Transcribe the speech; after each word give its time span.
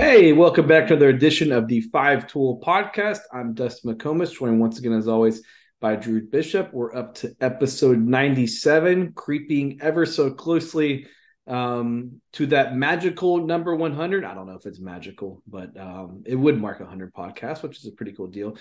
Hey, 0.00 0.32
welcome 0.32 0.66
back 0.66 0.86
to 0.86 0.94
another 0.94 1.10
edition 1.10 1.52
of 1.52 1.68
the 1.68 1.82
Five 1.82 2.26
Tool 2.26 2.58
Podcast. 2.64 3.18
I'm 3.34 3.52
Dustin 3.52 3.94
McComas, 3.94 4.32
joined 4.32 4.58
once 4.58 4.78
again, 4.78 4.94
as 4.94 5.06
always, 5.06 5.42
by 5.78 5.94
Drew 5.94 6.26
Bishop. 6.26 6.72
We're 6.72 6.96
up 6.96 7.16
to 7.16 7.36
episode 7.42 7.98
97, 7.98 9.12
creeping 9.12 9.78
ever 9.82 10.06
so 10.06 10.30
closely 10.30 11.06
um, 11.46 12.22
to 12.32 12.46
that 12.46 12.74
magical 12.74 13.46
number 13.46 13.76
100. 13.76 14.24
I 14.24 14.32
don't 14.32 14.46
know 14.46 14.54
if 14.54 14.64
it's 14.64 14.80
magical, 14.80 15.42
but 15.46 15.78
um, 15.78 16.22
it 16.24 16.34
would 16.34 16.58
mark 16.58 16.80
100 16.80 17.12
podcasts, 17.12 17.62
which 17.62 17.76
is 17.76 17.86
a 17.86 17.92
pretty 17.92 18.12
cool 18.12 18.28
deal 18.28 18.56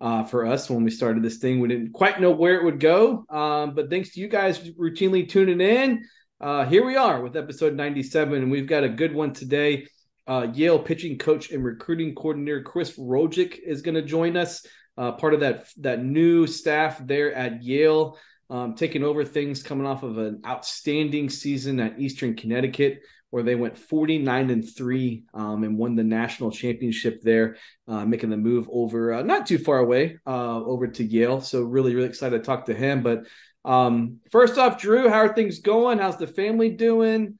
uh, 0.00 0.24
for 0.24 0.44
us. 0.44 0.68
When 0.68 0.82
we 0.82 0.90
started 0.90 1.22
this 1.22 1.38
thing, 1.38 1.60
we 1.60 1.68
didn't 1.68 1.92
quite 1.92 2.20
know 2.20 2.32
where 2.32 2.56
it 2.56 2.64
would 2.64 2.80
go, 2.80 3.24
um, 3.30 3.76
but 3.76 3.90
thanks 3.90 4.10
to 4.14 4.20
you 4.20 4.26
guys 4.26 4.58
routinely 4.58 5.26
tuning 5.28 5.60
in, 5.60 6.04
uh, 6.40 6.64
here 6.64 6.84
we 6.84 6.96
are 6.96 7.22
with 7.22 7.36
episode 7.36 7.76
97, 7.76 8.42
and 8.42 8.50
we've 8.50 8.66
got 8.66 8.82
a 8.82 8.88
good 8.88 9.14
one 9.14 9.32
today. 9.32 9.86
Uh, 10.30 10.46
Yale 10.54 10.78
pitching 10.78 11.18
coach 11.18 11.50
and 11.50 11.64
recruiting 11.64 12.14
coordinator 12.14 12.62
Chris 12.62 12.96
Wojcik 12.96 13.58
is 13.58 13.82
going 13.82 13.96
to 13.96 14.02
join 14.02 14.36
us, 14.36 14.64
uh, 14.96 15.10
part 15.10 15.34
of 15.34 15.40
that 15.40 15.66
that 15.78 16.04
new 16.04 16.46
staff 16.46 17.04
there 17.04 17.34
at 17.34 17.64
Yale 17.64 18.16
um, 18.48 18.76
taking 18.76 19.02
over 19.02 19.24
things 19.24 19.64
coming 19.64 19.88
off 19.88 20.04
of 20.04 20.18
an 20.18 20.42
outstanding 20.46 21.30
season 21.30 21.80
at 21.80 21.98
Eastern 21.98 22.36
Connecticut, 22.36 23.00
where 23.30 23.42
they 23.42 23.56
went 23.56 23.76
49 23.76 24.50
and 24.50 24.72
three 24.72 25.24
um, 25.34 25.64
and 25.64 25.76
won 25.76 25.96
the 25.96 26.04
national 26.04 26.52
championship 26.52 27.22
there, 27.22 27.56
uh, 27.88 28.06
making 28.06 28.30
the 28.30 28.36
move 28.36 28.68
over 28.72 29.14
uh, 29.14 29.22
not 29.22 29.48
too 29.48 29.58
far 29.58 29.78
away 29.78 30.20
uh, 30.28 30.62
over 30.62 30.86
to 30.86 31.02
Yale. 31.02 31.40
So 31.40 31.62
really, 31.62 31.92
really 31.92 32.06
excited 32.06 32.38
to 32.38 32.44
talk 32.44 32.66
to 32.66 32.74
him. 32.74 33.02
But 33.02 33.26
um, 33.64 34.18
first 34.30 34.58
off, 34.58 34.80
Drew, 34.80 35.08
how 35.08 35.18
are 35.18 35.34
things 35.34 35.58
going? 35.58 35.98
How's 35.98 36.18
the 36.18 36.28
family 36.28 36.70
doing? 36.70 37.36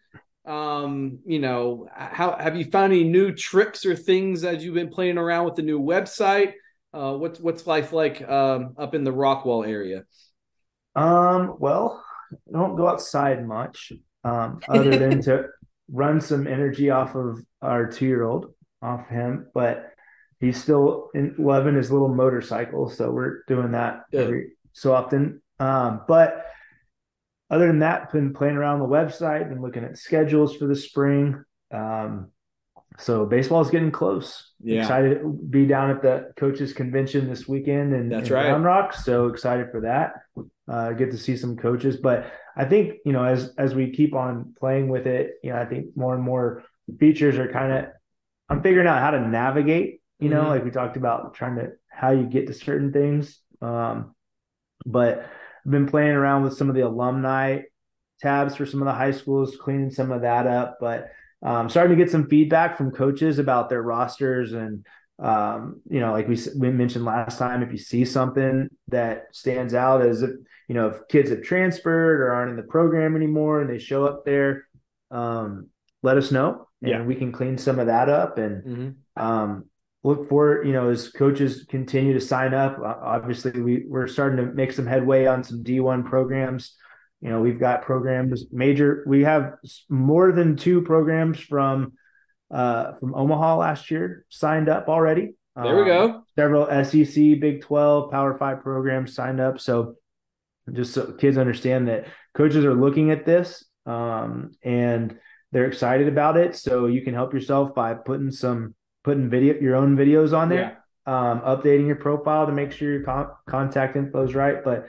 Um, 0.51 1.21
you 1.25 1.39
know, 1.39 1.87
how 1.95 2.37
have 2.37 2.57
you 2.57 2.65
found 2.65 2.93
any 2.93 3.05
new 3.05 3.33
tricks 3.33 3.87
or 3.87 3.95
things 3.95 4.43
as 4.43 4.65
you've 4.65 4.75
been 4.75 4.91
playing 4.91 5.17
around 5.17 5.45
with 5.45 5.55
the 5.55 5.63
new 5.63 5.81
website? 5.81 6.55
Uh, 6.93 7.15
what's 7.15 7.39
what's 7.39 7.69
life 7.69 7.93
like 7.93 8.29
um, 8.29 8.75
up 8.77 8.95
in 8.97 9.05
the 9.05 9.13
Rockwall 9.13 9.67
area? 9.67 10.03
Um, 10.97 11.55
well, 11.61 12.05
I 12.33 12.59
don't 12.59 12.77
go 12.77 12.89
outside 12.89 13.47
much, 13.47 13.93
um, 14.25 14.61
other 14.69 14.99
than 14.99 15.23
to 15.23 15.45
run 15.89 16.21
some 16.21 16.49
energy 16.49 16.91
off 16.91 17.15
of 17.15 17.39
our 17.63 17.87
two 17.87 18.07
year 18.07 18.25
old, 18.25 18.53
off 18.83 19.09
him, 19.09 19.47
but 19.55 19.93
he's 20.41 20.61
still 20.61 21.11
in, 21.15 21.33
loving 21.39 21.77
his 21.77 21.93
little 21.93 22.13
motorcycle. 22.13 22.91
So 22.91 23.13
we're 23.13 23.45
doing 23.47 23.71
that 23.73 24.03
Good. 24.11 24.25
every 24.25 24.53
so 24.73 24.95
often. 24.95 25.43
Um, 25.61 26.01
but 26.09 26.47
other 27.51 27.67
than 27.67 27.81
that, 27.81 28.13
been 28.13 28.33
playing 28.33 28.57
around 28.57 28.79
the 28.79 28.87
website 28.87 29.51
and 29.51 29.61
looking 29.61 29.85
at 29.85 29.99
schedules 29.99 30.57
for 30.57 30.67
the 30.67 30.77
spring. 30.77 31.43
Um, 31.73 32.31
so 32.99 33.25
baseball 33.25 33.61
is 33.61 33.71
getting 33.71 33.91
close. 33.91 34.53
Yeah. 34.63 34.83
Excited 34.83 35.21
to 35.21 35.29
be 35.29 35.67
down 35.67 35.91
at 35.91 36.03
the 36.03 36.33
coaches 36.37 36.73
convention 36.73 37.29
this 37.29 37.49
weekend 37.49 37.95
and 37.95 38.13
that's 38.13 38.29
in 38.29 38.35
right. 38.35 38.49
Round 38.49 38.65
Rock. 38.65 38.93
So 38.93 39.29
excited 39.29 39.71
for 39.71 39.81
that. 39.83 40.15
Uh, 40.69 40.93
get 40.93 41.11
to 41.11 41.19
see 41.19 41.37
some 41.37 41.57
coaches, 41.57 41.97
but 41.97 42.31
I 42.57 42.65
think 42.65 42.99
you 43.05 43.13
know 43.13 43.25
as 43.25 43.53
as 43.59 43.75
we 43.75 43.91
keep 43.91 44.15
on 44.15 44.55
playing 44.59 44.89
with 44.89 45.07
it, 45.07 45.35
you 45.43 45.53
know, 45.53 45.59
I 45.59 45.65
think 45.65 45.97
more 45.97 46.15
and 46.15 46.23
more 46.23 46.65
features 46.99 47.39
are 47.39 47.51
kind 47.51 47.73
of. 47.73 47.85
I'm 48.49 48.63
figuring 48.63 48.87
out 48.87 49.01
how 49.01 49.13
to 49.13 49.27
navigate. 49.27 50.01
You 50.19 50.29
know, 50.29 50.43
mm-hmm. 50.43 50.51
like 50.51 50.65
we 50.65 50.71
talked 50.71 50.97
about 50.97 51.35
trying 51.35 51.57
to 51.57 51.73
how 51.89 52.11
you 52.11 52.25
get 52.25 52.47
to 52.49 52.55
certain 52.55 52.93
things. 52.93 53.41
Um, 53.63 54.15
but 54.85 55.27
I've 55.71 55.73
been 55.73 55.87
playing 55.87 56.17
around 56.17 56.43
with 56.43 56.57
some 56.57 56.69
of 56.69 56.75
the 56.75 56.81
alumni 56.81 57.61
tabs 58.21 58.57
for 58.57 58.67
some 58.67 58.83
of 58.83 58.87
the 58.87 58.93
high 58.93 59.13
schools, 59.13 59.57
cleaning 59.57 59.93
some 59.93 60.11
of 60.11 60.23
that 60.23 60.49
up, 60.49 60.79
but 60.81 61.13
um, 61.43 61.69
starting 61.69 61.97
to 61.97 62.05
get 62.05 62.11
some 62.11 62.27
feedback 62.27 62.77
from 62.77 62.91
coaches 62.91 63.39
about 63.39 63.69
their 63.69 63.81
rosters 63.81 64.53
and 64.53 64.85
um, 65.21 65.81
you 65.89 66.01
know 66.01 66.11
like 66.11 66.27
we, 66.27 66.37
we 66.59 66.71
mentioned 66.71 67.05
last 67.05 67.39
time 67.39 67.63
if 67.63 67.71
you 67.71 67.79
see 67.79 68.05
something 68.05 68.69
that 68.89 69.27
stands 69.31 69.73
out 69.73 70.03
as 70.03 70.23
if 70.23 70.31
you 70.67 70.75
know 70.75 70.89
if 70.89 71.07
kids 71.09 71.31
have 71.31 71.43
transferred 71.43 72.21
or 72.21 72.33
aren't 72.33 72.51
in 72.51 72.57
the 72.57 72.65
program 72.65 73.15
anymore 73.15 73.61
and 73.61 73.71
they 73.71 73.79
show 73.79 74.05
up 74.05 74.25
there 74.25 74.67
um, 75.13 75.69
let 76.03 76.17
us 76.17 76.33
know 76.33 76.67
and 76.83 76.91
yeah. 76.91 77.03
we 77.05 77.15
can 77.15 77.31
clean 77.31 77.57
some 77.57 77.79
of 77.79 77.87
that 77.87 78.09
up 78.09 78.39
and 78.39 78.65
mm-hmm. 78.65 79.23
um, 79.23 79.67
look 80.03 80.29
for 80.29 80.65
you 80.65 80.73
know 80.73 80.89
as 80.89 81.11
coaches 81.11 81.67
continue 81.69 82.15
to 82.15 82.21
sign 82.21 82.55
up 82.55 82.79
obviously 82.81 83.61
we, 83.61 83.85
we're 83.87 84.07
starting 84.07 84.39
to 84.39 84.53
make 84.53 84.73
some 84.73 84.87
headway 84.87 85.27
on 85.27 85.45
some 85.45 85.63
d1 85.63 86.05
programs 86.05 86.77
you 87.21 87.29
know, 87.29 87.41
we've 87.41 87.61
got 87.61 87.83
programs 87.83 88.47
major. 88.51 89.05
We 89.07 89.25
have 89.25 89.55
more 89.89 90.33
than 90.33 90.57
two 90.57 90.83
programs 90.83 91.39
from 91.39 91.93
uh, 92.51 92.95
from 92.95 93.15
Omaha 93.15 93.59
last 93.59 93.91
year 93.91 94.25
signed 94.29 94.69
up 94.69 94.89
already. 94.89 95.35
There 95.55 95.77
we 95.77 95.85
go. 95.85 96.05
Um, 96.05 96.25
several 96.35 96.85
SEC, 96.85 97.15
Big 97.15 97.61
Twelve, 97.61 98.11
Power 98.11 98.39
Five 98.39 98.63
programs 98.63 99.15
signed 99.15 99.41
up. 99.41 99.61
So 99.61 99.97
just 100.73 100.95
so 100.95 101.13
kids 101.13 101.37
understand 101.37 101.89
that 101.89 102.07
coaches 102.35 102.65
are 102.65 102.75
looking 102.75 103.11
at 103.11 103.27
this 103.27 103.65
um, 103.85 104.53
and 104.63 105.19
they're 105.53 105.67
excited 105.67 106.09
about 106.09 106.39
it. 106.39 106.57
So 106.57 106.87
you 106.87 107.03
can 107.03 107.13
help 107.13 107.35
yourself 107.35 107.75
by 107.75 107.95
putting 107.95 108.31
some 108.31 108.75
putting 109.05 109.31
video 109.31 109.55
your 109.61 109.77
own 109.77 109.97
videos 109.97 110.37
on 110.37 110.49
there, 110.49 110.83
yeah. 111.07 111.31
um, 111.31 111.41
updating 111.41 111.87
your 111.87 111.97
profile 111.97 112.47
to 112.47 112.53
make 112.53 112.73
sure 112.73 112.93
your 112.93 113.03
con- 113.03 113.31
contact 113.47 113.97
info 113.97 114.23
is 114.23 114.35
right. 114.35 114.63
But 114.63 114.89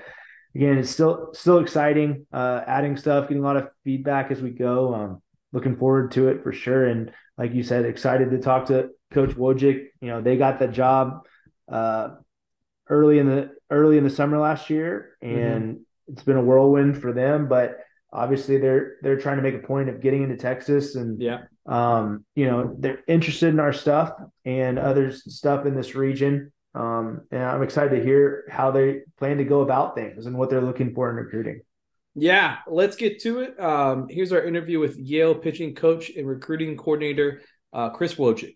again, 0.55 0.77
it's 0.77 0.89
still 0.89 1.29
still 1.33 1.59
exciting. 1.59 2.25
Uh, 2.31 2.61
adding 2.66 2.97
stuff, 2.97 3.27
getting 3.27 3.44
a 3.44 3.45
lot 3.45 3.57
of 3.57 3.69
feedback 3.83 4.31
as 4.31 4.41
we 4.41 4.51
go. 4.51 4.94
Um, 4.94 5.22
looking 5.53 5.75
forward 5.77 6.11
to 6.11 6.29
it 6.29 6.44
for 6.44 6.53
sure. 6.53 6.85
And 6.85 7.11
like 7.38 7.53
you 7.53 7.63
said, 7.63 7.85
excited 7.85 8.31
to 8.31 8.39
talk 8.39 8.67
to 8.67 8.89
Coach 9.11 9.31
Wojcik. 9.31 9.88
You 10.01 10.07
know, 10.07 10.22
they 10.22 10.38
got 10.38 10.59
the 10.59 10.67
job 10.67 11.25
uh, 11.69 12.09
early 12.88 13.19
in 13.19 13.28
the 13.28 13.51
early 13.69 13.97
in 13.97 14.03
the 14.03 14.09
summer 14.09 14.38
last 14.38 14.69
year, 14.69 15.17
and 15.22 15.63
mm-hmm. 15.63 16.13
it's 16.13 16.23
been 16.23 16.38
a 16.38 16.43
whirlwind 16.43 17.01
for 17.01 17.13
them. 17.13 17.47
But 17.47 17.79
obviously, 18.11 18.57
they're 18.57 18.97
they're 19.01 19.17
trying 19.17 19.38
to 19.38 19.43
make 19.43 19.55
a 19.55 19.66
point 19.66 19.89
of 19.89 20.01
getting 20.01 20.23
into 20.23 20.38
Texas, 20.38 20.95
and 20.95 21.22
yeah, 21.22 21.43
um, 21.66 22.25
you 22.35 22.45
know, 22.45 22.75
they're 22.77 23.03
interested 23.07 23.49
in 23.49 23.59
our 23.59 23.73
stuff 23.73 24.13
and 24.45 24.79
other 24.79 25.11
stuff 25.11 25.66
in 25.66 25.75
this 25.75 25.95
region. 25.95 26.51
Um, 26.73 27.22
and 27.31 27.44
I'm 27.44 27.63
excited 27.63 27.95
to 27.95 28.03
hear 28.03 28.45
how 28.49 28.72
they 28.72 29.01
plan 29.17 29.38
to 29.38 29.44
go 29.44 29.61
about 29.61 29.95
things 29.95 30.25
and 30.25 30.38
what 30.38 30.49
they're 30.49 30.61
looking 30.61 30.94
for 30.94 31.09
in 31.09 31.17
recruiting. 31.17 31.61
Yeah, 32.16 32.57
let's 32.67 32.95
get 32.95 33.22
to 33.22 33.39
it. 33.39 33.59
Um, 33.59 34.07
here's 34.09 34.31
our 34.31 34.44
interview 34.44 34.79
with 34.79 34.97
Yale 34.97 35.35
pitching 35.35 35.75
coach 35.75 36.09
and 36.09 36.27
recruiting 36.27 36.77
coordinator 36.77 37.41
uh, 37.73 37.89
Chris 37.89 38.16
Wojcik. 38.16 38.55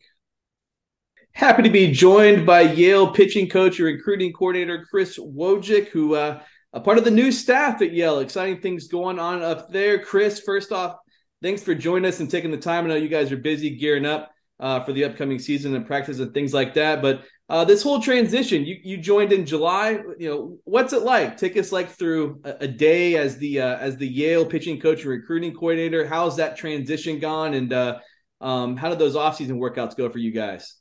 Happy 1.32 1.64
to 1.64 1.70
be 1.70 1.92
joined 1.92 2.46
by 2.46 2.62
Yale 2.62 3.12
pitching 3.12 3.50
coach 3.50 3.80
and 3.80 3.86
recruiting 3.86 4.34
coordinator 4.34 4.86
Chris 4.90 5.18
Wojcik, 5.18 5.90
who 5.90 6.16
uh, 6.16 6.42
a 6.74 6.80
part 6.80 6.98
of 6.98 7.04
the 7.04 7.12
new 7.12 7.32
staff 7.32 7.82
at 7.82 7.94
Yale. 7.94 8.20
Exciting 8.20 8.62
things 8.62 8.88
going 8.88 9.20
on 9.20 9.42
up 9.42 9.70
there. 9.70 10.00
Chris, 10.00 10.40
first 10.40 10.72
off, 10.72 10.98
thanks 11.42 11.64
for 11.64 11.76
joining 11.76 12.06
us 12.06 12.20
and 12.20 12.30
taking 12.30 12.52
the 12.52 12.58
time. 12.58 12.86
I 12.86 12.90
know 12.90 12.96
you 12.96 13.08
guys 13.08 13.32
are 13.32 13.38
busy 13.38 13.72
gearing 13.72 14.06
up 14.06 14.32
uh, 14.60 14.84
for 14.84 14.94
the 14.94 15.04
upcoming 15.06 15.40
season 15.40 15.76
and 15.76 15.86
practice 15.86 16.20
and 16.20 16.34
things 16.34 16.54
like 16.54 16.74
that. 16.76 17.02
But 17.02 17.24
uh, 17.50 17.66
this 17.66 17.84
whole 17.84 18.02
transition, 18.02 18.66
you 18.66 18.78
you 18.84 18.98
joined 18.98 19.32
in 19.32 19.46
July. 19.46 20.00
You 20.18 20.30
know, 20.30 20.58
what's 20.64 20.94
it 20.94 21.04
like? 21.04 21.38
Take 21.38 21.58
us 21.58 21.72
like 21.72 21.90
through 21.90 22.42
a, 22.44 22.56
a 22.62 22.68
day 22.68 23.18
as 23.18 23.38
the 23.38 23.62
uh, 23.62 23.78
as 23.78 23.98
the 23.98 24.08
Yale 24.08 24.46
pitching 24.46 24.80
coach 24.80 25.02
and 25.02 25.10
recruiting 25.10 25.54
coordinator. 25.54 26.08
How's 26.08 26.38
that 26.38 26.58
transition 26.58 27.20
gone? 27.20 27.54
And 27.54 27.72
uh, 27.72 28.00
um, 28.42 28.78
how 28.78 28.90
did 28.90 29.00
those 29.00 29.16
offseason 29.16 29.58
workouts 29.58 29.96
go 29.96 30.10
for 30.10 30.18
you 30.20 30.32
guys? 30.32 30.78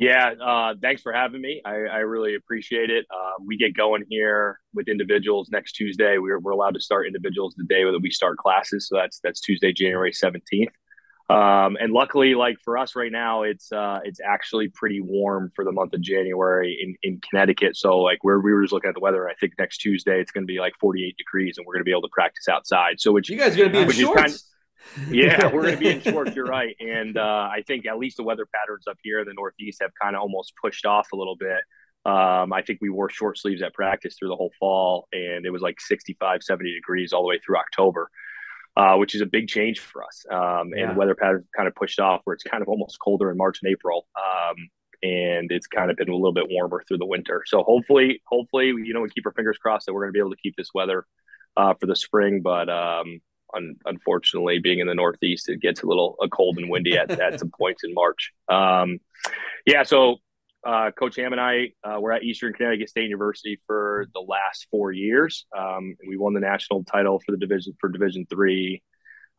Yeah, 0.00 0.32
uh, 0.42 0.74
thanks 0.80 1.02
for 1.02 1.12
having 1.12 1.42
me. 1.42 1.60
I, 1.62 1.72
I 1.72 1.98
really 1.98 2.34
appreciate 2.34 2.88
it. 2.88 3.04
Uh, 3.10 3.32
we 3.44 3.58
get 3.58 3.76
going 3.76 4.02
here 4.08 4.58
with 4.72 4.88
individuals 4.88 5.50
next 5.52 5.72
Tuesday. 5.72 6.16
We're, 6.16 6.38
we're 6.38 6.52
allowed 6.52 6.72
to 6.72 6.80
start 6.80 7.06
individuals 7.06 7.54
the 7.54 7.64
day 7.64 7.84
that 7.84 8.00
we 8.00 8.10
start 8.10 8.38
classes, 8.38 8.88
so 8.88 8.96
that's 8.96 9.20
that's 9.22 9.42
Tuesday, 9.42 9.74
January 9.74 10.10
seventeenth. 10.14 10.72
Um, 11.28 11.76
and 11.78 11.92
luckily, 11.92 12.34
like 12.34 12.56
for 12.64 12.78
us 12.78 12.96
right 12.96 13.12
now, 13.12 13.42
it's 13.42 13.70
uh, 13.72 14.00
it's 14.02 14.20
actually 14.26 14.68
pretty 14.68 15.02
warm 15.02 15.52
for 15.54 15.66
the 15.66 15.72
month 15.72 15.92
of 15.92 16.00
January 16.00 16.78
in, 16.82 16.96
in 17.02 17.20
Connecticut. 17.20 17.76
So 17.76 17.98
like 17.98 18.24
where 18.24 18.40
we 18.40 18.54
were 18.54 18.62
just 18.62 18.72
looking 18.72 18.88
at 18.88 18.94
the 18.94 19.00
weather, 19.00 19.28
I 19.28 19.34
think 19.34 19.52
next 19.58 19.78
Tuesday 19.78 20.18
it's 20.18 20.32
going 20.32 20.44
to 20.44 20.50
be 20.50 20.60
like 20.60 20.72
48 20.80 21.14
degrees, 21.18 21.58
and 21.58 21.66
we're 21.66 21.74
going 21.74 21.82
to 21.82 21.84
be 21.84 21.92
able 21.92 22.02
to 22.02 22.08
practice 22.10 22.48
outside. 22.48 23.00
So 23.00 23.12
which 23.12 23.28
you 23.28 23.36
guys 23.36 23.54
going 23.54 23.70
to 23.70 23.78
be 23.78 23.82
in 23.82 23.90
shorts. 23.90 24.49
Yeah, 25.10 25.46
we're 25.52 25.62
going 25.62 25.74
to 25.74 25.80
be 25.80 25.88
in 25.88 26.00
shorts. 26.00 26.34
You're 26.34 26.46
right, 26.46 26.74
and 26.80 27.16
uh, 27.16 27.48
I 27.50 27.62
think 27.66 27.86
at 27.86 27.98
least 27.98 28.16
the 28.16 28.22
weather 28.22 28.46
patterns 28.54 28.86
up 28.88 28.98
here 29.02 29.20
in 29.20 29.26
the 29.26 29.34
Northeast 29.34 29.78
have 29.82 29.92
kind 30.00 30.16
of 30.16 30.22
almost 30.22 30.54
pushed 30.62 30.86
off 30.86 31.08
a 31.12 31.16
little 31.16 31.36
bit. 31.36 31.60
Um, 32.06 32.52
I 32.52 32.62
think 32.66 32.78
we 32.80 32.88
wore 32.88 33.10
short 33.10 33.38
sleeves 33.38 33.62
at 33.62 33.74
practice 33.74 34.16
through 34.18 34.28
the 34.28 34.36
whole 34.36 34.52
fall, 34.58 35.08
and 35.12 35.44
it 35.44 35.50
was 35.50 35.62
like 35.62 35.80
65, 35.80 36.42
70 36.42 36.74
degrees 36.74 37.12
all 37.12 37.22
the 37.22 37.28
way 37.28 37.38
through 37.44 37.58
October 37.58 38.10
uh, 38.76 38.96
which 38.96 39.14
is 39.14 39.20
a 39.20 39.26
big 39.26 39.48
change 39.48 39.80
for 39.80 40.04
us. 40.04 40.24
Um, 40.30 40.70
yeah. 40.74 40.88
And 40.88 40.96
weather 40.96 41.14
patterns 41.14 41.46
kind 41.56 41.68
of 41.68 41.74
pushed 41.74 42.00
off 42.00 42.20
where 42.24 42.34
it's 42.34 42.44
kind 42.44 42.62
of 42.62 42.68
almost 42.68 42.98
colder 43.00 43.30
in 43.30 43.36
March 43.36 43.58
and 43.62 43.70
April. 43.70 44.06
Um, 44.16 44.56
and 45.02 45.50
it's 45.50 45.66
kind 45.66 45.90
of 45.90 45.96
been 45.96 46.08
a 46.08 46.14
little 46.14 46.32
bit 46.32 46.46
warmer 46.50 46.82
through 46.86 46.98
the 46.98 47.06
winter. 47.06 47.42
So 47.46 47.62
hopefully, 47.62 48.22
hopefully, 48.26 48.66
you 48.66 48.92
know, 48.92 49.00
we 49.00 49.08
keep 49.08 49.26
our 49.26 49.32
fingers 49.32 49.58
crossed 49.58 49.86
that 49.86 49.94
we're 49.94 50.02
going 50.02 50.12
to 50.12 50.16
be 50.16 50.20
able 50.20 50.30
to 50.30 50.40
keep 50.42 50.56
this 50.56 50.70
weather 50.74 51.06
uh, 51.56 51.74
for 51.80 51.86
the 51.86 51.96
spring. 51.96 52.42
But 52.42 52.68
um, 52.68 53.20
un, 53.54 53.76
unfortunately, 53.84 54.58
being 54.58 54.78
in 54.78 54.86
the 54.86 54.94
Northeast, 54.94 55.48
it 55.48 55.60
gets 55.60 55.82
a 55.82 55.86
little 55.86 56.16
cold 56.32 56.58
and 56.58 56.70
windy 56.70 56.96
at, 56.96 57.10
at 57.20 57.38
some 57.38 57.50
points 57.50 57.84
in 57.84 57.94
March. 57.94 58.32
Um, 58.48 58.98
yeah, 59.66 59.82
so 59.82 60.16
uh, 60.66 60.90
Coach 60.90 61.16
Hamm 61.16 61.32
and 61.32 61.40
I 61.40 61.72
uh, 61.84 62.00
were 62.00 62.12
at 62.12 62.22
Eastern 62.22 62.52
Connecticut 62.52 62.88
State 62.88 63.04
University 63.04 63.60
for 63.66 64.06
the 64.12 64.20
last 64.20 64.66
four 64.70 64.92
years. 64.92 65.46
Um, 65.56 65.96
we 66.06 66.16
won 66.16 66.34
the 66.34 66.40
national 66.40 66.84
title 66.84 67.20
for 67.24 67.32
the 67.32 67.38
division 67.38 67.74
for 67.80 67.88
Division 67.88 68.26
Three 68.28 68.82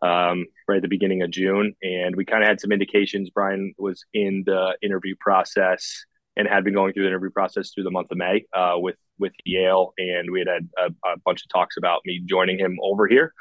um, 0.02 0.46
right 0.68 0.78
at 0.78 0.82
the 0.82 0.88
beginning 0.88 1.22
of 1.22 1.30
June, 1.30 1.76
and 1.84 2.16
we 2.16 2.26
kind 2.26 2.44
of 2.44 2.50
had 2.50 2.60
some 2.60 2.72
indications. 2.72 3.30
Brian 3.30 3.74
was 3.78 4.04
in 4.14 4.44
the 4.46 4.76
interview 4.82 5.16
process 5.20 6.06
and 6.36 6.48
had 6.48 6.64
been 6.64 6.74
going 6.74 6.94
through 6.94 7.04
the 7.04 7.10
interview 7.10 7.30
process 7.30 7.72
through 7.72 7.84
the 7.84 7.92
month 7.92 8.10
of 8.12 8.18
May 8.18 8.46
uh, 8.54 8.74
with 8.76 8.96
with 9.20 9.34
Yale, 9.46 9.94
and 10.00 10.32
we 10.32 10.40
had 10.40 10.48
had 10.48 10.70
a, 10.78 11.10
a, 11.10 11.18
bunch 11.24 11.44
of 11.44 11.50
talks 11.50 11.78
about 11.78 12.02
me 12.06 12.22
joining 12.26 12.58
him 12.58 12.80
over 12.82 13.08
here. 13.08 13.34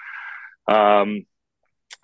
Um, 0.70 1.26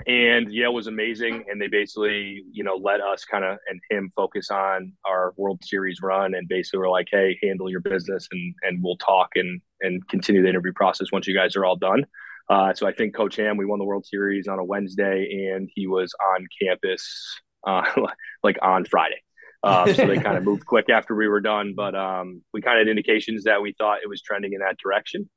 and 0.07 0.53
Yale 0.53 0.75
was 0.75 0.89
amazing, 0.89 1.45
and 1.49 1.61
they 1.61 1.69
basically, 1.69 2.45
you 2.53 2.63
know, 2.65 2.77
let 2.77 3.01
us 3.01 3.25
kind 3.25 3.45
of 3.45 3.59
and 3.69 3.81
him 3.89 4.11
focus 4.15 4.51
on 4.51 4.93
our 5.07 5.33
World 5.37 5.61
Series 5.65 6.01
run, 6.03 6.35
and 6.35 6.49
basically 6.49 6.81
were 6.81 6.91
like, 6.91 7.09
"Hey, 7.11 7.39
handle 7.43 7.71
your 7.71 7.81
business, 7.81 8.29
and 8.31 8.55
and 8.63 8.83
we'll 8.83 8.99
talk 8.99 9.31
and 9.37 9.61
and 9.81 10.07
continue 10.09 10.43
the 10.43 10.49
interview 10.49 10.73
process 10.75 11.11
once 11.13 11.27
you 11.27 11.35
guys 11.35 11.57
are 11.57 11.65
all 11.65 11.77
done." 11.77 12.05
Uh, 12.49 12.75
so 12.75 12.87
I 12.87 12.93
think 12.93 13.15
Coach 13.15 13.37
Hamm, 13.37 13.57
we 13.57 13.65
won 13.65 13.79
the 13.79 13.85
World 13.85 14.07
Series 14.07 14.49
on 14.49 14.59
a 14.59 14.65
Wednesday, 14.65 15.51
and 15.51 15.69
he 15.75 15.87
was 15.87 16.15
on 16.37 16.47
campus 16.63 17.41
uh, 17.67 17.83
like 18.43 18.59
on 18.61 18.85
Friday. 18.85 19.23
Uh, 19.63 19.93
so 19.95 20.07
they 20.07 20.19
kind 20.19 20.37
of 20.37 20.45
moved 20.51 20.67
quick 20.67 20.91
after 20.91 21.15
we 21.15 21.27
were 21.27 21.41
done, 21.41 21.75
but 21.75 21.95
um, 21.95 22.43
we 22.53 22.61
kind 22.61 22.79
of 22.79 22.87
had 22.87 22.91
indications 22.91 23.45
that 23.45 23.63
we 23.63 23.75
thought 23.79 23.99
it 24.03 24.09
was 24.09 24.21
trending 24.21 24.53
in 24.53 24.61
that 24.61 24.77
direction, 24.79 25.29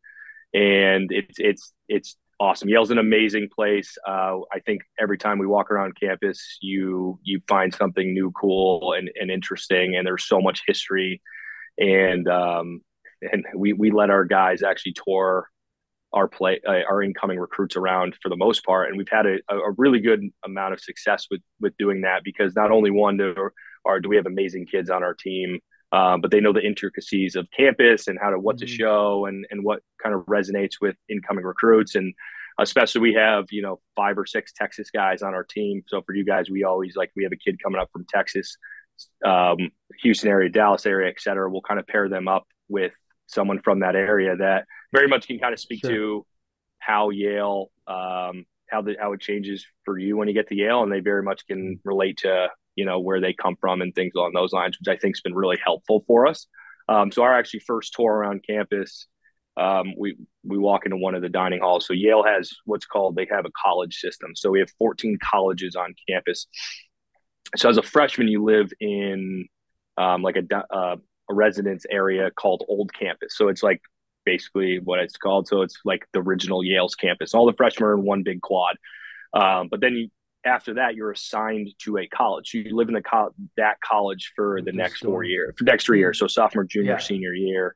and 0.54 1.12
it's 1.12 1.40
it's 1.40 1.74
it's 1.88 2.18
awesome. 2.40 2.70
Yale's 2.70 2.92
an 2.92 2.98
amazing 2.98 3.50
place. 3.54 3.98
Uh, 4.08 4.38
I 4.54 4.60
think 4.66 4.82
every 5.00 5.18
time 5.18 5.40
we 5.40 5.48
walk 5.48 5.72
around 5.72 6.00
campus, 6.00 6.58
you 6.62 7.20
you 7.24 7.42
find 7.48 7.74
something 7.74 8.14
new, 8.14 8.32
cool, 8.32 8.94
and, 8.94 9.10
and 9.20 9.30
interesting, 9.30 9.96
and 9.96 10.06
there's 10.06 10.26
so 10.26 10.42
much 10.42 10.64
history, 10.66 11.22
and 11.78 12.28
um, 12.28 12.82
and 13.22 13.46
we 13.56 13.74
we 13.74 13.92
let 13.92 14.10
our 14.10 14.26
guys 14.26 14.64
actually 14.64 14.94
tour 14.94 15.50
our 16.14 16.28
play 16.28 16.60
uh, 16.68 16.82
our 16.90 17.04
incoming 17.04 17.40
recruits 17.40 17.76
around 17.76 18.16
for 18.22 18.30
the 18.30 18.36
most 18.36 18.66
part 18.66 18.90
and 18.90 18.98
we've 18.98 19.10
had 19.10 19.28
a, 19.28 19.38
a 19.52 19.72
really 19.78 20.00
good 20.00 20.22
amount 20.44 20.74
of 20.74 20.80
success 20.80 21.28
with 21.30 21.42
with 21.60 21.78
doing 21.78 22.02
that 22.02 22.24
because 22.24 22.56
not 22.56 22.72
only 22.72 22.90
one 22.90 23.16
do, 23.16 23.36
or 23.86 24.00
do 24.00 24.10
we 24.10 24.16
have 24.16 24.26
amazing 24.26 24.66
kids 24.66 24.90
on 24.90 25.04
our 25.04 25.14
team 25.14 25.60
um, 25.92 26.22
but 26.22 26.32
they 26.32 26.40
know 26.40 26.54
the 26.54 26.66
intricacies 26.66 27.36
of 27.36 27.48
campus 27.56 28.08
and 28.08 28.20
how 28.22 28.30
to 28.30 28.40
what 28.40 28.58
mm-hmm. 28.58 28.66
to 28.66 28.72
show 28.72 29.26
and 29.26 29.46
and 29.52 29.64
what 29.64 29.82
kind 30.02 30.16
of 30.16 30.22
resonates 30.26 30.76
with 30.82 30.96
incoming 31.10 31.46
recruits. 31.46 31.96
And 31.96 32.14
especially 32.60 33.02
we 33.02 33.14
have 33.14 33.46
you 33.52 33.62
know 33.62 33.80
five 33.96 34.18
or 34.18 34.26
six 34.26 34.52
texas 34.54 34.90
guys 34.92 35.22
on 35.22 35.34
our 35.34 35.44
team. 35.44 35.84
So 35.88 36.02
for 36.02 36.14
you 36.14 36.26
guys 36.26 36.50
we 36.50 36.64
always 36.64 36.96
like 36.96 37.12
we 37.16 37.24
have 37.24 37.34
a 37.34 37.38
kid 37.38 37.62
coming 37.64 37.80
up 37.82 37.90
from 37.92 38.06
texas 38.10 38.58
um, 39.26 39.58
houston 40.02 40.30
area 40.30 40.50
dallas 40.50 40.86
area 40.86 41.10
et 41.10 41.22
cetera. 41.22 41.50
We'll 41.50 41.62
kind 41.62 41.80
of 41.80 41.88
pair 41.88 42.10
them 42.10 42.28
up 42.28 42.46
with 42.68 42.94
someone 43.28 43.62
from 43.62 43.80
that 43.80 43.96
area 43.96 44.36
that 44.36 44.66
very 44.92 45.08
much 45.08 45.28
can 45.28 45.40
kind 45.40 45.54
of 45.54 45.60
speak 45.60 45.82
sure. 45.82 45.92
to 45.92 46.26
how 46.80 47.10
Yale, 47.12 47.72
um, 47.88 48.46
how 48.70 48.82
the 48.82 48.96
how 49.00 49.14
it 49.14 49.22
changes 49.22 49.66
for 49.86 49.98
you 49.98 50.18
when 50.18 50.28
you 50.28 50.34
get 50.34 50.48
to 50.50 50.56
Yale, 50.56 50.84
and 50.84 50.92
they 50.92 51.00
very 51.00 51.24
much 51.24 51.46
can 51.48 51.80
relate 51.84 52.18
to 52.18 52.50
you 52.76 52.86
know 52.86 53.00
where 53.00 53.22
they 53.22 53.34
come 53.34 53.56
from 53.60 53.82
and 53.82 53.94
things 53.94 54.14
along 54.16 54.34
those 54.34 54.54
lines, 54.54 54.78
which 54.80 54.88
I 54.88 55.00
think 55.00 55.16
has 55.16 55.22
been 55.22 55.36
really 55.36 55.60
helpful 55.64 56.04
for 56.08 56.28
us. 56.28 56.48
Um, 56.88 57.12
so 57.12 57.22
our 57.24 57.38
actually 57.38 57.62
first 57.62 57.94
tour 57.94 58.12
around 58.12 58.44
campus, 58.48 59.08
um, 59.58 59.94
we 59.98 60.18
we 60.44 60.58
walk 60.58 60.86
into 60.86 60.98
one 60.98 61.16
of 61.16 61.22
the 61.22 61.30
dining 61.30 61.60
halls. 61.60 61.86
So 61.86 61.94
Yale 61.94 62.24
has 62.24 62.52
what's 62.66 62.86
called 62.86 63.16
they 63.16 63.28
have 63.30 63.46
a 63.46 63.52
college 63.62 63.96
system. 63.96 64.32
So 64.36 64.50
we 64.50 64.60
have 64.60 64.70
14 64.80 65.18
colleges 65.32 65.76
on 65.76 65.94
campus. 66.08 66.48
So 67.58 67.70
as 67.70 67.78
a 67.78 67.84
freshman, 67.84 68.28
you 68.28 68.44
live 68.44 68.72
in 68.80 69.48
um, 69.98 70.22
like 70.22 70.38
a, 70.38 70.74
uh, 70.74 70.96
a 71.30 71.34
residence 71.34 71.86
area 71.90 72.32
called 72.32 72.64
Old 72.68 72.92
Campus. 72.94 73.36
So 73.36 73.50
it's 73.50 73.64
like 73.64 73.82
basically 74.26 74.80
what 74.80 75.00
it's 75.00 75.18
called. 75.18 75.48
So 75.48 75.62
it's 75.62 75.78
like 75.86 76.06
the 76.14 76.20
original 76.20 76.64
Yale's 76.64 76.96
campus. 76.96 77.34
All 77.34 77.46
the 77.46 77.54
freshmen 77.54 77.90
are 77.90 77.94
in 77.94 78.04
one 78.04 78.24
big 78.24 78.42
quad. 78.42 78.78
Um, 79.34 79.68
but 79.70 79.82
then 79.82 79.94
you, 79.94 80.10
after 80.46 80.76
that, 80.76 80.96
you're 80.96 81.12
assigned 81.12 81.70
to 81.80 81.98
a 81.98 82.08
college. 82.08 82.52
So 82.52 82.60
You 82.60 82.76
live 82.76 82.88
in 82.88 82.94
the 82.94 83.02
co- 83.02 83.34
that 83.58 83.80
college 83.82 84.32
for 84.36 84.62
the 84.62 84.72
next 84.72 85.04
four 85.04 85.24
years, 85.24 85.54
for 85.58 85.64
next 85.66 85.86
three 85.86 86.00
years. 86.00 86.20
So 86.20 86.28
sophomore, 86.28 86.64
junior, 86.64 86.94
yeah. 86.94 86.98
senior 86.98 87.34
year. 87.34 87.76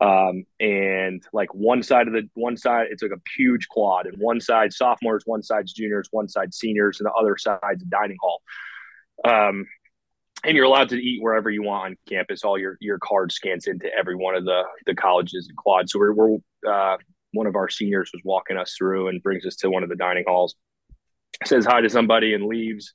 Um, 0.00 0.44
and 0.60 1.22
like 1.32 1.54
one 1.54 1.82
side 1.82 2.08
of 2.08 2.12
the 2.12 2.28
one 2.34 2.56
side, 2.56 2.88
it's 2.90 3.02
like 3.02 3.12
a 3.12 3.20
huge 3.36 3.68
quad, 3.68 4.06
and 4.06 4.16
one 4.18 4.40
side 4.40 4.72
sophomores, 4.72 5.22
one 5.24 5.42
side's 5.42 5.72
juniors, 5.72 6.08
one 6.10 6.28
side 6.28 6.52
seniors, 6.52 7.00
and 7.00 7.06
the 7.06 7.12
other 7.12 7.36
side's 7.36 7.82
a 7.82 7.86
dining 7.86 8.18
hall. 8.20 8.42
Um, 9.24 9.66
and 10.44 10.56
you're 10.56 10.66
allowed 10.66 10.90
to 10.90 10.96
eat 10.96 11.22
wherever 11.22 11.48
you 11.48 11.62
want 11.62 11.92
on 11.92 11.96
campus. 12.08 12.44
All 12.44 12.58
your 12.58 12.76
your 12.80 12.98
card 12.98 13.32
scans 13.32 13.66
into 13.66 13.88
every 13.96 14.16
one 14.16 14.34
of 14.34 14.44
the 14.44 14.62
the 14.86 14.94
colleges 14.94 15.46
and 15.48 15.56
quads. 15.56 15.92
So 15.92 15.98
we're, 15.98 16.12
we're 16.12 16.36
uh, 16.68 16.96
one 17.32 17.46
of 17.46 17.56
our 17.56 17.68
seniors 17.68 18.10
was 18.12 18.22
walking 18.24 18.56
us 18.56 18.74
through 18.76 19.08
and 19.08 19.22
brings 19.22 19.46
us 19.46 19.56
to 19.56 19.70
one 19.70 19.82
of 19.82 19.88
the 19.88 19.96
dining 19.96 20.24
halls, 20.26 20.54
says 21.44 21.64
hi 21.64 21.80
to 21.80 21.90
somebody 21.90 22.34
and 22.34 22.46
leaves, 22.46 22.94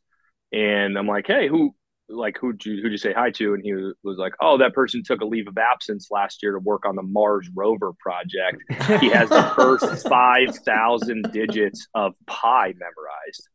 and 0.52 0.98
I'm 0.98 1.08
like, 1.08 1.28
hey, 1.28 1.48
who? 1.48 1.76
Like 2.12 2.40
who'd 2.40 2.66
you 2.66 2.82
who'd 2.82 2.92
you 2.92 2.98
say 2.98 3.14
hi 3.14 3.30
to? 3.30 3.54
And 3.54 3.64
he 3.64 3.72
was, 3.72 3.94
was 4.04 4.18
like, 4.18 4.34
oh, 4.42 4.58
that 4.58 4.74
person 4.74 5.04
took 5.06 5.22
a 5.22 5.26
leave 5.26 5.48
of 5.48 5.60
absence 5.60 6.08
last 6.10 6.42
year 6.42 6.54
to 6.54 6.60
work 6.60 6.84
on 6.88 6.96
the 6.96 7.04
Mars 7.04 7.48
rover 7.54 7.92
project. 8.00 8.64
He 9.00 9.10
has 9.10 9.30
the 9.30 9.44
first 9.56 10.08
five 10.08 10.56
thousand 10.66 11.32
digits 11.32 11.88
of 11.94 12.16
pi 12.26 12.74
memorized, 12.80 13.48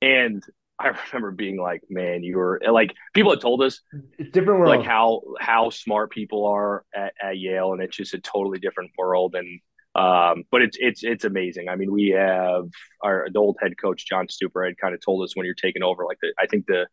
and 0.00 0.42
I 0.80 0.92
remember 1.12 1.30
being 1.32 1.60
like, 1.60 1.82
man, 1.90 2.22
you 2.22 2.38
were 2.38 2.60
like 2.70 2.94
people 3.12 3.32
had 3.32 3.40
told 3.40 3.62
us 3.62 3.82
it's 4.18 4.30
different 4.30 4.60
world. 4.60 4.78
like 4.78 4.86
how 4.86 5.20
how 5.38 5.68
smart 5.68 6.10
people 6.10 6.46
are 6.46 6.84
at, 6.94 7.12
at, 7.22 7.38
Yale, 7.38 7.74
and 7.74 7.82
it's 7.82 7.96
just 7.96 8.14
a 8.14 8.18
totally 8.18 8.58
different 8.58 8.90
world. 8.96 9.34
And 9.34 9.60
um, 9.94 10.44
but 10.50 10.62
it's 10.62 10.76
it's 10.80 11.02
it's 11.02 11.24
amazing. 11.24 11.68
I 11.68 11.76
mean, 11.76 11.92
we 11.92 12.08
have 12.10 12.64
our 13.02 13.26
the 13.32 13.38
old 13.38 13.56
head 13.60 13.72
coach 13.80 14.06
John 14.06 14.26
Stuper 14.26 14.66
had 14.66 14.76
kind 14.78 14.94
of 14.94 15.00
told 15.04 15.24
us 15.24 15.34
when 15.34 15.46
you're 15.46 15.54
taking 15.54 15.82
over. 15.82 16.04
Like 16.04 16.18
the, 16.22 16.32
I 16.38 16.46
think 16.46 16.66
the 16.66 16.86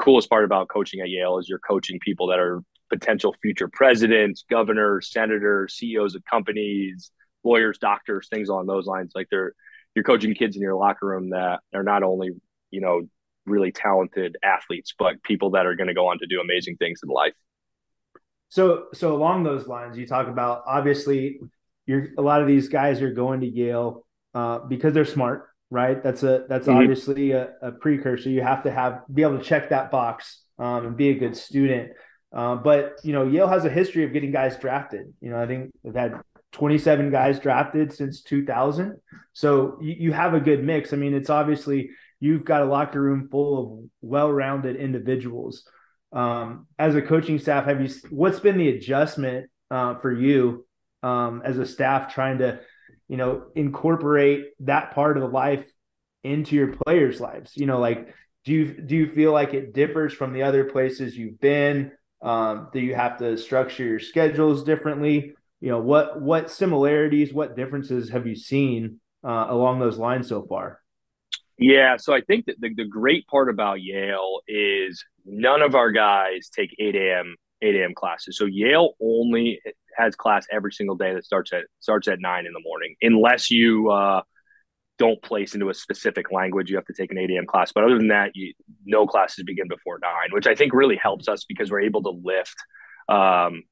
coolest 0.00 0.30
part 0.30 0.44
about 0.44 0.68
coaching 0.68 1.00
at 1.00 1.08
Yale 1.08 1.38
is 1.38 1.48
you're 1.48 1.58
coaching 1.58 1.98
people 2.00 2.28
that 2.28 2.38
are 2.38 2.62
potential 2.90 3.34
future 3.42 3.68
presidents, 3.68 4.44
governors, 4.48 5.10
senators, 5.10 5.74
CEOs 5.74 6.14
of 6.14 6.22
companies, 6.24 7.10
lawyers, 7.42 7.78
doctors, 7.78 8.28
things 8.28 8.48
along 8.48 8.66
those 8.66 8.86
lines. 8.86 9.12
Like 9.14 9.28
they're 9.30 9.54
you're 9.94 10.04
coaching 10.04 10.34
kids 10.34 10.56
in 10.56 10.62
your 10.62 10.76
locker 10.76 11.06
room 11.06 11.30
that 11.30 11.60
are 11.72 11.84
not 11.84 12.02
only 12.02 12.30
you 12.70 12.80
know 12.80 13.02
really 13.46 13.72
talented 13.72 14.36
athletes, 14.42 14.94
but 14.98 15.22
people 15.22 15.50
that 15.50 15.66
are 15.66 15.74
going 15.74 15.88
to 15.88 15.94
go 15.94 16.08
on 16.08 16.18
to 16.18 16.26
do 16.26 16.40
amazing 16.40 16.76
things 16.76 17.00
in 17.02 17.10
life. 17.10 17.34
So, 18.48 18.86
so 18.94 19.14
along 19.14 19.42
those 19.42 19.66
lines, 19.66 19.98
you 19.98 20.06
talk 20.06 20.28
about 20.28 20.62
obviously, 20.66 21.40
you're 21.86 22.08
a 22.16 22.22
lot 22.22 22.40
of 22.40 22.48
these 22.48 22.68
guys 22.68 23.02
are 23.02 23.12
going 23.12 23.40
to 23.40 23.46
Yale 23.46 24.06
uh, 24.34 24.60
because 24.60 24.94
they're 24.94 25.04
smart, 25.04 25.48
right? 25.70 26.02
That's 26.02 26.22
a 26.22 26.44
that's 26.48 26.66
mm-hmm. 26.66 26.78
obviously 26.78 27.32
a, 27.32 27.50
a, 27.62 27.72
precursor. 27.72 28.30
You 28.30 28.42
have 28.42 28.64
to 28.64 28.70
have 28.70 29.02
be 29.12 29.22
able 29.22 29.38
to 29.38 29.44
check 29.44 29.70
that 29.70 29.90
box 29.90 30.42
um, 30.58 30.86
and 30.86 30.96
be 30.96 31.10
a 31.10 31.14
good 31.14 31.36
student. 31.36 31.92
Uh, 32.32 32.56
but 32.56 32.96
you 33.04 33.12
know, 33.12 33.26
Yale 33.26 33.48
has 33.48 33.64
a 33.64 33.70
history 33.70 34.04
of 34.04 34.12
getting 34.12 34.32
guys 34.32 34.58
drafted. 34.58 35.12
You 35.20 35.30
know, 35.30 35.40
I 35.40 35.46
think 35.46 35.72
they've 35.84 35.94
had 35.94 36.20
27 36.52 37.10
guys 37.10 37.38
drafted 37.38 37.92
since 37.92 38.22
2000. 38.22 38.96
So 39.32 39.78
you, 39.80 39.94
you 39.98 40.12
have 40.12 40.34
a 40.34 40.40
good 40.40 40.64
mix. 40.64 40.92
I 40.92 40.96
mean, 40.96 41.14
it's 41.14 41.30
obviously 41.30 41.90
you've 42.20 42.44
got 42.44 42.62
a 42.62 42.66
locker 42.66 43.00
room 43.00 43.28
full 43.30 43.62
of 43.62 43.90
well-rounded 44.00 44.76
individuals. 44.76 45.64
Um, 46.12 46.66
as 46.78 46.94
a 46.94 47.02
coaching 47.02 47.38
staff, 47.38 47.66
have 47.66 47.80
you 47.80 47.92
what's 48.10 48.40
been 48.40 48.56
the 48.56 48.68
adjustment 48.68 49.50
uh, 49.70 49.96
for 49.96 50.12
you 50.12 50.64
um, 51.04 51.42
as 51.44 51.58
a 51.58 51.66
staff 51.66 52.12
trying 52.12 52.38
to, 52.38 52.60
you 53.08 53.16
know, 53.16 53.44
incorporate 53.54 54.46
that 54.60 54.94
part 54.94 55.16
of 55.16 55.22
the 55.22 55.28
life 55.28 55.66
into 56.22 56.56
your 56.56 56.74
players' 56.76 57.20
lives? 57.20 57.52
You 57.54 57.66
know, 57.66 57.78
like 57.78 58.14
do 58.44 58.52
you 58.52 58.72
do 58.72 58.96
you 58.96 59.12
feel 59.12 59.32
like 59.32 59.54
it 59.54 59.74
differs 59.74 60.12
from 60.12 60.32
the 60.32 60.42
other 60.42 60.64
places 60.64 61.16
you've 61.16 61.40
been? 61.40 61.92
Um, 62.22 62.68
do 62.72 62.80
you 62.80 62.94
have 62.94 63.18
to 63.18 63.36
structure 63.36 63.84
your 63.84 64.00
schedules 64.00 64.64
differently? 64.64 65.34
You 65.60 65.70
know, 65.70 65.80
what 65.80 66.20
what 66.20 66.50
similarities, 66.50 67.32
what 67.32 67.56
differences 67.56 68.10
have 68.10 68.26
you 68.26 68.34
seen 68.34 69.00
uh, 69.22 69.46
along 69.48 69.80
those 69.80 69.98
lines 69.98 70.28
so 70.28 70.42
far? 70.42 70.80
Yeah, 71.58 71.96
so 71.98 72.12
I 72.12 72.20
think 72.20 72.46
that 72.46 72.56
the, 72.60 72.74
the 72.74 72.84
great 72.84 73.26
part 73.28 73.48
about 73.48 73.80
Yale 73.80 74.40
is 74.48 75.04
none 75.24 75.62
of 75.62 75.74
our 75.74 75.92
guys 75.92 76.48
take 76.48 76.74
8 76.78 76.96
a.m. 76.96 77.36
8 77.62 77.76
a.m. 77.76 77.94
classes. 77.94 78.36
So 78.36 78.46
Yale 78.46 78.94
only 79.00 79.60
has 79.96 80.16
class 80.16 80.46
every 80.50 80.72
single 80.72 80.96
day 80.96 81.14
that 81.14 81.24
starts 81.24 81.52
at 81.52 81.64
starts 81.80 82.08
at 82.08 82.20
nine 82.20 82.46
in 82.46 82.52
the 82.52 82.60
morning, 82.60 82.96
unless 83.02 83.50
you 83.50 83.90
uh, 83.90 84.22
don't 84.98 85.20
place 85.22 85.54
into 85.54 85.70
a 85.70 85.74
specific 85.74 86.30
language. 86.30 86.70
You 86.70 86.76
have 86.76 86.86
to 86.86 86.94
take 86.94 87.10
an 87.10 87.18
8 87.18 87.30
a.m. 87.30 87.46
class, 87.46 87.72
but 87.72 87.84
other 87.84 87.96
than 87.96 88.08
that, 88.08 88.32
you, 88.34 88.54
no 88.84 89.06
classes 89.06 89.44
begin 89.44 89.68
before 89.68 89.98
nine, 90.00 90.30
which 90.30 90.46
I 90.46 90.54
think 90.54 90.72
really 90.72 90.96
helps 90.96 91.28
us 91.28 91.44
because 91.44 91.70
we're 91.70 91.80
able 91.80 92.02
to 92.04 92.20
lift 92.22 92.56
um, 93.08 93.62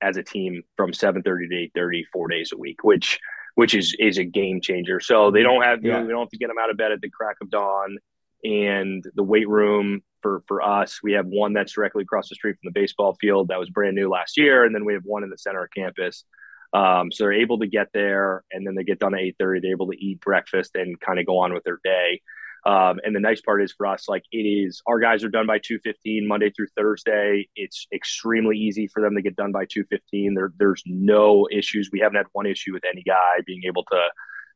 as 0.00 0.16
a 0.16 0.22
team 0.22 0.62
from 0.76 0.92
7:30 0.92 1.22
to 1.24 1.80
8:30 1.80 2.02
four 2.12 2.28
days 2.28 2.50
a 2.52 2.58
week, 2.58 2.84
which 2.84 3.18
which 3.54 3.74
is 3.74 3.96
is 3.98 4.18
a 4.18 4.24
game 4.24 4.60
changer. 4.60 5.00
So 5.00 5.30
they 5.30 5.42
don't 5.42 5.62
have 5.62 5.82
yeah. 5.82 5.94
you 5.94 5.98
know, 5.98 6.04
we 6.06 6.12
don't 6.12 6.20
have 6.20 6.30
to 6.30 6.38
get 6.38 6.48
them 6.48 6.58
out 6.60 6.70
of 6.70 6.76
bed 6.76 6.92
at 6.92 7.00
the 7.00 7.10
crack 7.10 7.36
of 7.40 7.50
dawn. 7.50 7.98
And 8.44 9.02
the 9.14 9.22
weight 9.22 9.48
room 9.48 10.02
for 10.24 10.42
for 10.48 10.62
us, 10.62 11.00
we 11.02 11.12
have 11.12 11.26
one 11.26 11.52
that's 11.52 11.74
directly 11.74 12.02
across 12.02 12.30
the 12.30 12.34
street 12.34 12.54
from 12.54 12.72
the 12.72 12.80
baseball 12.80 13.14
field 13.20 13.48
that 13.48 13.58
was 13.58 13.68
brand 13.68 13.94
new 13.94 14.08
last 14.08 14.38
year, 14.38 14.64
and 14.64 14.74
then 14.74 14.86
we 14.86 14.94
have 14.94 15.02
one 15.04 15.22
in 15.22 15.28
the 15.28 15.36
center 15.36 15.62
of 15.62 15.70
campus. 15.70 16.24
Um, 16.72 17.12
so 17.12 17.24
they're 17.24 17.34
able 17.34 17.58
to 17.58 17.66
get 17.66 17.88
there, 17.92 18.42
and 18.50 18.66
then 18.66 18.74
they 18.74 18.84
get 18.84 18.98
done 18.98 19.14
at 19.14 19.20
eight 19.20 19.36
thirty. 19.38 19.60
They're 19.60 19.72
able 19.72 19.90
to 19.92 20.02
eat 20.02 20.22
breakfast 20.22 20.70
and 20.76 20.98
kind 20.98 21.20
of 21.20 21.26
go 21.26 21.40
on 21.40 21.52
with 21.52 21.62
their 21.64 21.78
day. 21.84 22.22
Um, 22.64 23.00
and 23.04 23.14
the 23.14 23.20
nice 23.20 23.42
part 23.42 23.62
is 23.62 23.74
for 23.76 23.86
us, 23.86 24.08
like 24.08 24.24
it 24.32 24.38
is, 24.38 24.80
our 24.86 24.98
guys 24.98 25.22
are 25.22 25.28
done 25.28 25.46
by 25.46 25.58
two 25.58 25.78
fifteen 25.84 26.26
Monday 26.26 26.50
through 26.50 26.68
Thursday. 26.74 27.46
It's 27.54 27.86
extremely 27.92 28.56
easy 28.56 28.86
for 28.86 29.02
them 29.02 29.14
to 29.16 29.22
get 29.22 29.36
done 29.36 29.52
by 29.52 29.66
two 29.66 29.84
fifteen. 29.84 30.32
There, 30.32 30.54
there's 30.58 30.82
no 30.86 31.46
issues. 31.52 31.90
We 31.92 32.00
haven't 32.00 32.16
had 32.16 32.26
one 32.32 32.46
issue 32.46 32.72
with 32.72 32.84
any 32.90 33.02
guy 33.02 33.42
being 33.46 33.64
able 33.66 33.84
to 33.92 34.00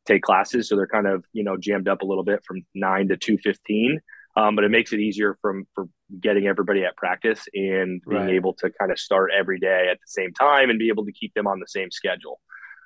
take 0.07 0.23
classes, 0.23 0.67
so 0.67 0.77
they're 0.77 0.87
kind 0.87 1.07
of 1.07 1.27
you 1.35 1.45
know 1.45 1.59
jammed 1.59 1.89
up 1.89 2.01
a 2.01 2.07
little 2.07 2.25
bit 2.25 2.43
from 2.47 2.65
nine 2.75 3.09
to 3.09 3.19
two 3.19 3.37
fifteen. 3.37 4.01
Um, 4.39 4.55
but 4.55 4.63
it 4.63 4.71
makes 4.71 4.93
it 4.93 5.01
easier 5.01 5.37
from 5.43 5.67
for 5.75 5.89
getting 6.21 6.47
everybody 6.47 6.85
at 6.85 6.97
practice 6.97 7.49
and 7.55 8.01
being 8.09 8.23
right. 8.23 8.35
able 8.35 8.55
to 8.55 8.71
kind 8.71 8.93
of 8.93 8.99
start 8.99 9.33
every 9.37 9.59
day 9.59 9.89
at 9.91 9.99
the 9.99 10.07
same 10.07 10.33
time 10.33 10.71
and 10.71 10.79
be 10.79 10.89
able 10.91 11.05
to 11.07 11.13
keep 11.13 11.35
them 11.35 11.49
on 11.49 11.59
the 11.59 11.67
same 11.67 11.91
schedule. 11.91 12.39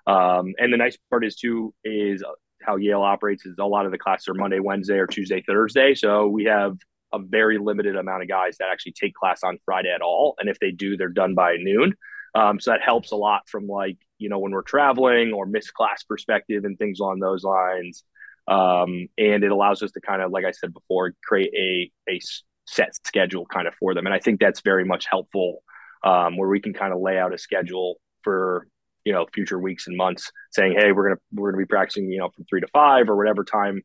Um, 0.07 0.55
and 0.59 0.73
the 0.73 0.79
nice 0.79 0.97
part 1.11 1.27
is 1.27 1.37
too 1.37 1.75
is 1.85 2.25
how 2.63 2.77
Yale 2.77 3.03
operates 3.03 3.45
is 3.45 3.57
a 3.59 3.67
lot 3.67 3.85
of 3.85 3.93
the 3.93 3.99
classes 3.99 4.29
are 4.29 4.35
Monday, 4.35 4.61
Wednesday, 4.61 4.97
or 4.97 5.07
Tuesday, 5.07 5.43
Thursday. 5.47 5.95
So 5.95 6.27
we 6.27 6.45
have 6.45 6.77
a 7.13 7.19
very 7.19 7.59
limited 7.59 7.97
amount 7.97 8.23
of 8.23 8.29
guys 8.29 8.57
that 8.59 8.69
actually 8.73 8.93
take 8.93 9.13
class 9.15 9.43
on 9.43 9.59
Friday 9.67 9.93
at 9.95 10.01
all. 10.01 10.35
And 10.39 10.49
if 10.49 10.59
they 10.59 10.71
do, 10.71 10.97
they're 10.97 11.09
done 11.09 11.35
by 11.35 11.57
noon. 11.59 11.93
Um, 12.35 12.61
so 12.61 12.71
that 12.71 12.81
helps 12.81 13.13
a 13.13 13.17
lot 13.17 13.43
from 13.47 13.67
like, 13.67 13.99
you 14.17 14.31
know, 14.31 14.39
when 14.39 14.53
we're 14.53 14.63
traveling 14.63 15.35
or 15.35 15.45
miss 15.45 15.71
class 15.71 16.03
perspective 16.03 16.65
and 16.65 16.79
things 16.79 16.99
along 16.99 17.21
those 17.21 17.45
lines. 17.45 18.05
Um, 18.53 19.09
and 19.17 19.45
it 19.45 19.51
allows 19.51 19.83
us 19.83 19.93
to 19.93 20.01
kind 20.01 20.21
of, 20.21 20.31
like 20.31 20.45
I 20.45 20.51
said 20.51 20.75
before, 20.75 21.13
create 21.25 21.53
a, 21.55 21.91
a 22.11 22.21
set 22.67 22.95
schedule 23.07 23.47
kind 23.47 23.67
of 23.67 23.75
for 23.81 23.95
them. 23.95 24.07
And 24.07 24.15
I 24.15 24.19
think 24.19 24.41
that's 24.41 24.61
very 24.61 24.85
much 24.85 25.07
helpful 25.09 25.63
um, 26.05 26.37
where 26.37 26.49
we 26.49 26.61
can 26.61 26.75
kind 26.75 26.93
of 26.93 27.01
lay 27.01 27.19
out 27.19 27.33
a 27.33 27.39
schedule 27.39 27.97
for 28.23 28.67
you 29.05 29.13
know 29.13 29.27
future 29.35 29.59
weeks 29.59 29.89
and 29.89 29.97
months 29.97 30.31
saying 30.53 30.77
hey 30.79 30.93
we're 30.93 31.09
gonna 31.09 31.21
we're 31.33 31.51
gonna 31.51 31.61
be 31.61 31.67
practicing 31.67 32.09
you 32.09 32.19
know 32.19 32.31
from 32.31 32.45
three 32.49 32.61
to 32.61 32.69
five 32.69 33.09
or 33.09 33.17
whatever 33.17 33.43
time 33.43 33.83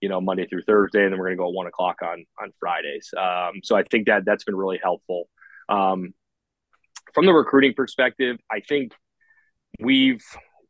you 0.00 0.08
know 0.08 0.20
monday 0.20 0.46
through 0.46 0.62
thursday 0.62 1.02
and 1.02 1.12
then 1.12 1.18
we're 1.18 1.26
gonna 1.26 1.36
go 1.36 1.48
at 1.48 1.54
one 1.54 1.66
o'clock 1.66 1.96
on 2.02 2.24
on 2.40 2.52
fridays 2.60 3.10
um, 3.18 3.54
so 3.64 3.74
i 3.74 3.82
think 3.82 4.06
that 4.06 4.24
that's 4.24 4.44
been 4.44 4.54
really 4.54 4.78
helpful 4.80 5.28
um, 5.68 6.14
from 7.14 7.26
the 7.26 7.32
recruiting 7.32 7.74
perspective 7.74 8.36
i 8.48 8.60
think 8.60 8.92
we've 9.80 10.24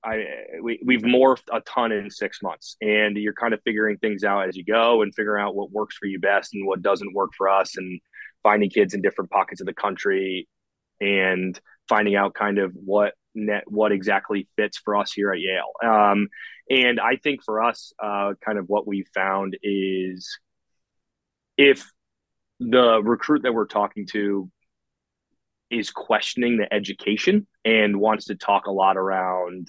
I 0.04 0.24
we, 0.62 0.80
we've 0.84 1.02
morphed 1.02 1.48
a 1.52 1.60
ton 1.60 1.92
in 1.92 2.10
six 2.10 2.42
months 2.42 2.76
and 2.80 3.16
you're 3.16 3.34
kind 3.34 3.52
of 3.52 3.60
figuring 3.64 3.98
things 3.98 4.24
out 4.24 4.48
as 4.48 4.56
you 4.56 4.64
go 4.64 5.02
and 5.02 5.14
figuring 5.14 5.42
out 5.42 5.54
what 5.54 5.70
works 5.70 5.96
for 5.96 6.06
you 6.06 6.18
best 6.18 6.54
and 6.54 6.66
what 6.66 6.82
doesn't 6.82 7.14
work 7.14 7.30
for 7.36 7.48
us 7.48 7.76
and 7.76 8.00
finding 8.42 8.70
kids 8.70 8.94
in 8.94 9.02
different 9.02 9.30
pockets 9.30 9.60
of 9.60 9.66
the 9.66 9.74
country 9.74 10.48
and 11.00 11.60
finding 11.88 12.16
out 12.16 12.34
kind 12.34 12.58
of 12.58 12.72
what 12.74 13.14
net 13.34 13.64
what 13.66 13.92
exactly 13.92 14.48
fits 14.56 14.78
for 14.78 14.96
us 14.96 15.12
here 15.12 15.32
at 15.32 15.40
Yale. 15.40 15.72
Um, 15.82 16.28
and 16.68 17.00
I 17.00 17.16
think 17.16 17.42
for 17.44 17.62
us, 17.62 17.92
uh, 18.02 18.34
kind 18.44 18.58
of 18.58 18.68
what 18.68 18.86
we 18.86 19.04
found 19.14 19.56
is 19.62 20.38
if 21.56 21.90
the 22.58 23.02
recruit 23.02 23.42
that 23.42 23.54
we're 23.54 23.66
talking 23.66 24.06
to 24.12 24.50
is 25.70 25.90
questioning 25.90 26.56
the 26.56 26.72
education 26.72 27.46
and 27.64 28.00
wants 28.00 28.26
to 28.26 28.34
talk 28.34 28.66
a 28.66 28.72
lot 28.72 28.96
around, 28.96 29.68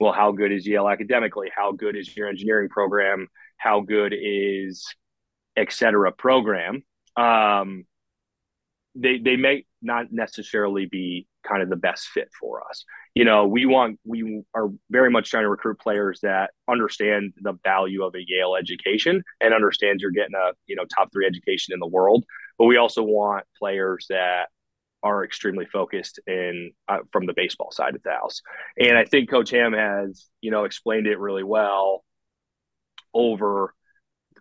well, 0.00 0.12
how 0.12 0.32
good 0.32 0.50
is 0.50 0.66
Yale 0.66 0.88
academically? 0.88 1.50
How 1.54 1.72
good 1.72 1.94
is 1.94 2.16
your 2.16 2.28
engineering 2.28 2.70
program? 2.70 3.28
How 3.58 3.80
good 3.80 4.14
is 4.18 4.86
et 5.56 5.72
cetera 5.72 6.10
program? 6.10 6.82
Um, 7.16 7.84
they 8.94 9.18
they 9.18 9.36
may 9.36 9.66
not 9.82 10.06
necessarily 10.10 10.86
be 10.86 11.26
kind 11.46 11.62
of 11.62 11.68
the 11.68 11.76
best 11.76 12.08
fit 12.08 12.30
for 12.38 12.62
us. 12.68 12.84
You 13.14 13.24
know, 13.24 13.46
we 13.46 13.66
want 13.66 14.00
we 14.04 14.42
are 14.54 14.68
very 14.90 15.10
much 15.10 15.30
trying 15.30 15.44
to 15.44 15.50
recruit 15.50 15.78
players 15.78 16.20
that 16.22 16.50
understand 16.68 17.34
the 17.40 17.54
value 17.62 18.02
of 18.02 18.14
a 18.14 18.24
Yale 18.26 18.56
education 18.56 19.22
and 19.40 19.54
understands 19.54 20.02
you're 20.02 20.10
getting 20.12 20.34
a 20.34 20.52
you 20.66 20.76
know 20.76 20.84
top 20.86 21.12
three 21.12 21.26
education 21.26 21.74
in 21.74 21.78
the 21.78 21.86
world. 21.86 22.24
But 22.58 22.64
we 22.64 22.78
also 22.78 23.02
want 23.02 23.44
players 23.58 24.06
that 24.08 24.48
are 25.02 25.24
extremely 25.24 25.66
focused 25.66 26.20
in 26.26 26.72
uh, 26.88 26.98
from 27.12 27.26
the 27.26 27.32
baseball 27.34 27.70
side 27.70 27.94
of 27.94 28.02
the 28.02 28.10
house. 28.10 28.42
And 28.78 28.96
I 28.96 29.04
think 29.04 29.30
Coach 29.30 29.50
Hamm 29.50 29.72
has 29.72 30.26
you 30.40 30.50
know 30.50 30.64
explained 30.64 31.06
it 31.06 31.18
really 31.18 31.44
well 31.44 32.04
over 33.14 33.74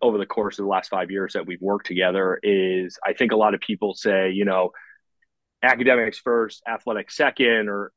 over 0.01 0.17
the 0.17 0.25
course 0.25 0.59
of 0.59 0.63
the 0.63 0.69
last 0.69 0.89
five 0.89 1.11
years 1.11 1.33
that 1.33 1.45
we've 1.45 1.61
worked 1.61 1.85
together 1.85 2.39
is 2.41 2.97
I 3.05 3.13
think 3.13 3.31
a 3.31 3.37
lot 3.37 3.53
of 3.53 3.59
people 3.59 3.93
say, 3.93 4.31
you 4.31 4.45
know, 4.45 4.71
academics 5.61 6.19
first, 6.19 6.63
athletics 6.67 7.15
second, 7.15 7.69
or 7.69 7.91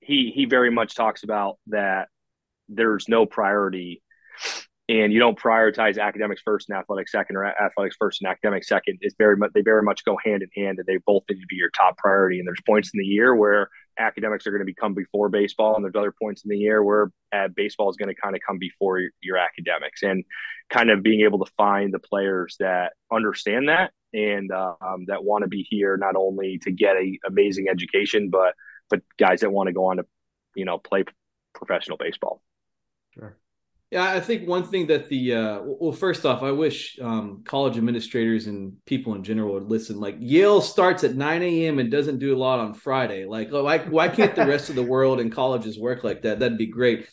he 0.00 0.32
he 0.34 0.44
very 0.44 0.70
much 0.70 0.94
talks 0.94 1.22
about 1.22 1.58
that 1.68 2.08
there's 2.68 3.08
no 3.08 3.26
priority 3.26 4.02
and 4.92 5.10
you 5.12 5.18
don't 5.18 5.38
prioritize 5.38 5.98
academics 5.98 6.42
first 6.44 6.68
and 6.68 6.78
athletics 6.78 7.10
second 7.12 7.36
or 7.36 7.46
athletics 7.46 7.96
first 7.98 8.20
and 8.20 8.30
academics 8.30 8.68
second 8.68 8.98
it's 9.00 9.14
very 9.16 9.36
much 9.36 9.50
they 9.54 9.62
very 9.62 9.82
much 9.82 10.04
go 10.04 10.18
hand 10.22 10.42
in 10.42 10.62
hand 10.62 10.78
and 10.78 10.86
they 10.86 10.98
both 11.06 11.22
need 11.30 11.40
to 11.40 11.46
be 11.48 11.56
your 11.56 11.70
top 11.70 11.96
priority 11.96 12.38
and 12.38 12.46
there's 12.46 12.60
points 12.66 12.90
in 12.92 12.98
the 12.98 13.06
year 13.06 13.34
where 13.34 13.70
academics 13.98 14.46
are 14.46 14.50
going 14.50 14.60
to 14.60 14.66
become 14.66 14.94
before 14.94 15.28
baseball 15.28 15.74
and 15.74 15.84
there's 15.84 15.96
other 15.96 16.12
points 16.12 16.44
in 16.44 16.50
the 16.50 16.58
year 16.58 16.82
where 16.82 17.10
uh, 17.32 17.48
baseball 17.54 17.90
is 17.90 17.96
going 17.96 18.08
to 18.08 18.20
kind 18.20 18.36
of 18.36 18.42
come 18.46 18.58
before 18.58 18.98
your, 18.98 19.10
your 19.22 19.36
academics 19.38 20.02
and 20.02 20.24
kind 20.68 20.90
of 20.90 21.02
being 21.02 21.22
able 21.22 21.44
to 21.44 21.50
find 21.56 21.92
the 21.92 21.98
players 21.98 22.56
that 22.58 22.92
understand 23.10 23.68
that 23.68 23.92
and 24.14 24.50
um, 24.52 25.04
that 25.06 25.24
want 25.24 25.42
to 25.42 25.48
be 25.48 25.66
here 25.68 25.96
not 25.96 26.16
only 26.16 26.58
to 26.58 26.70
get 26.70 26.96
a 26.96 27.18
amazing 27.26 27.66
education, 27.68 28.30
but 28.30 28.54
but 28.90 29.00
guys 29.18 29.40
that 29.40 29.50
want 29.50 29.68
to 29.68 29.72
go 29.72 29.86
on 29.86 29.96
to 29.98 30.06
you 30.54 30.64
know 30.64 30.78
play 30.78 31.04
professional 31.54 31.96
baseball. 31.96 32.42
Sure. 33.14 33.36
Yeah, 33.92 34.10
I 34.10 34.20
think 34.20 34.48
one 34.48 34.64
thing 34.64 34.86
that 34.86 35.10
the 35.10 35.34
uh, 35.34 35.60
well, 35.62 35.92
first 35.92 36.24
off, 36.24 36.42
I 36.42 36.50
wish 36.50 36.98
um, 36.98 37.42
college 37.44 37.76
administrators 37.76 38.46
and 38.46 38.72
people 38.86 39.14
in 39.14 39.22
general 39.22 39.52
would 39.52 39.68
listen. 39.68 40.00
Like 40.00 40.16
Yale 40.18 40.62
starts 40.62 41.04
at 41.04 41.14
9 41.14 41.42
a.m. 41.42 41.78
and 41.78 41.90
doesn't 41.90 42.18
do 42.18 42.34
a 42.34 42.38
lot 42.38 42.58
on 42.58 42.72
Friday. 42.72 43.26
Like, 43.26 43.50
why 43.50 43.80
why 43.80 44.08
can't 44.08 44.34
the 44.34 44.46
rest 44.46 44.70
of 44.70 44.76
the 44.76 44.82
world 44.82 45.20
and 45.20 45.30
colleges 45.30 45.78
work 45.78 46.04
like 46.04 46.22
that? 46.22 46.38
That'd 46.38 46.56
be 46.56 46.68
great. 46.68 47.06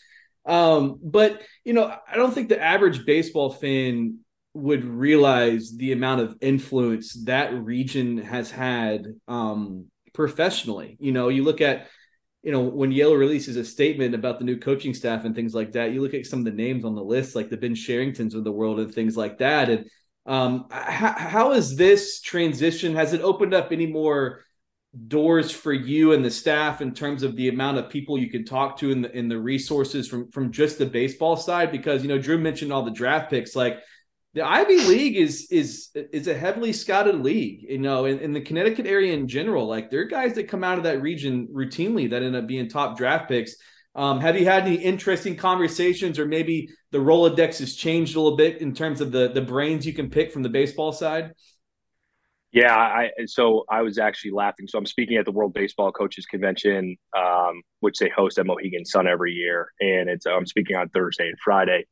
Um, 0.45 0.97
but 1.03 1.41
you 1.65 1.73
know, 1.73 1.93
I 2.07 2.15
don't 2.15 2.33
think 2.33 2.47
the 2.47 2.63
average 2.63 3.05
baseball 3.05 3.51
fan 3.51 4.19
would 4.53 4.85
realize 4.85 5.75
the 5.75 5.91
amount 5.91 6.21
of 6.21 6.37
influence 6.39 7.25
that 7.25 7.53
region 7.53 8.19
has 8.19 8.49
had 8.49 9.03
um, 9.27 9.87
professionally. 10.13 10.95
You 11.01 11.11
know, 11.11 11.27
you 11.27 11.43
look 11.43 11.59
at, 11.59 11.87
you 12.43 12.51
know, 12.51 12.61
when 12.61 12.91
Yale 12.91 13.15
releases 13.15 13.57
a 13.57 13.65
statement 13.65 14.15
about 14.15 14.39
the 14.39 14.45
new 14.45 14.57
coaching 14.57 14.93
staff 14.93 15.25
and 15.25 15.35
things 15.35 15.53
like 15.53 15.73
that, 15.73 15.91
you 15.91 16.01
look 16.01 16.13
at 16.13 16.25
some 16.25 16.39
of 16.39 16.45
the 16.45 16.51
names 16.51 16.85
on 16.85 16.95
the 16.95 17.03
list, 17.03 17.35
like 17.35 17.49
the 17.49 17.57
Ben 17.57 17.75
Cheringtons 17.75 18.33
of 18.33 18.43
the 18.43 18.51
world 18.51 18.79
and 18.79 18.93
things 18.93 19.17
like 19.17 19.39
that. 19.39 19.69
And 19.69 19.89
um, 20.25 20.67
how, 20.71 21.13
how 21.17 21.51
is 21.51 21.75
this 21.75 22.21
transition? 22.21 22.95
Has 22.95 23.13
it 23.13 23.21
opened 23.21 23.53
up 23.53 23.71
any 23.71 23.87
more 23.87 24.43
doors 25.07 25.51
for 25.51 25.73
you 25.73 26.13
and 26.13 26.23
the 26.23 26.31
staff 26.31 26.81
in 26.81 26.93
terms 26.93 27.23
of 27.23 27.35
the 27.35 27.49
amount 27.49 27.77
of 27.77 27.89
people 27.89 28.17
you 28.17 28.29
can 28.29 28.45
talk 28.45 28.77
to 28.77 28.91
and 28.91 29.03
the, 29.03 29.15
in 29.15 29.27
the 29.27 29.37
resources 29.37 30.07
from 30.07 30.31
from 30.31 30.51
just 30.51 30.77
the 30.77 30.85
baseball 30.85 31.35
side? 31.35 31.71
Because 31.71 32.03
you 32.03 32.07
know, 32.07 32.19
Drew 32.19 32.37
mentioned 32.37 32.71
all 32.71 32.83
the 32.83 32.91
draft 32.91 33.29
picks, 33.29 33.55
like 33.55 33.79
the 34.33 34.45
Ivy 34.45 34.77
League 34.81 35.17
is 35.17 35.47
is 35.49 35.89
is 35.95 36.27
a 36.27 36.37
heavily 36.37 36.71
scouted 36.71 37.15
league, 37.15 37.65
you 37.67 37.79
know, 37.79 38.05
in, 38.05 38.19
in, 38.19 38.31
the 38.31 38.41
Connecticut 38.41 38.85
area 38.85 39.13
in 39.13 39.27
general. 39.27 39.65
Like 39.65 39.89
there 39.89 40.01
are 40.01 40.05
guys 40.05 40.35
that 40.35 40.47
come 40.47 40.63
out 40.63 40.77
of 40.77 40.83
that 40.83 41.01
region 41.01 41.47
routinely 41.51 42.09
that 42.11 42.21
end 42.21 42.35
up 42.35 42.45
being 42.45 42.69
top 42.69 42.95
draft 42.95 43.27
picks. 43.27 43.55
Um, 43.95 44.21
have 44.21 44.37
you 44.37 44.45
had 44.45 44.67
any 44.67 44.75
interesting 44.75 45.35
conversations, 45.35 46.19
or 46.19 46.27
maybe 46.27 46.69
the 46.91 46.99
Rolodex 46.99 47.59
has 47.59 47.75
changed 47.75 48.15
a 48.15 48.21
little 48.21 48.37
bit 48.37 48.61
in 48.61 48.73
terms 48.75 49.01
of 49.01 49.11
the 49.11 49.29
the 49.29 49.41
brains 49.41 49.85
you 49.85 49.93
can 49.93 50.11
pick 50.11 50.31
from 50.31 50.43
the 50.43 50.49
baseball 50.49 50.91
side? 50.91 51.33
Yeah, 52.51 52.75
I 52.75 53.09
so 53.25 53.65
I 53.67 53.81
was 53.81 53.97
actually 53.97 54.31
laughing. 54.31 54.67
So 54.67 54.77
I'm 54.77 54.85
speaking 54.85 55.17
at 55.17 55.25
the 55.25 55.31
World 55.31 55.55
Baseball 55.55 55.91
Coaches 55.91 56.27
Convention, 56.27 56.97
um, 57.17 57.63
which 57.79 57.97
they 57.97 58.09
host 58.09 58.37
at 58.37 58.45
Mohegan 58.45 58.85
Sun 58.85 59.07
every 59.07 59.33
year, 59.33 59.71
and 59.79 60.07
it's 60.07 60.27
I'm 60.27 60.45
speaking 60.45 60.75
on 60.75 60.89
Thursday 60.89 61.29
and 61.29 61.39
Friday 61.43 61.85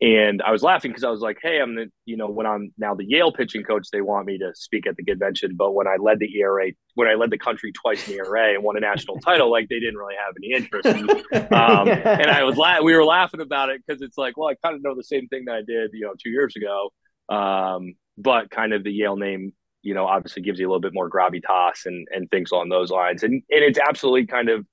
and 0.00 0.42
I 0.42 0.50
was 0.50 0.62
laughing 0.62 0.90
because 0.90 1.04
I 1.04 1.10
was 1.10 1.20
like, 1.20 1.38
hey, 1.40 1.60
I'm 1.60 1.76
the, 1.76 1.86
you 2.04 2.16
know, 2.16 2.28
when 2.28 2.46
I'm 2.46 2.72
now 2.76 2.94
the 2.94 3.04
Yale 3.06 3.32
pitching 3.32 3.62
coach, 3.62 3.88
they 3.92 4.00
want 4.00 4.26
me 4.26 4.38
to 4.38 4.50
speak 4.54 4.86
at 4.88 4.96
the 4.96 5.04
convention. 5.04 5.54
But 5.56 5.72
when 5.72 5.86
I 5.86 5.96
led 6.00 6.18
the 6.18 6.28
ERA, 6.36 6.72
when 6.94 7.06
I 7.06 7.14
led 7.14 7.30
the 7.30 7.38
country 7.38 7.72
twice 7.72 8.06
in 8.08 8.16
the 8.16 8.24
ERA 8.24 8.54
and 8.54 8.64
won 8.64 8.76
a 8.76 8.80
national 8.80 9.20
title, 9.20 9.50
like 9.50 9.68
they 9.68 9.78
didn't 9.78 9.96
really 9.96 10.16
have 10.16 10.34
any 10.36 10.52
interest. 10.52 11.52
um, 11.52 11.88
and 11.88 12.30
I 12.30 12.42
was, 12.42 12.56
la- 12.56 12.82
we 12.82 12.94
were 12.94 13.04
laughing 13.04 13.40
about 13.40 13.70
it 13.70 13.82
because 13.86 14.02
it's 14.02 14.18
like, 14.18 14.36
well, 14.36 14.48
I 14.48 14.56
kind 14.66 14.74
of 14.74 14.82
know 14.82 14.96
the 14.96 15.04
same 15.04 15.28
thing 15.28 15.44
that 15.46 15.54
I 15.54 15.62
did, 15.62 15.90
you 15.92 16.04
know, 16.04 16.14
two 16.22 16.30
years 16.30 16.54
ago. 16.56 16.90
Um, 17.28 17.94
but 18.18 18.50
kind 18.50 18.72
of 18.72 18.82
the 18.82 18.92
Yale 18.92 19.16
name, 19.16 19.52
you 19.82 19.94
know, 19.94 20.06
obviously 20.06 20.42
gives 20.42 20.58
you 20.58 20.66
a 20.66 20.70
little 20.70 20.80
bit 20.80 20.92
more 20.92 21.08
gravitas 21.08 21.86
and, 21.86 22.08
and 22.10 22.28
things 22.30 22.50
along 22.50 22.68
those 22.68 22.90
lines. 22.90 23.22
And, 23.22 23.34
and 23.48 23.64
it's 23.64 23.78
absolutely 23.78 24.26
kind 24.26 24.48
of 24.48 24.66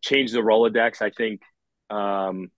changed 0.00 0.32
the 0.32 0.40
Rolodex. 0.40 1.02
I 1.02 1.10
think, 1.10 1.40
um, 1.90 2.50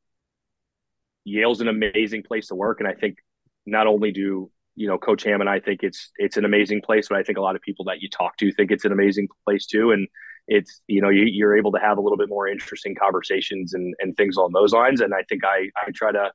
Yale's 1.26 1.60
an 1.60 1.68
amazing 1.68 2.22
place 2.22 2.46
to 2.48 2.54
work, 2.54 2.78
and 2.78 2.88
I 2.88 2.94
think 2.94 3.18
not 3.66 3.86
only 3.88 4.12
do 4.12 4.50
you 4.76 4.86
know 4.86 4.96
Coach 4.96 5.24
Hamm 5.24 5.40
and 5.40 5.50
I 5.50 5.58
think 5.58 5.82
it's 5.82 6.12
it's 6.16 6.36
an 6.36 6.44
amazing 6.44 6.82
place, 6.82 7.08
but 7.08 7.18
I 7.18 7.24
think 7.24 7.36
a 7.36 7.40
lot 7.40 7.56
of 7.56 7.62
people 7.62 7.84
that 7.86 8.00
you 8.00 8.08
talk 8.08 8.36
to 8.38 8.52
think 8.52 8.70
it's 8.70 8.84
an 8.84 8.92
amazing 8.92 9.28
place 9.44 9.66
too, 9.66 9.90
and 9.90 10.06
it's 10.46 10.80
you 10.86 11.02
know 11.02 11.08
you, 11.08 11.44
are 11.44 11.56
able 11.56 11.72
to 11.72 11.80
have 11.80 11.98
a 11.98 12.00
little 12.00 12.16
bit 12.16 12.28
more 12.28 12.46
interesting 12.46 12.94
conversations 12.94 13.74
and 13.74 13.94
and 13.98 14.16
things 14.16 14.36
along 14.36 14.52
those 14.52 14.72
lines, 14.72 15.00
and 15.00 15.12
I 15.12 15.24
think 15.28 15.44
I 15.44 15.68
I 15.84 15.90
try 15.92 16.12
to 16.12 16.30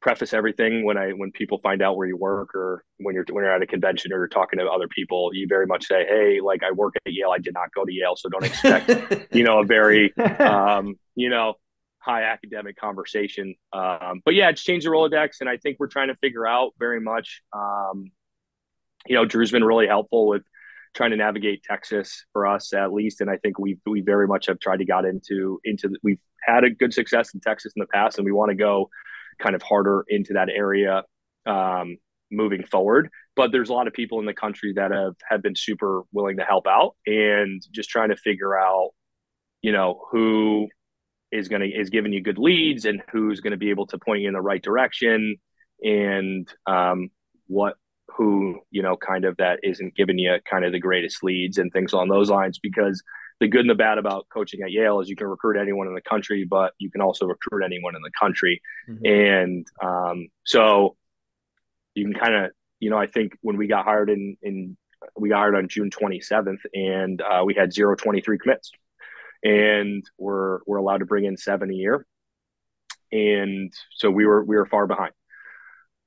preface 0.00 0.32
everything 0.32 0.84
when 0.84 0.96
I 0.96 1.10
when 1.10 1.32
people 1.32 1.58
find 1.58 1.82
out 1.82 1.96
where 1.96 2.06
you 2.06 2.16
work 2.16 2.54
or 2.54 2.84
when 2.98 3.16
you're 3.16 3.24
when 3.32 3.42
you're 3.44 3.52
at 3.52 3.62
a 3.62 3.66
convention 3.66 4.12
or 4.12 4.18
you're 4.18 4.28
talking 4.28 4.60
to 4.60 4.66
other 4.66 4.86
people, 4.86 5.30
you 5.34 5.48
very 5.48 5.66
much 5.66 5.86
say, 5.86 6.06
"Hey, 6.06 6.38
like 6.40 6.62
I 6.62 6.70
work 6.70 6.94
at 7.04 7.12
Yale. 7.12 7.32
I 7.32 7.38
did 7.38 7.54
not 7.54 7.74
go 7.74 7.84
to 7.84 7.92
Yale, 7.92 8.14
so 8.14 8.28
don't 8.28 8.44
expect 8.44 8.88
you 9.34 9.42
know 9.42 9.58
a 9.58 9.64
very 9.64 10.16
um, 10.38 10.94
you 11.16 11.28
know 11.28 11.54
high 12.08 12.24
academic 12.24 12.76
conversation." 12.76 13.54
Um, 13.72 14.22
but 14.24 14.34
yeah, 14.34 14.48
it's 14.50 14.62
changed 14.62 14.86
the 14.86 14.90
Rolodex, 14.90 15.40
and 15.40 15.48
I 15.48 15.56
think 15.56 15.78
we're 15.78 15.88
trying 15.88 16.08
to 16.08 16.16
figure 16.16 16.46
out 16.46 16.72
very 16.78 17.00
much. 17.00 17.42
Um, 17.52 18.10
you 19.06 19.14
know, 19.14 19.24
Drew's 19.24 19.50
been 19.50 19.64
really 19.64 19.86
helpful 19.86 20.26
with 20.28 20.42
trying 20.94 21.10
to 21.10 21.16
navigate 21.16 21.62
Texas 21.62 22.24
for 22.32 22.46
us 22.46 22.72
at 22.72 22.92
least, 22.92 23.20
and 23.20 23.30
I 23.30 23.36
think 23.36 23.58
we 23.58 23.78
we 23.86 24.00
very 24.00 24.26
much 24.26 24.46
have 24.46 24.58
tried 24.58 24.78
to 24.78 24.84
got 24.84 25.04
into 25.04 25.60
into 25.64 25.90
we've 26.02 26.20
had 26.46 26.64
a 26.64 26.70
good 26.70 26.92
success 26.92 27.34
in 27.34 27.40
Texas 27.40 27.72
in 27.76 27.80
the 27.80 27.86
past, 27.86 28.18
and 28.18 28.24
we 28.24 28.32
want 28.32 28.50
to 28.50 28.56
go 28.56 28.90
kind 29.38 29.54
of 29.54 29.62
harder 29.62 30.04
into 30.08 30.32
that 30.34 30.48
area 30.48 31.04
um, 31.46 31.96
moving 32.30 32.64
forward. 32.64 33.08
But 33.36 33.52
there's 33.52 33.68
a 33.68 33.72
lot 33.72 33.86
of 33.86 33.92
people 33.92 34.18
in 34.18 34.26
the 34.26 34.34
country 34.34 34.72
that 34.74 34.90
have 34.90 35.14
have 35.28 35.42
been 35.42 35.54
super 35.54 36.02
willing 36.12 36.38
to 36.38 36.44
help 36.44 36.66
out 36.66 36.96
and 37.06 37.62
just 37.70 37.88
trying 37.88 38.08
to 38.10 38.16
figure 38.16 38.58
out, 38.58 38.90
you 39.62 39.72
know, 39.72 40.04
who 40.10 40.68
is 41.30 41.48
going 41.48 41.62
to 41.62 41.68
is 41.68 41.90
giving 41.90 42.12
you 42.12 42.22
good 42.22 42.38
leads 42.38 42.84
and 42.84 43.02
who's 43.12 43.40
going 43.40 43.50
to 43.50 43.56
be 43.56 43.70
able 43.70 43.86
to 43.86 43.98
point 43.98 44.22
you 44.22 44.28
in 44.28 44.34
the 44.34 44.40
right 44.40 44.62
direction 44.62 45.36
and 45.82 46.48
um, 46.66 47.10
what 47.46 47.76
who 48.16 48.58
you 48.70 48.82
know 48.82 48.96
kind 48.96 49.24
of 49.24 49.36
that 49.36 49.60
isn't 49.62 49.94
giving 49.94 50.18
you 50.18 50.38
kind 50.50 50.64
of 50.64 50.72
the 50.72 50.78
greatest 50.78 51.22
leads 51.22 51.58
and 51.58 51.72
things 51.72 51.92
along 51.92 52.08
those 52.08 52.30
lines 52.30 52.58
because 52.58 53.02
the 53.40 53.48
good 53.48 53.60
and 53.60 53.70
the 53.70 53.74
bad 53.74 53.98
about 53.98 54.26
coaching 54.32 54.62
at 54.62 54.72
Yale 54.72 55.00
is 55.00 55.08
you 55.08 55.16
can 55.16 55.28
recruit 55.28 55.60
anyone 55.60 55.86
in 55.86 55.94
the 55.94 56.00
country, 56.00 56.44
but 56.44 56.72
you 56.78 56.90
can 56.90 57.00
also 57.00 57.26
recruit 57.26 57.64
anyone 57.64 57.94
in 57.94 58.02
the 58.02 58.10
country. 58.20 58.60
Mm-hmm. 58.88 59.06
And 59.06 59.66
um, 59.80 60.28
so 60.44 60.96
you 61.94 62.04
can 62.04 62.14
kind 62.14 62.34
of, 62.34 62.50
you 62.80 62.90
know, 62.90 62.98
I 62.98 63.06
think 63.06 63.34
when 63.40 63.56
we 63.56 63.68
got 63.68 63.84
hired 63.84 64.10
in, 64.10 64.36
in 64.42 64.76
we 65.16 65.28
got 65.28 65.38
hired 65.38 65.54
on 65.54 65.68
June 65.68 65.90
27th 65.90 66.58
and 66.74 67.22
uh, 67.22 67.42
we 67.44 67.54
had 67.54 67.72
zero 67.72 67.94
23 67.94 68.38
commits 68.38 68.72
and 69.42 70.04
we're, 70.18 70.60
we're 70.66 70.78
allowed 70.78 70.98
to 70.98 71.06
bring 71.06 71.24
in 71.24 71.36
seven 71.36 71.70
a 71.70 71.74
year. 71.74 72.06
And 73.10 73.72
so 73.92 74.10
we 74.10 74.26
were, 74.26 74.44
we 74.44 74.56
were 74.56 74.66
far 74.66 74.86
behind. 74.86 75.12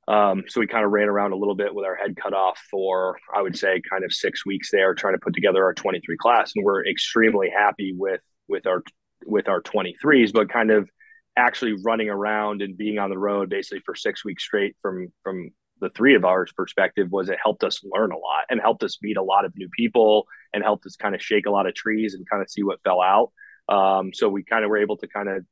Um, 0.08 0.44
so 0.48 0.60
we 0.60 0.68
kind 0.68 0.84
of 0.84 0.92
ran 0.92 1.08
around 1.08 1.32
a 1.32 1.38
little 1.38 1.56
bit 1.56 1.74
with 1.74 1.86
our 1.86 1.96
head 1.96 2.16
cut 2.16 2.34
off 2.34 2.60
for, 2.70 3.18
I 3.34 3.42
would 3.42 3.58
say, 3.58 3.82
kind 3.90 4.04
of 4.04 4.12
six 4.12 4.46
weeks 4.46 4.70
there, 4.72 4.94
trying 4.94 5.14
to 5.14 5.20
put 5.20 5.34
together 5.34 5.64
our 5.64 5.74
23 5.74 6.18
class, 6.18 6.52
and 6.56 6.66
we're 6.66 6.86
extremely 6.86 7.50
happy 7.50 7.94
with 7.96 8.22
with 8.48 8.68
our 8.68 8.84
with 9.26 9.48
our 9.48 9.62
23s, 9.62 10.34
but 10.34 10.50
kind 10.50 10.72
of 10.72 10.90
actually 11.38 11.76
running 11.86 12.10
around 12.10 12.62
and 12.62 12.78
being 12.78 13.00
on 13.00 13.10
the 13.10 13.18
road 13.18 13.50
basically 13.50 13.82
for 13.86 13.96
six 13.96 14.26
weeks 14.26 14.44
straight 14.44 14.76
from 14.82 15.08
from 15.24 15.50
the 15.80 15.90
three 15.90 16.16
of 16.16 16.26
ours 16.26 16.52
perspective 16.56 17.08
was 17.10 17.30
it 17.30 17.38
helped 17.42 17.64
us 17.64 17.80
learn 17.84 18.12
a 18.12 18.18
lot 18.18 18.44
and 18.50 18.60
helped 18.60 18.84
us 18.84 18.98
meet 19.02 19.18
a 19.18 19.24
lot 19.24 19.46
of 19.46 19.54
new 19.56 19.70
people 19.76 20.28
and 20.54 20.64
helped 20.64 20.86
us 20.86 20.96
kind 20.96 21.16
of 21.16 21.22
shake 21.22 21.46
a 21.46 21.52
lot 21.52 21.68
of 21.68 21.74
trees 21.74 22.14
and 22.14 22.30
kind 22.30 22.42
of 22.42 22.50
see 22.50 22.64
what 22.64 22.82
fell 22.84 23.02
out. 23.02 23.32
Um, 23.70 24.14
so 24.14 24.30
we 24.30 24.44
kind 24.44 24.64
of 24.64 24.70
were 24.70 24.78
able 24.78 24.98
to 24.98 25.08
kind 25.08 25.30
of 25.30 25.46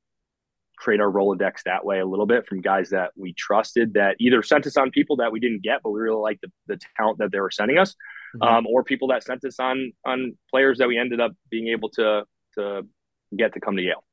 create 0.80 1.02
our 1.02 1.12
Rolodex 1.12 1.64
that 1.66 1.86
way 1.86 2.00
a 2.00 2.06
little 2.06 2.26
bit 2.26 2.48
from 2.48 2.62
guys 2.62 2.90
that 2.90 3.12
we 3.16 3.34
trusted 3.34 3.94
that 3.94 4.16
either 4.20 4.42
sent 4.42 4.66
us 4.66 4.78
on 4.78 4.92
people 4.92 5.18
that 5.18 5.32
we 5.32 5.40
didn't 5.40 5.62
get, 5.62 5.82
but 5.84 5.92
we 5.92 6.00
really 6.00 6.22
liked 6.22 6.42
the, 6.42 6.52
the 6.68 6.80
talent 6.98 7.20
that 7.20 7.32
they 7.32 7.40
were 7.40 7.52
sending 7.52 7.78
us, 7.78 7.96
mm-hmm. 8.36 8.42
um, 8.42 8.68
or 8.68 8.84
people 8.84 9.10
that 9.10 9.24
sent 9.24 9.44
us 9.44 9.60
on 9.60 9.92
on 10.06 10.38
players 10.50 10.78
that 10.78 10.88
we 10.88 10.98
ended 10.98 11.20
up 11.20 11.34
being 11.50 11.68
able 11.68 11.90
to 11.90 12.24
to 12.58 12.84
get 13.38 13.54
to 13.54 13.60
come 13.60 13.76
to 13.76 13.82
Yale. 13.82 14.04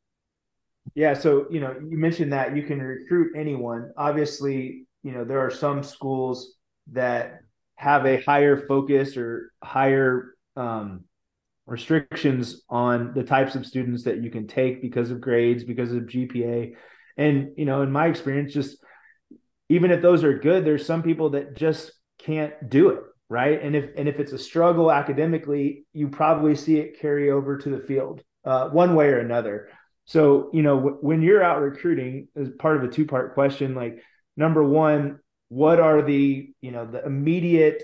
Yeah, 0.95 1.15
so 1.15 1.47
you 1.51 1.61
know, 1.61 1.75
you 1.89 1.97
mentioned 1.97 2.33
that 2.33 2.57
you 2.57 2.63
can 2.63 2.81
recruit 2.81 3.33
anyone. 3.37 3.93
Obviously, 3.97 4.87
you 5.03 5.13
know, 5.13 5.25
there 5.25 5.41
are 5.41 5.51
some 5.51 5.83
schools 5.83 6.55
that 6.93 7.41
have 7.77 8.07
a 8.07 8.21
higher 8.23 8.67
focus 8.67 9.17
or 9.17 9.53
higher 9.63 10.36
um, 10.57 11.05
restrictions 11.67 12.63
on 12.69 13.13
the 13.15 13.25
types 13.25 13.55
of 13.55 13.67
students 13.67 14.05
that 14.05 14.23
you 14.23 14.31
can 14.31 14.47
take 14.47 14.81
because 14.81 15.11
of 15.11 15.21
grades, 15.21 15.65
because 15.65 15.93
of 15.93 16.05
GPA. 16.05 16.75
And, 17.17 17.51
you 17.57 17.65
know, 17.65 17.83
in 17.83 17.91
my 17.91 18.07
experience, 18.07 18.53
just 18.53 18.79
even 19.69 19.91
if 19.91 20.01
those 20.01 20.23
are 20.23 20.39
good, 20.39 20.65
there's 20.65 20.87
some 20.87 21.03
people 21.03 21.31
that 21.31 21.57
just 21.57 21.93
can't 22.19 22.53
do 22.69 22.91
it. 22.91 23.01
Right. 23.29 23.61
And 23.61 23.75
if, 23.75 23.91
and 23.97 24.09
if 24.09 24.21
it's 24.21 24.31
a 24.31 24.39
struggle 24.39 24.93
academically, 24.93 25.85
you 25.93 26.09
probably 26.09 26.55
see 26.55 26.79
it 26.79 27.01
carry 27.01 27.33
over 27.33 27.59
to 27.59 27.69
the 27.69 27.81
field 27.81 28.23
uh, 28.45 28.69
one 28.69 28.95
way 28.95 29.09
or 29.09 29.19
another. 29.19 29.69
So, 30.05 30.51
you 30.53 30.63
know, 30.63 30.77
w- 30.77 30.99
when 31.01 31.23
you're 31.23 31.43
out 31.43 31.61
recruiting 31.61 32.29
as 32.37 32.49
part 32.61 32.77
of 32.77 32.85
a 32.85 32.89
two 32.89 33.05
part 33.05 33.35
question, 33.35 33.75
like 33.75 34.01
number 34.37 34.63
one, 34.63 35.19
what 35.49 35.81
are 35.81 36.03
the, 36.03 36.51
you 36.61 36.71
know, 36.71 36.87
the 36.87 37.05
immediate 37.05 37.83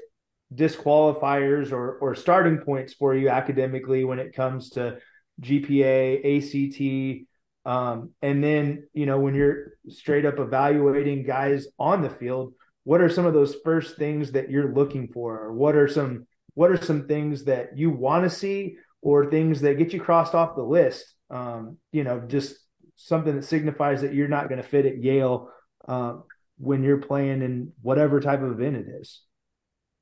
disqualifiers 0.55 1.73
or 1.73 1.99
or 1.99 2.15
starting 2.15 2.59
points 2.59 2.95
for 2.95 3.15
you 3.15 3.29
academically 3.29 4.05
when 4.05 4.19
it 4.19 4.35
comes 4.35 4.71
to 4.71 4.99
GPA, 5.41 6.23
ACT, 6.37 7.27
um, 7.65 8.11
and 8.23 8.43
then 8.43 8.89
you 8.93 9.07
know 9.07 9.19
when 9.19 9.35
you're 9.35 9.75
straight 9.89 10.27
up 10.27 10.39
evaluating 10.39 11.25
guys 11.25 11.67
on 11.79 12.03
the 12.03 12.11
field, 12.11 12.55
what 12.85 13.01
are 13.01 13.09
some 13.09 13.27
of 13.27 13.35
those 13.35 13.57
first 13.65 13.97
things 13.97 14.33
that 14.33 14.51
you're 14.51 14.73
looking 14.73 15.09
for, 15.09 15.39
or 15.39 15.53
what 15.53 15.75
are 15.75 15.89
some 15.89 16.27
what 16.55 16.71
are 16.71 16.83
some 16.83 17.07
things 17.07 17.45
that 17.45 17.79
you 17.79 17.91
want 17.91 18.25
to 18.25 18.31
see, 18.31 18.77
or 19.01 19.31
things 19.31 19.61
that 19.63 19.79
get 19.79 19.93
you 19.93 20.01
crossed 20.01 20.35
off 20.35 20.57
the 20.57 20.63
list? 20.63 21.15
Um, 21.31 21.79
you 21.93 22.05
know, 22.05 22.21
just 22.21 22.57
something 22.97 23.37
that 23.37 23.45
signifies 23.45 24.03
that 24.03 24.15
you're 24.15 24.29
not 24.29 24.49
going 24.49 24.61
to 24.61 24.69
fit 24.69 24.87
at 24.87 25.03
Yale 25.03 25.49
uh, 25.89 26.15
when 26.59 26.83
you're 26.83 26.99
playing 26.99 27.43
in 27.43 27.73
whatever 27.81 28.21
type 28.21 28.43
of 28.43 28.53
event 28.53 28.77
it 28.77 28.87
is. 29.01 29.23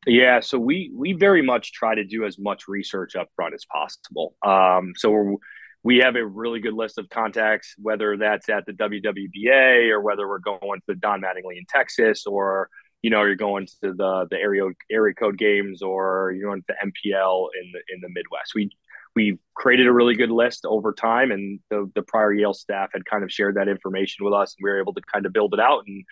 Yeah, 0.06 0.40
so 0.40 0.58
we 0.58 0.90
we 0.94 1.12
very 1.12 1.42
much 1.42 1.72
try 1.72 1.94
to 1.94 2.04
do 2.04 2.24
as 2.24 2.38
much 2.38 2.68
research 2.68 3.16
up 3.16 3.28
front 3.36 3.54
as 3.54 3.64
possible. 3.70 4.34
Um, 4.44 4.92
so 4.96 5.38
we 5.82 5.98
have 5.98 6.16
a 6.16 6.26
really 6.26 6.60
good 6.60 6.74
list 6.74 6.98
of 6.98 7.08
contacts, 7.10 7.74
whether 7.78 8.16
that's 8.16 8.48
at 8.48 8.64
the 8.66 8.72
WWBA 8.72 9.90
or 9.90 10.00
whether 10.00 10.26
we're 10.28 10.38
going 10.38 10.80
to 10.88 10.94
Don 10.94 11.20
Mattingly 11.20 11.58
in 11.58 11.64
Texas, 11.68 12.26
or 12.26 12.70
you 13.02 13.10
know 13.10 13.24
you're 13.24 13.36
going 13.36 13.66
to 13.66 13.92
the 13.92 14.26
the 14.30 14.36
area 14.38 14.64
area 14.90 15.14
code 15.14 15.36
games, 15.36 15.82
or 15.82 16.32
you're 16.34 16.48
going 16.48 16.62
to 16.62 16.66
the 16.68 16.90
MPL 16.90 17.48
in 17.62 17.72
the 17.72 17.94
in 17.94 18.00
the 18.00 18.08
Midwest. 18.08 18.52
We 18.54 18.70
we 19.14 19.38
created 19.54 19.86
a 19.86 19.92
really 19.92 20.14
good 20.14 20.30
list 20.30 20.64
over 20.64 20.94
time, 20.94 21.30
and 21.30 21.60
the 21.68 21.90
the 21.94 22.02
prior 22.02 22.32
Yale 22.32 22.54
staff 22.54 22.88
had 22.94 23.04
kind 23.04 23.22
of 23.22 23.30
shared 23.30 23.56
that 23.56 23.68
information 23.68 24.24
with 24.24 24.32
us, 24.32 24.54
and 24.58 24.64
we 24.64 24.70
were 24.70 24.80
able 24.80 24.94
to 24.94 25.02
kind 25.12 25.26
of 25.26 25.34
build 25.34 25.52
it 25.52 25.60
out 25.60 25.84
and 25.86 26.04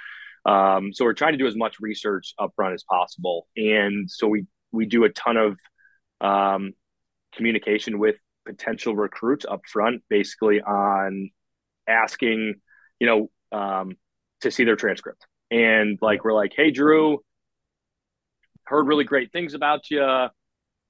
um, 0.45 0.93
so 0.93 1.05
we're 1.05 1.15
trying 1.15 1.33
to 1.33 1.39
do 1.39 1.47
as 1.47 1.57
much 1.57 1.81
research 1.81 2.35
upfront 2.39 2.75
as 2.75 2.85
possible, 2.85 3.47
and 3.57 4.11
so 4.11 4.27
we 4.29 4.47
we 4.73 4.87
do 4.87 5.05
a 5.05 5.11
ton 5.11 5.37
of 5.37 5.59
um, 6.21 6.73
communication 7.35 7.99
with 7.99 8.17
potential 8.47 8.95
recruits 8.95 9.47
upfront, 9.47 10.01
basically 10.09 10.61
on 10.61 11.31
asking, 11.89 12.55
you 12.99 13.07
know, 13.07 13.31
um, 13.59 13.97
to 14.43 14.51
see 14.51 14.65
their 14.65 14.77
transcript, 14.77 15.27
and 15.51 15.99
like 16.03 16.25
we're 16.25 16.35
like, 16.35 16.53
hey, 16.55 16.71
Drew, 16.71 17.23
heard 18.65 18.87
really 18.87 19.05
great 19.05 19.33
things 19.33 19.55
about 19.55 19.91
you. 19.91 20.29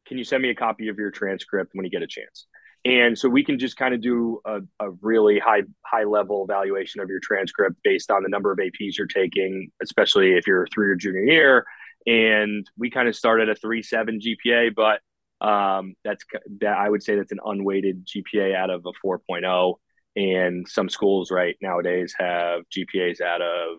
Can 0.07 0.19
you 0.19 0.25
send 0.25 0.43
me 0.43 0.51
a 0.51 0.55
copy 0.55 0.89
of 0.89 0.99
your 0.99 1.11
transcript 1.11 1.71
when 1.75 1.85
you 1.85 1.91
get 1.91 2.03
a 2.03 2.07
chance? 2.07 2.48
And 2.85 3.19
so 3.19 3.29
we 3.29 3.45
can 3.45 3.59
just 3.59 3.77
kind 3.77 3.95
of 3.95 4.01
do 4.01 4.41
a, 4.45 4.61
a, 4.81 4.91
really 5.03 5.39
high 5.39 5.63
high 5.85 6.05
level 6.05 6.45
evaluation 6.45 7.01
of 7.01 7.09
your 7.09 7.21
transcript 7.21 7.77
based 7.83 8.11
on 8.11 8.23
the 8.23 8.29
number 8.29 8.53
of 8.53 8.59
aps 8.59 8.97
you're 8.97 9.07
taking 9.07 9.71
especially 9.83 10.33
if 10.33 10.47
you're 10.47 10.67
through 10.69 10.87
your 10.87 10.97
junior 10.97 11.23
year. 11.23 11.67
And 12.07 12.67
we 12.79 12.91
kind 12.91 13.09
of 13.09 13.17
start 13.17 13.41
at 13.41 13.49
a 13.49 13.55
3.7 13.55 14.21
gpa 14.47 14.75
but 14.75 15.01
um, 15.47 15.95
that's 16.05 16.25
that 16.61 16.77
i 16.77 16.89
would 16.89 17.03
say 17.03 17.17
that's 17.17 17.33
an 17.33 17.41
unweighted 17.45 18.07
gpa 18.07 18.55
out 18.55 18.71
of 18.71 18.87
a 18.87 19.07
4.0 19.07 19.75
and 20.17 20.67
some 20.69 20.89
schools 20.89 21.31
right 21.31 21.57
nowadays 21.61 22.15
have 22.19 22.63
gpas 22.75 23.21
out 23.21 23.43
of 23.43 23.79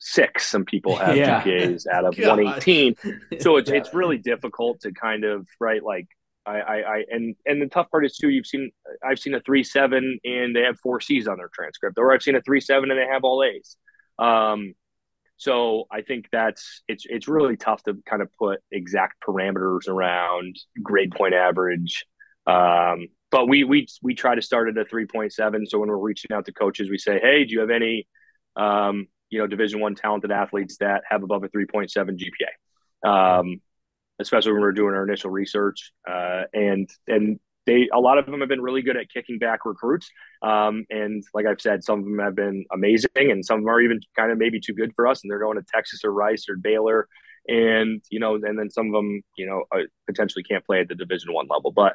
six. 0.00 0.48
Some 0.48 0.64
people 0.64 0.96
have 0.96 1.16
yeah. 1.16 1.42
gpas 1.42 1.86
out 1.86 2.04
of 2.04 2.16
118 2.18 2.96
so 3.40 3.56
it's, 3.56 3.70
yeah. 3.70 3.76
it's 3.76 3.94
really 3.94 4.18
difficult 4.18 4.80
to 4.80 4.92
kind 4.92 5.24
of 5.24 5.46
right 5.60 5.82
like 5.82 6.08
I, 6.50 6.58
I, 6.58 6.76
I, 6.76 7.04
and 7.10 7.36
and 7.46 7.62
the 7.62 7.66
tough 7.66 7.90
part 7.90 8.04
is 8.04 8.16
too. 8.16 8.28
You've 8.28 8.46
seen 8.46 8.70
I've 9.04 9.18
seen 9.18 9.34
a 9.34 9.40
three 9.40 9.64
seven 9.64 10.18
and 10.24 10.54
they 10.54 10.62
have 10.62 10.78
four 10.80 11.00
C's 11.00 11.28
on 11.28 11.38
their 11.38 11.50
transcript, 11.52 11.98
or 11.98 12.12
I've 12.12 12.22
seen 12.22 12.36
a 12.36 12.42
three 12.42 12.60
seven 12.60 12.90
and 12.90 12.98
they 12.98 13.06
have 13.06 13.24
all 13.24 13.42
A's. 13.44 13.76
Um, 14.18 14.74
so 15.36 15.84
I 15.90 16.02
think 16.02 16.26
that's 16.30 16.82
it's 16.88 17.06
it's 17.08 17.28
really 17.28 17.56
tough 17.56 17.82
to 17.84 17.96
kind 18.06 18.20
of 18.20 18.28
put 18.38 18.60
exact 18.70 19.22
parameters 19.26 19.88
around 19.88 20.56
grade 20.82 21.12
point 21.12 21.34
average. 21.34 22.04
Um, 22.46 23.08
but 23.30 23.48
we 23.48 23.64
we 23.64 23.86
we 24.02 24.14
try 24.14 24.34
to 24.34 24.42
start 24.42 24.68
at 24.68 24.76
a 24.76 24.84
three 24.84 25.06
point 25.06 25.32
seven. 25.32 25.66
So 25.66 25.78
when 25.78 25.88
we're 25.88 25.96
reaching 25.96 26.32
out 26.32 26.46
to 26.46 26.52
coaches, 26.52 26.90
we 26.90 26.98
say, 26.98 27.18
hey, 27.20 27.44
do 27.44 27.52
you 27.52 27.60
have 27.60 27.70
any 27.70 28.06
um, 28.56 29.06
you 29.30 29.38
know 29.38 29.46
Division 29.46 29.80
One 29.80 29.94
talented 29.94 30.30
athletes 30.30 30.76
that 30.78 31.04
have 31.08 31.22
above 31.22 31.44
a 31.44 31.48
3.7 31.48 31.90
GPA, 32.18 33.08
um, 33.08 33.60
especially 34.20 34.52
when 34.52 34.62
we 34.62 34.68
are 34.68 34.72
doing 34.72 34.94
our 34.94 35.06
initial 35.06 35.30
research. 35.30 35.92
Uh, 36.08 36.42
and 36.52 36.88
and 37.08 37.40
they 37.66 37.88
a 37.92 38.00
lot 38.00 38.18
of 38.18 38.26
them 38.26 38.40
have 38.40 38.48
been 38.48 38.60
really 38.60 38.82
good 38.82 38.96
at 38.96 39.10
kicking 39.10 39.38
back 39.38 39.64
recruits. 39.64 40.10
Um, 40.42 40.84
and 40.90 41.22
like 41.34 41.46
I've 41.46 41.60
said, 41.60 41.84
some 41.84 42.00
of 42.00 42.04
them 42.04 42.18
have 42.18 42.34
been 42.34 42.64
amazing, 42.72 43.10
and 43.16 43.44
some 43.44 43.58
of 43.58 43.64
them 43.64 43.70
are 43.70 43.80
even 43.80 44.00
kind 44.16 44.32
of 44.32 44.38
maybe 44.38 44.60
too 44.60 44.74
good 44.74 44.92
for 44.94 45.06
us, 45.06 45.22
and 45.22 45.30
they're 45.30 45.40
going 45.40 45.56
to 45.56 45.64
Texas 45.72 46.00
or 46.04 46.12
Rice 46.12 46.46
or 46.48 46.56
Baylor. 46.56 47.08
And 47.48 48.02
you 48.10 48.20
know, 48.20 48.34
and 48.34 48.58
then 48.58 48.70
some 48.70 48.86
of 48.86 48.92
them, 48.92 49.22
you 49.36 49.46
know, 49.46 49.64
uh, 49.72 49.84
potentially 50.06 50.42
can't 50.42 50.64
play 50.64 50.80
at 50.80 50.88
the 50.88 50.94
Division 50.94 51.32
One 51.32 51.48
level. 51.48 51.72
But 51.72 51.94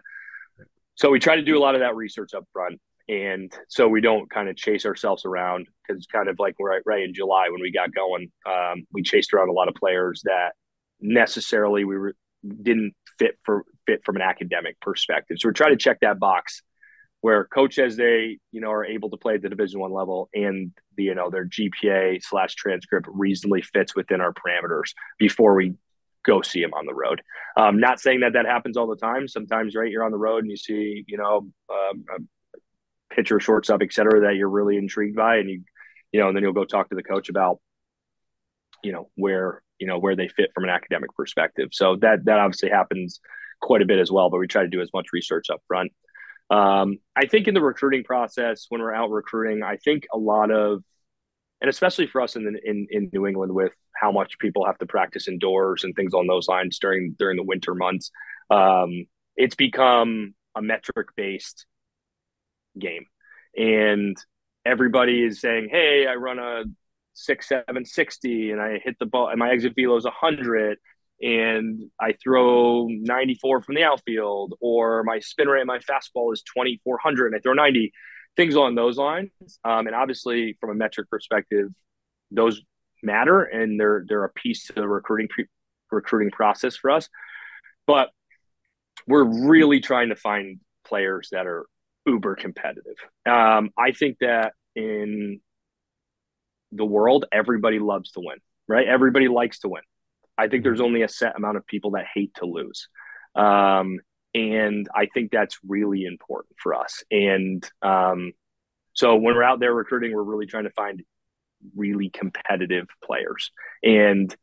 so 0.96 1.10
we 1.10 1.20
try 1.20 1.36
to 1.36 1.42
do 1.42 1.58
a 1.58 1.60
lot 1.60 1.76
of 1.76 1.82
that 1.82 1.96
research 1.96 2.34
up 2.34 2.46
front 2.54 2.80
and 3.08 3.54
so 3.68 3.88
we 3.88 4.02
don't 4.02 4.30
kind 4.30 4.50
of 4.50 4.56
chase 4.56 4.86
ourselves 4.86 5.26
around 5.26 5.68
because 5.82 6.00
it's 6.00 6.08
kind 6.08 6.28
of 6.28 6.38
like 6.40 6.56
right 6.60 6.82
right 6.86 7.04
in 7.04 7.14
July 7.14 7.50
when 7.50 7.62
we 7.62 7.72
got 7.72 7.94
going, 7.94 8.32
um, 8.48 8.86
we 8.92 9.04
chased 9.04 9.34
around 9.34 9.50
a 9.50 9.54
lot 9.54 9.68
of 9.68 9.76
players 9.76 10.22
that 10.26 10.54
necessarily 11.02 11.84
we 11.84 11.98
were, 11.98 12.16
didn't 12.46 12.94
fit 13.18 13.38
for 13.44 13.66
fit 13.86 14.02
from 14.06 14.16
an 14.16 14.22
academic 14.22 14.80
perspective. 14.80 15.38
So 15.40 15.50
we're 15.50 15.54
trying 15.54 15.72
to 15.72 15.78
check 15.78 16.00
that 16.02 16.20
box 16.20 16.62
where 17.22 17.46
coaches 17.46 17.96
they 17.96 18.38
you 18.52 18.62
know 18.62 18.72
are 18.72 18.86
able 18.86 19.10
to 19.10 19.18
play 19.18 19.36
at 19.36 19.42
the 19.42 19.50
Division 19.50 19.80
One 19.80 19.92
level 19.92 20.30
and 20.34 20.72
the, 20.98 21.04
you 21.04 21.16
know 21.16 21.30
their 21.30 21.46
GPA 21.46 22.24
slash 22.24 22.56
transcript 22.56 23.08
reasonably 23.10 23.62
fits 23.62 23.96
within 23.96 24.22
our 24.22 24.34
parameters 24.34 24.94
before 25.18 25.56
we 25.56 25.74
go 26.26 26.42
see 26.42 26.62
them 26.62 26.74
on 26.74 26.86
the 26.86 26.94
road. 26.94 27.22
Um, 27.56 27.80
not 27.80 28.00
saying 28.00 28.22
that 28.22 28.34
that 28.34 28.46
happens 28.46 28.78
all 28.78 28.88
the 28.88 28.96
time. 28.96 29.28
Sometimes, 29.28 29.76
right, 29.76 29.90
you're 29.90 30.04
on 30.04 30.12
the 30.12 30.18
road 30.18 30.44
and 30.44 30.52
you 30.52 30.58
see, 30.58 31.06
you 31.08 31.18
know, 31.18 31.48
um, 31.70 32.28
pitcher, 33.12 33.40
shortstop, 33.40 33.82
et 33.82 33.94
cetera, 33.94 34.22
that 34.22 34.36
you're 34.36 34.50
really 34.50 34.78
intrigued 34.78 35.16
by, 35.16 35.38
and 35.38 35.50
you, 35.50 35.64
you 36.12 36.20
know, 36.20 36.28
and 36.28 36.36
then 36.36 36.44
you'll 36.44 36.54
go 36.54 36.66
talk 36.66 36.90
to 36.90 36.96
the 36.96 37.04
coach 37.04 37.30
about, 37.30 37.60
you 38.84 38.92
know, 38.92 39.10
where 39.16 39.62
you 39.80 39.88
know 39.88 40.00
where 40.00 40.16
they 40.16 40.28
fit 40.28 40.52
from 40.54 40.64
an 40.64 40.70
academic 40.70 41.14
perspective. 41.16 41.70
So 41.72 41.98
that 41.98 42.26
that 42.26 42.40
obviously 42.40 42.70
happens 42.70 43.20
quite 43.62 43.82
a 43.82 43.86
bit 43.86 44.00
as 44.00 44.12
well. 44.12 44.30
But 44.30 44.40
we 44.40 44.48
try 44.48 44.64
to 44.64 44.70
do 44.70 44.82
as 44.82 44.90
much 44.94 45.08
research 45.14 45.50
up 45.50 45.62
front. 45.68 45.92
Um, 46.50 47.00
I 47.16 47.26
think 47.26 47.48
in 47.48 47.54
the 47.54 47.62
recruiting 47.62 48.04
process, 48.04 48.66
when 48.70 48.82
we're 48.82 48.94
out 48.94 49.10
recruiting, 49.10 49.64
I 49.64 49.78
think 49.78 50.06
a 50.14 50.18
lot 50.18 50.52
of, 50.52 50.84
and 51.62 51.70
especially 51.70 52.08
for 52.08 52.22
us 52.22 52.36
in 52.36 52.58
in 52.64 52.88
in 52.90 53.10
New 53.12 53.26
England, 53.28 53.54
with 53.54 53.74
how 53.96 54.12
much 54.12 54.38
people 54.40 54.66
have 54.66 54.78
to 54.80 54.86
practice 54.86 55.28
indoors 55.28 55.84
and 55.84 55.96
things 55.96 56.14
on 56.14 56.28
those 56.28 56.48
lines 56.48 56.80
during 56.80 57.16
during 57.18 57.38
the 57.38 57.44
winter 57.44 57.74
months, 57.74 58.12
um, 58.50 59.06
it's 59.36 59.56
become 59.56 60.36
a 60.56 60.62
metric 60.62 61.08
based 61.16 61.66
game. 62.78 63.06
And 63.58 64.18
everybody 64.66 65.24
is 65.24 65.40
saying, 65.40 65.70
Hey, 65.72 66.08
I 66.08 66.16
run 66.16 66.40
a 66.40 66.64
six, 67.16 67.48
seven 67.48 67.86
sixty, 67.86 68.52
and 68.52 68.62
I 68.62 68.80
hit 68.84 68.98
the 69.00 69.08
ball 69.08 69.30
and 69.30 69.40
my 69.40 69.50
exit 69.50 69.74
velo 69.76 69.98
is 69.98 70.06
hundred 70.06 70.78
and 71.22 71.90
I 72.00 72.14
throw 72.22 72.88
94 72.90 73.62
from 73.62 73.76
the 73.76 73.84
outfield 73.84 74.56
or 74.60 75.04
my 75.04 75.20
spin 75.20 75.48
rate, 75.48 75.66
my 75.66 75.80
fastball 75.80 76.34
is 76.34 76.44
2,400 76.44 77.28
and 77.28 77.36
I 77.36 77.40
throw 77.40 77.54
90 77.54 77.94
things 78.36 78.56
along 78.56 78.76
those 78.76 78.98
lines. 78.98 79.32
Um, 79.64 79.88
and 79.88 79.96
obviously 79.96 80.58
from 80.60 80.72
a 80.72 80.76
metric 80.76 81.10
perspective, 81.10 81.70
those 82.32 82.62
matter 83.02 83.44
and 83.44 83.80
they're, 83.80 84.04
they're 84.08 84.26
a 84.26 84.30
piece 84.30 84.66
to 84.68 84.74
the 84.74 84.88
recruiting 84.88 85.30
pre- 85.30 85.48
recruiting 85.90 86.32
process 86.32 86.76
for 86.76 86.92
us. 86.92 87.08
But 87.88 88.10
we're 89.08 89.24
really 89.24 89.80
trying 89.80 90.10
to 90.10 90.16
find 90.16 90.60
players 90.86 91.30
that 91.32 91.48
are 91.48 91.66
uber 92.06 92.36
competitive. 92.36 92.98
Um, 93.26 93.70
I 93.78 93.92
think 93.92 94.18
that 94.20 94.54
in 94.76 95.40
the 96.76 96.86
world, 96.86 97.26
everybody 97.32 97.80
loves 97.80 98.12
to 98.12 98.20
win, 98.20 98.38
right? 98.68 98.88
Everybody 98.88 99.28
likes 99.28 99.60
to 99.60 99.70
win. 99.70 99.84
I 100.38 100.48
think 100.48 100.64
there's 100.64 100.82
only 100.82 101.02
a 101.02 101.10
set 101.10 101.36
amount 101.36 101.58
of 101.58 101.66
people 101.66 101.92
that 101.92 102.06
hate 102.14 102.34
to 102.36 102.46
lose. 102.46 102.90
Um, 103.36 104.00
and 104.34 104.88
I 104.94 105.08
think 105.14 105.32
that's 105.32 105.58
really 105.66 106.06
important 106.06 106.56
for 106.62 106.74
us. 106.74 107.04
And 107.10 107.64
um, 107.82 108.34
so 108.94 109.16
when 109.16 109.36
we're 109.36 109.44
out 109.44 109.60
there 109.60 109.74
recruiting, 109.74 110.14
we're 110.14 110.24
really 110.24 110.46
trying 110.46 110.66
to 110.66 110.72
find 110.72 111.04
really 111.76 112.10
competitive 112.10 112.88
players. 113.04 113.52
And 113.82 114.36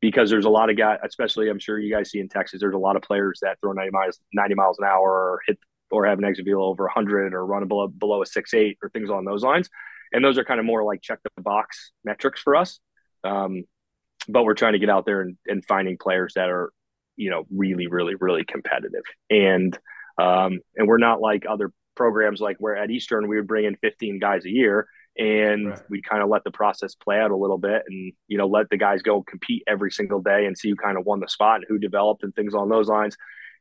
because 0.00 0.28
there's 0.28 0.44
a 0.44 0.50
lot 0.50 0.70
of 0.70 0.76
guys, 0.76 0.98
especially 1.04 1.48
I'm 1.48 1.58
sure 1.58 1.78
you 1.78 1.94
guys 1.94 2.10
see 2.10 2.18
in 2.18 2.28
Texas, 2.28 2.60
there's 2.60 2.74
a 2.74 2.78
lot 2.78 2.96
of 2.96 3.02
players 3.02 3.38
that 3.42 3.58
throw 3.60 3.72
90 3.72 3.90
miles, 3.92 4.20
90 4.32 4.54
miles 4.54 4.78
an 4.78 4.86
hour 4.86 5.08
or 5.08 5.40
hit 5.46 5.58
or 5.90 6.06
have 6.06 6.18
an 6.18 6.24
exit 6.24 6.44
velo 6.44 6.64
over 6.64 6.84
100 6.84 7.32
or 7.32 7.46
run 7.46 7.66
below, 7.68 7.86
below 7.86 8.22
a 8.22 8.26
six 8.26 8.52
eight 8.54 8.76
or 8.82 8.90
things 8.90 9.08
along 9.08 9.24
those 9.24 9.42
lines. 9.42 9.70
And 10.12 10.24
those 10.24 10.38
are 10.38 10.44
kind 10.44 10.60
of 10.60 10.66
more 10.66 10.84
like 10.84 11.02
check 11.02 11.20
the 11.22 11.42
box 11.42 11.92
metrics 12.04 12.40
for 12.40 12.56
us. 12.56 12.80
Um, 13.24 13.64
but 14.28 14.44
we're 14.44 14.54
trying 14.54 14.72
to 14.72 14.78
get 14.78 14.90
out 14.90 15.06
there 15.06 15.20
and, 15.20 15.36
and 15.46 15.64
finding 15.64 15.98
players 15.98 16.34
that 16.34 16.48
are, 16.48 16.72
you 17.16 17.30
know, 17.30 17.44
really, 17.50 17.86
really, 17.86 18.14
really 18.20 18.44
competitive. 18.44 19.04
And 19.30 19.76
um, 20.18 20.60
and 20.76 20.88
we're 20.88 20.98
not 20.98 21.20
like 21.20 21.44
other 21.48 21.72
programs 21.94 22.40
like 22.40 22.56
where 22.58 22.76
at 22.76 22.90
Eastern 22.90 23.28
we 23.28 23.36
would 23.36 23.46
bring 23.46 23.64
in 23.64 23.76
15 23.76 24.18
guys 24.18 24.44
a 24.44 24.50
year 24.50 24.86
and 25.18 25.68
right. 25.68 25.80
we 25.88 26.02
kind 26.02 26.22
of 26.22 26.28
let 26.28 26.44
the 26.44 26.50
process 26.50 26.94
play 26.94 27.18
out 27.18 27.30
a 27.30 27.36
little 27.36 27.56
bit 27.56 27.82
and 27.88 28.12
you 28.28 28.36
know 28.36 28.46
let 28.46 28.68
the 28.68 28.76
guys 28.76 29.00
go 29.00 29.22
compete 29.22 29.62
every 29.66 29.90
single 29.90 30.20
day 30.20 30.44
and 30.44 30.56
see 30.56 30.68
who 30.68 30.76
kind 30.76 30.98
of 30.98 31.06
won 31.06 31.20
the 31.20 31.28
spot 31.28 31.56
and 31.56 31.64
who 31.68 31.78
developed 31.78 32.22
and 32.22 32.34
things 32.34 32.54
on 32.54 32.68
those 32.68 32.88
lines 32.88 33.16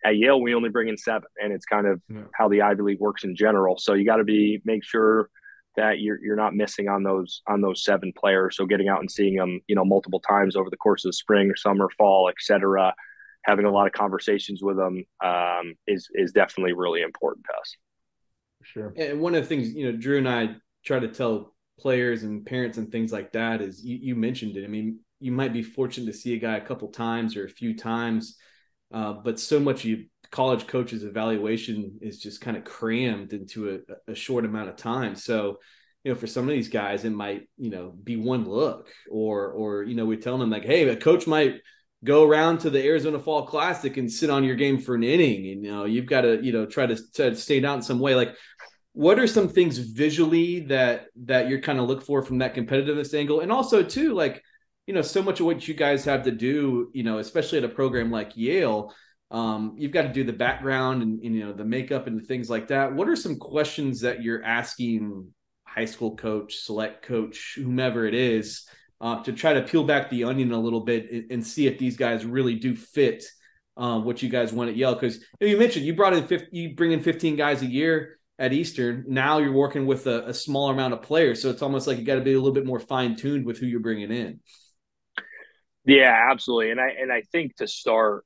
at 0.06 0.18
Yale, 0.18 0.40
we 0.40 0.54
only 0.54 0.70
bring 0.70 0.88
in 0.88 0.98
seven, 0.98 1.28
and 1.42 1.52
it's 1.52 1.66
kind 1.66 1.88
of 1.88 2.02
yeah. 2.10 2.22
how 2.34 2.48
the 2.48 2.62
Ivy 2.62 2.84
League 2.84 3.00
works 3.00 3.24
in 3.24 3.36
general. 3.36 3.78
So 3.78 3.94
you 3.94 4.06
got 4.06 4.18
to 4.18 4.24
be 4.24 4.62
make 4.64 4.84
sure 4.84 5.30
that 5.78 6.00
you're 6.00 6.24
you're 6.24 6.36
not 6.36 6.56
missing 6.56 6.88
on 6.88 7.04
those 7.04 7.42
on 7.48 7.62
those 7.62 7.84
seven 7.84 8.14
players. 8.18 8.58
So 8.58 8.66
getting 8.66 8.88
out 8.88 9.00
and 9.00 9.12
seeing 9.12 9.36
them, 9.36 9.62
you 9.68 9.76
know, 9.76 9.86
multiple 9.86 10.20
times 10.20 10.56
over 10.56 10.70
the 10.70 10.78
course 10.78 11.06
of 11.06 11.10
the 11.10 11.14
spring, 11.14 11.50
or 11.50 11.56
summer, 11.56 11.90
fall, 11.98 12.30
etc. 12.30 12.94
Having 13.44 13.66
a 13.66 13.72
lot 13.72 13.88
of 13.88 13.94
conversations 13.94 14.62
with 14.64 14.78
them 14.78 15.04
um, 15.24 15.76
is 15.88 16.10
is 16.14 16.32
definitely 16.32 16.74
really 16.74 17.02
important 17.02 17.46
to 17.46 17.54
us. 17.60 17.76
Sure. 18.64 18.94
And 18.98 19.22
one 19.22 19.36
of 19.36 19.44
the 19.44 19.48
things 19.48 19.74
you 19.74 19.92
know, 19.92 19.98
Drew 19.98 20.18
and 20.18 20.30
I 20.30 20.56
try 20.84 21.00
to 21.00 21.08
tell 21.08 21.56
players 21.80 22.24
and 22.24 22.46
parents 22.46 22.78
and 22.78 22.92
things 22.92 23.12
like 23.12 23.32
that 23.34 23.62
is 23.62 23.84
you, 23.84 23.98
you 24.02 24.16
mentioned 24.16 24.58
it. 24.58 24.64
I 24.64 24.68
mean, 24.68 25.00
you 25.20 25.32
might 25.32 25.54
be 25.54 25.64
fortunate 25.64 26.08
to 26.08 26.18
see 26.18 26.34
a 26.34 26.40
guy 26.40 26.58
a 26.58 26.66
couple 26.66 26.88
times 26.90 27.36
or 27.36 27.46
a 27.46 27.50
few 27.50 27.76
times 27.76 28.38
uh, 28.96 29.12
but 29.12 29.38
so 29.38 29.60
much 29.60 29.84
you 29.84 30.06
college 30.32 30.68
coaches 30.68 31.04
evaluation 31.04 32.00
is 32.02 32.18
just 32.18 32.40
kind 32.40 32.56
of 32.56 32.64
crammed 32.64 33.34
into 33.34 33.84
a, 34.08 34.12
a, 34.12 34.16
short 34.16 34.46
amount 34.46 34.70
of 34.70 34.78
time. 34.78 35.16
So, 35.16 35.60
you 36.04 36.14
know, 36.14 36.18
for 36.18 36.28
some 36.28 36.46
of 36.46 36.50
these 36.50 36.70
guys, 36.70 37.04
it 37.04 37.12
might, 37.12 37.50
you 37.58 37.70
know, 37.70 37.90
be 37.90 38.16
one 38.16 38.50
look 38.50 38.88
or, 39.12 39.52
or, 39.52 39.84
you 39.84 39.96
know, 39.96 40.06
we 40.06 40.16
tell 40.16 40.38
them 40.38 40.50
like, 40.50 40.64
Hey, 40.64 40.88
a 40.88 40.96
coach 40.96 41.28
might 41.28 41.62
go 42.06 42.24
around 42.24 42.60
to 42.60 42.70
the 42.70 42.84
Arizona 42.86 43.20
fall 43.20 43.46
classic 43.46 43.98
and 43.98 44.10
sit 44.10 44.30
on 44.30 44.46
your 44.46 44.56
game 44.56 44.80
for 44.80 44.96
an 44.96 45.04
inning. 45.04 45.52
And, 45.52 45.66
you 45.66 45.72
know, 45.72 45.84
you've 45.84 46.06
got 46.06 46.22
to, 46.22 46.42
you 46.42 46.54
know, 46.54 46.66
try 46.66 46.86
to, 46.86 46.98
to 47.16 47.36
stay 47.36 47.60
down 47.60 47.78
in 47.78 47.84
some 47.84 48.00
way. 48.00 48.16
Like, 48.16 48.36
what 48.94 49.20
are 49.20 49.28
some 49.28 49.50
things 49.50 49.78
visually 49.78 50.62
that, 50.68 51.08
that 51.26 51.50
you're 51.50 51.60
kind 51.60 51.80
of 51.80 51.88
look 51.90 52.02
for 52.02 52.24
from 52.24 52.38
that 52.38 52.56
competitiveness 52.56 53.14
angle? 53.14 53.42
And 53.42 53.52
also 53.52 53.84
too, 53.84 54.14
like, 54.14 54.42
you 54.88 54.94
know, 54.94 55.02
so 55.02 55.22
much 55.22 55.40
of 55.40 55.46
what 55.46 55.68
you 55.68 55.74
guys 55.74 56.06
have 56.06 56.24
to 56.24 56.32
do, 56.32 56.90
you 56.94 57.04
know, 57.04 57.18
especially 57.18 57.58
at 57.58 57.64
a 57.64 57.70
program 57.70 58.12
like 58.12 58.38
Yale, 58.38 58.94
um, 59.32 59.76
you've 59.78 59.92
got 59.92 60.04
to 60.04 60.14
do 60.14 60.24
the 60.24 60.34
background 60.34 61.02
and, 61.02 61.22
and, 61.24 61.36
you 61.36 61.44
know 61.44 61.52
the 61.52 61.66
makeup 61.66 62.08
and 62.08 62.26
things 62.26 62.50
like 62.50 62.68
that. 62.68 62.94
What 62.94 63.10
are 63.10 63.16
some 63.16 63.38
questions 63.38 64.02
that 64.02 64.22
you're 64.22 64.44
asking 64.44 65.34
high 65.66 65.86
school 65.86 66.16
coach, 66.16 66.58
select 66.58 67.04
coach, 67.04 67.56
whomever 67.56 68.06
it 68.06 68.14
is, 68.14 68.68
uh, 69.02 69.24
to 69.24 69.34
try 69.34 69.54
to 69.54 69.64
peel 69.64 69.84
back 69.84 70.10
the 70.10 70.26
onion 70.26 70.52
a 70.52 70.60
little 70.60 70.82
bit 70.82 71.12
and, 71.12 71.32
and 71.32 71.46
see 71.46 71.66
if 71.68 71.80
these 71.80 71.98
guys 71.98 72.24
really 72.26 72.56
do 72.56 72.76
fit 72.76 73.26
uh, 73.78 74.00
what 74.00 74.22
you 74.22 74.30
guys 74.30 74.54
want 74.54 74.70
at 74.70 74.76
Yale? 74.76 74.94
Because 74.94 75.24
you 75.42 75.58
mentioned 75.58 75.86
you 75.86 75.96
brought 75.96 76.14
in 76.14 76.28
50, 76.28 76.48
you 76.52 76.76
bring 76.76 76.92
in 76.92 77.02
15 77.02 77.36
guys 77.36 77.62
a 77.64 77.66
year 77.66 78.20
at 78.38 78.54
Eastern. 78.54 79.06
Now 79.08 79.40
you're 79.40 79.52
working 79.52 79.88
with 79.88 80.06
a, 80.06 80.28
a 80.28 80.34
smaller 80.34 80.74
amount 80.74 80.94
of 80.94 81.02
players, 81.02 81.42
so 81.42 81.50
it's 81.50 81.64
almost 81.64 81.88
like 81.88 81.98
you 81.98 82.06
got 82.06 82.16
to 82.16 82.22
be 82.22 82.34
a 82.34 82.38
little 82.38 82.54
bit 82.54 82.66
more 82.66 82.80
fine 82.80 83.16
tuned 83.16 83.46
with 83.46 83.58
who 83.58 83.66
you're 83.66 83.80
bringing 83.80 84.12
in. 84.12 84.40
Yeah, 85.86 86.30
absolutely. 86.32 86.72
And 86.72 86.80
I 86.80 86.90
and 86.90 87.12
I 87.12 87.22
think 87.32 87.56
to 87.58 87.68
start, 87.68 88.26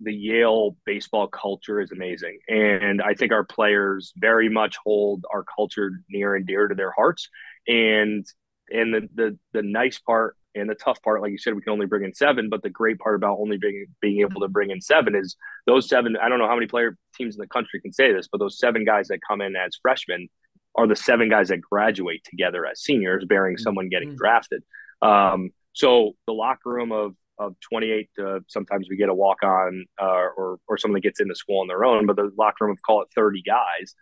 the 0.00 0.14
Yale 0.14 0.76
baseball 0.84 1.28
culture 1.28 1.80
is 1.80 1.92
amazing, 1.92 2.38
and 2.48 3.02
I 3.02 3.14
think 3.14 3.32
our 3.32 3.44
players 3.44 4.12
very 4.16 4.48
much 4.48 4.76
hold 4.84 5.24
our 5.32 5.44
culture 5.44 5.90
near 6.08 6.34
and 6.34 6.46
dear 6.46 6.68
to 6.68 6.74
their 6.74 6.92
hearts. 6.92 7.28
And 7.66 8.24
and 8.70 8.94
the 8.94 9.08
the 9.14 9.38
the 9.52 9.62
nice 9.62 9.98
part 9.98 10.36
and 10.54 10.68
the 10.68 10.74
tough 10.74 11.00
part, 11.02 11.22
like 11.22 11.32
you 11.32 11.38
said, 11.38 11.54
we 11.54 11.62
can 11.62 11.72
only 11.72 11.86
bring 11.86 12.04
in 12.04 12.14
seven. 12.14 12.48
But 12.48 12.62
the 12.62 12.70
great 12.70 12.98
part 12.98 13.16
about 13.16 13.38
only 13.38 13.56
being 13.58 13.86
being 14.00 14.20
able 14.20 14.40
to 14.42 14.48
bring 14.48 14.70
in 14.70 14.80
seven 14.80 15.14
is 15.14 15.36
those 15.66 15.88
seven. 15.88 16.16
I 16.20 16.28
don't 16.28 16.38
know 16.38 16.48
how 16.48 16.54
many 16.54 16.66
player 16.66 16.96
teams 17.16 17.34
in 17.34 17.40
the 17.40 17.48
country 17.48 17.80
can 17.80 17.92
say 17.92 18.12
this, 18.12 18.28
but 18.30 18.38
those 18.38 18.58
seven 18.58 18.84
guys 18.84 19.08
that 19.08 19.20
come 19.26 19.40
in 19.40 19.56
as 19.56 19.76
freshmen 19.80 20.28
are 20.74 20.86
the 20.86 20.96
seven 20.96 21.28
guys 21.28 21.48
that 21.48 21.60
graduate 21.60 22.24
together 22.24 22.66
as 22.66 22.82
seniors, 22.82 23.24
bearing 23.24 23.56
someone 23.56 23.88
getting 23.88 24.10
mm-hmm. 24.10 24.18
drafted. 24.18 24.62
Um, 25.02 25.50
so 25.72 26.12
the 26.26 26.32
locker 26.32 26.70
room 26.70 26.92
of 26.92 27.14
of 27.38 27.54
28 27.60 28.08
to 28.16 28.40
sometimes 28.48 28.88
we 28.88 28.96
get 28.96 29.08
a 29.08 29.14
walk 29.14 29.42
on 29.42 29.84
uh, 30.00 30.28
or 30.36 30.58
or 30.68 30.76
someone 30.78 30.94
that 30.94 31.02
gets 31.02 31.20
into 31.20 31.34
school 31.34 31.60
on 31.60 31.68
their 31.68 31.84
own, 31.84 32.06
but 32.06 32.16
the 32.16 32.30
locker 32.38 32.64
room 32.64 32.72
of 32.72 32.82
call 32.82 33.02
it 33.02 33.08
30 33.14 33.42
guys 33.42 33.94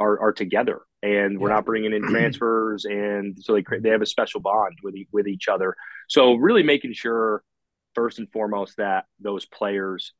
are, 0.00 0.18
are 0.20 0.32
together. 0.32 0.80
And 1.02 1.38
we're 1.38 1.48
not 1.48 1.64
bringing 1.64 1.92
in 1.92 2.02
transfers 2.08 2.84
and 2.84 3.36
so 3.40 3.54
they 3.54 3.64
they 3.80 3.90
have 3.90 4.02
a 4.02 4.06
special 4.06 4.40
bond 4.40 4.78
with 4.82 4.94
with 5.12 5.28
each 5.28 5.48
other. 5.48 5.76
So 6.08 6.34
really 6.34 6.62
making 6.62 6.94
sure 6.94 7.42
first 7.94 8.18
and 8.18 8.30
foremost 8.32 8.76
that 8.78 9.04
those 9.20 9.44
players 9.46 10.12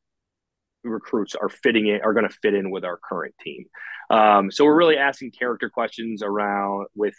recruits 0.84 1.34
are 1.34 1.48
fitting 1.48 1.86
in 1.86 2.00
are 2.02 2.12
going 2.12 2.28
to 2.28 2.36
fit 2.42 2.54
in 2.54 2.70
with 2.70 2.84
our 2.84 2.98
current 2.98 3.34
team. 3.40 3.64
Um, 4.10 4.50
so 4.50 4.64
we're 4.64 4.76
really 4.76 4.98
asking 4.98 5.30
character 5.32 5.70
questions 5.70 6.22
around 6.22 6.86
with 6.94 7.14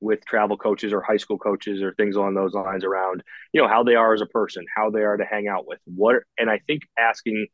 with 0.00 0.24
travel 0.26 0.56
coaches 0.56 0.92
or 0.92 1.00
high 1.00 1.16
school 1.16 1.38
coaches 1.38 1.82
or 1.82 1.94
things 1.94 2.16
along 2.16 2.34
those 2.34 2.52
lines 2.52 2.84
around 2.84 3.22
you 3.52 3.60
know 3.60 3.68
how 3.68 3.82
they 3.82 3.94
are 3.94 4.12
as 4.12 4.20
a 4.20 4.26
person 4.26 4.64
how 4.76 4.90
they 4.90 5.02
are 5.02 5.16
to 5.16 5.24
hang 5.24 5.48
out 5.48 5.66
with. 5.66 5.78
What 5.84 6.16
and 6.38 6.50
i 6.50 6.60
think 6.66 6.82
asking 6.98 7.46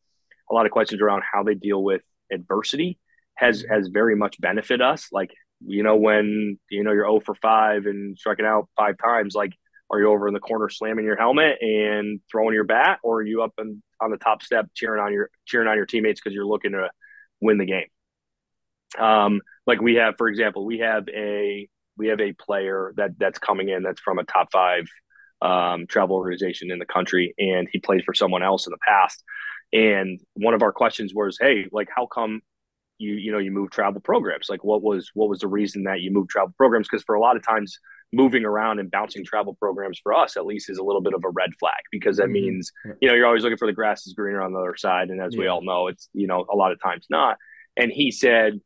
a 0.51 0.55
lot 0.55 0.67
of 0.67 0.73
questions 0.73 1.01
around 1.01 1.23
how 1.31 1.43
they 1.43 1.55
deal 1.55 1.83
with 1.83 2.03
adversity 2.33 2.99
has 3.41 3.65
has 3.69 3.89
very 3.89 4.15
much 4.17 4.41
benefit 4.41 4.81
us. 4.81 5.09
Like 5.13 5.31
you 5.65 5.83
know 5.83 5.97
when 5.97 6.59
you 6.71 6.85
know 6.85 6.93
you're 6.93 7.05
0 7.05 7.21
for 7.21 7.35
5 7.35 7.87
and 7.87 8.19
striking 8.19 8.47
out 8.47 8.69
five 8.77 8.97
times 9.03 9.35
like 9.35 9.53
are 9.91 9.99
you 9.99 10.09
over 10.09 10.29
in 10.29 10.35
the 10.35 10.41
corner 10.41 10.69
slamming 10.69 11.05
your 11.05 11.17
helmet 11.17 11.59
and 11.61 12.21
throwing 12.31 12.55
your 12.55 12.65
bat 12.65 12.99
or 13.03 13.19
are 13.19 13.23
you 13.23 13.43
up 13.43 13.53
and 13.59 13.83
on 14.01 14.11
the 14.11 14.17
top 14.17 14.43
step 14.43 14.67
cheering 14.75 15.03
on 15.03 15.13
your 15.13 15.31
cheering 15.47 15.69
on 15.69 15.77
your 15.77 15.87
teammates 15.87 16.21
because 16.21 16.35
you're 16.35 16.47
looking 16.47 16.73
to 16.73 16.89
win 17.41 17.59
the 17.59 17.67
game? 17.67 17.89
Um 18.99 19.41
like 19.67 19.81
we 19.81 19.97
have 19.97 20.17
for 20.17 20.29
example 20.29 20.65
we 20.65 20.79
have 20.79 21.09
a 21.09 21.69
we 22.01 22.09
have 22.09 22.21
a 22.21 22.33
player 22.33 22.95
that 22.97 23.11
that's 23.19 23.39
coming 23.39 23.69
in 23.69 23.83
that's 23.83 24.01
from 24.01 24.19
a 24.19 24.25
top 24.25 24.51
five 24.51 24.87
um, 25.43 25.87
travel 25.87 26.17
organization 26.17 26.71
in 26.71 26.79
the 26.79 26.87
country 26.87 27.35
and 27.39 27.69
he 27.71 27.79
played 27.79 28.05
for 28.05 28.15
someone 28.15 28.43
else 28.43 28.67
in 28.67 28.71
the 28.71 28.79
past. 28.89 29.23
And 29.71 30.19
one 30.33 30.55
of 30.55 30.63
our 30.63 30.73
questions 30.73 31.13
was 31.15 31.37
hey 31.39 31.67
like 31.71 31.89
how 31.95 32.07
come 32.07 32.41
you 32.97 33.13
you 33.13 33.33
know 33.33 33.39
you 33.39 33.51
move 33.51 33.71
travel 33.71 34.01
programs? 34.01 34.49
Like 34.49 34.65
what 34.65 34.83
was 34.83 35.11
what 35.13 35.29
was 35.29 35.41
the 35.41 35.47
reason 35.47 35.85
that 35.85 36.01
you 36.01 36.11
moved 36.11 36.31
travel 36.31 36.55
programs? 36.57 36.89
Because 36.89 37.05
for 37.05 37.15
a 37.15 37.21
lot 37.21 37.37
of 37.37 37.45
times 37.45 37.79
moving 38.15 38.47
around 38.47 38.79
and 38.79 38.91
bouncing 38.91 39.23
travel 39.23 39.55
programs 39.55 40.01
for 40.03 40.15
us 40.15 40.39
at 40.39 40.47
least 40.47 40.71
is 40.71 40.79
a 40.79 40.83
little 40.83 41.03
bit 41.03 41.13
of 41.13 41.23
a 41.23 41.31
red 41.31 41.51
flag 41.61 41.83
because 41.93 42.17
that 42.17 42.25
mm-hmm. 42.25 42.33
means 42.33 42.73
you 43.01 43.09
know 43.09 43.15
you're 43.15 43.27
always 43.27 43.45
looking 43.45 43.59
for 43.59 43.69
the 43.69 43.75
grass 43.75 44.07
is 44.07 44.15
greener 44.15 44.41
on 44.41 44.55
the 44.55 44.59
other 44.59 44.77
side. 44.77 45.11
And 45.11 45.21
as 45.21 45.35
yeah. 45.35 45.41
we 45.41 45.47
all 45.49 45.63
know 45.63 45.89
it's 45.89 46.09
you 46.15 46.27
know 46.27 46.47
a 46.51 46.57
lot 46.57 46.73
of 46.73 46.83
times 46.83 47.07
not. 47.11 47.37
And 47.77 47.93
he 47.93 48.11
said 48.11 48.59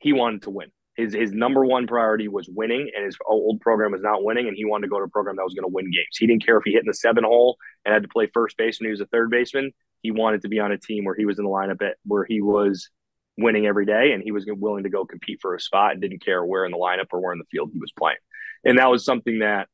he 0.00 0.12
wanted 0.12 0.42
to 0.42 0.50
win 0.50 0.72
his 0.96 1.14
his 1.14 1.32
number 1.32 1.64
one 1.64 1.86
priority 1.86 2.28
was 2.28 2.48
winning 2.48 2.90
and 2.94 3.04
his 3.04 3.16
old 3.26 3.60
program 3.60 3.92
was 3.92 4.02
not 4.02 4.22
winning 4.22 4.48
and 4.48 4.56
he 4.56 4.64
wanted 4.64 4.86
to 4.86 4.90
go 4.90 4.98
to 4.98 5.04
a 5.04 5.08
program 5.08 5.36
that 5.36 5.44
was 5.44 5.54
going 5.54 5.64
to 5.64 5.72
win 5.72 5.86
games 5.86 6.16
he 6.18 6.26
didn't 6.26 6.44
care 6.44 6.58
if 6.58 6.64
he 6.64 6.72
hit 6.72 6.82
in 6.82 6.88
the 6.88 6.94
seven 6.94 7.24
hole 7.24 7.56
and 7.84 7.92
had 7.92 8.02
to 8.02 8.08
play 8.08 8.28
first 8.32 8.56
base 8.56 8.78
when 8.78 8.86
he 8.86 8.90
was 8.90 9.00
a 9.00 9.06
third 9.06 9.30
baseman 9.30 9.72
he 10.02 10.10
wanted 10.10 10.42
to 10.42 10.48
be 10.48 10.58
on 10.58 10.72
a 10.72 10.78
team 10.78 11.04
where 11.04 11.14
he 11.14 11.24
was 11.24 11.38
in 11.38 11.44
the 11.44 11.50
lineup 11.50 11.80
at 11.82 11.96
where 12.04 12.24
he 12.24 12.42
was 12.42 12.90
winning 13.38 13.66
every 13.66 13.86
day, 13.86 14.12
and 14.12 14.22
he 14.22 14.32
was 14.32 14.44
willing 14.46 14.84
to 14.84 14.90
go 14.90 15.04
compete 15.04 15.38
for 15.40 15.54
a 15.54 15.60
spot 15.60 15.92
and 15.92 16.00
didn't 16.00 16.24
care 16.24 16.44
where 16.44 16.64
in 16.64 16.72
the 16.72 16.78
lineup 16.78 17.06
or 17.12 17.20
where 17.20 17.32
in 17.32 17.38
the 17.38 17.44
field 17.50 17.70
he 17.72 17.78
was 17.78 17.92
playing. 17.92 18.18
And 18.64 18.78
that 18.78 18.90
was 18.90 19.04
something 19.04 19.38
that 19.38 19.68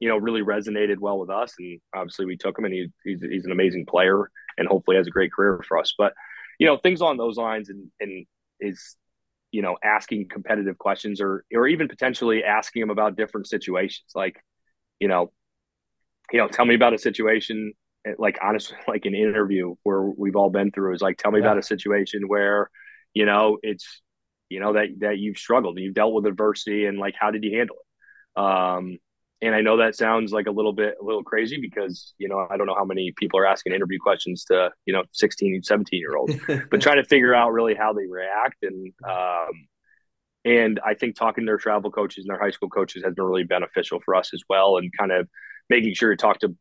you 0.00 0.08
know 0.08 0.16
really 0.16 0.42
resonated 0.42 0.98
well 0.98 1.18
with 1.18 1.30
us. 1.30 1.54
And 1.58 1.80
obviously, 1.94 2.26
we 2.26 2.36
took 2.36 2.58
him, 2.58 2.64
and 2.64 2.74
he, 2.74 2.88
he's 3.04 3.22
he's 3.22 3.44
an 3.44 3.52
amazing 3.52 3.86
player, 3.86 4.30
and 4.58 4.68
hopefully 4.68 4.96
has 4.96 5.06
a 5.06 5.10
great 5.10 5.32
career 5.32 5.62
for 5.66 5.78
us. 5.78 5.94
But 5.96 6.14
you 6.58 6.66
know, 6.66 6.78
things 6.78 7.02
on 7.02 7.16
those 7.16 7.36
lines, 7.36 7.68
and 7.68 7.90
and 8.00 8.26
is 8.60 8.96
you 9.54 9.62
know 9.62 9.76
asking 9.82 10.28
competitive 10.28 10.76
questions, 10.78 11.20
or 11.20 11.44
or 11.54 11.68
even 11.68 11.88
potentially 11.88 12.42
asking 12.42 12.82
him 12.82 12.90
about 12.90 13.16
different 13.16 13.46
situations, 13.46 14.10
like 14.14 14.36
you 15.00 15.08
know, 15.08 15.32
you 16.32 16.38
know, 16.40 16.48
tell 16.48 16.64
me 16.64 16.74
about 16.74 16.92
a 16.92 16.98
situation 16.98 17.72
like 18.18 18.38
honestly 18.42 18.76
like 18.88 19.06
an 19.06 19.14
interview 19.14 19.74
where 19.82 20.02
we've 20.02 20.36
all 20.36 20.50
been 20.50 20.70
through 20.70 20.94
is 20.94 21.00
like 21.00 21.16
tell 21.16 21.30
me 21.30 21.38
yeah. 21.38 21.46
about 21.46 21.58
a 21.58 21.62
situation 21.62 22.28
where 22.28 22.68
you 23.14 23.24
know, 23.24 23.58
it's 23.62 24.02
you 24.48 24.60
know 24.60 24.72
that 24.72 24.88
that 24.98 25.18
you've 25.18 25.38
struggled, 25.38 25.76
and 25.76 25.84
you've 25.84 25.94
dealt 25.94 26.12
with 26.12 26.26
adversity, 26.26 26.86
and 26.86 26.98
like 26.98 27.14
how 27.18 27.30
did 27.30 27.44
you 27.44 27.56
handle 27.56 27.76
it? 27.76 28.40
Um, 28.40 28.98
and 29.42 29.54
I 29.54 29.60
know 29.60 29.76
that 29.78 29.94
sounds 29.96 30.32
like 30.32 30.46
a 30.46 30.50
little 30.50 30.72
bit 30.72 30.94
a 31.00 31.04
little 31.04 31.22
crazy 31.22 31.58
because 31.60 32.14
you 32.18 32.28
know 32.28 32.46
I 32.50 32.56
don't 32.56 32.66
know 32.66 32.74
how 32.74 32.84
many 32.84 33.12
people 33.16 33.38
are 33.38 33.46
asking 33.46 33.74
interview 33.74 33.98
questions 33.98 34.44
to 34.46 34.70
you 34.86 34.92
know 34.92 35.02
16, 35.12 35.62
17 35.62 36.00
year 36.00 36.16
olds, 36.16 36.34
but 36.70 36.80
trying 36.80 36.96
to 36.96 37.04
figure 37.04 37.34
out 37.34 37.52
really 37.52 37.74
how 37.74 37.92
they 37.92 38.06
react. 38.06 38.62
And 38.62 38.92
um, 39.06 39.66
and 40.44 40.80
I 40.84 40.94
think 40.94 41.16
talking 41.16 41.44
to 41.44 41.46
their 41.46 41.58
travel 41.58 41.90
coaches 41.90 42.24
and 42.24 42.34
their 42.34 42.40
high 42.40 42.50
school 42.50 42.68
coaches 42.68 43.02
has 43.04 43.14
been 43.14 43.24
really 43.24 43.44
beneficial 43.44 44.00
for 44.04 44.14
us 44.14 44.30
as 44.34 44.42
well, 44.48 44.76
and 44.76 44.90
kind 44.96 45.12
of 45.12 45.28
making 45.68 45.94
sure 45.94 46.10
to 46.10 46.16
talk 46.16 46.38
to 46.40 46.54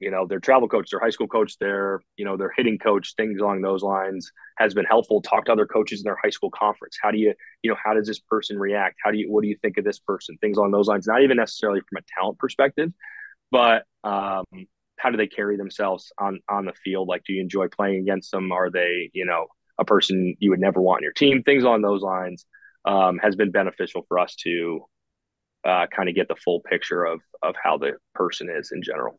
you 0.00 0.10
know 0.10 0.26
their 0.26 0.40
travel 0.40 0.68
coach 0.68 0.90
their 0.90 1.00
high 1.00 1.10
school 1.10 1.26
coach 1.26 1.58
their 1.58 2.00
you 2.16 2.24
know 2.24 2.36
their 2.36 2.52
hitting 2.56 2.78
coach 2.78 3.14
things 3.16 3.40
along 3.40 3.62
those 3.62 3.82
lines 3.82 4.30
has 4.56 4.74
been 4.74 4.84
helpful. 4.84 5.22
Talk 5.22 5.46
to 5.46 5.52
other 5.52 5.66
coaches 5.66 6.00
in 6.00 6.04
their 6.04 6.18
high 6.22 6.30
school 6.30 6.50
conference. 6.50 6.96
How 7.02 7.10
do 7.10 7.18
you 7.18 7.34
you 7.62 7.70
know 7.70 7.76
how 7.82 7.94
does 7.94 8.06
this 8.06 8.18
person 8.20 8.58
react? 8.58 8.96
How 9.04 9.10
do 9.10 9.18
you 9.18 9.30
what 9.30 9.42
do 9.42 9.48
you 9.48 9.56
think 9.60 9.78
of 9.78 9.84
this 9.84 9.98
person? 9.98 10.36
Things 10.40 10.56
along 10.56 10.72
those 10.72 10.88
lines 10.88 11.06
not 11.06 11.22
even 11.22 11.36
necessarily 11.36 11.80
from 11.80 11.98
a 11.98 12.02
talent 12.16 12.38
perspective 12.38 12.92
but 13.50 13.84
um, 14.04 14.44
how 14.96 15.10
do 15.10 15.16
they 15.16 15.26
carry 15.26 15.56
themselves 15.56 16.12
on 16.18 16.40
on 16.48 16.64
the 16.64 16.72
field? 16.72 17.08
Like 17.08 17.24
do 17.24 17.32
you 17.32 17.40
enjoy 17.40 17.68
playing 17.68 18.00
against 18.00 18.30
them? 18.30 18.52
Are 18.52 18.70
they 18.70 19.10
you 19.12 19.24
know 19.24 19.46
a 19.78 19.84
person 19.84 20.36
you 20.38 20.50
would 20.50 20.60
never 20.60 20.80
want 20.80 20.98
on 20.98 21.02
your 21.02 21.12
team? 21.12 21.42
Things 21.42 21.62
along 21.62 21.82
those 21.82 22.02
lines 22.02 22.44
um, 22.84 23.18
has 23.18 23.36
been 23.36 23.50
beneficial 23.50 24.04
for 24.08 24.18
us 24.18 24.34
to 24.36 24.84
uh, 25.64 25.86
kind 25.94 26.08
of 26.08 26.14
get 26.14 26.28
the 26.28 26.36
full 26.36 26.60
picture 26.60 27.04
of 27.04 27.20
of 27.42 27.54
how 27.62 27.78
the 27.78 27.92
person 28.14 28.48
is 28.50 28.72
in 28.72 28.82
general 28.82 29.18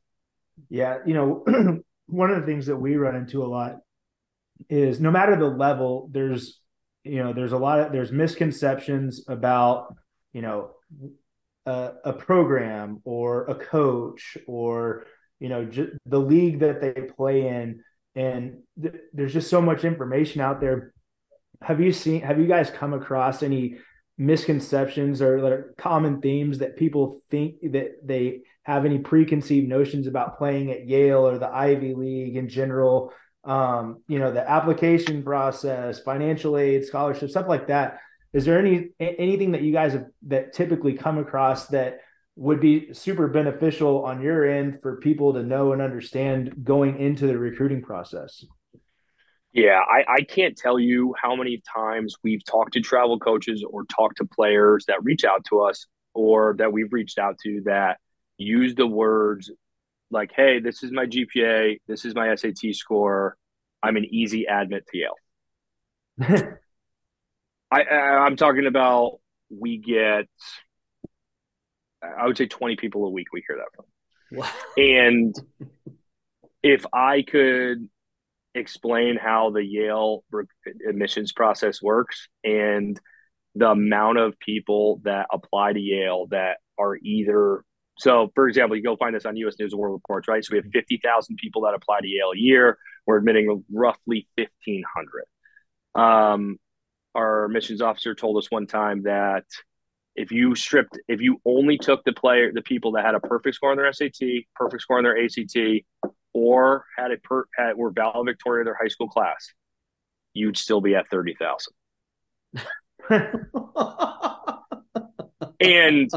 yeah, 0.70 0.98
you 1.06 1.14
know, 1.14 1.46
one 2.08 2.32
of 2.32 2.40
the 2.40 2.46
things 2.46 2.66
that 2.68 2.78
we 2.78 2.96
run 2.96 3.16
into 3.16 3.44
a 3.44 3.48
lot 3.48 3.78
is 4.70 5.00
no 5.00 5.12
matter 5.12 5.36
the 5.36 5.46
level, 5.46 6.10
there's 6.12 6.60
you 7.04 7.24
know, 7.24 7.34
there's 7.34 7.54
a 7.54 7.58
lot 7.58 7.80
of 7.80 7.92
there's 7.92 8.12
misconceptions 8.12 9.24
about, 9.28 9.96
you 10.34 10.42
know, 10.42 10.72
a, 11.66 11.92
a 12.06 12.14
program 12.14 13.02
or 13.04 13.46
a 13.46 13.56
coach 13.56 14.38
or 14.48 15.06
you 15.40 15.50
know 15.50 15.66
j- 15.66 15.92
the 16.06 16.20
league 16.20 16.60
that 16.60 16.82
they 16.82 16.94
play 16.94 17.48
in. 17.48 17.82
And 18.16 18.60
th- 18.82 18.96
there's 19.14 19.34
just 19.34 19.50
so 19.50 19.62
much 19.62 19.86
information 19.86 20.42
out 20.42 20.60
there. 20.60 20.94
Have 21.62 21.80
you 21.80 21.92
seen 21.92 22.22
have 22.22 22.40
you 22.40 22.48
guys 22.48 22.70
come 22.70 22.94
across 22.94 23.44
any 23.44 23.78
misconceptions 24.18 25.22
or 25.22 25.74
common 25.78 26.22
themes 26.22 26.58
that 26.58 26.76
people 26.76 27.22
think 27.32 27.56
that 27.72 27.92
they 28.04 28.42
have 28.70 28.86
any 28.86 29.00
preconceived 29.00 29.68
notions 29.68 30.06
about 30.06 30.38
playing 30.38 30.72
at 30.72 30.88
Yale 30.88 31.28
or 31.28 31.40
the 31.40 31.50
Ivy 31.50 31.96
League 31.96 32.36
in 32.36 32.48
general. 32.48 33.12
Um, 33.44 34.04
you 34.08 34.20
know, 34.20 34.32
the 34.32 34.48
application 34.48 35.24
process, 35.24 36.00
financial 36.00 36.56
aid, 36.56 36.86
scholarship, 36.86 37.32
stuff 37.32 37.48
like 37.48 37.68
that. 37.68 38.00
Is 38.32 38.46
there 38.46 38.60
any 38.60 38.90
anything 39.00 39.54
that 39.54 39.64
you 39.64 39.74
guys 39.74 39.94
have 39.94 40.06
that 40.28 40.54
typically 40.54 40.94
come 40.94 41.18
across 41.18 41.68
that 41.68 42.02
would 42.36 42.60
be 42.60 42.94
super 42.94 43.28
beneficial 43.28 44.06
on 44.06 44.22
your 44.22 44.48
end 44.48 44.80
for 44.84 44.98
people 44.98 45.34
to 45.34 45.42
know 45.42 45.74
and 45.74 45.82
understand 45.82 46.64
going 46.64 47.00
into 47.00 47.26
the 47.26 47.38
recruiting 47.38 47.82
process? 47.82 48.46
Yeah, 49.52 49.80
I, 49.80 50.04
I 50.08 50.22
can't 50.22 50.56
tell 50.56 50.80
you 50.80 51.16
how 51.20 51.36
many 51.36 51.60
times 51.74 52.16
we've 52.24 52.46
talked 52.46 52.74
to 52.74 52.82
travel 52.82 53.18
coaches 53.18 53.66
or 53.68 53.84
talked 53.86 54.18
to 54.18 54.26
players 54.26 54.86
that 54.88 55.04
reach 55.04 55.26
out 55.26 55.44
to 55.46 55.62
us 55.62 55.88
or 56.14 56.56
that 56.60 56.72
we've 56.72 56.94
reached 56.94 57.18
out 57.18 57.40
to 57.46 57.62
that 57.66 57.98
use 58.40 58.74
the 58.74 58.88
words 58.88 59.52
like, 60.10 60.32
hey, 60.36 60.60
this 60.60 60.82
is 60.82 60.92
my 60.92 61.06
GPA, 61.06 61.80
this 61.88 62.06
is 62.06 62.16
my 62.16 62.34
SAT 62.34 62.74
score, 62.74 63.38
I'm 63.84 63.98
an 63.98 64.06
easy 64.06 64.46
admit 64.46 64.86
to 64.88 64.98
Yale. 64.98 66.58
I, 67.72 67.82
I 67.84 68.26
I'm 68.26 68.36
talking 68.36 68.66
about 68.66 69.20
we 69.50 69.78
get 69.78 70.28
I 72.02 72.26
would 72.26 72.38
say 72.38 72.48
20 72.48 72.76
people 72.76 73.06
a 73.06 73.10
week 73.10 73.28
we 73.32 73.44
hear 73.48 73.58
that 73.58 73.76
from. 73.76 73.86
Wow. 74.32 74.52
And 74.78 75.36
if 76.62 76.86
I 76.94 77.22
could 77.22 77.90
explain 78.56 79.18
how 79.18 79.52
the 79.52 79.64
Yale 79.64 80.24
admissions 80.88 81.32
process 81.32 81.82
works 81.82 82.28
and 82.44 83.00
the 83.56 83.70
amount 83.70 84.18
of 84.18 84.40
people 84.40 85.02
that 85.04 85.28
apply 85.32 85.74
to 85.74 85.80
Yale 85.80 86.28
that 86.32 86.58
are 86.78 86.96
either 86.96 87.64
so, 88.00 88.32
for 88.34 88.48
example, 88.48 88.76
you 88.78 88.84
go 88.84 88.96
find 88.96 89.14
this 89.14 89.26
on 89.26 89.36
U.S. 89.36 89.56
News 89.60 89.74
and 89.74 89.80
World 89.80 89.94
Reports, 89.94 90.30
right? 90.30 90.44
So 90.44 90.54
we 90.54 90.60
have 90.60 90.68
50,000 90.72 91.36
people 91.36 91.64
that 91.64 91.74
apply 91.74 92.00
to 92.00 92.08
Yale 92.08 92.32
a 92.34 92.38
year. 92.38 92.78
We're 93.06 93.18
admitting 93.18 93.66
roughly 93.70 94.26
1,500. 94.38 96.02
Um, 96.02 96.58
our 97.14 97.46
admissions 97.46 97.82
officer 97.82 98.16
told 98.16 98.38
us 98.38 98.50
one 98.50 98.68
time 98.68 99.04
that 99.04 99.44
if 100.16 100.32
you 100.32 100.56
stripped, 100.56 100.98
if 101.10 101.20
you 101.20 101.42
only 101.46 101.78
took 101.78 102.06
the 102.06 102.14
player, 102.14 102.54
the 102.54 102.62
people 102.62 102.94
that 102.94 103.06
had 103.06 103.16
a 103.16 103.20
perfect 103.20 103.58
score 103.58 103.72
on 103.72 103.78
their 103.78 103.92
SAT, 103.92 104.14
perfect 104.56 104.84
score 104.84 104.98
on 104.98 105.04
their 105.04 105.22
ACT, 105.22 105.58
or 106.34 106.86
had 106.98 107.12
a 107.12 107.18
per, 107.18 107.44
had 107.54 107.76
were 107.76 107.92
valedictorian 107.92 108.62
of 108.62 108.72
their 108.72 108.78
high 108.82 108.88
school 108.88 109.10
class, 109.10 109.52
you'd 110.34 110.56
still 110.56 110.80
be 110.80 110.96
at 110.96 111.10
30,000. 111.10 111.74
and 115.60 116.10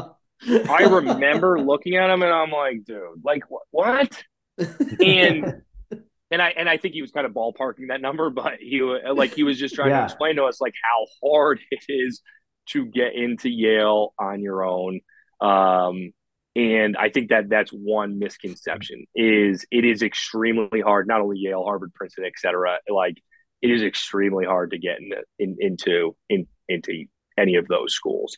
I 0.47 0.83
remember 0.83 1.59
looking 1.59 1.95
at 1.95 2.09
him 2.09 2.21
and 2.21 2.31
I'm 2.31 2.51
like, 2.51 2.83
dude, 2.85 3.23
like 3.23 3.43
what? 3.71 4.23
And 4.99 5.61
and 6.31 6.41
I 6.41 6.49
and 6.49 6.67
I 6.67 6.77
think 6.77 6.93
he 6.93 7.01
was 7.01 7.11
kind 7.11 7.25
of 7.25 7.33
ballparking 7.33 7.89
that 7.89 8.01
number, 8.01 8.29
but 8.29 8.55
he 8.59 8.81
like 8.81 9.33
he 9.33 9.43
was 9.43 9.57
just 9.57 9.75
trying 9.75 9.89
yeah. 9.89 9.99
to 9.99 10.05
explain 10.05 10.35
to 10.37 10.43
us 10.43 10.59
like 10.59 10.73
how 10.83 11.05
hard 11.27 11.59
it 11.71 11.83
is 11.87 12.21
to 12.69 12.85
get 12.85 13.13
into 13.15 13.49
Yale 13.49 14.13
on 14.19 14.41
your 14.41 14.63
own. 14.63 15.01
Um, 15.41 16.11
and 16.55 16.95
I 16.97 17.09
think 17.09 17.29
that 17.29 17.49
that's 17.49 17.71
one 17.71 18.19
misconception 18.19 19.05
is 19.15 19.65
it 19.71 19.85
is 19.85 20.03
extremely 20.03 20.81
hard, 20.81 21.07
not 21.07 21.21
only 21.21 21.37
Yale, 21.39 21.63
Harvard, 21.63 21.93
Princeton, 21.93 22.25
et 22.25 22.33
cetera. 22.37 22.77
Like 22.89 23.17
it 23.61 23.71
is 23.71 23.81
extremely 23.81 24.45
hard 24.45 24.71
to 24.71 24.77
get 24.77 24.99
in, 24.99 25.11
in, 25.39 25.57
into 25.59 26.15
in, 26.29 26.47
into 26.69 27.05
any 27.37 27.55
of 27.55 27.67
those 27.67 27.93
schools. 27.93 28.37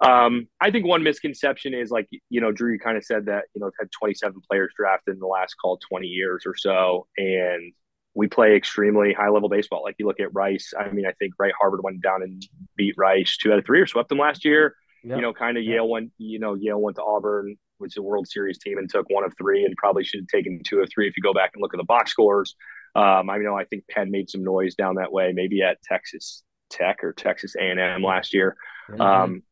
Um, 0.00 0.46
I 0.60 0.70
think 0.70 0.86
one 0.86 1.02
misconception 1.02 1.74
is 1.74 1.90
like 1.90 2.08
you 2.30 2.40
know 2.40 2.52
Drew, 2.52 2.72
you 2.72 2.78
kind 2.78 2.96
of 2.96 3.04
said 3.04 3.26
that 3.26 3.44
you 3.54 3.60
know 3.60 3.70
had 3.78 3.88
27 3.90 4.40
players 4.48 4.72
drafted 4.76 5.14
in 5.14 5.20
the 5.20 5.26
last 5.26 5.54
call 5.54 5.78
20 5.88 6.06
years 6.06 6.44
or 6.46 6.56
so, 6.56 7.06
and 7.16 7.72
we 8.14 8.28
play 8.28 8.54
extremely 8.54 9.12
high 9.12 9.28
level 9.28 9.48
baseball. 9.48 9.82
Like 9.82 9.96
you 9.98 10.06
look 10.06 10.20
at 10.20 10.34
Rice, 10.34 10.72
I 10.78 10.90
mean, 10.90 11.06
I 11.06 11.12
think 11.12 11.34
right 11.38 11.52
Harvard 11.58 11.80
went 11.82 12.02
down 12.02 12.22
and 12.22 12.42
beat 12.76 12.94
Rice 12.96 13.36
two 13.36 13.52
out 13.52 13.58
of 13.58 13.66
three 13.66 13.80
or 13.80 13.86
swept 13.86 14.08
them 14.08 14.18
last 14.18 14.44
year. 14.44 14.74
Yep. 15.04 15.16
You 15.16 15.22
know, 15.22 15.32
kind 15.32 15.56
of 15.56 15.64
yep. 15.64 15.74
Yale 15.74 15.88
went, 15.88 16.10
you 16.18 16.38
know, 16.38 16.54
Yale 16.54 16.80
went 16.80 16.96
to 16.96 17.02
Auburn, 17.02 17.56
which 17.78 17.92
is 17.92 17.96
a 17.96 18.02
World 18.02 18.26
Series 18.28 18.58
team 18.58 18.78
and 18.78 18.90
took 18.90 19.08
one 19.10 19.24
of 19.24 19.32
three 19.38 19.64
and 19.64 19.76
probably 19.76 20.04
should 20.04 20.20
have 20.20 20.26
taken 20.26 20.60
two 20.64 20.80
of 20.80 20.88
three 20.92 21.06
if 21.06 21.16
you 21.16 21.22
go 21.22 21.32
back 21.32 21.50
and 21.54 21.62
look 21.62 21.74
at 21.74 21.78
the 21.78 21.84
box 21.84 22.10
scores. 22.10 22.56
Um, 22.96 23.30
I 23.30 23.38
know 23.38 23.56
I 23.56 23.64
think 23.64 23.84
Penn 23.88 24.10
made 24.10 24.28
some 24.28 24.42
noise 24.42 24.74
down 24.74 24.96
that 24.96 25.12
way, 25.12 25.32
maybe 25.32 25.62
at 25.62 25.80
Texas 25.82 26.42
Tech 26.70 27.04
or 27.04 27.12
Texas 27.12 27.54
A&M 27.56 28.02
last 28.02 28.34
year. 28.34 28.56
Mm-hmm. 28.90 29.00
Um, 29.00 29.42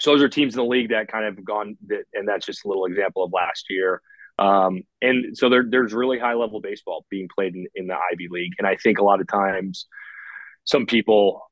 so 0.00 0.12
those 0.12 0.22
are 0.22 0.28
teams 0.28 0.54
in 0.54 0.58
the 0.58 0.68
league 0.68 0.90
that 0.90 1.08
kind 1.08 1.24
of 1.24 1.44
gone, 1.44 1.76
and 2.12 2.28
that's 2.28 2.46
just 2.46 2.64
a 2.64 2.68
little 2.68 2.86
example 2.86 3.24
of 3.24 3.32
last 3.32 3.66
year. 3.70 4.00
Um, 4.38 4.82
and 5.00 5.36
so 5.36 5.48
there, 5.48 5.64
there's 5.68 5.92
really 5.92 6.18
high 6.18 6.34
level 6.34 6.60
baseball 6.60 7.06
being 7.08 7.28
played 7.32 7.54
in, 7.54 7.66
in 7.74 7.86
the 7.86 7.94
Ivy 7.94 8.28
League, 8.30 8.52
and 8.58 8.66
I 8.66 8.76
think 8.76 8.98
a 8.98 9.04
lot 9.04 9.20
of 9.20 9.28
times 9.28 9.86
some 10.64 10.86
people 10.86 11.42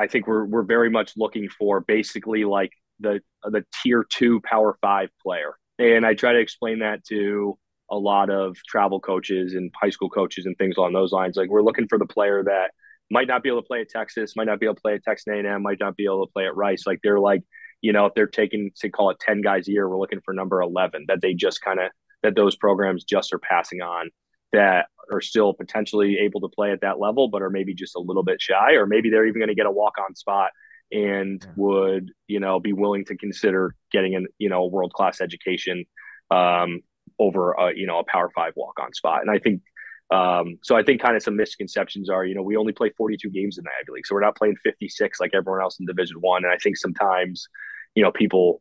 I 0.00 0.06
think 0.06 0.26
we're 0.26 0.46
we're 0.46 0.62
very 0.62 0.88
much 0.88 1.12
looking 1.16 1.48
for 1.50 1.80
basically 1.80 2.44
like 2.44 2.72
the 3.00 3.20
the 3.44 3.64
tier 3.82 4.04
two 4.08 4.40
power 4.40 4.78
five 4.80 5.10
player. 5.22 5.56
And 5.78 6.06
I 6.06 6.14
try 6.14 6.32
to 6.32 6.38
explain 6.38 6.78
that 6.78 7.04
to 7.06 7.58
a 7.90 7.96
lot 7.96 8.30
of 8.30 8.56
travel 8.66 9.00
coaches 9.00 9.54
and 9.54 9.70
high 9.80 9.90
school 9.90 10.08
coaches 10.08 10.46
and 10.46 10.56
things 10.56 10.76
along 10.78 10.94
those 10.94 11.12
lines. 11.12 11.36
Like 11.36 11.50
we're 11.50 11.62
looking 11.62 11.86
for 11.86 11.98
the 11.98 12.06
player 12.06 12.42
that 12.44 12.70
might 13.10 13.26
not 13.26 13.42
be 13.42 13.48
able 13.48 13.62
to 13.62 13.66
play 13.66 13.80
at 13.80 13.88
Texas, 13.88 14.36
might 14.36 14.46
not 14.46 14.60
be 14.60 14.66
able 14.66 14.76
to 14.76 14.80
play 14.80 14.94
at 14.94 15.02
Texas 15.02 15.26
A&M, 15.28 15.62
might 15.62 15.80
not 15.80 15.96
be 15.96 16.04
able 16.04 16.26
to 16.26 16.32
play 16.32 16.46
at 16.46 16.54
Rice. 16.54 16.84
Like 16.86 17.00
they're 17.02 17.18
like, 17.18 17.42
you 17.80 17.92
know, 17.92 18.06
if 18.06 18.14
they're 18.14 18.26
taking, 18.26 18.70
say, 18.74 18.88
call 18.88 19.10
it 19.10 19.18
10 19.20 19.40
guys 19.40 19.66
a 19.66 19.72
year, 19.72 19.88
we're 19.88 19.98
looking 19.98 20.20
for 20.24 20.32
number 20.32 20.60
11 20.60 21.06
that 21.08 21.20
they 21.20 21.34
just 21.34 21.60
kind 21.60 21.80
of, 21.80 21.90
that 22.22 22.36
those 22.36 22.54
programs 22.54 23.04
just 23.04 23.32
are 23.32 23.38
passing 23.38 23.80
on 23.80 24.10
that 24.52 24.86
are 25.12 25.20
still 25.20 25.54
potentially 25.54 26.18
able 26.18 26.40
to 26.40 26.48
play 26.48 26.70
at 26.70 26.82
that 26.82 27.00
level, 27.00 27.28
but 27.28 27.42
are 27.42 27.50
maybe 27.50 27.74
just 27.74 27.96
a 27.96 28.00
little 28.00 28.22
bit 28.22 28.40
shy, 28.40 28.74
or 28.74 28.86
maybe 28.86 29.10
they're 29.10 29.26
even 29.26 29.40
going 29.40 29.48
to 29.48 29.54
get 29.54 29.66
a 29.66 29.70
walk 29.70 29.94
on 29.98 30.14
spot 30.14 30.50
and 30.92 31.42
yeah. 31.44 31.52
would, 31.56 32.12
you 32.26 32.40
know, 32.40 32.60
be 32.60 32.72
willing 32.72 33.04
to 33.06 33.16
consider 33.16 33.74
getting 33.90 34.14
an, 34.14 34.26
you 34.38 34.48
know, 34.48 34.66
world 34.66 34.92
class 34.92 35.20
education 35.20 35.84
um, 36.30 36.80
over 37.18 37.52
a, 37.52 37.74
you 37.74 37.86
know, 37.86 37.98
a 37.98 38.04
power 38.04 38.30
five 38.34 38.52
walk 38.56 38.78
on 38.80 38.92
spot. 38.92 39.20
And 39.20 39.30
I 39.30 39.38
think, 39.38 39.62
um, 40.10 40.58
so 40.62 40.76
I 40.76 40.82
think 40.82 41.00
kind 41.00 41.16
of 41.16 41.22
some 41.22 41.36
misconceptions 41.36 42.10
are, 42.10 42.24
you 42.24 42.34
know, 42.34 42.42
we 42.42 42.56
only 42.56 42.72
play 42.72 42.90
42 42.96 43.30
games 43.30 43.58
in 43.58 43.64
the 43.64 43.70
Ivy 43.80 43.92
League, 43.92 44.06
so 44.06 44.14
we're 44.14 44.22
not 44.22 44.36
playing 44.36 44.56
56 44.64 45.20
like 45.20 45.30
everyone 45.34 45.62
else 45.62 45.78
in 45.78 45.86
Division 45.86 46.16
One. 46.20 46.44
And 46.44 46.52
I 46.52 46.56
think 46.56 46.76
sometimes, 46.76 47.48
you 47.94 48.02
know, 48.02 48.10
people 48.10 48.60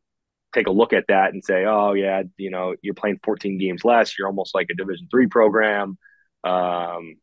take 0.53 0.67
a 0.67 0.71
look 0.71 0.93
at 0.93 1.05
that 1.07 1.33
and 1.33 1.43
say, 1.43 1.65
oh 1.65 1.93
yeah, 1.93 2.23
you 2.37 2.51
know, 2.51 2.75
you're 2.81 2.93
playing 2.93 3.19
14 3.23 3.57
games 3.57 3.83
less. 3.83 4.17
You're 4.17 4.27
almost 4.27 4.53
like 4.53 4.67
a 4.71 4.75
Division 4.75 5.07
three 5.09 5.27
program, 5.27 5.97
um, 6.43 7.15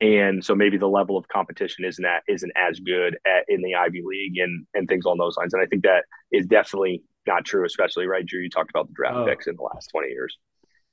and 0.00 0.44
so 0.44 0.54
maybe 0.54 0.76
the 0.76 0.88
level 0.88 1.16
of 1.16 1.26
competition 1.28 1.86
isn't 1.86 2.02
that 2.02 2.22
isn't 2.28 2.52
as 2.56 2.80
good 2.80 3.16
at, 3.26 3.44
in 3.48 3.62
the 3.62 3.76
Ivy 3.76 4.02
League 4.04 4.36
and 4.36 4.66
and 4.74 4.86
things 4.88 5.06
along 5.06 5.18
those 5.18 5.38
lines. 5.38 5.54
And 5.54 5.62
I 5.62 5.66
think 5.66 5.84
that 5.84 6.04
is 6.30 6.44
definitely 6.44 7.02
not 7.26 7.46
true, 7.46 7.64
especially 7.64 8.06
right, 8.06 8.26
Drew. 8.26 8.42
You 8.42 8.50
talked 8.50 8.68
about 8.68 8.88
the 8.88 8.94
draft 8.94 9.16
oh. 9.16 9.26
picks 9.26 9.46
in 9.46 9.56
the 9.56 9.62
last 9.62 9.88
20 9.92 10.08
years. 10.08 10.36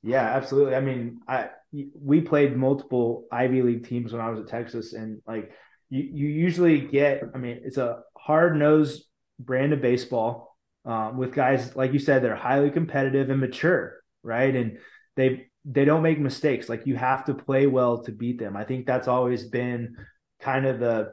Yeah, 0.04 0.24
absolutely. 0.24 0.76
I 0.76 0.82
mean, 0.82 1.20
I 1.28 1.50
we 1.72 2.22
played 2.22 2.56
multiple 2.58 3.26
Ivy 3.32 3.62
League 3.62 3.88
teams 3.88 4.12
when 4.12 4.22
I 4.22 4.30
was 4.30 4.40
at 4.40 4.48
Texas, 4.48 4.94
and 4.94 5.22
like 5.28 5.52
you, 5.90 6.04
you 6.04 6.28
usually 6.28 6.82
get. 6.82 7.24
I 7.34 7.38
mean, 7.38 7.62
it's 7.64 7.78
a 7.78 8.02
hard 8.18 8.58
nosed 8.58 9.04
brand 9.40 9.74
of 9.74 9.82
baseball 9.82 10.56
um, 10.86 11.18
with 11.18 11.34
guys 11.34 11.76
like 11.76 11.94
you 11.94 12.00
said 12.00 12.24
they're 12.24 12.36
highly 12.36 12.70
competitive 12.70 13.32
and 13.32 13.40
mature 13.40 14.02
right 14.22 14.56
and 14.56 14.78
they 15.16 15.48
they 15.66 15.84
don't 15.84 16.04
make 16.04 16.20
mistakes 16.20 16.70
like 16.70 16.86
you 16.86 16.96
have 16.96 17.26
to 17.26 17.34
play 17.34 17.66
well 17.66 18.04
to 18.04 18.12
beat 18.12 18.38
them 18.38 18.56
i 18.56 18.64
think 18.64 18.86
that's 18.86 19.08
always 19.08 19.46
been 19.46 19.96
kind 20.40 20.68
of 20.68 20.80
the 20.80 21.12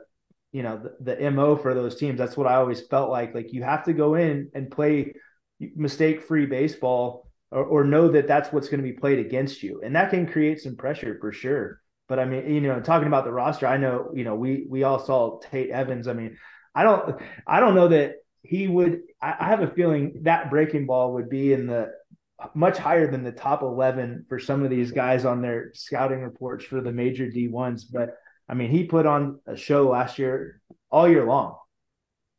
you 0.52 0.62
know 0.62 0.82
the, 1.00 1.16
the 1.16 1.30
mo 1.30 1.56
for 1.56 1.72
those 1.72 1.96
teams 1.96 2.18
that's 2.18 2.36
what 2.36 2.46
i 2.46 2.56
always 2.56 2.86
felt 2.88 3.10
like 3.10 3.34
like 3.34 3.52
you 3.52 3.62
have 3.62 3.84
to 3.84 3.94
go 3.94 4.14
in 4.14 4.50
and 4.54 4.70
play 4.70 5.14
mistake 5.76 6.22
free 6.22 6.46
baseball 6.46 7.27
or, 7.50 7.64
or 7.64 7.84
know 7.84 8.08
that 8.08 8.28
that's 8.28 8.52
what's 8.52 8.68
going 8.68 8.82
to 8.82 8.88
be 8.88 8.92
played 8.92 9.18
against 9.18 9.62
you 9.62 9.80
and 9.84 9.96
that 9.96 10.10
can 10.10 10.26
create 10.26 10.60
some 10.60 10.76
pressure 10.76 11.16
for 11.20 11.32
sure 11.32 11.80
but 12.08 12.18
i 12.18 12.24
mean 12.24 12.52
you 12.52 12.60
know 12.60 12.80
talking 12.80 13.08
about 13.08 13.24
the 13.24 13.32
roster 13.32 13.66
i 13.66 13.76
know 13.76 14.10
you 14.14 14.24
know 14.24 14.34
we 14.34 14.66
we 14.68 14.82
all 14.82 14.98
saw 14.98 15.38
tate 15.50 15.70
evans 15.70 16.08
i 16.08 16.12
mean 16.12 16.36
i 16.74 16.82
don't 16.82 17.20
i 17.46 17.60
don't 17.60 17.74
know 17.74 17.88
that 17.88 18.16
he 18.42 18.68
would. 18.68 19.02
I 19.20 19.46
have 19.46 19.60
a 19.60 19.68
feeling 19.68 20.20
that 20.22 20.50
breaking 20.50 20.86
ball 20.86 21.14
would 21.14 21.28
be 21.28 21.52
in 21.52 21.66
the 21.66 21.90
much 22.54 22.78
higher 22.78 23.10
than 23.10 23.24
the 23.24 23.32
top 23.32 23.62
11 23.62 24.26
for 24.28 24.38
some 24.38 24.62
of 24.62 24.70
these 24.70 24.92
guys 24.92 25.24
on 25.24 25.42
their 25.42 25.72
scouting 25.74 26.22
reports 26.22 26.64
for 26.64 26.80
the 26.80 26.92
major 26.92 27.26
D1s. 27.26 27.82
But 27.92 28.16
I 28.48 28.54
mean, 28.54 28.70
he 28.70 28.84
put 28.84 29.06
on 29.06 29.40
a 29.46 29.56
show 29.56 29.88
last 29.88 30.18
year 30.18 30.60
all 30.90 31.08
year 31.08 31.26
long. 31.26 31.58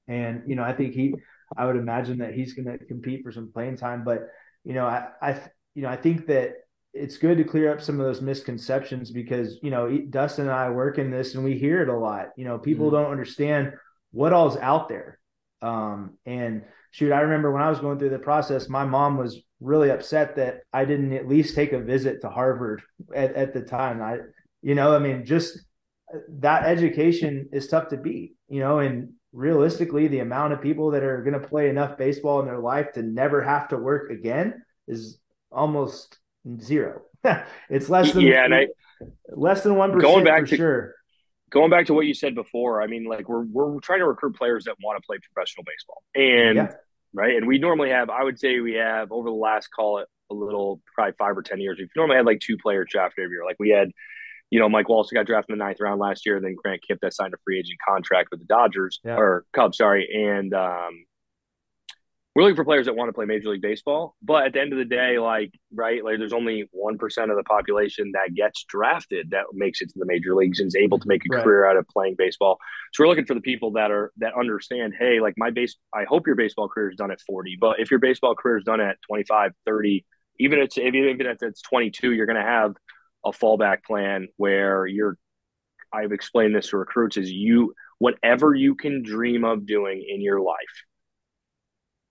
And, 0.08 0.43
you 0.48 0.56
know, 0.56 0.63
I 0.63 0.74
think 0.74 0.93
he, 0.93 1.13
I 1.56 1.65
would 1.65 1.76
imagine 1.76 2.19
that 2.19 2.34
he's 2.34 2.54
going 2.54 2.65
to 2.65 2.84
compete 2.86 3.24
for 3.24 3.32
some 3.32 3.52
playing 3.52 3.78
time. 3.78 4.04
But, 4.04 4.30
you 4.63 4.74
know, 4.74 4.86
I, 4.86 5.08
I, 5.22 5.41
you 5.76 5.84
know, 5.84 5.89
I 5.89 5.95
think 5.95 6.28
that 6.28 6.54
it's 6.93 7.17
good 7.17 7.38
to 7.38 7.43
clear 7.43 7.72
up 7.72 7.82
some 7.82 8.00
of 8.00 8.06
those 8.06 8.22
misconceptions 8.22 9.12
because, 9.12 9.60
you 9.62 9.69
know, 9.69 9.95
Dustin 10.10 10.45
and 10.45 10.54
I 10.54 10.69
work 10.69 10.98
in 10.98 11.12
this 11.12 11.36
and 11.36 11.43
we 11.43 11.58
hear 11.58 11.82
it 11.82 11.89
a 11.89 11.98
lot. 11.98 12.30
You 12.36 12.45
know, 12.45 12.58
people 12.58 12.88
mm-hmm. 12.88 12.95
don't 12.95 13.12
understand 13.12 13.74
what 14.12 14.34
all's 14.34 14.58
out 14.58 14.89
there 14.89 15.19
um, 15.62 16.17
and 16.26 16.63
shoot, 16.91 17.12
I 17.12 17.22
remember 17.22 17.52
when 17.52 17.62
I 17.62 17.69
was 17.69 17.80
going 17.80 18.00
through 18.00 18.10
the 18.10 18.19
process, 18.19 18.69
my 18.69 18.86
mom 18.86 19.17
was 19.17 19.41
really 19.60 19.91
upset 19.91 20.36
that 20.38 20.62
I 20.72 20.86
didn't 20.86 21.13
at 21.13 21.28
least 21.28 21.56
take 21.56 21.74
a 21.74 21.80
visit 21.80 22.22
to 22.22 22.30
Harvard 22.30 22.82
at, 23.13 23.36
at 23.36 23.54
the 23.54 23.62
time. 23.62 24.02
I, 24.02 24.17
you 24.62 24.76
know, 24.76 24.95
I 24.95 25.00
mean, 25.00 25.26
just 25.26 25.60
that 26.39 26.63
education 26.65 27.50
is 27.52 27.67
tough 27.67 27.89
to 27.89 27.98
beat, 27.98 28.36
you 28.48 28.60
know, 28.60 28.80
and 28.80 29.13
realistically, 29.32 30.08
the 30.08 30.19
amount 30.19 30.54
of 30.54 30.62
people 30.62 30.91
that 30.91 31.04
are 31.04 31.22
going 31.22 31.39
to 31.39 31.48
play 31.48 31.69
enough 31.69 31.98
baseball 31.98 32.39
in 32.39 32.45
their 32.45 32.60
life 32.60 32.93
to 32.93 33.02
never 33.02 33.41
have 33.41 33.67
to 33.69 33.78
work 33.78 34.12
again 34.12 34.62
is 34.88 35.19
almost 35.52 36.17
zero. 36.60 37.02
it's 37.69 37.89
less 37.89 38.13
than 38.13 38.24
yeah, 38.24 38.45
and 38.45 38.56
I, 38.56 38.67
less 39.30 39.62
than 39.63 39.76
one 39.76 39.91
percent 39.91 40.13
going 40.13 40.26
back 40.26 40.41
for 40.41 40.48
to, 40.48 40.56
sure 40.56 40.95
going 41.50 41.69
back 41.69 41.86
to 41.88 41.93
what 41.93 42.06
you 42.06 42.13
said 42.13 42.36
before, 42.36 42.82
I 42.82 42.88
mean, 42.88 43.06
like 43.06 43.28
we're 43.28 43.43
we're 43.43 43.80
trying 43.80 44.00
to 44.00 44.08
recruit 44.08 44.36
players 44.36 44.65
that 44.65 44.76
want 44.82 45.02
to 45.02 45.06
play 45.06 45.17
professional 45.17 45.63
baseball, 45.63 46.04
and 46.15 46.56
yeah. 46.56 46.72
right, 47.13 47.36
and 47.36 47.48
we 47.48 47.58
normally 47.58 47.89
have, 47.89 48.10
I 48.10 48.24
would 48.24 48.39
say, 48.39 48.60
we 48.60 48.74
have 48.74 49.12
over 49.12 49.30
the 49.30 49.36
last 49.36 49.67
call 49.67 50.00
it 50.00 50.08
a 50.32 50.34
little, 50.34 50.82
probably 50.93 51.13
five 51.17 51.38
or 51.38 51.41
ten 51.41 51.60
years, 51.60 51.78
we've 51.80 51.89
normally 51.95 52.17
had 52.17 52.26
like 52.26 52.39
two 52.39 52.58
players 52.58 52.88
drafted 52.91 53.24
every 53.24 53.36
year. 53.36 53.45
Like 53.45 53.58
we 53.60 53.69
had, 53.69 53.89
you 54.49 54.59
know, 54.59 54.69
Mike 54.69 54.89
Walsh 54.89 55.09
got 55.12 55.25
drafted 55.25 55.53
in 55.53 55.59
the 55.59 55.65
ninth 55.65 55.79
round 55.79 55.99
last 55.99 56.25
year, 56.25 56.35
and 56.35 56.45
then 56.45 56.55
Grant 56.55 56.81
Kipp 56.88 56.99
that 57.01 57.13
signed 57.13 57.33
a 57.33 57.38
free 57.45 57.59
agent 57.59 57.79
contract 57.88 58.29
with 58.31 58.39
the 58.39 58.45
Dodgers 58.45 58.99
yeah. 59.03 59.15
or 59.15 59.45
Cubs, 59.53 59.77
sorry, 59.77 60.07
and 60.13 60.53
um, 60.53 61.05
we're 62.35 62.43
looking 62.43 62.55
for 62.55 62.63
players 62.63 62.85
that 62.85 62.95
want 62.95 63.09
to 63.09 63.13
play 63.13 63.25
Major 63.25 63.49
League 63.49 63.62
Baseball. 63.62 64.15
But 64.21 64.45
at 64.45 64.53
the 64.53 64.62
end 64.62 64.71
of 64.71 64.79
the 64.79 64.85
day, 64.85 65.19
like, 65.19 65.51
right, 65.73 66.03
like 66.03 66.19
there's 66.19 66.31
only 66.31 66.69
1% 66.73 67.01
of 67.01 67.35
the 67.35 67.43
population 67.43 68.12
that 68.13 68.33
gets 68.35 68.63
drafted 68.63 69.31
that 69.31 69.45
makes 69.51 69.81
it 69.81 69.89
to 69.89 69.99
the 69.99 70.05
major 70.05 70.35
leagues 70.35 70.59
and 70.59 70.67
is 70.67 70.75
able 70.75 70.99
to 70.99 71.07
make 71.07 71.23
a 71.25 71.35
right. 71.35 71.43
career 71.43 71.65
out 71.65 71.75
of 71.75 71.88
playing 71.88 72.15
baseball. 72.17 72.57
So 72.93 73.03
we're 73.03 73.09
looking 73.09 73.25
for 73.25 73.33
the 73.33 73.41
people 73.41 73.71
that 73.71 73.91
are, 73.91 74.12
that 74.19 74.33
understand, 74.39 74.93
hey, 74.97 75.19
like 75.19 75.33
my 75.38 75.49
base, 75.49 75.75
I 75.93 76.03
hope 76.03 76.27
your 76.27 76.35
baseball 76.35 76.69
career 76.69 76.91
is 76.91 76.95
done 76.95 77.12
at 77.12 77.19
40, 77.21 77.57
but 77.59 77.79
if 77.79 77.89
your 77.89 77.99
baseball 77.99 78.35
career 78.35 78.58
is 78.58 78.63
done 78.63 78.79
at 78.79 78.97
25, 79.08 79.52
30, 79.65 80.06
even 80.39 80.60
if 80.60 80.65
it's, 80.65 80.77
even 80.77 81.19
if 81.19 81.41
it's 81.41 81.62
22, 81.63 82.13
you're 82.13 82.27
going 82.27 82.37
to 82.37 82.41
have 82.41 82.75
a 83.26 83.32
fallback 83.32 83.84
plan 83.84 84.28
where 84.38 84.86
you're, 84.86 85.17
I've 85.92 86.12
explained 86.12 86.56
this 86.56 86.70
to 86.70 86.78
recruits 86.78 87.17
is 87.17 87.32
you, 87.32 87.74
whatever 87.98 88.54
you 88.54 88.76
can 88.76 89.04
dream 89.04 89.44
of 89.44 89.65
doing 89.65 90.06
in 90.08 90.22
your 90.22 90.42
life, 90.42 90.58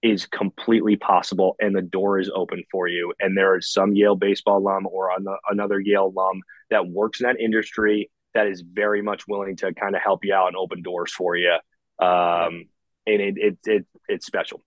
is 0.00 0.26
completely 0.26 0.94
possible 0.94 1.56
and 1.58 1.74
the 1.74 1.82
door 1.82 2.20
is 2.20 2.30
open 2.32 2.62
for 2.70 2.86
you. 2.86 3.12
And 3.18 3.36
there 3.36 3.56
is 3.56 3.72
some 3.72 3.94
Yale 3.96 4.14
baseball 4.14 4.58
alum 4.58 4.86
or 4.86 5.10
another 5.50 5.80
Yale 5.80 6.12
alum 6.14 6.40
that 6.70 6.86
works 6.86 7.20
in 7.20 7.26
that 7.26 7.40
industry 7.40 8.08
that 8.34 8.46
is 8.46 8.62
very 8.62 9.02
much 9.02 9.26
willing 9.26 9.56
to 9.56 9.74
kind 9.74 9.96
of 9.96 10.02
help 10.02 10.24
you 10.24 10.32
out 10.32 10.46
and 10.46 10.56
open 10.56 10.82
doors 10.82 11.12
for 11.12 11.34
you. 11.34 11.52
Um, 11.98 12.66
and 13.06 13.20
it, 13.20 13.34
it, 13.38 13.58
it, 13.64 13.86
it's 14.06 14.26
special. 14.26 14.62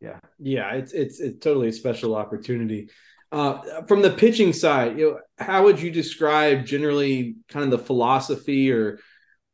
Yeah. 0.00 0.18
Yeah. 0.40 0.72
It's, 0.72 0.92
it's, 0.92 1.20
it's 1.20 1.38
totally 1.38 1.68
a 1.68 1.72
special 1.72 2.16
opportunity. 2.16 2.88
Uh, 3.36 3.82
from 3.82 4.00
the 4.00 4.10
pitching 4.10 4.50
side, 4.50 4.98
you 4.98 5.10
know, 5.10 5.20
how 5.36 5.64
would 5.64 5.78
you 5.78 5.90
describe 5.90 6.64
generally 6.64 7.36
kind 7.50 7.66
of 7.66 7.70
the 7.70 7.78
philosophy 7.78 8.72
or 8.72 8.98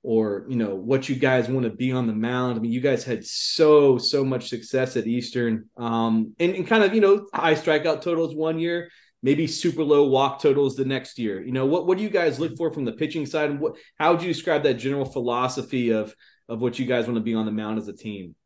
or 0.04 0.46
you 0.48 0.54
know 0.54 0.76
what 0.76 1.08
you 1.08 1.16
guys 1.16 1.48
want 1.48 1.64
to 1.64 1.70
be 1.70 1.90
on 1.90 2.06
the 2.06 2.12
mound. 2.12 2.56
I 2.56 2.60
mean, 2.60 2.70
you 2.70 2.80
guys 2.80 3.02
had 3.02 3.26
so 3.26 3.98
so 3.98 4.24
much 4.24 4.48
success 4.48 4.96
at 4.96 5.08
Eastern, 5.08 5.68
um, 5.76 6.32
and, 6.38 6.54
and 6.54 6.64
kind 6.64 6.84
of 6.84 6.94
you 6.94 7.00
know 7.00 7.26
high 7.34 7.56
strikeout 7.56 8.02
totals 8.02 8.36
one 8.36 8.60
year, 8.60 8.88
maybe 9.20 9.48
super 9.48 9.82
low 9.82 10.06
walk 10.06 10.40
totals 10.40 10.76
the 10.76 10.84
next 10.84 11.18
year. 11.18 11.42
You 11.42 11.50
know 11.50 11.66
what 11.66 11.84
what 11.84 11.98
do 11.98 12.04
you 12.04 12.10
guys 12.10 12.38
look 12.38 12.56
for 12.56 12.72
from 12.72 12.84
the 12.84 12.92
pitching 12.92 13.26
side? 13.26 13.50
And 13.50 13.58
what 13.58 13.74
how 13.98 14.12
would 14.12 14.22
you 14.22 14.28
describe 14.28 14.62
that 14.62 14.74
general 14.74 15.06
philosophy 15.06 15.90
of 15.90 16.14
of 16.48 16.60
what 16.60 16.78
you 16.78 16.86
guys 16.86 17.06
want 17.06 17.16
to 17.16 17.20
be 17.24 17.34
on 17.34 17.46
the 17.46 17.52
mound 17.52 17.78
as 17.80 17.88
a 17.88 17.92
team? 17.92 18.36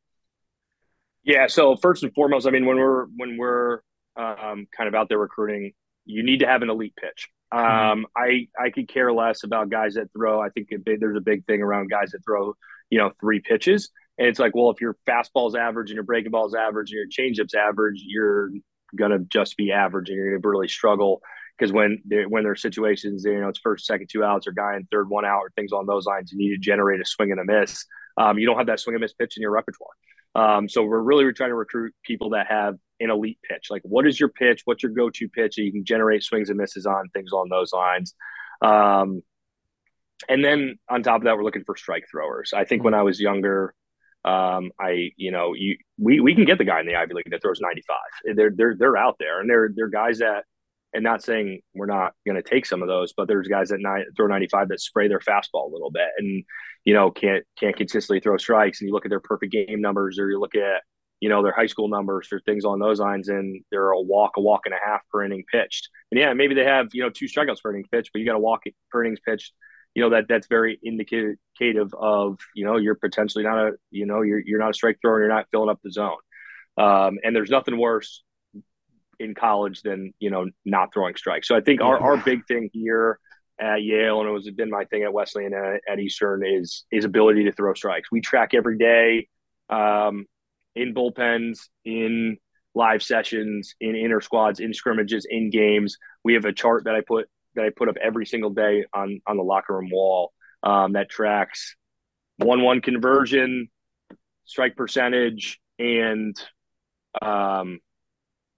Yeah. 1.24 1.46
So 1.46 1.76
first 1.76 2.04
and 2.04 2.14
foremost, 2.14 2.46
I 2.46 2.50
mean, 2.50 2.64
when 2.64 2.78
we're 2.78 3.04
when 3.16 3.36
we're 3.36 3.80
um, 4.16 4.66
kind 4.76 4.88
of 4.88 4.94
out 4.94 5.08
there 5.08 5.18
recruiting, 5.18 5.72
you 6.04 6.22
need 6.22 6.40
to 6.40 6.46
have 6.46 6.62
an 6.62 6.70
elite 6.70 6.94
pitch. 6.96 7.28
Mm-hmm. 7.52 7.90
Um, 7.90 8.06
I 8.16 8.48
I 8.58 8.70
could 8.70 8.88
care 8.88 9.12
less 9.12 9.44
about 9.44 9.70
guys 9.70 9.94
that 9.94 10.12
throw. 10.12 10.40
I 10.40 10.48
think 10.50 10.68
big, 10.84 11.00
there's 11.00 11.16
a 11.16 11.20
big 11.20 11.44
thing 11.46 11.62
around 11.62 11.90
guys 11.90 12.10
that 12.10 12.20
throw, 12.24 12.54
you 12.90 12.98
know, 12.98 13.12
three 13.20 13.40
pitches. 13.40 13.90
And 14.18 14.26
it's 14.26 14.38
like, 14.38 14.54
well, 14.54 14.70
if 14.70 14.80
your 14.80 14.96
fastball's 15.06 15.54
average 15.54 15.90
and 15.90 15.96
your 15.96 16.04
breaking 16.04 16.30
ball's 16.30 16.54
average 16.54 16.90
and 16.90 16.98
your 16.98 17.08
changeup's 17.08 17.54
average, 17.54 18.02
you're 18.04 18.50
gonna 18.94 19.20
just 19.20 19.56
be 19.56 19.72
average 19.72 20.08
and 20.08 20.16
you're 20.16 20.38
gonna 20.38 20.48
really 20.48 20.68
struggle 20.68 21.20
because 21.56 21.72
when 21.72 22.02
when 22.28 22.42
there's 22.42 22.62
situations, 22.62 23.24
you 23.24 23.40
know, 23.40 23.48
it's 23.48 23.60
first, 23.60 23.86
second, 23.86 24.08
two 24.10 24.24
outs, 24.24 24.46
or 24.46 24.52
guy 24.52 24.76
in 24.76 24.86
third, 24.90 25.08
one 25.08 25.24
out, 25.24 25.40
or 25.40 25.52
things 25.56 25.72
on 25.72 25.86
those 25.86 26.06
lines, 26.06 26.32
you 26.32 26.38
need 26.38 26.50
to 26.50 26.58
generate 26.58 27.00
a 27.00 27.04
swing 27.04 27.30
and 27.30 27.40
a 27.40 27.44
miss. 27.44 27.84
Um, 28.16 28.38
you 28.38 28.46
don't 28.46 28.58
have 28.58 28.66
that 28.66 28.80
swing 28.80 28.94
and 28.94 29.00
miss 29.00 29.12
pitch 29.12 29.36
in 29.36 29.42
your 29.42 29.50
repertoire. 29.50 29.90
Um, 30.34 30.68
so 30.68 30.82
we're 30.82 31.00
really 31.00 31.30
trying 31.32 31.50
to 31.50 31.54
recruit 31.54 31.94
people 32.02 32.30
that 32.30 32.46
have 32.48 32.76
an 33.00 33.10
elite 33.10 33.38
pitch. 33.48 33.66
Like, 33.70 33.82
what 33.84 34.06
is 34.06 34.18
your 34.18 34.28
pitch? 34.28 34.62
What's 34.64 34.82
your 34.82 34.92
go-to 34.92 35.28
pitch 35.28 35.56
that 35.56 35.62
you 35.62 35.72
can 35.72 35.84
generate 35.84 36.22
swings 36.22 36.48
and 36.48 36.58
misses 36.58 36.86
on? 36.86 37.08
Things 37.10 37.32
along 37.32 37.48
those 37.50 37.72
lines. 37.72 38.14
Um, 38.62 39.22
and 40.28 40.44
then 40.44 40.78
on 40.88 41.02
top 41.02 41.16
of 41.16 41.24
that, 41.24 41.36
we're 41.36 41.44
looking 41.44 41.64
for 41.64 41.76
strike 41.76 42.04
throwers. 42.10 42.52
I 42.54 42.64
think 42.64 42.82
when 42.82 42.94
I 42.94 43.02
was 43.02 43.20
younger, 43.20 43.74
um, 44.24 44.72
I 44.80 45.10
you 45.16 45.30
know 45.30 45.54
you 45.54 45.76
we 45.98 46.20
we 46.20 46.34
can 46.34 46.44
get 46.44 46.58
the 46.58 46.64
guy 46.64 46.80
in 46.80 46.86
the 46.86 46.96
Ivy 46.96 47.14
League 47.14 47.30
that 47.30 47.42
throws 47.42 47.60
95. 47.60 48.36
They're 48.36 48.50
they're 48.54 48.76
they're 48.76 48.96
out 48.96 49.16
there, 49.18 49.40
and 49.40 49.48
they're 49.48 49.70
they're 49.74 49.88
guys 49.88 50.18
that. 50.18 50.44
And 50.94 51.02
not 51.04 51.22
saying 51.22 51.60
we're 51.74 51.84
not 51.84 52.14
going 52.24 52.36
to 52.36 52.48
take 52.48 52.64
some 52.64 52.80
of 52.80 52.88
those, 52.88 53.12
but 53.12 53.28
there's 53.28 53.48
guys 53.48 53.68
that 53.68 53.80
ni- 53.80 54.06
throw 54.16 54.28
95 54.28 54.68
that 54.68 54.80
spray 54.80 55.08
their 55.08 55.18
fastball 55.18 55.68
a 55.68 55.72
little 55.72 55.90
bit, 55.90 56.08
and 56.16 56.42
you 56.86 56.94
know 56.94 57.10
can't 57.10 57.44
can't 57.58 57.76
consistently 57.76 58.20
throw 58.20 58.38
strikes. 58.38 58.80
And 58.80 58.88
you 58.88 58.94
look 58.94 59.04
at 59.04 59.10
their 59.10 59.20
perfect 59.20 59.52
game 59.52 59.82
numbers, 59.82 60.18
or 60.18 60.30
you 60.30 60.40
look 60.40 60.54
at 60.54 60.82
you 61.20 61.28
know, 61.28 61.42
their 61.42 61.52
high 61.52 61.66
school 61.66 61.88
numbers 61.88 62.28
or 62.30 62.40
things 62.40 62.64
on 62.64 62.78
those 62.78 63.00
lines, 63.00 63.28
and 63.28 63.62
they're 63.70 63.90
a 63.90 64.00
walk, 64.00 64.32
a 64.36 64.40
walk 64.40 64.62
and 64.66 64.74
a 64.74 64.78
half 64.84 65.00
per 65.10 65.24
inning 65.24 65.44
pitched. 65.50 65.88
And 66.10 66.20
yeah, 66.20 66.34
maybe 66.34 66.54
they 66.54 66.64
have, 66.64 66.88
you 66.92 67.02
know, 67.02 67.10
two 67.10 67.26
strikeouts 67.26 67.62
per 67.62 67.70
inning 67.70 67.86
pitched, 67.90 68.10
but 68.12 68.20
you 68.20 68.26
got 68.26 68.36
a 68.36 68.38
walk 68.38 68.64
per 68.90 69.04
innings 69.04 69.20
pitched. 69.26 69.52
You 69.94 70.02
know, 70.02 70.10
that 70.10 70.28
that's 70.28 70.46
very 70.46 70.78
indicative 70.82 71.94
of, 71.94 72.38
you 72.54 72.66
know, 72.66 72.76
you're 72.76 72.96
potentially 72.96 73.44
not 73.44 73.58
a, 73.58 73.72
you 73.90 74.04
know, 74.04 74.20
you're, 74.20 74.40
you're 74.40 74.58
not 74.58 74.70
a 74.70 74.74
strike 74.74 74.98
thrower, 75.00 75.20
you're 75.20 75.28
not 75.28 75.46
filling 75.50 75.70
up 75.70 75.80
the 75.82 75.90
zone. 75.90 76.18
Um, 76.76 77.18
and 77.24 77.34
there's 77.34 77.48
nothing 77.48 77.78
worse 77.78 78.22
in 79.18 79.34
college 79.34 79.80
than, 79.80 80.12
you 80.18 80.28
know, 80.28 80.50
not 80.66 80.92
throwing 80.92 81.16
strikes. 81.16 81.48
So 81.48 81.56
I 81.56 81.62
think 81.62 81.80
our, 81.80 81.98
our 81.98 82.18
big 82.18 82.44
thing 82.46 82.68
here 82.74 83.18
at 83.58 83.82
Yale, 83.82 84.20
and 84.20 84.28
it 84.28 84.32
was 84.32 84.50
been 84.50 84.68
my 84.68 84.84
thing 84.84 85.02
at 85.04 85.14
Wesleyan 85.14 85.54
and 85.54 85.80
at 85.90 85.98
Eastern 85.98 86.44
is, 86.44 86.84
is 86.92 87.06
ability 87.06 87.44
to 87.44 87.52
throw 87.52 87.72
strikes. 87.72 88.12
We 88.12 88.20
track 88.20 88.52
every 88.52 88.76
day. 88.76 89.28
Um, 89.70 90.26
in 90.76 90.94
bullpens, 90.94 91.68
in 91.84 92.36
live 92.74 93.02
sessions, 93.02 93.74
in 93.80 93.96
inner 93.96 94.20
squads, 94.20 94.60
in 94.60 94.72
scrimmages, 94.74 95.26
in 95.28 95.50
games. 95.50 95.96
We 96.22 96.34
have 96.34 96.44
a 96.44 96.52
chart 96.52 96.84
that 96.84 96.94
I 96.94 97.00
put 97.00 97.28
that 97.54 97.64
I 97.64 97.70
put 97.70 97.88
up 97.88 97.96
every 98.00 98.26
single 98.26 98.50
day 98.50 98.84
on 98.94 99.20
on 99.26 99.36
the 99.36 99.42
locker 99.42 99.74
room 99.74 99.90
wall 99.90 100.32
um, 100.62 100.92
that 100.92 101.10
tracks 101.10 101.74
one 102.36 102.62
one 102.62 102.80
conversion, 102.80 103.68
strike 104.44 104.76
percentage, 104.76 105.58
and 105.78 106.36
um, 107.20 107.80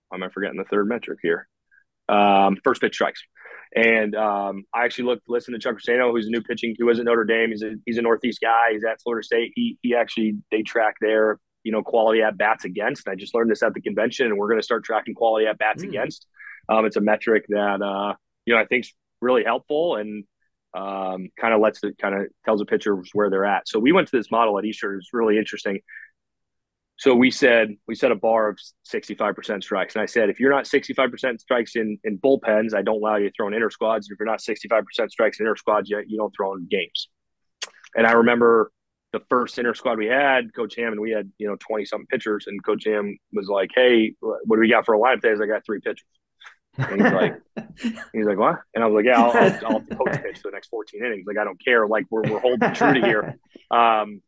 why 0.09 0.17
am 0.17 0.23
I 0.23 0.29
forgetting 0.29 0.59
the 0.59 0.65
third 0.65 0.89
metric 0.89 1.21
here? 1.23 1.49
Um, 2.09 2.57
first 2.65 2.81
pitch 2.81 2.95
strikes. 2.95 3.23
And 3.77 4.17
um, 4.17 4.65
I 4.75 4.87
actually 4.87 5.05
looked, 5.05 5.29
listened 5.29 5.55
to 5.55 5.61
Chuck 5.61 5.77
Ristano, 5.77 6.11
who's 6.11 6.27
a 6.27 6.31
new 6.31 6.41
pitching. 6.41 6.75
He 6.77 6.83
was 6.83 6.99
at 6.99 7.05
Notre 7.05 7.25
Dame. 7.25 7.51
He's 7.51 7.63
a 7.63 7.75
he's 7.85 7.99
a 7.99 8.03
Northeast 8.03 8.41
guy. 8.41 8.73
He's 8.73 8.85
at 8.85 9.01
Florida 9.03 9.25
State. 9.25 9.53
He 9.55 9.79
he 9.83 9.95
actually 9.95 10.39
they 10.51 10.63
track 10.63 10.95
their 11.01 11.39
you 11.65 11.73
know 11.73 11.83
quality 11.83 12.23
at 12.23 12.37
bats 12.37 12.65
against. 12.65 13.07
And 13.07 13.13
I 13.13 13.17
just 13.17 13.35
learned 13.35 13.51
this 13.51 13.63
at 13.63 13.75
the 13.75 13.81
convention, 13.81 14.27
and 14.27 14.37
we're 14.37 14.49
going 14.49 14.61
to 14.61 14.65
start 14.65 14.85
tracking 14.85 15.15
quality 15.15 15.47
at 15.47 15.59
bats 15.59 15.83
mm. 15.83 15.89
against. 15.89 16.27
Um, 16.69 16.85
it's 16.85 16.97
a 16.97 17.01
metric 17.01 17.47
that 17.49 17.83
uh, 17.83 18.15
you 18.47 18.55
know 18.55 18.61
I 18.61 18.67
think 18.67 18.85
is 18.85 18.93
really 19.21 19.45
helpful 19.45 19.97
and 19.97 20.25
um, 20.75 21.29
kind 21.41 21.55
of 21.55 21.61
lets 21.61 21.83
it 21.83 21.99
kind 21.99 22.15
of 22.15 22.27
tells 22.45 22.61
the 22.61 22.67
pitchers 22.67 23.11
where 23.13 23.31
they're 23.31 23.45
at. 23.45 23.69
So 23.69 23.79
we 23.79 23.93
went 23.93 24.09
to 24.09 24.17
this 24.17 24.31
model 24.31 24.59
at 24.59 24.65
Easter. 24.65 24.97
It's 24.97 25.11
really 25.13 25.39
interesting. 25.39 25.81
So 26.99 27.15
we 27.15 27.31
said 27.31 27.77
we 27.87 27.95
set 27.95 28.11
a 28.11 28.17
bar 28.17 28.49
of 28.49 28.59
65% 28.93 29.63
strikes, 29.63 29.95
and 29.95 30.03
I 30.03 30.07
said 30.07 30.31
if 30.31 30.41
you're 30.41 30.51
not 30.51 30.65
65% 30.65 31.41
strikes 31.41 31.77
in 31.77 31.99
in 32.05 32.19
bullpens, 32.19 32.75
I 32.75 32.83
don't 32.83 32.97
allow 32.97 33.17
you 33.17 33.29
to 33.29 33.35
throw 33.37 33.47
in 33.47 33.55
inner 33.55 33.71
squads. 33.71 34.11
If 34.11 34.19
you're 34.19 34.27
not 34.27 34.41
65% 34.41 35.11
strikes 35.11 35.39
in 35.39 35.47
inner 35.47 35.57
squads, 35.57 35.89
you, 35.89 36.03
you 36.07 36.19
don't 36.19 36.35
throw 36.37 36.55
in 36.55 36.67
games. 36.69 37.09
And 37.95 38.07
I 38.07 38.13
remember 38.13 38.73
the 39.13 39.21
first 39.31 39.59
inner 39.59 39.75
squad 39.75 39.99
we 39.99 40.07
had, 40.07 40.55
Coach 40.55 40.77
Hamm 40.77 40.93
and 40.93 41.01
we 41.01 41.11
had, 41.11 41.31
you 41.39 41.49
know, 41.49 41.57
20 41.61 41.85
something 41.85 42.07
pitchers. 42.07 42.47
And 42.47 42.63
Coach 42.63 42.85
Hamm 42.85 43.17
was 43.33 43.49
like, 43.49 43.71
Hey, 43.75 44.15
what 44.21 44.57
do 44.57 44.61
we 44.61 44.69
got 44.69 44.85
for 44.85 44.95
a 44.95 44.99
lineup 44.99 45.21
today? 45.21 45.41
I, 45.41 45.45
I 45.45 45.47
got 45.47 45.65
three 45.65 45.81
pitchers. 45.81 46.05
And 46.77 47.03
he's 47.03 47.13
like, 47.13 47.41
he's 48.13 48.27
like, 48.27 48.39
what? 48.39 48.61
And 48.75 48.85
I 48.85 48.87
was 48.87 48.95
like, 48.95 49.05
yeah, 49.07 49.21
I'll, 49.21 49.33
I'll, 49.33 49.75
I'll 49.75 49.81
coach 49.81 50.23
pitch 50.23 50.39
for 50.39 50.51
the 50.51 50.55
next 50.55 50.69
14 50.69 51.05
innings. 51.05 51.25
Like, 51.27 51.39
I 51.39 51.45
don't 51.45 51.63
care. 51.63 51.87
Like 51.89 52.07
we're, 52.11 52.23
we're 52.23 52.39
holding 52.39 52.73
true 52.75 52.95
to 52.95 53.01
here. 53.01 53.39
Um, 53.71 54.23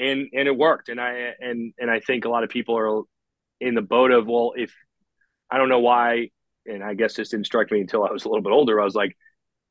and, 0.00 0.28
and 0.32 0.48
it 0.48 0.56
worked. 0.56 0.88
And 0.88 0.98
I, 0.98 1.34
and, 1.38 1.74
and 1.78 1.90
I 1.90 2.00
think 2.00 2.24
a 2.24 2.30
lot 2.30 2.44
of 2.44 2.48
people 2.48 2.78
are 2.78 3.02
in 3.60 3.74
the 3.74 3.82
boat 3.82 4.10
of, 4.10 4.26
well, 4.26 4.54
if 4.56 4.72
I 5.50 5.58
don't 5.58 5.68
know 5.68 5.80
why, 5.80 6.30
and 6.64 6.82
I 6.82 6.94
guess 6.94 7.12
this 7.14 7.28
didn't 7.28 7.44
strike 7.44 7.70
me 7.70 7.82
until 7.82 8.06
I 8.06 8.10
was 8.10 8.24
a 8.24 8.28
little 8.28 8.42
bit 8.42 8.54
older. 8.54 8.80
I 8.80 8.84
was 8.84 8.94
like, 8.94 9.14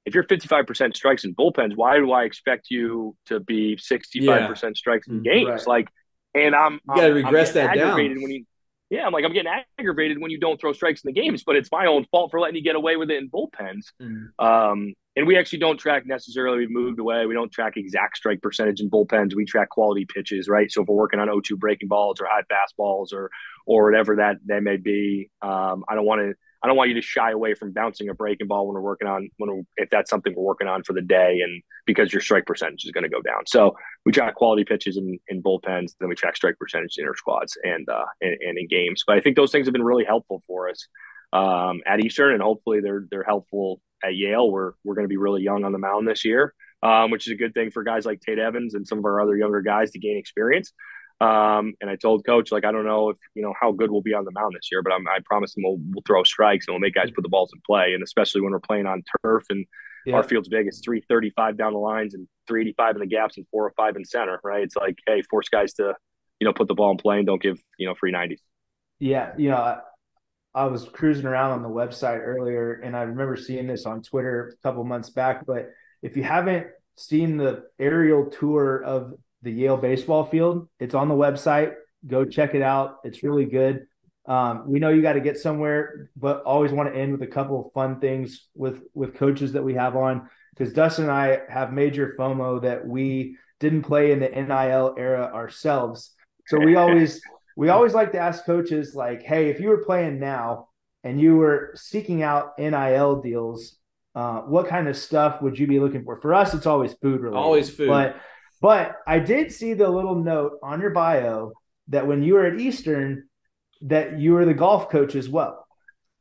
if 0.06 0.14
you're 0.14 0.24
55% 0.24 0.95
strikes 0.95 1.24
in 1.24 1.34
bullpens, 1.34 1.76
why 1.76 1.97
do 1.97 2.12
I 2.12 2.24
expect 2.24 2.68
you 2.70 3.16
to 3.28 3.39
be 3.39 3.78
65% 3.78 4.14
yeah. 4.22 4.70
strikes 4.76 5.08
in 5.08 5.16
mm-hmm. 5.16 5.24
games? 5.24 5.49
Right. 5.49 5.68
Like, 5.68 5.88
and 6.36 6.56
I'm, 6.56 6.74
you 6.74 6.95
got 6.95 7.08
to 7.08 7.14
regress 7.14 7.51
that 7.54 7.76
down. 7.76 7.95
When 7.95 8.32
you, 8.32 8.45
yeah, 8.89 9.06
I'm 9.06 9.14
like, 9.14 9.24
I'm 9.24 9.34
getting 9.34 9.51
aggravated 9.80 10.20
when 10.20 10.32
you 10.32 10.39
don't 10.39 10.60
throw 10.60 10.74
strikes 10.74 11.04
in 11.04 11.14
the 11.14 11.20
games, 11.20 11.43
but 11.43 11.56
it's 11.56 11.72
my 11.72 11.86
own 11.86 12.06
fault 12.12 12.32
for 12.32 12.39
letting 12.39 12.56
you 12.56 12.64
get 12.64 12.76
away 12.76 12.95
with 12.97 13.10
it 13.12 13.18
in 13.18 13.30
bullpens. 13.30 13.86
Mm-hmm. 14.01 14.45
Um, 14.45 14.93
and 15.16 15.28
we 15.28 15.38
actually 15.38 15.60
don't 15.60 15.78
track 15.78 16.06
necessarily, 16.06 16.60
we've 16.60 16.72
moved 16.72 16.99
away. 16.99 17.26
We 17.26 17.36
don't 17.36 17.51
track 17.51 17.78
exact 17.78 18.18
strike 18.18 18.41
percentage 18.41 18.82
in 18.82 18.89
bullpens. 18.89 19.36
We 19.36 19.45
track 19.45 19.70
quality 19.70 20.06
pitches, 20.06 20.49
right? 20.49 20.72
So 20.72 20.82
if 20.82 20.88
we're 20.88 20.95
working 20.95 21.20
on 21.20 21.28
0-2 21.28 21.58
breaking 21.58 21.88
balls 21.88 22.20
or 22.20 22.28
high 22.28 22.41
fastballs 22.51 23.14
or, 23.14 23.30
or 23.68 23.86
whatever 23.86 24.18
that, 24.18 24.38
that 24.47 24.64
may 24.64 24.78
be, 24.78 25.30
um, 25.41 25.86
I 25.88 25.95
don't 25.95 26.06
want 26.06 26.22
to, 26.22 26.34
I 26.64 26.68
don't 26.68 26.78
want 26.78 26.89
you 26.89 26.95
to 26.95 27.01
shy 27.01 27.32
away 27.32 27.55
from 27.55 27.74
bouncing 27.74 28.07
a 28.07 28.14
breaking 28.14 28.47
ball 28.47 28.68
when 28.68 28.76
we're 28.76 28.82
working 28.82 29.07
on 29.07 29.30
when 29.38 29.66
if 29.76 29.89
that's 29.89 30.09
something 30.09 30.34
we're 30.36 30.43
working 30.43 30.68
on 30.68 30.84
for 30.84 30.93
the 30.93 31.01
day, 31.01 31.41
and 31.43 31.61
because 31.86 32.14
your 32.14 32.22
strike 32.22 32.45
percentage 32.45 32.86
is 32.86 32.91
going 32.91 33.03
to 33.03 33.09
go 33.09 33.22
down. 33.22 33.45
So 33.45 33.76
we 34.05 34.14
track 34.14 34.36
quality 34.36 34.64
pitches 34.64 34.95
in, 34.95 35.20
in 35.28 35.43
bullpens, 35.43 35.91
then 35.99 36.07
we 36.07 36.16
track 36.16 36.36
strike 36.38 36.57
percentage 36.57 36.97
in 36.97 37.03
inner 37.03 37.16
squads 37.16 37.57
and, 37.64 37.88
uh, 37.89 38.05
and, 38.22 38.38
and 38.41 38.57
in 38.57 38.68
games. 38.68 39.03
But 39.05 39.18
I 39.18 39.22
think 39.22 39.36
those 39.36 39.51
things 39.51 39.68
have 39.68 39.74
been 39.74 39.84
really 39.84 40.05
helpful 40.05 40.41
for 40.47 40.70
us 40.70 40.88
um, 41.34 41.82
at 41.86 41.99
Eastern, 41.99 42.34
and 42.34 42.41
hopefully 42.41 42.80
they're 42.80 43.05
they're 43.11 43.24
helpful 43.24 43.82
at 44.03 44.16
Yale. 44.16 44.49
We're 44.49 44.74
we're 44.84 44.95
going 44.95 45.05
to 45.05 45.09
be 45.09 45.18
really 45.18 45.41
young 45.41 45.66
on 45.66 45.74
the 45.74 45.80
mound 45.80 46.07
this 46.07 46.24
year, 46.24 46.53
um, 46.82 47.11
which 47.11 47.28
is 47.28 47.34
a 47.34 47.38
good 47.38 47.53
thing 47.53 47.72
for 47.72 47.84
guys 47.84 48.05
like 48.05 48.22
Tate 48.22 48.39
Evans 48.39 48.74
and 48.74 48.88
some 48.88 48.99
of 48.99 49.05
our 49.05 49.20
other 49.20 49.36
younger 49.36 49.61
guys 49.61 49.91
to 49.91 49.99
gain 49.99 50.18
experience. 50.18 50.72
Um, 51.24 51.74
and 51.80 51.89
I 51.89 51.95
told 51.95 52.26
coach, 52.26 52.51
like, 52.51 52.65
I 52.65 52.71
don't 52.74 52.86
know 52.86 53.09
if, 53.09 53.17
you 53.34 53.43
know, 53.43 53.53
how 53.59 53.71
good 53.71 53.89
we'll 53.89 54.01
be 54.01 54.13
on 54.13 54.26
the 54.26 54.32
mound 54.32 54.55
this 54.55 54.67
year, 54.69 54.82
but 54.82 54.91
I'm, 54.91 55.07
i 55.07 55.19
promise 55.24 55.55
him 55.55 55.63
we'll, 55.63 55.78
we'll, 55.78 56.03
throw 56.05 56.24
strikes 56.24 56.67
and 56.67 56.74
we'll 56.74 56.82
make 56.82 56.95
guys 56.95 57.11
put 57.11 57.21
the 57.21 57.30
balls 57.30 57.51
in 57.53 57.61
play. 57.65 57.93
And 57.93 58.03
especially 58.03 58.41
when 58.41 58.51
we're 58.51 58.59
playing 58.59 58.88
on 58.88 59.03
turf 59.24 59.45
and 59.49 59.65
yeah. 60.05 60.15
our 60.15 60.24
field's 60.24 60.49
big, 60.49 60.67
it's 60.67 60.82
335 60.84 61.57
down 61.57 61.74
the 61.74 61.80
lines 61.80 62.13
and 62.13 62.28
385 62.47 62.95
in 62.95 62.99
the 62.99 63.07
gaps 63.07 63.38
and 63.38 63.45
405 63.51 63.95
in 63.95 64.03
center, 64.03 64.41
right? 64.43 64.63
It's 64.63 64.76
like, 64.76 64.97
hey, 65.07 65.21
force 65.30 65.47
guys 65.47 65.74
to, 65.76 65.95
you 66.41 66.45
know, 66.45 66.51
put 66.51 66.67
the 66.67 66.76
ball 66.76 66.91
in 66.91 66.97
play 66.97 67.19
and 67.19 67.26
don't 67.26 67.41
give, 67.41 67.57
you 67.78 67.88
know, 67.88 67.95
free 67.95 68.11
90s. 68.11 68.39
Yeah. 68.99 69.32
You 69.38 69.51
know, 69.51 69.57
I, 69.57 69.78
I 70.53 70.65
was 70.65 70.84
cruising 70.89 71.26
around 71.26 71.51
on 71.51 71.63
the 71.63 71.69
website 71.69 72.19
earlier 72.19 72.82
and 72.84 72.97
I 72.97 73.03
remember 73.03 73.38
seeing 73.38 73.67
this 73.67 73.86
on 73.86 74.01
Twitter 74.01 74.57
a 74.59 74.67
couple 74.67 74.84
months 74.84 75.09
back. 75.09 75.45
But 75.45 75.69
if 76.01 76.17
you 76.17 76.24
haven't 76.24 76.67
seen 76.97 77.38
the 77.38 77.63
aerial 77.80 78.26
tour 78.26 78.84
of 78.84 79.13
the 79.44 79.52
Yale 79.52 79.78
baseball 79.78 80.26
field. 80.26 80.68
It's 80.80 80.96
on 80.96 81.10
the 81.10 81.16
website. 81.16 81.76
Go 82.08 82.26
check 82.26 82.56
it 82.56 82.62
out. 82.62 82.98
It's 83.04 83.24
really 83.24 83.46
good. 83.46 83.86
Um, 84.26 84.64
we 84.68 84.80
know 84.80 84.89
you 84.89 85.02
got 85.02 85.14
to 85.14 85.22
get 85.22 85.38
somewhere, 85.38 86.10
but 86.16 86.44
always 86.44 86.72
want 86.72 86.91
to 86.91 87.00
end 87.00 87.12
with 87.12 87.22
a 87.22 87.28
couple 87.28 87.66
of 87.66 87.74
fun 87.74 88.00
things 88.00 88.48
with 88.56 88.84
with 88.94 89.16
coaches 89.16 89.52
that 89.54 89.64
we 89.64 89.74
have 89.74 89.96
on 89.96 90.30
because 90.56 90.74
Dustin 90.74 91.06
and 91.06 91.14
I 91.14 91.41
have 91.50 91.74
major 91.74 92.16
FOMO 92.18 92.62
that 92.62 92.88
we 92.88 93.38
didn't 93.60 93.84
play 93.84 94.12
in 94.12 94.20
the 94.20 94.30
NIL 94.30 94.96
era 94.98 95.30
ourselves. 95.34 96.16
So 96.48 96.58
we 96.58 96.76
always 96.76 97.22
we 97.58 97.70
always 97.70 97.94
like 97.94 98.14
to 98.14 98.20
ask 98.20 98.46
coaches 98.46 98.96
like, 98.96 99.24
hey, 99.24 99.50
if 99.50 99.60
you 99.60 99.70
were 99.70 99.84
playing 99.84 100.20
now 100.20 100.70
and 101.04 101.20
you 101.20 101.36
were 101.36 101.74
seeking 101.76 102.24
out 102.24 102.58
NIL 102.58 103.22
deals, 103.22 103.76
uh, 104.16 104.41
what 104.41 104.68
kind 104.68 104.88
of 104.88 104.96
stuff 104.96 105.41
would 105.41 105.60
you 105.60 105.68
be 105.68 105.80
looking 105.80 106.04
for? 106.04 106.22
For 106.22 106.34
us, 106.34 106.54
it's 106.54 106.66
always 106.66 106.94
food 106.94 107.22
related. 107.22 107.39
Always 107.39 107.70
food. 107.70 107.88
But 107.88 108.16
but 108.64 108.95
I 109.05 109.20
did 109.20 109.51
see 109.51 109.74
the 109.74 109.89
little 109.89 110.16
note 110.16 110.53
on 110.64 110.80
your 110.80 110.91
bio 110.91 111.51
that 111.89 112.07
when 112.07 112.24
you 112.24 112.36
were 112.36 112.45
at 112.45 112.61
Eastern, 112.61 113.28
that 113.82 114.18
you 114.18 114.32
were 114.32 114.45
the 114.45 114.53
golf 114.53 114.89
coach 114.89 115.16
as 115.16 115.28
well. 115.28 115.68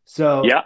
So 0.06 0.42
yeah, 0.44 0.62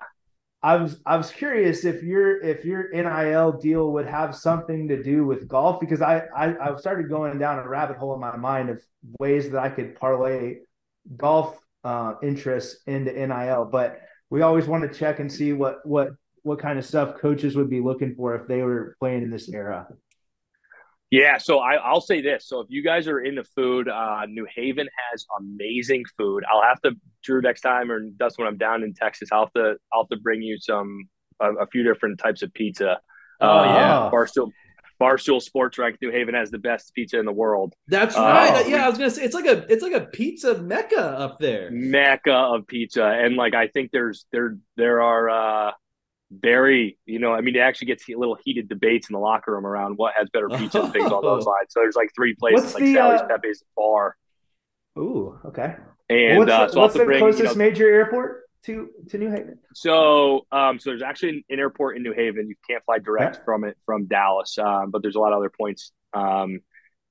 I 0.63 0.77
was 0.77 1.03
I 1.05 1.19
was 1.19 1.31
curious 1.31 1.85
if 1.85 2.03
your 2.03 2.43
if 2.43 2.65
your 2.65 2.91
NIL 2.93 3.53
deal 3.53 3.93
would 3.93 4.07
have 4.07 4.35
something 4.35 4.89
to 4.89 5.03
do 5.03 5.27
with 5.27 5.49
golf 5.49 5.79
because 5.79 6.01
I 6.01 6.23
I, 6.35 6.73
I 6.73 6.77
started 6.77 7.11
going 7.11 7.39
down 7.39 7.59
a 7.59 7.69
rabbit 7.69 7.99
hole 7.99 8.15
in 8.15 8.21
my 8.21 8.37
mind 8.39 8.71
of 8.71 8.83
ways 9.21 9.51
that 9.51 9.63
I 9.63 9.69
could 9.69 9.97
parlay 9.97 10.61
golf 11.15 11.59
uh, 11.85 12.15
interests 12.23 12.81
into 12.87 13.13
NIL, 13.13 13.69
but 13.71 14.01
we 14.31 14.41
always 14.41 14.67
want 14.67 14.91
to 14.91 14.99
check 14.99 15.21
and 15.21 15.31
see 15.31 15.53
what 15.53 15.85
what 15.85 16.09
what 16.43 16.59
kind 16.59 16.79
of 16.79 16.87
stuff 16.87 17.19
coaches 17.21 17.55
would 17.55 17.69
be 17.69 17.83
looking 17.83 18.15
for 18.15 18.35
if 18.35 18.49
they 18.49 18.63
were 18.63 18.97
playing 18.99 19.25
in 19.25 19.31
this 19.31 19.51
era. 19.51 19.87
Yeah, 21.17 21.39
so 21.39 21.61
I, 21.61 21.93
will 21.93 22.03
say 22.03 22.21
this. 22.21 22.47
So 22.47 22.61
if 22.61 22.67
you 22.69 22.83
guys 22.83 23.09
are 23.09 23.21
into 23.21 23.43
food, 23.43 23.89
uh, 23.89 24.27
New 24.29 24.47
Haven 24.55 24.87
has 25.11 25.25
amazing 25.41 26.05
food. 26.19 26.45
I'll 26.53 26.61
have 26.61 26.79
to 26.83 26.93
Drew 27.25 27.41
next 27.41 27.63
time, 27.63 27.91
or 27.91 28.03
that's 28.19 28.37
when 28.37 28.47
I'm 28.47 28.59
down 28.59 28.83
in 28.83 28.93
Texas. 28.93 29.31
I'll 29.33 29.47
have 29.47 29.53
to 29.55 29.77
I'll 29.91 30.03
have 30.03 30.09
to 30.11 30.19
bring 30.19 30.43
you 30.43 30.59
some 30.59 31.09
a, 31.41 31.53
a 31.55 31.67
few 31.69 31.83
different 31.85 32.19
types 32.19 32.43
of 32.43 32.53
pizza. 32.53 33.01
Oh 33.41 33.49
uh, 33.49 33.65
yeah, 33.65 34.11
Barstool 34.13 34.51
Barstool 35.01 35.41
Sports 35.41 35.79
Rank 35.79 35.97
New 36.03 36.11
Haven 36.11 36.35
has 36.35 36.51
the 36.51 36.59
best 36.59 36.95
pizza 36.95 37.19
in 37.19 37.25
the 37.25 37.33
world. 37.33 37.73
That's 37.89 38.15
right. 38.15 38.65
Uh, 38.65 38.69
yeah, 38.69 38.85
I 38.85 38.89
was 38.91 38.99
gonna 38.99 39.11
say 39.11 39.25
it's 39.25 39.35
like 39.35 39.47
a 39.47 39.65
it's 39.73 39.83
like 39.83 39.95
a 39.95 40.05
pizza 40.05 40.59
mecca 40.59 41.01
up 41.01 41.39
there. 41.39 41.71
Mecca 41.71 42.35
of 42.35 42.67
pizza, 42.67 43.07
and 43.07 43.37
like 43.37 43.55
I 43.55 43.69
think 43.69 43.91
there's 43.91 44.27
there 44.33 44.59
there 44.77 45.01
are. 45.01 45.31
uh 45.31 45.73
very, 46.31 46.99
you 47.07 47.19
know, 47.19 47.33
I 47.33 47.41
mean, 47.41 47.57
it 47.57 47.61
actually 47.61 47.89
gets 47.89 48.09
a 48.09 48.17
little 48.17 48.37
heated 48.45 48.69
debates 48.69 49.09
in 49.09 49.15
the 49.15 49.21
locker 49.21 49.53
room 49.53 49.67
around 49.67 49.97
what 49.97 50.15
has 50.17 50.29
better 50.31 50.49
pizza 50.57 50.83
and 50.83 50.93
things 50.93 51.11
on 51.11 51.23
those 51.23 51.45
lines. 51.45 51.69
So 51.71 51.81
there's 51.81 51.97
like 51.97 52.11
three 52.15 52.35
places 52.35 52.63
What's 52.63 52.75
like 52.75 52.85
the, 52.85 52.95
Sally's 52.95 53.21
uh... 53.21 53.27
Pepe's 53.27 53.63
Bar. 53.77 54.17
Ooh, 54.99 55.39
okay. 55.45 55.77
And 56.09 56.39
what's 56.39 56.51
uh, 56.51 56.67
the, 56.67 56.73
so 56.73 56.81
what's 56.81 56.95
the 56.95 57.05
bring, 57.05 57.19
closest 57.19 57.43
you 57.43 57.49
know, 57.49 57.55
major 57.55 57.91
airport 57.91 58.43
to 58.65 58.89
to 59.11 59.19
New 59.19 59.31
Haven? 59.31 59.59
So, 59.75 60.47
um, 60.53 60.79
so 60.79 60.91
there's 60.91 61.03
actually 61.03 61.45
an 61.51 61.59
airport 61.59 61.97
in 61.97 62.03
New 62.03 62.13
Haven. 62.13 62.49
You 62.49 62.55
can't 62.69 62.85
fly 62.85 62.99
direct 62.99 63.45
from 63.45 63.65
it 63.65 63.77
from 63.85 64.07
Dallas, 64.07 64.57
um, 64.59 64.91
but 64.91 65.03
there's 65.03 65.17
a 65.17 65.21
lot 65.21 65.33
of 65.33 65.39
other 65.39 65.51
points 65.51 65.93
um, 66.15 66.61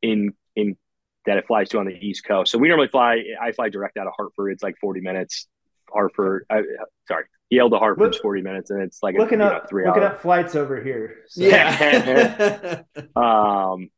in 0.01 0.33
in 0.55 0.77
that 1.25 1.37
it 1.37 1.45
flies 1.47 1.69
to 1.69 1.79
on 1.79 1.85
the 1.85 1.93
East 1.93 2.23
Coast. 2.25 2.51
So 2.51 2.57
we 2.57 2.69
normally 2.69 2.87
fly. 2.87 3.21
I 3.41 3.51
fly 3.51 3.69
direct 3.69 3.97
out 3.97 4.07
of 4.07 4.13
Hartford. 4.15 4.53
It's 4.53 4.63
like 4.63 4.75
40 4.79 5.01
minutes. 5.01 5.47
Hartford, 5.91 6.45
I, 6.49 6.61
sorry, 7.07 7.25
Yale 7.49 7.69
to 7.69 7.77
Hartford's 7.77 8.17
40 8.17 8.41
minutes, 8.41 8.71
and 8.71 8.81
it's 8.81 9.03
like 9.03 9.15
looking 9.17 9.41
a, 9.41 9.45
up 9.45 9.63
know, 9.63 9.69
three 9.69 9.85
looking 9.85 10.03
hours. 10.03 10.13
up 10.13 10.21
flights 10.21 10.55
over 10.55 10.81
here. 10.81 11.17
So. 11.27 11.43
Yeah. 11.43 12.81
um, 13.15 13.89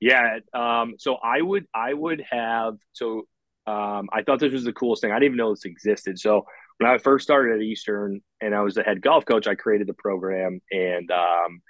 yeah. 0.00 0.38
Um, 0.52 0.94
so 0.98 1.16
I 1.16 1.40
would 1.40 1.66
I 1.74 1.92
would 1.92 2.22
have 2.30 2.76
so 2.92 3.26
um, 3.66 4.08
I 4.12 4.22
thought 4.24 4.40
this 4.40 4.52
was 4.52 4.64
the 4.64 4.72
coolest 4.72 5.02
thing. 5.02 5.10
I 5.10 5.14
didn't 5.14 5.26
even 5.26 5.36
know 5.38 5.50
this 5.50 5.64
existed. 5.64 6.18
So 6.18 6.46
when 6.78 6.90
I 6.90 6.98
first 6.98 7.24
started 7.24 7.56
at 7.56 7.62
Eastern 7.62 8.20
and 8.40 8.54
I 8.54 8.60
was 8.60 8.74
the 8.74 8.82
head 8.82 9.00
golf 9.00 9.24
coach, 9.24 9.46
I 9.46 9.54
created 9.54 9.86
the 9.86 9.94
program 9.94 10.60
and 10.70 11.10
um, 11.10 11.62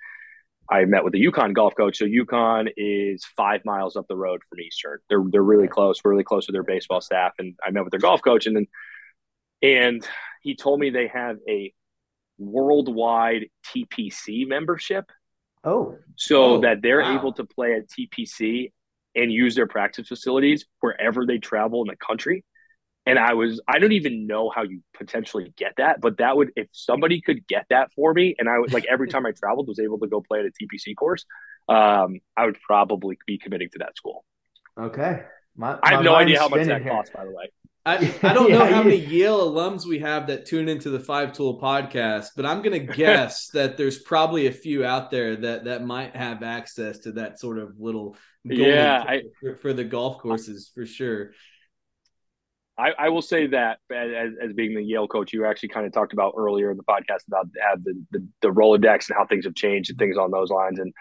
I 0.69 0.85
met 0.87 1.05
with 1.05 1.13
the 1.13 1.25
UConn 1.25 1.55
golf 1.55 1.75
coach. 1.77 1.99
So 1.99 2.07
UConn 2.07 2.71
is 2.77 3.25
five 3.37 3.65
miles 3.65 3.97
up 3.97 4.07
the 4.09 4.17
road 4.17 4.41
from 4.49 4.61
Eastern. 4.61 4.99
They're 5.09 5.23
they're 5.31 5.43
really 5.43 5.69
close. 5.69 6.01
We're 6.03 6.13
really 6.13 6.25
close 6.25 6.47
with 6.47 6.55
their 6.55 6.63
baseball 6.63 7.01
staff, 7.01 7.33
and 7.39 7.55
I 7.65 7.71
met 7.71 7.85
with 7.85 7.91
their 7.91 8.01
golf 8.01 8.23
coach, 8.23 8.47
and 8.47 8.57
then 8.57 8.67
and 9.65 10.07
he 10.43 10.55
told 10.55 10.79
me 10.79 10.91
they 10.91 11.09
have 11.09 11.39
a 11.49 11.73
worldwide 12.39 13.47
TPC 13.67 14.47
membership. 14.47 15.11
Oh, 15.65 15.97
so 16.17 16.57
oh, 16.57 16.61
that 16.61 16.83
they're 16.83 17.01
wow. 17.01 17.19
able 17.19 17.33
to 17.33 17.45
play 17.45 17.73
at 17.73 17.89
TPC 17.89 18.73
and 19.15 19.33
use 19.33 19.55
their 19.55 19.67
practice 19.67 20.07
facilities 20.07 20.67
wherever 20.81 21.25
they 21.25 21.39
travel 21.39 21.81
in 21.81 21.89
the 21.89 21.97
country. 21.97 22.45
And 23.07 23.19
I 23.19 23.33
was, 23.35 23.63
I 23.67 23.79
don't 23.79 23.93
even 23.93 24.27
know 24.27 24.51
how 24.55 24.63
you 24.63 24.83
potentially 24.95 25.55
get 25.57 25.75
that, 25.79 26.01
but 26.03 26.19
that 26.19 26.37
would, 26.37 26.53
if 26.57 26.69
somebody 26.73 27.23
could 27.23 27.47
get 27.47 27.65
that 27.71 27.93
for 27.95 28.13
me, 28.13 28.35
and 28.39 28.49
I 28.49 28.59
was 28.59 28.73
like, 28.75 28.85
every 28.91 29.09
time 29.13 29.25
I 29.25 29.33
traveled, 29.33 29.69
was 29.69 29.79
able 29.79 29.99
to 30.01 30.07
go 30.07 30.21
play 30.21 30.41
at 30.41 30.47
a 30.47 30.51
TPC 30.51 30.95
course, 30.97 31.25
um, 31.69 32.21
I 32.37 32.45
would 32.45 32.59
probably 32.67 33.19
be 33.27 33.39
committing 33.39 33.69
to 33.73 33.79
that 33.79 33.97
school. 33.97 34.25
Okay. 34.79 35.23
My, 35.57 35.73
my 35.73 35.81
I 35.83 35.91
have 35.93 36.05
no 36.05 36.15
idea 36.15 36.41
how 36.41 36.49
much 36.49 36.67
that 36.67 36.83
here. 36.83 36.93
costs, 36.93 37.13
by 37.15 37.25
the 37.25 37.31
way. 37.31 37.51
I, 37.87 37.97
I 38.23 38.33
don't 38.33 38.51
yeah, 38.51 38.59
know 38.59 38.67
how 38.67 38.83
many 38.83 38.97
Yale 38.97 39.51
alums 39.51 39.87
we 39.87 39.99
have 40.01 40.27
that 40.29 40.47
tune 40.47 40.69
into 40.69 40.91
the 40.91 41.01
Five 41.01 41.33
Tool 41.33 41.61
podcast, 41.61 42.29
but 42.37 42.47
I'm 42.47 42.63
going 42.63 42.87
to 42.87 42.95
guess 42.95 43.49
that 43.49 43.77
there's 43.77 43.99
probably 43.99 44.47
a 44.47 44.53
few 44.53 44.85
out 44.85 45.11
there 45.11 45.37
that 45.37 45.65
that 45.65 45.85
might 45.85 46.17
have 46.17 46.43
access 46.43 46.99
to 47.01 47.13
that 47.13 47.39
sort 47.39 47.59
of 47.59 47.79
little 47.79 48.17
yeah 48.45 49.03
I, 49.07 49.23
for, 49.41 49.57
for, 49.57 49.73
the 49.73 49.85
golf 49.85 50.19
courses 50.19 50.71
for 50.75 50.85
sure. 50.85 51.33
I, 52.77 52.91
I 52.99 53.09
will 53.11 53.23
say 53.23 53.47
that 53.49 53.79
as, 53.91 54.33
as, 54.43 54.53
being 54.53 54.75
the 54.75 54.83
Yale 54.83 55.07
coach, 55.07 55.33
you 55.33 55.47
actually 55.47 55.69
kind 55.69 55.87
of 55.87 55.93
talked 55.93 56.13
about 56.13 56.35
earlier 56.37 56.73
in 56.73 56.77
the 56.77 56.83
podcast 56.83 57.27
about 57.29 57.49
the, 57.85 58.05
the, 58.11 58.27
the 58.43 58.49
Rolodex 58.49 59.09
and 59.09 59.17
how 59.17 59.25
things 59.27 59.45
have 59.45 59.55
changed 59.55 59.91
and 59.91 59.99
things 59.99 60.19
on 60.19 60.33
those 60.33 60.51
lines. 60.51 60.81
And 60.81 60.93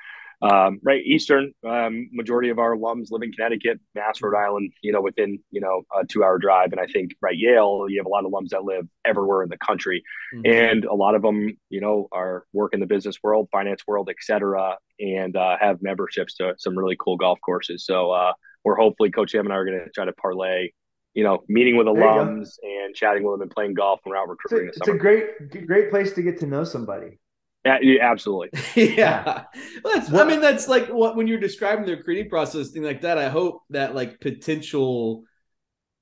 um, 0.43 0.79
right, 0.83 1.01
Eastern 1.05 1.53
um, 1.65 2.09
majority 2.11 2.49
of 2.49 2.59
our 2.59 2.75
alums 2.75 3.11
live 3.11 3.21
in 3.21 3.31
Connecticut, 3.31 3.79
Mass, 3.95 4.21
Rhode 4.21 4.37
Island. 4.37 4.73
You 4.81 4.91
know, 4.91 5.01
within 5.01 5.39
you 5.51 5.61
know 5.61 5.83
a 5.97 6.05
two-hour 6.05 6.37
drive, 6.37 6.73
and 6.73 6.81
I 6.81 6.85
think 6.85 7.15
right 7.21 7.37
Yale, 7.37 7.85
you 7.87 7.99
have 7.99 8.05
a 8.05 8.09
lot 8.09 8.25
of 8.25 8.31
alums 8.31 8.49
that 8.49 8.65
live 8.65 8.85
everywhere 9.05 9.43
in 9.43 9.49
the 9.49 9.57
country, 9.57 10.03
mm-hmm. 10.35 10.45
and 10.45 10.85
a 10.85 10.93
lot 10.93 11.15
of 11.15 11.21
them, 11.21 11.57
you 11.69 11.79
know, 11.79 12.09
are 12.11 12.45
work 12.51 12.73
in 12.73 12.81
the 12.81 12.85
business 12.85 13.17
world, 13.23 13.47
finance 13.53 13.83
world, 13.87 14.09
etc., 14.09 14.77
and 14.99 15.37
uh, 15.37 15.55
have 15.59 15.81
memberships 15.81 16.35
to 16.35 16.55
some 16.57 16.77
really 16.77 16.97
cool 16.99 17.15
golf 17.15 17.39
courses. 17.39 17.85
So 17.85 18.11
uh, 18.11 18.33
we're 18.65 18.75
hopefully 18.75 19.11
Coach 19.11 19.33
Em 19.35 19.45
and 19.45 19.53
I 19.53 19.57
are 19.57 19.65
going 19.65 19.79
to 19.79 19.89
try 19.91 20.05
to 20.05 20.13
parlay 20.13 20.71
you 21.13 21.23
know, 21.23 21.43
meeting 21.47 21.77
with 21.77 21.85
alums 21.85 22.57
and 22.63 22.95
chatting 22.95 23.23
with 23.23 23.33
them 23.33 23.43
and 23.43 23.51
playing 23.51 23.75
golf 23.75 23.99
when 24.01 24.11
we're 24.11 24.17
out 24.17 24.27
recruiting. 24.27 24.69
It's, 24.69 24.77
a, 24.77 24.79
it's 24.79 24.87
a, 24.89 24.97
great, 24.97 25.67
great 25.67 25.91
place 25.91 26.13
to 26.13 26.23
get 26.23 26.39
to 26.39 26.47
know 26.47 26.63
somebody. 26.63 27.19
Yeah, 27.65 27.77
absolutely. 28.01 28.49
yeah. 28.95 29.45
Well, 29.83 29.93
that's, 29.95 30.13
I 30.13 30.25
mean, 30.25 30.41
that's 30.41 30.67
like 30.67 30.87
what 30.89 31.15
when 31.15 31.27
you're 31.27 31.39
describing 31.39 31.85
their 31.85 32.03
creating 32.03 32.29
process, 32.29 32.71
thing 32.71 32.83
like 32.83 33.01
that. 33.01 33.17
I 33.17 33.29
hope 33.29 33.61
that 33.69 33.95
like 33.95 34.19
potential 34.19 35.23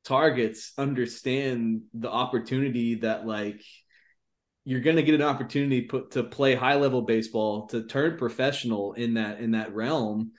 targets 0.03 0.74
understand 0.78 1.84
the 1.93 2.09
opportunity 2.09 2.95
that 2.95 3.28
like 3.28 3.62
you're 4.64 4.82
going 4.82 4.95
to 4.95 5.03
get 5.03 5.16
an 5.16 5.22
opportunity 5.22 5.82
put 5.82 6.12
to 6.12 6.24
play 6.24 6.55
high 6.55 6.76
level 6.76 7.01
baseball 7.03 7.68
to 7.68 7.84
turn 7.86 8.18
professional 8.18 8.93
in 8.93 9.16
that 9.16 9.39
in 9.39 9.51
that 9.51 9.74
realm. 9.74 10.32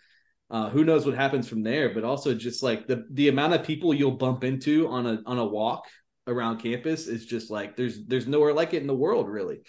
Uh, 0.50 0.68
who 0.68 0.84
knows 0.84 1.06
what 1.06 1.14
happens 1.14 1.48
from 1.48 1.62
there? 1.62 1.94
But 1.94 2.04
also 2.04 2.34
just 2.34 2.62
like 2.62 2.86
the 2.86 3.04
the 3.12 3.28
amount 3.28 3.54
of 3.54 3.64
people 3.64 3.94
you'll 3.94 4.12
bump 4.12 4.42
into 4.42 4.88
on 4.88 5.06
a 5.06 5.20
on 5.24 5.38
a 5.38 5.44
walk 5.46 5.86
around 6.26 6.58
campus 6.58 7.06
is 7.06 7.26
just 7.26 7.50
like 7.50 7.76
there's 7.76 8.04
there's 8.06 8.26
nowhere 8.26 8.52
like 8.52 8.74
it 8.74 8.80
in 8.80 8.88
the 8.88 8.94
world 8.94 9.28
really. 9.28 9.60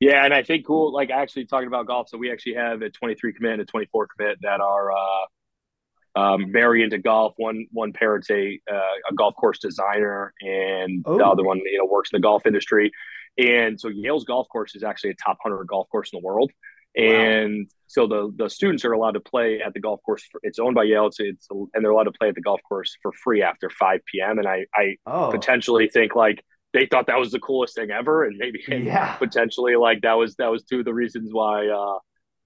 Yeah, 0.00 0.24
and 0.24 0.32
I 0.32 0.42
think 0.42 0.66
cool. 0.66 0.92
Like 0.92 1.10
actually 1.10 1.46
talking 1.46 1.66
about 1.66 1.86
golf, 1.86 2.08
so 2.08 2.18
we 2.18 2.30
actually 2.30 2.54
have 2.54 2.82
a 2.82 2.90
23 2.90 3.32
commit 3.32 3.52
and 3.52 3.62
a 3.62 3.64
24 3.64 4.08
commit 4.16 4.38
that 4.42 4.60
are 4.60 4.92
uh, 4.92 6.18
um, 6.18 6.52
very 6.52 6.82
into 6.82 6.98
golf. 6.98 7.34
One 7.36 7.66
one 7.72 7.92
parent's 7.92 8.30
a 8.30 8.60
uh, 8.70 9.10
a 9.10 9.14
golf 9.14 9.34
course 9.34 9.58
designer, 9.58 10.32
and 10.40 11.02
oh. 11.04 11.18
the 11.18 11.26
other 11.26 11.42
one 11.42 11.58
you 11.58 11.78
know 11.78 11.86
works 11.86 12.10
in 12.12 12.18
the 12.18 12.22
golf 12.22 12.46
industry. 12.46 12.92
And 13.38 13.80
so 13.80 13.88
Yale's 13.88 14.24
golf 14.24 14.48
course 14.48 14.74
is 14.74 14.82
actually 14.82 15.10
a 15.10 15.14
top 15.14 15.38
100 15.42 15.64
golf 15.66 15.88
course 15.90 16.10
in 16.12 16.20
the 16.20 16.26
world. 16.26 16.50
And 16.96 17.58
wow. 17.58 17.64
so 17.86 18.06
the 18.06 18.32
the 18.36 18.50
students 18.50 18.84
are 18.84 18.92
allowed 18.92 19.12
to 19.12 19.20
play 19.20 19.60
at 19.64 19.74
the 19.74 19.80
golf 19.80 20.00
course. 20.04 20.24
For, 20.30 20.40
it's 20.42 20.58
owned 20.58 20.74
by 20.74 20.84
Yale. 20.84 21.06
It's, 21.06 21.20
it's 21.20 21.48
and 21.50 21.84
they're 21.84 21.90
allowed 21.90 22.04
to 22.04 22.12
play 22.12 22.28
at 22.28 22.34
the 22.34 22.40
golf 22.40 22.60
course 22.68 22.96
for 23.02 23.12
free 23.12 23.42
after 23.42 23.70
5 23.70 24.00
p.m. 24.06 24.38
And 24.38 24.48
I 24.48 24.66
I 24.74 24.96
oh. 25.06 25.30
potentially 25.30 25.88
think 25.88 26.14
like 26.14 26.44
they 26.72 26.86
thought 26.86 27.06
that 27.06 27.18
was 27.18 27.30
the 27.30 27.40
coolest 27.40 27.74
thing 27.74 27.90
ever, 27.90 28.24
and 28.24 28.36
maybe 28.36 28.62
yeah. 28.68 29.14
potentially 29.14 29.76
like 29.76 30.02
that 30.02 30.14
was 30.14 30.36
that 30.36 30.50
was 30.50 30.64
two 30.64 30.80
of 30.80 30.84
the 30.84 30.94
reasons 30.94 31.30
why 31.32 31.66
uh, 31.68 31.98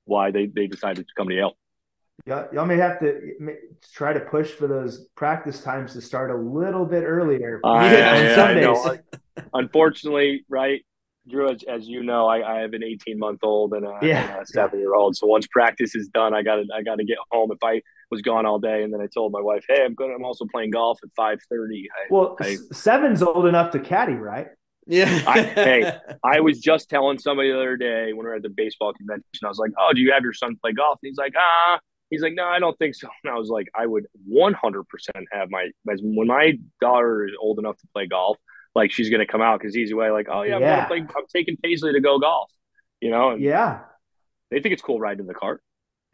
why 0.05 0.31
they 0.31 0.47
they 0.47 0.67
decided 0.67 1.07
to 1.07 1.15
come 1.17 1.29
to 1.29 1.35
Yale. 1.35 1.57
Y'all, 2.25 2.47
y'all 2.53 2.67
may 2.67 2.77
have 2.77 3.01
to 3.01 3.35
try 3.93 4.13
to 4.13 4.21
push 4.21 4.51
for 4.51 4.69
those 4.69 5.07
practice 5.17 5.63
times 5.63 5.93
to 5.95 6.01
start 6.01 6.31
a 6.31 6.37
little 6.37 6.87
bit 6.87 7.03
earlier. 7.03 7.61
Uh, 7.65 7.81
yeah, 7.83 8.35
Sundays. 8.37 9.01
Unfortunately, 9.55 10.45
right, 10.49 10.85
Drew, 11.29 11.51
as, 11.51 11.65
as 11.65 11.89
you 11.89 12.03
know, 12.03 12.27
I, 12.29 12.59
I, 12.59 12.61
have 12.61 12.75
an 12.75 12.85
18 12.85 13.19
month 13.19 13.41
old 13.43 13.73
and 13.73 13.85
a, 13.85 13.99
yeah. 14.03 14.35
and 14.35 14.43
a 14.43 14.47
seven 14.47 14.79
year 14.79 14.95
old. 14.95 15.17
So 15.17 15.27
once 15.27 15.47
practice 15.49 15.95
is 15.97 16.09
done, 16.09 16.35
I 16.35 16.43
got 16.43 16.57
to 16.57 16.65
I 16.75 16.83
got 16.83 16.97
to 16.97 17.05
get 17.05 17.19
home. 17.31 17.51
If 17.51 17.59
I 17.63 17.83
was 18.13 18.21
gone 18.23 18.45
all 18.45 18.59
day, 18.59 18.85
and 18.85 18.93
then 18.93 19.01
I 19.01 19.09
told 19.13 19.33
my 19.33 19.41
wife, 19.41 19.65
"Hey, 19.67 19.83
I'm 19.85 19.95
going. 19.95 20.15
I'm 20.15 20.25
also 20.25 20.45
playing 20.53 20.71
golf 20.71 21.01
at 21.03 21.11
5:30." 21.19 21.87
Well, 22.11 22.37
I, 22.41 22.59
seven's 22.73 23.23
old 23.23 23.47
enough 23.47 23.73
to 23.73 23.81
caddy, 23.81 24.13
right? 24.13 24.49
Yeah. 24.87 25.23
I, 25.27 25.43
hey, 25.43 25.93
I 26.25 26.41
was 26.41 26.61
just 26.61 26.91
telling 26.91 27.19
somebody 27.19 27.51
the 27.51 27.57
other 27.57 27.77
day 27.77 28.13
when 28.13 28.19
we 28.19 28.25
were 28.25 28.35
at 28.35 28.43
the 28.43 28.51
baseball 28.51 28.93
convention. 28.93 29.25
I 29.43 29.49
was 29.49 29.59
like, 29.59 29.73
"Oh, 29.79 29.93
do 29.95 30.01
you 30.01 30.13
have 30.13 30.23
your 30.23 30.35
son 30.35 30.57
play 30.63 30.73
golf?" 30.73 30.99
And 31.03 31.09
he's 31.09 31.19
like, 31.19 31.33
"Ah." 31.37 31.81
He's 32.11 32.21
like, 32.21 32.35
no, 32.35 32.45
I 32.45 32.59
don't 32.59 32.79
think 32.79 32.95
so. 32.95 33.09
And 33.25 33.33
I 33.33 33.39
was 33.39 33.49
like, 33.49 33.69
I 33.75 33.87
would 33.87 34.05
100% 34.31 34.85
have 35.33 35.49
my, 35.49 35.71
when 35.87 36.27
my 36.27 36.59
daughter 36.79 37.25
is 37.25 37.33
old 37.41 37.59
enough 37.59 37.79
to 37.79 37.89
play 37.95 38.07
golf, 38.07 38.37
like 38.75 38.93
she's 38.93 39.09
going 39.09 39.21
to 39.21 39.27
come 39.27 39.41
out 39.41 39.61
because 39.61 39.75
easy 39.75 39.95
way, 39.95 40.11
like, 40.11 40.29
oh 40.31 40.43
yeah, 40.43 40.57
I'm, 40.57 40.61
yeah. 40.61 40.85
Play, 40.85 40.99
I'm 40.99 41.27
taking 41.35 41.57
Paisley 41.57 41.95
to 41.95 42.01
go 42.01 42.19
golf. 42.19 42.51
You 43.01 43.13
know, 43.13 43.35
yeah, 43.37 43.81
they 44.51 44.61
think 44.61 44.75
it's 44.75 44.83
cool 44.83 45.01
riding 45.01 45.21
in 45.21 45.27
the 45.27 45.33
cart. 45.33 45.63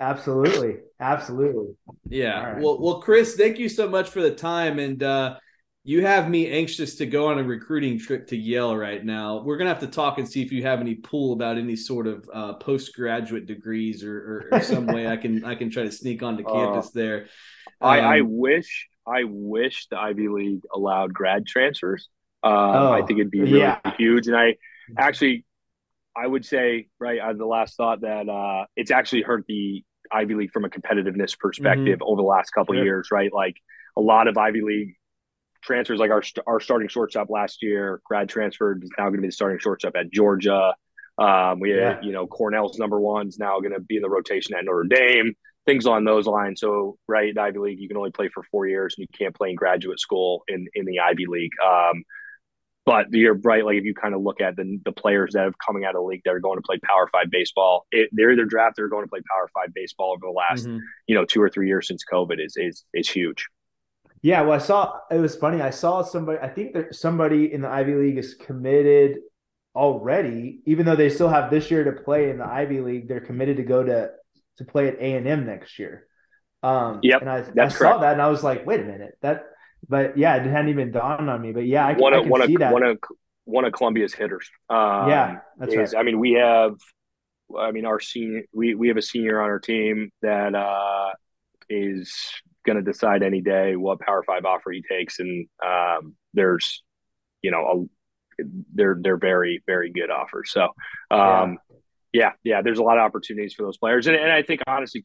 Absolutely, 0.01 0.76
absolutely. 1.01 1.74
Yeah. 2.09 2.53
Right. 2.53 2.62
Well, 2.62 2.80
well, 2.80 3.01
Chris, 3.01 3.34
thank 3.34 3.59
you 3.59 3.68
so 3.68 3.88
much 3.88 4.11
for 4.11 4.22
the 4.22 4.30
time, 4.30 4.78
and 4.78 5.03
uh, 5.03 5.38
you 5.82 6.05
have 6.05 6.28
me 6.28 6.49
anxious 6.51 6.96
to 6.96 7.07
go 7.07 7.28
on 7.28 7.38
a 7.38 7.42
recruiting 7.42 7.99
trip 7.99 8.28
to 8.28 8.36
Yale 8.36 8.76
right 8.76 9.05
now. 9.05 9.42
We're 9.42 9.57
gonna 9.57 9.70
have 9.70 9.80
to 9.80 9.88
talk 9.88 10.18
and 10.18 10.28
see 10.28 10.42
if 10.42 10.53
you 10.53 10.62
have 10.62 10.80
any 10.80 10.94
pool 10.94 11.32
about 11.32 11.59
any 11.59 11.74
sort 11.74 12.07
of 12.07 12.28
uh, 12.32 12.53
postgraduate 12.55 13.46
degrees 13.46 14.05
or, 14.05 14.49
or, 14.53 14.59
or 14.59 14.61
some 14.61 14.86
way 14.86 15.09
I 15.09 15.16
can 15.16 15.44
I 15.44 15.55
can 15.55 15.70
try 15.70 15.82
to 15.82 15.90
sneak 15.90 16.22
onto 16.22 16.44
uh, 16.46 16.53
campus 16.53 16.88
uh, 16.88 16.90
there. 16.94 17.20
Um, 17.80 17.90
I, 17.90 17.99
I 18.01 18.20
um, 18.20 18.36
wish 18.36 18.88
I 19.07 19.24
wish 19.24 19.88
the 19.88 19.99
Ivy 19.99 20.28
League 20.28 20.62
allowed 20.72 21.12
grad 21.12 21.46
transfers. 21.46 22.09
Um, 22.44 22.53
oh, 22.53 22.92
I 22.92 23.03
think 23.03 23.18
it'd 23.18 23.32
be 23.32 23.40
really 23.40 23.61
yeah. 23.61 23.80
huge, 23.96 24.28
and 24.28 24.36
I 24.36 24.57
actually 24.96 25.44
I 26.14 26.26
would 26.26 26.44
say 26.44 26.88
right 26.99 27.20
on 27.20 27.38
the 27.38 27.46
last 27.46 27.76
thought 27.76 28.03
that 28.03 28.28
uh, 28.28 28.66
it's 28.76 28.90
actually 28.90 29.22
hurt 29.22 29.44
the 29.49 29.84
Ivy 30.11 30.35
League 30.35 30.53
from 30.53 30.65
a 30.65 30.69
competitiveness 30.69 31.39
perspective 31.39 31.99
mm-hmm. 31.99 32.11
over 32.11 32.23
the 32.23 32.27
last 32.27 32.51
couple 32.51 32.75
sure. 32.75 32.85
years, 32.85 33.09
right? 33.11 33.33
Like 33.33 33.57
a 33.97 34.01
lot 34.01 34.29
of 34.29 34.37
Ivy 34.37 34.63
League 34.63 34.95
transfers, 35.63 35.99
like 35.99 36.11
our 36.11 36.23
our 36.47 36.61
starting 36.61 36.89
shortstop 36.89 37.31
last 37.31 37.63
year, 37.63 38.01
grad 38.05 38.29
transferred 38.29 38.83
is 38.85 38.91
now 38.97 39.05
going 39.05 39.17
to 39.17 39.23
be 39.23 39.29
the 39.29 39.33
starting 39.33 39.59
shortstop 39.59 39.97
at 39.97 40.11
Georgia. 40.11 40.75
Um, 41.19 41.59
we 41.59 41.75
yeah. 41.75 41.95
had, 41.95 42.05
you 42.05 42.13
know, 42.13 42.27
Cornell's 42.27 42.79
number 42.79 43.01
one's 43.01 43.39
now 43.39 43.59
going 43.61 43.73
to 43.73 43.81
be 43.81 43.97
in 43.97 44.03
the 44.03 44.09
rotation 44.09 44.55
at 44.55 44.65
Notre 44.65 44.85
Dame, 44.85 45.35
things 45.67 45.85
on 45.85 46.05
those 46.05 46.27
lines. 46.27 46.61
So, 46.61 46.97
right, 47.09 47.37
Ivy 47.37 47.59
League, 47.59 47.81
you 47.81 47.89
can 47.89 47.97
only 47.97 48.13
play 48.13 48.29
for 48.33 48.45
four 48.45 48.67
years 48.67 48.95
and 48.97 49.07
you 49.11 49.19
can't 49.19 49.35
play 49.35 49.51
in 49.51 49.57
graduate 49.57 49.99
school 49.99 50.45
in, 50.47 50.69
in 50.75 50.85
the 50.85 51.01
Ivy 51.01 51.27
League. 51.27 51.53
Um, 51.67 52.05
but 52.89 53.12
you're 53.12 53.34
right. 53.34 53.64
Like 53.64 53.76
if 53.76 53.84
you 53.84 53.95
kind 53.95 54.14
of 54.14 54.22
look 54.22 54.41
at 54.41 54.57
the 54.57 54.80
the 54.84 54.93
players 54.93 55.34
that 55.34 55.45
have 55.45 55.55
coming 55.59 55.84
out 55.84 55.91
of 55.91 56.01
the 56.01 56.07
league 56.07 56.22
that 56.24 56.32
are 56.32 56.41
going 56.41 56.57
to 56.57 56.62
play 56.62 56.78
Power 56.82 57.09
Five 57.12 57.30
baseball, 57.30 57.86
it, 57.93 58.09
they're 58.12 58.32
either 58.32 58.47
drafted 58.47 58.84
or 58.84 58.89
going 58.89 59.05
to 59.05 59.09
play 59.09 59.20
Power 59.30 59.51
Five 59.53 59.74
baseball 59.74 60.12
over 60.12 60.26
the 60.26 60.30
last 60.30 60.66
mm-hmm. 60.66 60.78
you 61.07 61.14
know 61.14 61.24
two 61.24 61.43
or 61.43 61.51
three 61.51 61.68
years 61.68 61.86
since 61.86 62.03
COVID 62.11 62.45
is 62.45 62.55
is 62.57 62.84
is 62.95 63.09
huge. 63.09 63.47
Yeah, 64.22 64.41
well, 64.41 64.53
I 64.53 64.59
saw 64.59 65.01
it 65.11 65.18
was 65.18 65.36
funny. 65.36 65.61
I 65.61 65.70
saw 65.70 66.03
somebody. 66.03 66.39
I 66.41 66.49
think 66.49 66.72
that 66.72 66.95
somebody 66.95 67.53
in 67.53 67.61
the 67.61 67.68
Ivy 67.68 67.95
League 67.95 68.18
is 68.18 68.34
committed 68.34 69.18
already, 69.76 70.62
even 70.64 70.86
though 70.86 70.97
they 70.97 71.11
still 71.11 71.28
have 71.28 71.51
this 71.51 71.70
year 71.70 71.84
to 71.84 71.93
play 71.93 72.30
in 72.30 72.39
the 72.39 72.47
Ivy 72.47 72.80
League. 72.80 73.09
They're 73.09 73.20
committed 73.20 73.59
to 73.59 73.64
go 73.64 73.82
to 73.82 74.11
to 74.57 74.64
play 74.64 74.89
at 74.89 74.99
A 74.99 75.14
and 75.14 75.28
M 75.28 75.45
next 75.45 75.78
year. 75.78 76.07
Um, 76.62 77.01
yep, 77.03 77.20
and 77.20 77.30
I, 77.30 77.45
I 77.61 77.68
saw 77.68 77.99
that 77.99 78.14
and 78.14 78.22
I 78.22 78.28
was 78.28 78.43
like, 78.43 78.66
wait 78.66 78.80
a 78.80 78.84
minute, 78.84 79.16
that 79.20 79.45
but 79.89 80.16
yeah, 80.16 80.37
it 80.37 80.47
hadn't 80.47 80.70
even 80.70 80.91
dawned 80.91 81.29
on 81.29 81.43
me. 81.43 81.53
But 81.53 81.66
yeah, 81.66 81.87
I, 81.87 81.93
one 81.95 82.14
of, 82.14 82.20
I 82.20 82.22
can 82.22 82.31
one 82.31 82.47
see 82.47 82.55
of, 82.55 82.61
that. 82.61 82.72
One 82.72 82.83
of 82.83 82.99
one 83.45 83.64
of 83.64 83.72
Columbia's 83.72 84.14
hitters. 84.14 84.49
Um, 84.70 85.09
yeah, 85.09 85.39
that's 85.59 85.74
is, 85.74 85.95
right. 85.95 86.01
I 86.01 86.03
mean, 86.05 86.18
we 86.18 86.33
have. 86.33 86.74
I 87.59 87.70
mean, 87.70 87.87
our 87.87 87.99
senior. 87.99 88.43
We 88.53 88.74
we 88.74 88.89
have 88.89 88.99
a 88.99 89.03
senior 89.03 89.41
on 89.41 89.49
our 89.49 89.59
team 89.59 90.11
that 90.20 90.55
uh, 90.55 91.12
is 91.70 92.14
going 92.66 92.76
to 92.76 92.83
decide 92.83 93.22
any 93.22 93.41
day 93.41 93.74
what 93.74 94.01
Power 94.01 94.22
Five 94.22 94.45
offer 94.45 94.70
he 94.70 94.83
takes, 94.83 95.18
and 95.18 95.47
um, 95.64 96.14
there's, 96.35 96.83
you 97.41 97.51
know, 97.51 97.89
a, 98.39 98.45
they're 98.74 98.99
they're 99.01 99.16
very 99.16 99.62
very 99.64 99.91
good 99.91 100.11
offers. 100.11 100.51
So, 100.53 100.64
um, 101.11 101.57
yeah. 102.12 102.12
yeah, 102.12 102.33
yeah, 102.45 102.62
there's 102.62 102.81
a 102.81 102.83
lot 102.83 102.99
of 102.99 103.05
opportunities 103.05 103.55
for 103.55 103.62
those 103.62 103.79
players, 103.79 104.09
and, 104.09 104.16
and 104.16 104.31
I 104.31 104.43
think 104.43 104.61
honestly, 104.66 105.03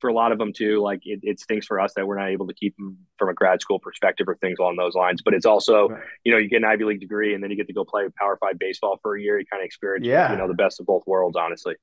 for 0.00 0.08
a 0.08 0.12
lot 0.12 0.32
of 0.32 0.38
them 0.38 0.52
too. 0.52 0.80
Like 0.82 1.00
it, 1.04 1.20
it 1.22 1.40
stinks 1.40 1.66
for 1.66 1.80
us 1.80 1.94
that 1.94 2.06
we're 2.06 2.18
not 2.18 2.28
able 2.28 2.46
to 2.46 2.54
keep 2.54 2.76
them 2.76 2.98
from 3.18 3.28
a 3.28 3.34
grad 3.34 3.60
school 3.60 3.78
perspective 3.78 4.28
or 4.28 4.36
things 4.36 4.58
along 4.58 4.76
those 4.76 4.94
lines. 4.94 5.22
But 5.24 5.34
it's 5.34 5.46
also, 5.46 5.88
right. 5.88 6.02
you 6.24 6.32
know, 6.32 6.38
you 6.38 6.48
get 6.48 6.58
an 6.58 6.64
Ivy 6.64 6.84
League 6.84 7.00
degree 7.00 7.34
and 7.34 7.42
then 7.42 7.50
you 7.50 7.56
get 7.56 7.66
to 7.68 7.72
go 7.72 7.84
play 7.84 8.04
Power 8.18 8.38
Five 8.40 8.58
baseball 8.58 8.98
for 9.02 9.16
a 9.16 9.20
year. 9.20 9.38
You 9.38 9.46
kind 9.46 9.62
of 9.62 9.66
experience, 9.66 10.06
yeah. 10.06 10.30
you 10.32 10.38
know, 10.38 10.48
the 10.48 10.54
best 10.54 10.80
of 10.80 10.86
both 10.86 11.02
worlds, 11.06 11.36
honestly. 11.36 11.74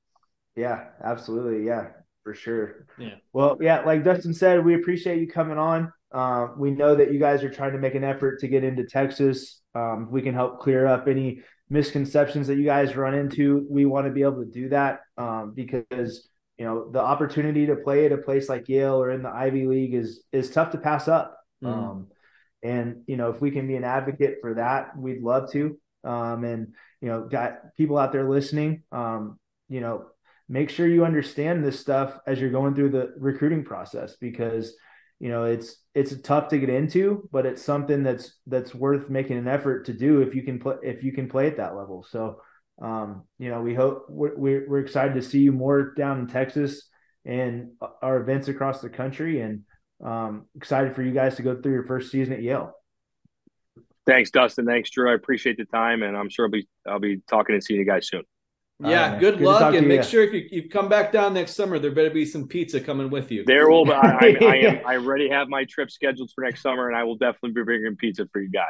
Yeah, 0.56 0.84
absolutely. 1.02 1.66
Yeah, 1.66 1.88
for 2.22 2.34
sure. 2.34 2.86
Yeah. 2.98 3.16
Well, 3.32 3.58
yeah, 3.60 3.80
like 3.80 4.04
Dustin 4.04 4.34
said, 4.34 4.64
we 4.64 4.74
appreciate 4.74 5.20
you 5.20 5.26
coming 5.26 5.58
on. 5.58 5.92
Uh, 6.12 6.48
we 6.56 6.70
know 6.70 6.94
that 6.94 7.12
you 7.12 7.18
guys 7.18 7.42
are 7.42 7.50
trying 7.50 7.72
to 7.72 7.78
make 7.78 7.96
an 7.96 8.04
effort 8.04 8.38
to 8.38 8.46
get 8.46 8.62
into 8.62 8.84
Texas. 8.84 9.60
Um, 9.74 10.08
we 10.12 10.22
can 10.22 10.32
help 10.32 10.60
clear 10.60 10.86
up 10.86 11.08
any 11.08 11.40
misconceptions 11.68 12.46
that 12.46 12.56
you 12.56 12.64
guys 12.64 12.94
run 12.94 13.14
into. 13.14 13.66
We 13.68 13.84
want 13.84 14.06
to 14.06 14.12
be 14.12 14.22
able 14.22 14.44
to 14.44 14.50
do 14.50 14.68
that 14.68 15.00
um, 15.18 15.52
because 15.56 16.28
you 16.58 16.64
know 16.64 16.90
the 16.90 17.00
opportunity 17.00 17.66
to 17.66 17.76
play 17.76 18.06
at 18.06 18.12
a 18.12 18.18
place 18.18 18.48
like 18.48 18.68
Yale 18.68 19.00
or 19.00 19.10
in 19.10 19.22
the 19.22 19.30
Ivy 19.30 19.66
League 19.66 19.94
is 19.94 20.22
is 20.32 20.50
tough 20.50 20.70
to 20.72 20.78
pass 20.78 21.08
up. 21.08 21.38
Mm. 21.62 21.68
Um, 21.68 22.06
and 22.62 23.02
you 23.06 23.16
know 23.16 23.30
if 23.30 23.40
we 23.40 23.50
can 23.50 23.66
be 23.66 23.76
an 23.76 23.84
advocate 23.84 24.38
for 24.40 24.54
that, 24.54 24.96
we'd 24.96 25.22
love 25.22 25.50
to. 25.52 25.78
Um, 26.04 26.44
and 26.44 26.74
you 27.00 27.10
know, 27.10 27.28
got 27.28 27.74
people 27.76 27.98
out 27.98 28.12
there 28.12 28.28
listening. 28.28 28.82
Um, 28.90 29.38
you 29.68 29.82
know, 29.82 30.06
make 30.48 30.70
sure 30.70 30.86
you 30.86 31.04
understand 31.04 31.64
this 31.64 31.78
stuff 31.78 32.18
as 32.26 32.40
you're 32.40 32.50
going 32.50 32.74
through 32.74 32.90
the 32.90 33.12
recruiting 33.18 33.62
process 33.62 34.16
because 34.16 34.74
you 35.20 35.28
know 35.28 35.44
it's 35.44 35.76
it's 35.94 36.18
tough 36.22 36.48
to 36.48 36.58
get 36.58 36.70
into, 36.70 37.28
but 37.30 37.46
it's 37.46 37.62
something 37.62 38.02
that's 38.02 38.38
that's 38.46 38.74
worth 38.74 39.10
making 39.10 39.38
an 39.38 39.48
effort 39.48 39.86
to 39.86 39.92
do 39.92 40.20
if 40.22 40.34
you 40.34 40.42
can 40.42 40.58
play 40.58 40.76
if 40.82 41.04
you 41.04 41.12
can 41.12 41.28
play 41.28 41.46
at 41.46 41.58
that 41.58 41.76
level. 41.76 42.06
So 42.08 42.40
um, 42.80 43.22
you 43.38 43.50
know, 43.50 43.62
we 43.62 43.74
hope 43.74 44.06
we're, 44.08 44.68
we're 44.68 44.80
excited 44.80 45.14
to 45.14 45.22
see 45.22 45.40
you 45.40 45.52
more 45.52 45.94
down 45.94 46.18
in 46.20 46.26
Texas 46.26 46.88
and 47.24 47.70
our 48.02 48.18
events 48.18 48.48
across 48.48 48.80
the 48.80 48.90
country, 48.90 49.40
and 49.40 49.62
um, 50.04 50.46
excited 50.56 50.94
for 50.94 51.02
you 51.02 51.12
guys 51.12 51.36
to 51.36 51.42
go 51.42 51.60
through 51.60 51.72
your 51.72 51.86
first 51.86 52.10
season 52.10 52.34
at 52.34 52.42
Yale. 52.42 52.72
Thanks, 54.06 54.30
Dustin. 54.30 54.66
Thanks, 54.66 54.90
Drew. 54.90 55.10
I 55.10 55.14
appreciate 55.14 55.56
the 55.56 55.64
time, 55.64 56.02
and 56.02 56.16
I'm 56.16 56.28
sure 56.28 56.46
I'll 56.46 56.50
be 56.50 56.68
I'll 56.86 56.98
be 56.98 57.22
talking 57.28 57.54
and 57.54 57.64
seeing 57.64 57.80
you 57.80 57.86
guys 57.86 58.08
soon. 58.08 58.22
Yeah, 58.80 59.18
good, 59.18 59.38
good 59.38 59.44
luck, 59.44 59.74
and 59.74 59.86
make 59.86 60.02
you. 60.02 60.08
sure 60.08 60.24
if 60.24 60.32
you, 60.34 60.48
you 60.50 60.68
come 60.68 60.88
back 60.88 61.12
down 61.12 61.32
next 61.32 61.54
summer, 61.54 61.78
there 61.78 61.92
better 61.92 62.10
be 62.10 62.26
some 62.26 62.48
pizza 62.48 62.80
coming 62.80 63.08
with 63.08 63.30
you. 63.30 63.44
There 63.44 63.70
will. 63.70 63.84
Be, 63.84 63.92
I, 63.92 63.96
I, 63.98 64.36
I, 64.42 64.56
am. 64.56 64.86
I 64.86 64.96
already 64.96 65.30
have 65.30 65.48
my 65.48 65.64
trip 65.64 65.90
scheduled 65.90 66.30
for 66.34 66.42
next 66.42 66.60
summer, 66.60 66.88
and 66.88 66.96
I 66.96 67.04
will 67.04 67.16
definitely 67.16 67.52
be 67.52 67.62
bringing 67.62 67.96
pizza 67.96 68.26
for 68.32 68.42
you 68.42 68.50
guys. 68.50 68.64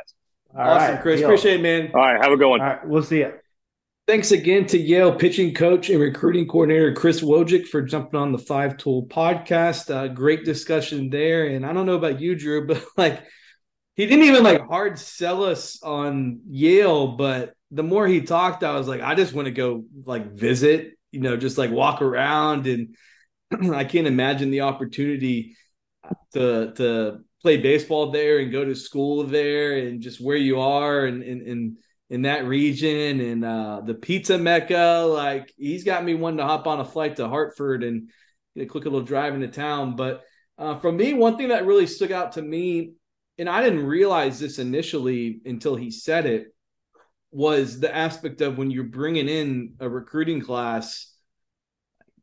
All 0.54 0.60
awesome, 0.60 0.94
right, 0.94 1.02
Chris. 1.02 1.20
Deal. 1.20 1.30
Appreciate 1.30 1.60
it, 1.60 1.62
man. 1.62 1.90
All 1.94 2.00
right, 2.00 2.22
have 2.22 2.32
a 2.32 2.36
good 2.36 2.48
one. 2.48 2.60
All 2.60 2.66
right, 2.66 2.86
we'll 2.86 3.02
see 3.02 3.20
you. 3.20 3.32
Thanks 4.06 4.32
again 4.32 4.66
to 4.66 4.78
Yale 4.78 5.14
pitching 5.14 5.54
coach 5.54 5.88
and 5.88 5.98
recruiting 5.98 6.46
coordinator 6.46 6.92
Chris 6.92 7.22
Wojick 7.22 7.66
for 7.66 7.80
jumping 7.80 8.20
on 8.20 8.32
the 8.32 8.38
Five 8.38 8.76
Tool 8.76 9.06
podcast. 9.06 9.90
Uh, 9.90 10.08
great 10.08 10.44
discussion 10.44 11.08
there. 11.08 11.46
And 11.46 11.64
I 11.64 11.72
don't 11.72 11.86
know 11.86 11.94
about 11.94 12.20
you, 12.20 12.34
Drew, 12.34 12.66
but 12.66 12.84
like 12.98 13.22
he 13.96 14.04
didn't 14.04 14.26
even 14.26 14.42
like 14.44 14.60
hard 14.68 14.98
sell 14.98 15.42
us 15.42 15.82
on 15.82 16.40
Yale. 16.46 17.16
But 17.16 17.54
the 17.70 17.82
more 17.82 18.06
he 18.06 18.20
talked, 18.20 18.62
I 18.62 18.76
was 18.76 18.86
like, 18.86 19.00
I 19.00 19.14
just 19.14 19.32
want 19.32 19.46
to 19.46 19.52
go 19.52 19.84
like 20.04 20.34
visit, 20.34 20.98
you 21.10 21.20
know, 21.20 21.38
just 21.38 21.56
like 21.56 21.70
walk 21.70 22.02
around. 22.02 22.66
And 22.66 22.96
I 23.74 23.84
can't 23.84 24.06
imagine 24.06 24.50
the 24.50 24.62
opportunity 24.62 25.56
to 26.34 26.72
to 26.74 27.20
play 27.40 27.56
baseball 27.56 28.10
there 28.10 28.40
and 28.40 28.52
go 28.52 28.66
to 28.66 28.74
school 28.74 29.24
there 29.24 29.78
and 29.78 30.02
just 30.02 30.22
where 30.22 30.36
you 30.36 30.60
are 30.60 31.06
and 31.06 31.22
and, 31.22 31.40
and 31.40 31.76
in 32.14 32.22
that 32.22 32.46
region 32.46 33.20
and 33.20 33.44
uh, 33.44 33.80
the 33.84 33.92
pizza 33.92 34.38
mecca. 34.38 35.04
Like 35.08 35.52
he's 35.56 35.82
got 35.82 36.04
me 36.04 36.14
wanting 36.14 36.38
to 36.38 36.44
hop 36.44 36.68
on 36.68 36.78
a 36.78 36.84
flight 36.84 37.16
to 37.16 37.28
Hartford 37.28 37.82
and 37.82 38.08
get 38.54 38.62
a 38.62 38.66
quick 38.66 38.84
little 38.84 39.02
drive 39.02 39.34
into 39.34 39.48
town. 39.48 39.96
But 39.96 40.22
uh, 40.56 40.78
for 40.78 40.92
me, 40.92 41.12
one 41.12 41.36
thing 41.36 41.48
that 41.48 41.66
really 41.66 41.88
stuck 41.88 42.12
out 42.12 42.32
to 42.32 42.42
me, 42.42 42.92
and 43.36 43.48
I 43.48 43.64
didn't 43.64 43.84
realize 43.84 44.38
this 44.38 44.60
initially 44.60 45.40
until 45.44 45.74
he 45.74 45.90
said 45.90 46.26
it, 46.26 46.54
was 47.32 47.80
the 47.80 47.92
aspect 47.92 48.40
of 48.42 48.58
when 48.58 48.70
you're 48.70 48.84
bringing 48.84 49.28
in 49.28 49.74
a 49.80 49.88
recruiting 49.88 50.40
class 50.40 51.12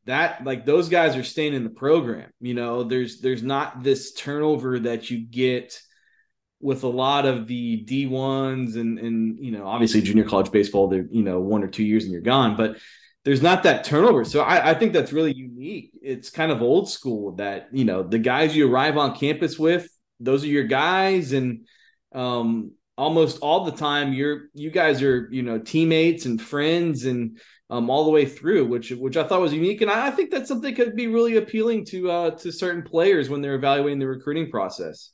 that 0.06 0.46
like 0.46 0.66
those 0.66 0.88
guys 0.88 1.18
are 1.18 1.24
staying 1.24 1.54
in 1.54 1.66
the 1.66 1.70
program 1.70 2.32
you 2.40 2.54
know 2.54 2.84
there's 2.84 3.20
there's 3.20 3.44
not 3.44 3.84
this 3.84 4.14
turnover 4.14 4.80
that 4.80 5.12
you 5.12 5.20
get 5.20 5.78
with 6.62 6.84
a 6.84 6.88
lot 6.88 7.26
of 7.26 7.48
the 7.48 7.84
D1s 7.86 8.76
and 8.76 9.00
and 9.00 9.44
you 9.44 9.52
know 9.52 9.66
obviously 9.68 10.02
junior 10.02 10.24
college 10.24 10.52
baseball 10.52 10.88
they're 10.88 11.08
you 11.12 11.24
know 11.24 11.40
one 11.40 11.64
or 11.64 11.68
two 11.68 11.84
years 11.84 12.04
and 12.04 12.12
you're 12.12 12.22
gone 12.22 12.56
but 12.56 12.78
there's 13.24 13.42
not 13.42 13.64
that 13.64 13.84
turnover. 13.84 14.26
So 14.26 14.42
I, 14.42 14.72
I 14.72 14.74
think 14.74 14.94
that's 14.94 15.14
really 15.14 15.34
unique. 15.34 15.92
It's 16.02 16.32
kind 16.32 16.52
of 16.52 16.64
old 16.64 16.90
school 16.90 17.34
that 17.34 17.70
you 17.72 17.86
know 17.86 18.04
the 18.04 18.20
guys 18.20 18.56
you 18.56 18.72
arrive 18.72 18.98
on 18.98 19.16
campus 19.16 19.60
with 19.60 19.88
those 20.20 20.44
are 20.44 20.48
your 20.48 20.64
guys. 20.64 21.34
And 21.34 21.66
um 22.14 22.72
almost 22.98 23.40
all 23.40 23.64
the 23.64 23.72
time 23.72 24.14
you're 24.14 24.50
you 24.54 24.70
guys 24.70 25.02
are 25.02 25.28
you 25.32 25.44
know 25.44 25.58
teammates 25.58 26.26
and 26.26 26.42
friends 26.42 27.06
and 27.06 27.40
um, 27.72 27.90
all 27.90 28.04
the 28.04 28.12
way 28.12 28.26
through, 28.26 28.66
which 28.66 28.92
which 28.92 29.16
I 29.16 29.24
thought 29.24 29.40
was 29.40 29.54
unique, 29.54 29.80
and 29.80 29.90
I, 29.90 30.08
I 30.08 30.12
think 30.12 30.30
that's 30.30 30.50
something 30.50 30.76
could 30.76 30.94
be 30.94 31.08
really 31.08 31.38
appealing 31.38 31.86
to 31.86 32.12
uh, 32.12 32.32
to 32.32 32.52
certain 32.52 32.84
players 32.84 33.30
when 33.30 33.42
they're 33.42 33.56
evaluating 33.56 34.00
the 34.00 34.08
recruiting 34.08 34.52
process. 34.52 35.12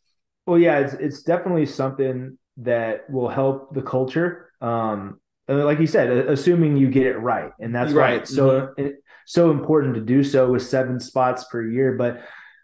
Well, 0.47 0.57
yeah, 0.57 0.79
it's 0.79 0.93
it's 0.93 1.23
definitely 1.23 1.65
something 1.65 2.37
that 2.57 3.09
will 3.09 3.27
help 3.27 3.75
the 3.75 3.81
culture. 3.81 4.49
Um, 4.61 5.19
like 5.49 5.79
you 5.79 5.87
said, 5.87 6.09
assuming 6.09 6.77
you 6.77 6.89
get 6.89 7.05
it 7.05 7.17
right, 7.17 7.51
and 7.59 7.75
that's 7.75 7.91
right. 7.91 8.25
so 8.25 8.73
mm-hmm. 8.79 8.87
so 9.25 9.51
important 9.51 9.95
to 9.95 10.01
do 10.01 10.23
so 10.23 10.49
with 10.49 10.63
seven 10.63 11.01
spots 11.01 11.43
per 11.51 11.61
year. 11.61 11.95
But 11.97 12.21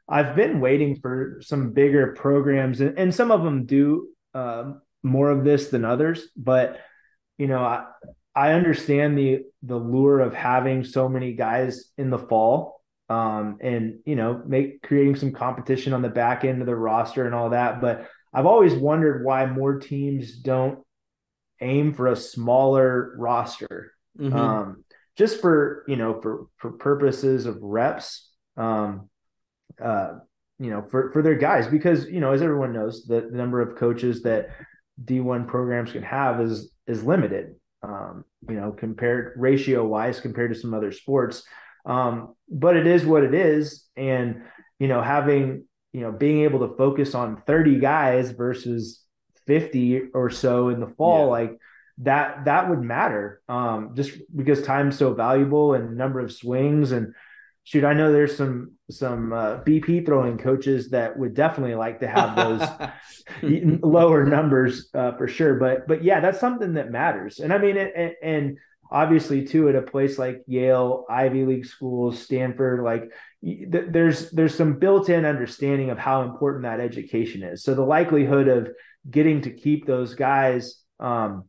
I've 0.07 0.33
been 0.33 0.61
waiting 0.61 0.99
for 1.01 1.39
some 1.41 1.71
bigger 1.71 2.13
programs, 2.13 2.79
and, 2.79 2.97
and 2.97 3.13
some 3.13 3.31
of 3.31 3.43
them 3.43 3.65
do 3.65 4.07
uh, 4.33 4.71
more 5.03 5.29
of 5.29 5.43
this 5.43 5.67
than 5.67 5.83
others. 5.83 6.29
But 6.37 6.79
you 7.37 7.47
know, 7.47 7.59
I 7.59 7.83
I 8.33 8.53
understand 8.53 9.17
the 9.17 9.43
the 9.61 9.77
lure 9.77 10.21
of 10.21 10.33
having 10.33 10.85
so 10.85 11.09
many 11.09 11.33
guys 11.33 11.91
in 11.97 12.09
the 12.09 12.19
fall 12.19 12.81
um, 13.13 13.57
and 13.61 13.99
you 14.05 14.15
know 14.15 14.41
make 14.45 14.81
creating 14.81 15.15
some 15.15 15.31
competition 15.31 15.93
on 15.93 16.01
the 16.01 16.09
back 16.09 16.43
end 16.43 16.61
of 16.61 16.67
the 16.67 16.75
roster 16.75 17.25
and 17.25 17.35
all 17.35 17.51
that. 17.51 17.79
But 17.79 18.09
I've 18.33 18.47
always 18.47 18.73
wondered 18.73 19.23
why 19.23 19.45
more 19.45 19.79
teams 19.79 20.37
don't 20.37 20.79
aim 21.61 21.93
for 21.93 22.07
a 22.07 22.15
smaller 22.15 23.13
roster, 23.17 23.93
mm-hmm. 24.19 24.35
um, 24.35 24.83
just 25.15 25.41
for 25.41 25.85
you 25.87 25.95
know 25.95 26.19
for 26.21 26.47
for 26.57 26.71
purposes 26.71 27.45
of 27.45 27.57
reps. 27.61 28.29
Um, 28.57 29.09
uh, 29.83 30.19
you 30.59 30.69
know, 30.69 30.83
for 30.89 31.11
for 31.11 31.21
their 31.21 31.35
guys, 31.35 31.67
because 31.67 32.07
you 32.07 32.19
know, 32.19 32.31
as 32.31 32.41
everyone 32.41 32.73
knows, 32.73 33.05
the, 33.05 33.21
the 33.21 33.37
number 33.37 33.61
of 33.61 33.75
coaches 33.75 34.23
that 34.23 34.49
D1 35.03 35.47
programs 35.47 35.91
can 35.91 36.03
have 36.03 36.41
is 36.41 36.71
is 36.87 37.03
limited. 37.03 37.55
Um, 37.83 38.23
you 38.47 38.55
know, 38.55 38.71
compared 38.71 39.33
ratio 39.35 39.85
wise 39.85 40.19
compared 40.19 40.53
to 40.53 40.59
some 40.59 40.73
other 40.73 40.91
sports. 40.91 41.43
Um, 41.85 42.35
but 42.49 42.75
it 42.75 42.87
is 42.87 43.05
what 43.05 43.23
it 43.23 43.33
is. 43.33 43.85
And, 43.95 44.43
you 44.79 44.87
know, 44.87 45.01
having, 45.01 45.65
you 45.91 46.01
know, 46.01 46.11
being 46.11 46.41
able 46.41 46.67
to 46.67 46.75
focus 46.75 47.15
on 47.15 47.41
30 47.45 47.79
guys 47.79 48.31
versus 48.31 49.01
50 49.47 50.09
or 50.13 50.29
so 50.29 50.69
in 50.69 50.79
the 50.79 50.93
fall, 50.97 51.25
yeah. 51.25 51.31
like 51.31 51.57
that, 51.99 52.45
that 52.45 52.69
would 52.69 52.81
matter. 52.81 53.41
Um, 53.47 53.91
just 53.95 54.11
because 54.35 54.63
time's 54.63 54.97
so 54.97 55.13
valuable 55.13 55.73
and 55.73 55.97
number 55.97 56.19
of 56.19 56.31
swings 56.31 56.91
and, 56.91 57.13
shoot, 57.63 57.83
I 57.83 57.93
know 57.93 58.11
there's 58.11 58.35
some 58.35 58.73
some 58.91 59.33
uh, 59.33 59.57
BP 59.63 60.05
throwing 60.05 60.37
coaches 60.37 60.89
that 60.89 61.17
would 61.17 61.33
definitely 61.33 61.75
like 61.75 62.01
to 62.01 62.07
have 62.07 62.35
those 62.35 62.67
lower 63.81 64.25
numbers 64.25 64.89
uh, 64.93 65.13
for 65.13 65.27
sure. 65.27 65.55
But 65.55 65.87
but 65.87 66.03
yeah, 66.03 66.19
that's 66.19 66.39
something 66.39 66.73
that 66.73 66.91
matters. 66.91 67.39
And 67.39 67.53
I 67.53 67.57
mean, 67.57 67.77
and, 67.77 68.13
and 68.21 68.57
obviously 68.93 69.43
too 69.43 69.67
at 69.67 69.75
a 69.75 69.81
place 69.81 70.19
like 70.19 70.43
Yale, 70.45 71.05
Ivy 71.09 71.45
League 71.45 71.65
schools, 71.65 72.19
Stanford, 72.19 72.83
like 72.83 73.11
th- 73.43 73.87
there's 73.89 74.29
there's 74.31 74.55
some 74.55 74.77
built-in 74.77 75.25
understanding 75.25 75.89
of 75.89 75.97
how 75.97 76.21
important 76.21 76.63
that 76.63 76.79
education 76.79 77.41
is. 77.41 77.63
So 77.63 77.73
the 77.73 77.83
likelihood 77.83 78.47
of 78.47 78.69
getting 79.09 79.41
to 79.41 79.49
keep 79.49 79.87
those 79.87 80.13
guys 80.13 80.77
um, 80.99 81.45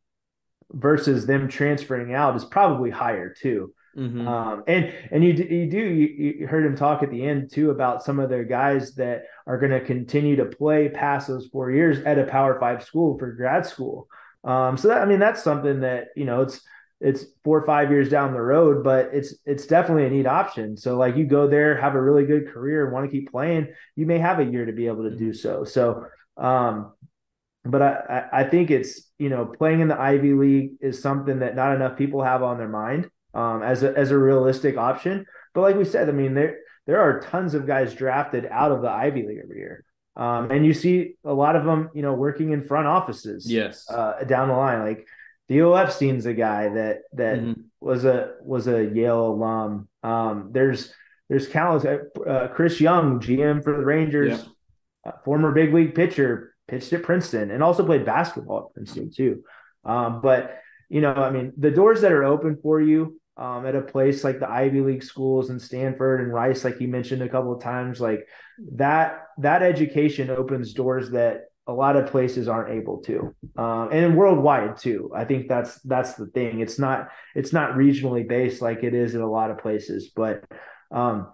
versus 0.72 1.26
them 1.26 1.48
transferring 1.48 2.14
out 2.14 2.34
is 2.34 2.44
probably 2.44 2.90
higher 2.90 3.32
too. 3.32 3.74
Mm-hmm. 3.94 4.26
Um, 4.26 4.64
and 4.66 4.92
and 5.12 5.22
you 5.22 5.34
you 5.34 5.70
do 5.70 5.78
you, 5.78 6.06
you, 6.40 6.46
heard 6.48 6.66
him 6.66 6.76
talk 6.76 7.02
at 7.02 7.10
the 7.10 7.24
end 7.24 7.52
too 7.52 7.70
about 7.70 8.02
some 8.02 8.18
of 8.18 8.30
their 8.30 8.44
guys 8.44 8.94
that 8.94 9.24
are 9.46 9.58
going 9.58 9.70
to 9.70 9.84
continue 9.84 10.36
to 10.36 10.46
play 10.46 10.88
past 10.88 11.28
those 11.28 11.46
four 11.48 11.70
years 11.70 11.98
at 12.04 12.18
a 12.18 12.24
Power 12.24 12.58
Five 12.58 12.82
school 12.82 13.18
for 13.18 13.32
grad 13.32 13.66
school. 13.66 14.08
Um, 14.42 14.76
so 14.76 14.88
that 14.88 15.02
I 15.02 15.04
mean 15.04 15.20
that's 15.20 15.44
something 15.44 15.80
that 15.80 16.08
you 16.16 16.24
know 16.24 16.40
it's 16.40 16.60
it's 17.04 17.26
four 17.44 17.58
or 17.58 17.66
five 17.66 17.90
years 17.90 18.08
down 18.08 18.32
the 18.32 18.40
road, 18.40 18.82
but 18.82 19.10
it's 19.12 19.34
it's 19.44 19.66
definitely 19.66 20.06
a 20.06 20.10
neat 20.10 20.26
option. 20.26 20.74
So 20.74 20.96
like 20.96 21.16
you 21.16 21.26
go 21.26 21.46
there, 21.46 21.78
have 21.78 21.94
a 21.94 22.00
really 22.00 22.24
good 22.24 22.48
career, 22.48 22.84
and 22.84 22.94
want 22.94 23.04
to 23.04 23.12
keep 23.12 23.30
playing, 23.30 23.68
you 23.94 24.06
may 24.06 24.18
have 24.18 24.40
a 24.40 24.44
year 24.44 24.64
to 24.64 24.72
be 24.72 24.86
able 24.86 25.02
to 25.02 25.14
do 25.14 25.34
so. 25.34 25.64
So, 25.64 26.06
um, 26.38 26.94
but 27.62 27.82
I 27.82 28.28
I 28.32 28.44
think 28.44 28.70
it's 28.70 29.10
you 29.18 29.28
know 29.28 29.44
playing 29.44 29.80
in 29.80 29.88
the 29.88 30.00
Ivy 30.00 30.32
League 30.32 30.70
is 30.80 31.02
something 31.02 31.40
that 31.40 31.54
not 31.54 31.76
enough 31.76 31.98
people 31.98 32.22
have 32.22 32.42
on 32.42 32.56
their 32.56 32.68
mind 32.68 33.10
um, 33.34 33.62
as 33.62 33.82
a 33.82 33.94
as 33.94 34.10
a 34.10 34.18
realistic 34.18 34.78
option. 34.78 35.26
But 35.52 35.60
like 35.60 35.76
we 35.76 35.84
said, 35.84 36.08
I 36.08 36.12
mean 36.12 36.32
there 36.32 36.56
there 36.86 37.02
are 37.02 37.20
tons 37.20 37.52
of 37.52 37.66
guys 37.66 37.94
drafted 37.94 38.46
out 38.50 38.72
of 38.72 38.80
the 38.80 38.90
Ivy 38.90 39.26
League 39.26 39.40
every 39.42 39.58
year. 39.58 39.84
Um, 40.16 40.50
and 40.50 40.64
you 40.64 40.72
see 40.72 41.16
a 41.24 41.34
lot 41.34 41.56
of 41.56 41.64
them, 41.64 41.90
you 41.92 42.02
know, 42.02 42.14
working 42.14 42.52
in 42.52 42.62
front 42.62 42.86
offices. 42.86 43.50
Yes. 43.50 43.90
Uh, 43.90 44.22
down 44.24 44.48
the 44.48 44.54
line, 44.54 44.80
like 44.80 45.06
Theo 45.48 45.74
Epstein's 45.74 46.26
a 46.26 46.34
guy 46.34 46.68
that 46.70 47.02
that 47.12 47.38
mm-hmm. 47.38 47.60
was 47.80 48.04
a 48.04 48.32
was 48.42 48.66
a 48.66 48.84
Yale 48.84 49.28
alum. 49.28 49.88
Um, 50.02 50.50
there's 50.52 50.92
there's 51.28 51.48
countless. 51.48 51.84
Uh, 51.84 52.48
Chris 52.54 52.80
Young, 52.80 53.20
GM 53.20 53.62
for 53.62 53.76
the 53.76 53.84
Rangers, 53.84 54.46
uh, 55.06 55.12
former 55.24 55.52
big 55.52 55.74
league 55.74 55.94
pitcher, 55.94 56.54
pitched 56.68 56.92
at 56.92 57.02
Princeton 57.02 57.50
and 57.50 57.62
also 57.62 57.84
played 57.84 58.04
basketball 58.04 58.66
at 58.66 58.74
Princeton 58.74 59.10
too. 59.10 59.44
Um, 59.84 60.20
but 60.22 60.58
you 60.88 61.00
know, 61.00 61.12
I 61.12 61.30
mean, 61.30 61.52
the 61.56 61.70
doors 61.70 62.00
that 62.02 62.12
are 62.12 62.24
open 62.24 62.58
for 62.62 62.80
you 62.80 63.20
um, 63.36 63.66
at 63.66 63.74
a 63.74 63.80
place 63.80 64.24
like 64.24 64.38
the 64.38 64.50
Ivy 64.50 64.80
League 64.80 65.02
schools 65.02 65.50
and 65.50 65.60
Stanford 65.60 66.20
and 66.20 66.32
Rice, 66.32 66.64
like 66.64 66.80
you 66.80 66.88
mentioned 66.88 67.22
a 67.22 67.28
couple 67.28 67.52
of 67.52 67.62
times, 67.62 68.00
like 68.00 68.26
that 68.72 69.26
that 69.38 69.62
education 69.62 70.30
opens 70.30 70.72
doors 70.72 71.10
that 71.10 71.46
a 71.66 71.72
lot 71.72 71.96
of 71.96 72.10
places 72.10 72.46
aren't 72.46 72.74
able 72.74 72.98
to 72.98 73.34
um, 73.56 73.88
and 73.90 74.16
worldwide 74.16 74.76
too. 74.76 75.10
I 75.14 75.24
think 75.24 75.48
that's 75.48 75.80
that's 75.80 76.14
the 76.14 76.26
thing. 76.26 76.60
It's 76.60 76.78
not 76.78 77.08
it's 77.34 77.52
not 77.52 77.72
regionally 77.72 78.26
based 78.26 78.60
like 78.62 78.82
it 78.82 78.94
is 78.94 79.14
in 79.14 79.20
a 79.20 79.30
lot 79.30 79.50
of 79.50 79.58
places 79.58 80.10
but 80.14 80.44
um, 80.90 81.32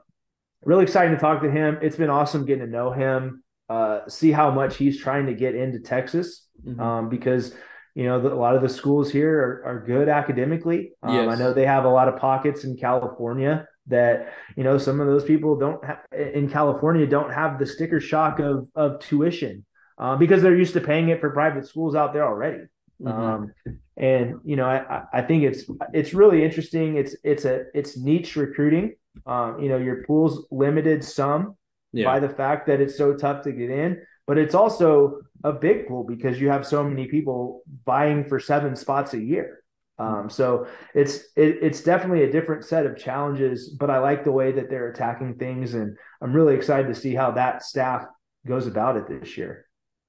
really 0.64 0.84
exciting 0.84 1.14
to 1.14 1.20
talk 1.20 1.42
to 1.42 1.50
him. 1.50 1.78
It's 1.82 1.96
been 1.96 2.10
awesome 2.10 2.46
getting 2.46 2.66
to 2.66 2.70
know 2.70 2.92
him 2.92 3.42
uh, 3.70 4.00
see 4.08 4.32
how 4.32 4.50
much 4.50 4.76
he's 4.76 4.98
trying 5.00 5.26
to 5.26 5.34
get 5.34 5.54
into 5.54 5.78
texas 5.78 6.48
mm-hmm. 6.66 6.80
um, 6.80 7.08
because 7.08 7.54
you 7.94 8.04
know 8.04 8.20
the, 8.20 8.32
a 8.32 8.34
lot 8.34 8.56
of 8.56 8.62
the 8.62 8.68
schools 8.68 9.10
here 9.10 9.38
are, 9.38 9.64
are 9.64 9.84
good 9.86 10.08
academically. 10.08 10.92
Um, 11.02 11.14
yes. 11.14 11.28
i 11.28 11.34
know 11.36 11.54
they 11.54 11.66
have 11.66 11.84
a 11.84 11.88
lot 11.88 12.08
of 12.08 12.18
pockets 12.18 12.64
in 12.64 12.76
california 12.76 13.66
that 13.86 14.32
you 14.56 14.64
know 14.64 14.76
some 14.76 15.00
of 15.00 15.06
those 15.06 15.24
people 15.24 15.56
don't 15.56 15.82
ha- 15.84 16.00
in 16.12 16.50
california 16.50 17.06
don't 17.06 17.32
have 17.32 17.58
the 17.58 17.66
sticker 17.66 18.00
shock 18.00 18.40
of 18.40 18.66
of 18.74 18.98
tuition 19.00 19.64
uh, 20.00 20.16
because 20.16 20.42
they're 20.42 20.56
used 20.56 20.72
to 20.72 20.80
paying 20.80 21.10
it 21.10 21.20
for 21.20 21.30
private 21.30 21.66
schools 21.66 21.94
out 21.94 22.12
there 22.12 22.26
already. 22.26 22.64
Mm-hmm. 23.02 23.08
Um, 23.08 23.52
and 23.96 24.40
you 24.44 24.56
know, 24.56 24.64
I, 24.64 25.04
I 25.12 25.22
think 25.22 25.44
it's 25.44 25.64
it's 25.92 26.14
really 26.14 26.42
interesting. 26.42 26.96
It's 26.96 27.14
it's 27.22 27.44
a 27.44 27.64
it's 27.74 27.96
niche 27.96 28.34
recruiting. 28.34 28.96
Um, 29.26 29.60
you 29.60 29.68
know, 29.68 29.76
your 29.76 30.04
pool's 30.04 30.46
limited 30.50 31.04
some 31.04 31.56
yeah. 31.92 32.06
by 32.06 32.18
the 32.18 32.28
fact 32.28 32.66
that 32.68 32.80
it's 32.80 32.96
so 32.96 33.14
tough 33.14 33.42
to 33.42 33.52
get 33.52 33.70
in, 33.70 34.02
but 34.26 34.38
it's 34.38 34.54
also 34.54 35.20
a 35.44 35.52
big 35.52 35.86
pool 35.86 36.04
because 36.04 36.40
you 36.40 36.48
have 36.48 36.66
so 36.66 36.82
many 36.82 37.06
people 37.06 37.62
vying 37.84 38.24
for 38.24 38.40
seven 38.40 38.76
spots 38.76 39.14
a 39.14 39.20
year. 39.20 39.62
Um, 39.98 40.30
so 40.30 40.66
it's 40.94 41.16
it, 41.36 41.58
it's 41.60 41.82
definitely 41.82 42.22
a 42.24 42.32
different 42.32 42.64
set 42.64 42.86
of 42.86 42.96
challenges, 42.96 43.68
but 43.68 43.90
I 43.90 43.98
like 43.98 44.24
the 44.24 44.32
way 44.32 44.52
that 44.52 44.70
they're 44.70 44.90
attacking 44.90 45.34
things, 45.34 45.74
and 45.74 45.98
I'm 46.22 46.32
really 46.32 46.54
excited 46.54 46.88
to 46.88 46.98
see 46.98 47.14
how 47.14 47.32
that 47.32 47.62
staff 47.62 48.06
goes 48.46 48.66
about 48.66 48.96
it 48.96 49.06
this 49.06 49.36
year. 49.36 49.66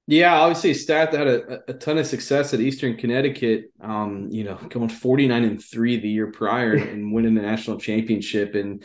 Yeah, 0.08 0.40
obviously, 0.40 0.74
Stat 0.74 1.12
had 1.12 1.28
a, 1.28 1.70
a 1.70 1.74
ton 1.74 1.96
of 1.96 2.06
success 2.06 2.52
at 2.52 2.60
Eastern 2.60 2.96
Connecticut. 2.96 3.72
Um, 3.80 4.28
you 4.30 4.42
know, 4.42 4.56
going 4.68 4.88
forty 4.88 5.28
nine 5.28 5.44
and 5.44 5.62
three 5.62 5.98
the 5.98 6.08
year 6.08 6.32
prior 6.32 6.74
and 6.76 7.12
winning 7.12 7.34
the 7.34 7.42
national 7.42 7.78
championship. 7.78 8.54
And 8.54 8.84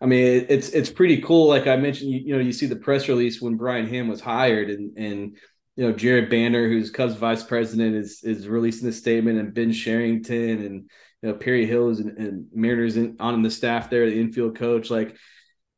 I 0.00 0.06
mean, 0.06 0.24
it, 0.24 0.46
it's 0.50 0.70
it's 0.70 0.90
pretty 0.90 1.22
cool. 1.22 1.48
Like 1.48 1.68
I 1.68 1.76
mentioned, 1.76 2.10
you, 2.10 2.18
you, 2.18 2.34
know, 2.34 2.42
you 2.42 2.52
see 2.52 2.66
the 2.66 2.76
press 2.76 3.08
release 3.08 3.40
when 3.40 3.56
Brian 3.56 3.86
Hamm 3.86 4.08
was 4.08 4.20
hired, 4.20 4.68
and 4.70 4.96
and 4.98 5.36
you 5.76 5.86
know 5.86 5.92
Jared 5.92 6.30
Banner, 6.30 6.68
who's 6.68 6.90
Cubs 6.90 7.14
vice 7.14 7.44
president, 7.44 7.94
is 7.94 8.24
is 8.24 8.48
releasing 8.48 8.88
a 8.88 8.92
statement, 8.92 9.38
and 9.38 9.54
Ben 9.54 9.72
Cherington 9.72 10.64
and 10.64 10.90
you 11.22 11.28
know 11.28 11.34
Perry 11.34 11.66
Hills 11.66 12.00
and, 12.00 12.18
and 12.18 12.46
Mariners 12.52 12.96
in, 12.96 13.16
on 13.20 13.42
the 13.42 13.50
staff 13.52 13.88
there, 13.88 14.10
the 14.10 14.20
infield 14.20 14.58
coach, 14.58 14.90
like 14.90 15.16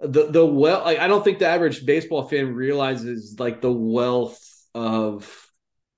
the 0.00 0.30
the 0.30 0.46
well, 0.46 0.82
like 0.82 0.98
I 0.98 1.08
don't 1.08 1.22
think 1.22 1.40
the 1.40 1.46
average 1.46 1.84
baseball 1.84 2.26
fan 2.26 2.54
realizes 2.54 3.38
like 3.38 3.60
the 3.60 3.72
wealth 3.72 4.42
of 4.78 5.48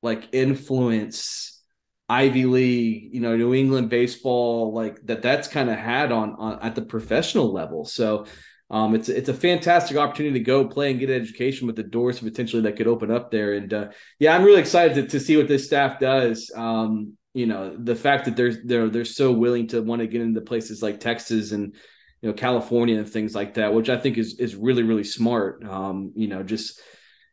like 0.03 0.29
influence 0.33 1.63
Ivy 2.09 2.47
League, 2.47 3.15
you 3.15 3.21
know, 3.21 3.37
New 3.37 3.55
England 3.55 3.91
baseball, 3.91 4.73
like 4.73 5.05
that 5.07 5.23
that's 5.23 5.49
kind 5.49 5.71
of 5.71 5.77
had 5.77 6.11
on, 6.11 6.35
on 6.37 6.59
at 6.63 6.75
the 6.75 6.83
professional 6.83 7.53
level. 7.53 7.85
So 7.85 8.27
um, 8.71 8.95
it's 8.95 9.09
it's 9.09 9.29
a 9.29 9.35
fantastic 9.35 9.97
opportunity 9.97 10.39
to 10.39 10.45
go 10.45 10.67
play 10.67 10.91
and 10.91 10.99
get 10.99 11.11
an 11.11 11.21
education 11.21 11.67
with 11.67 11.77
the 11.77 11.83
doors 11.83 12.21
potentially 12.21 12.63
that 12.63 12.77
could 12.77 12.87
open 12.87 13.11
up 13.11 13.31
there. 13.31 13.53
And 13.55 13.73
uh, 13.73 13.89
yeah, 14.19 14.35
I'm 14.35 14.45
really 14.45 14.61
excited 14.61 14.95
to, 14.95 15.07
to 15.09 15.21
see 15.21 15.37
what 15.37 15.49
this 15.49 15.67
staff 15.67 16.01
does. 16.01 16.51
Um, 16.57 17.17
you 17.35 17.47
know, 17.47 17.77
the 17.77 17.97
fact 17.97 18.25
that 18.25 18.37
they're 18.37 18.57
they're 18.65 18.89
they're 18.89 19.05
so 19.05 19.33
willing 19.33 19.69
to 19.69 19.83
want 19.83 20.01
to 20.01 20.09
get 20.09 20.23
into 20.23 20.41
places 20.41 20.83
like 20.83 21.01
Texas 21.01 21.53
and 21.53 21.75
you 22.23 22.29
know 22.29 22.33
California 22.33 22.99
and 22.99 23.09
things 23.09 23.35
like 23.35 23.55
that, 23.55 23.75
which 23.75 23.89
I 23.89 23.99
think 23.99 24.19
is 24.19 24.41
is 24.41 24.57
really 24.57 24.83
really 24.83 25.05
smart. 25.05 25.65
Um, 25.65 26.13
you 26.17 26.29
know, 26.29 26.43
just 26.43 26.81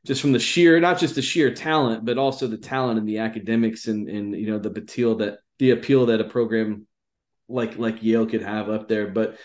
just 0.08 0.22
from 0.22 0.32
the 0.32 0.40
sheer 0.40 0.80
not 0.80 0.98
just 0.98 1.16
the 1.16 1.22
sheer 1.22 1.54
talent 1.54 2.06
but 2.06 2.18
also 2.18 2.48
the 2.48 2.58
talent 2.58 2.98
and 2.98 3.08
the 3.08 3.20
academics 3.20 3.88
and 3.88 4.10
and 4.10 4.34
you 4.34 4.50
know 4.50 4.58
the 4.58 4.70
appeal 4.70 5.16
that 5.16 5.38
the 5.60 5.72
appeal 5.72 6.08
that 6.08 6.22
a 6.22 6.24
program 6.24 6.88
like 7.50 7.78
like 7.78 8.04
Yale 8.04 8.26
could 8.26 8.42
have 8.42 8.70
up 8.70 8.88
there. 8.88 9.08
But 9.08 9.38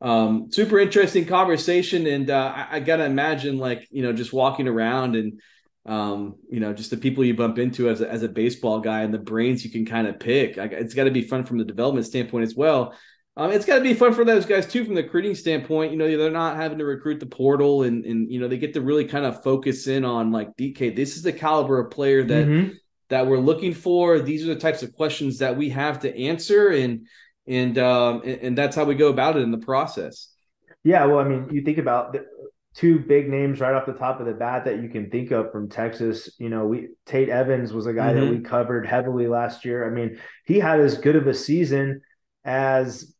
um 0.00 0.50
super 0.52 0.78
interesting 0.78 1.24
conversation. 1.24 2.06
And 2.06 2.30
uh, 2.30 2.52
I, 2.54 2.76
I, 2.76 2.80
gotta 2.80 3.04
imagine 3.04 3.58
like 3.58 3.88
you 3.90 4.02
know 4.02 4.12
just 4.12 4.32
walking 4.32 4.68
around 4.68 5.16
and 5.16 5.40
um 5.86 6.34
you 6.50 6.60
know 6.60 6.74
just 6.74 6.90
the 6.90 6.98
people 6.98 7.24
you 7.24 7.34
bump 7.34 7.58
into 7.58 7.88
as 7.88 8.02
a, 8.02 8.10
as 8.10 8.22
a 8.22 8.28
baseball 8.28 8.80
guy 8.80 9.02
and 9.02 9.14
the 9.14 9.18
brains 9.18 9.64
you 9.64 9.70
can 9.70 9.86
kind 9.86 10.06
of 10.06 10.20
pick. 10.20 10.58
I, 10.58 10.64
it's 10.64 10.94
got 10.94 11.04
to 11.04 11.10
be 11.10 11.22
fun 11.22 11.44
from 11.44 11.58
the 11.58 11.64
development 11.64 12.06
standpoint 12.06 12.44
as 12.44 12.54
well 12.54 12.94
um, 13.38 13.50
it's 13.50 13.66
got 13.66 13.76
to 13.76 13.82
be 13.82 13.92
fun 13.92 14.14
for 14.14 14.24
those 14.24 14.46
guys 14.46 14.66
too, 14.66 14.84
from 14.84 14.94
the 14.94 15.02
recruiting 15.02 15.34
standpoint. 15.34 15.92
You 15.92 15.98
know, 15.98 16.16
they're 16.16 16.30
not 16.30 16.56
having 16.56 16.78
to 16.78 16.86
recruit 16.86 17.20
the 17.20 17.26
portal, 17.26 17.82
and 17.82 18.04
and 18.06 18.32
you 18.32 18.40
know 18.40 18.48
they 18.48 18.56
get 18.56 18.72
to 18.74 18.80
really 18.80 19.04
kind 19.04 19.26
of 19.26 19.42
focus 19.42 19.86
in 19.88 20.04
on 20.04 20.32
like 20.32 20.56
DK. 20.56 20.96
This 20.96 21.16
is 21.16 21.22
the 21.22 21.32
caliber 21.32 21.78
of 21.78 21.90
player 21.90 22.24
that 22.24 22.46
mm-hmm. 22.46 22.72
that 23.10 23.26
we're 23.26 23.38
looking 23.38 23.74
for. 23.74 24.20
These 24.20 24.44
are 24.44 24.54
the 24.54 24.60
types 24.60 24.82
of 24.82 24.94
questions 24.94 25.38
that 25.38 25.56
we 25.56 25.68
have 25.68 26.00
to 26.00 26.18
answer, 26.18 26.70
and 26.70 27.06
and 27.46 27.76
um, 27.76 28.22
and, 28.24 28.40
and 28.40 28.58
that's 28.58 28.74
how 28.74 28.84
we 28.84 28.94
go 28.94 29.08
about 29.08 29.36
it 29.36 29.42
in 29.42 29.50
the 29.50 29.58
process. 29.58 30.32
Yeah, 30.82 31.04
well, 31.04 31.18
I 31.18 31.24
mean, 31.24 31.50
you 31.50 31.62
think 31.62 31.76
about 31.76 32.14
the 32.14 32.24
two 32.74 33.00
big 33.00 33.28
names 33.28 33.60
right 33.60 33.74
off 33.74 33.84
the 33.84 33.92
top 33.92 34.20
of 34.20 34.26
the 34.26 34.32
bat 34.32 34.64
that 34.64 34.80
you 34.82 34.88
can 34.88 35.10
think 35.10 35.30
of 35.30 35.52
from 35.52 35.68
Texas. 35.68 36.30
You 36.38 36.48
know, 36.48 36.64
we 36.64 36.88
Tate 37.04 37.28
Evans 37.28 37.74
was 37.74 37.86
a 37.86 37.92
guy 37.92 38.14
mm-hmm. 38.14 38.20
that 38.20 38.30
we 38.30 38.40
covered 38.40 38.86
heavily 38.86 39.26
last 39.26 39.66
year. 39.66 39.86
I 39.86 39.90
mean, 39.90 40.18
he 40.46 40.58
had 40.58 40.80
as 40.80 40.96
good 40.96 41.16
of 41.16 41.26
a 41.26 41.34
season 41.34 42.00
as 42.42 43.14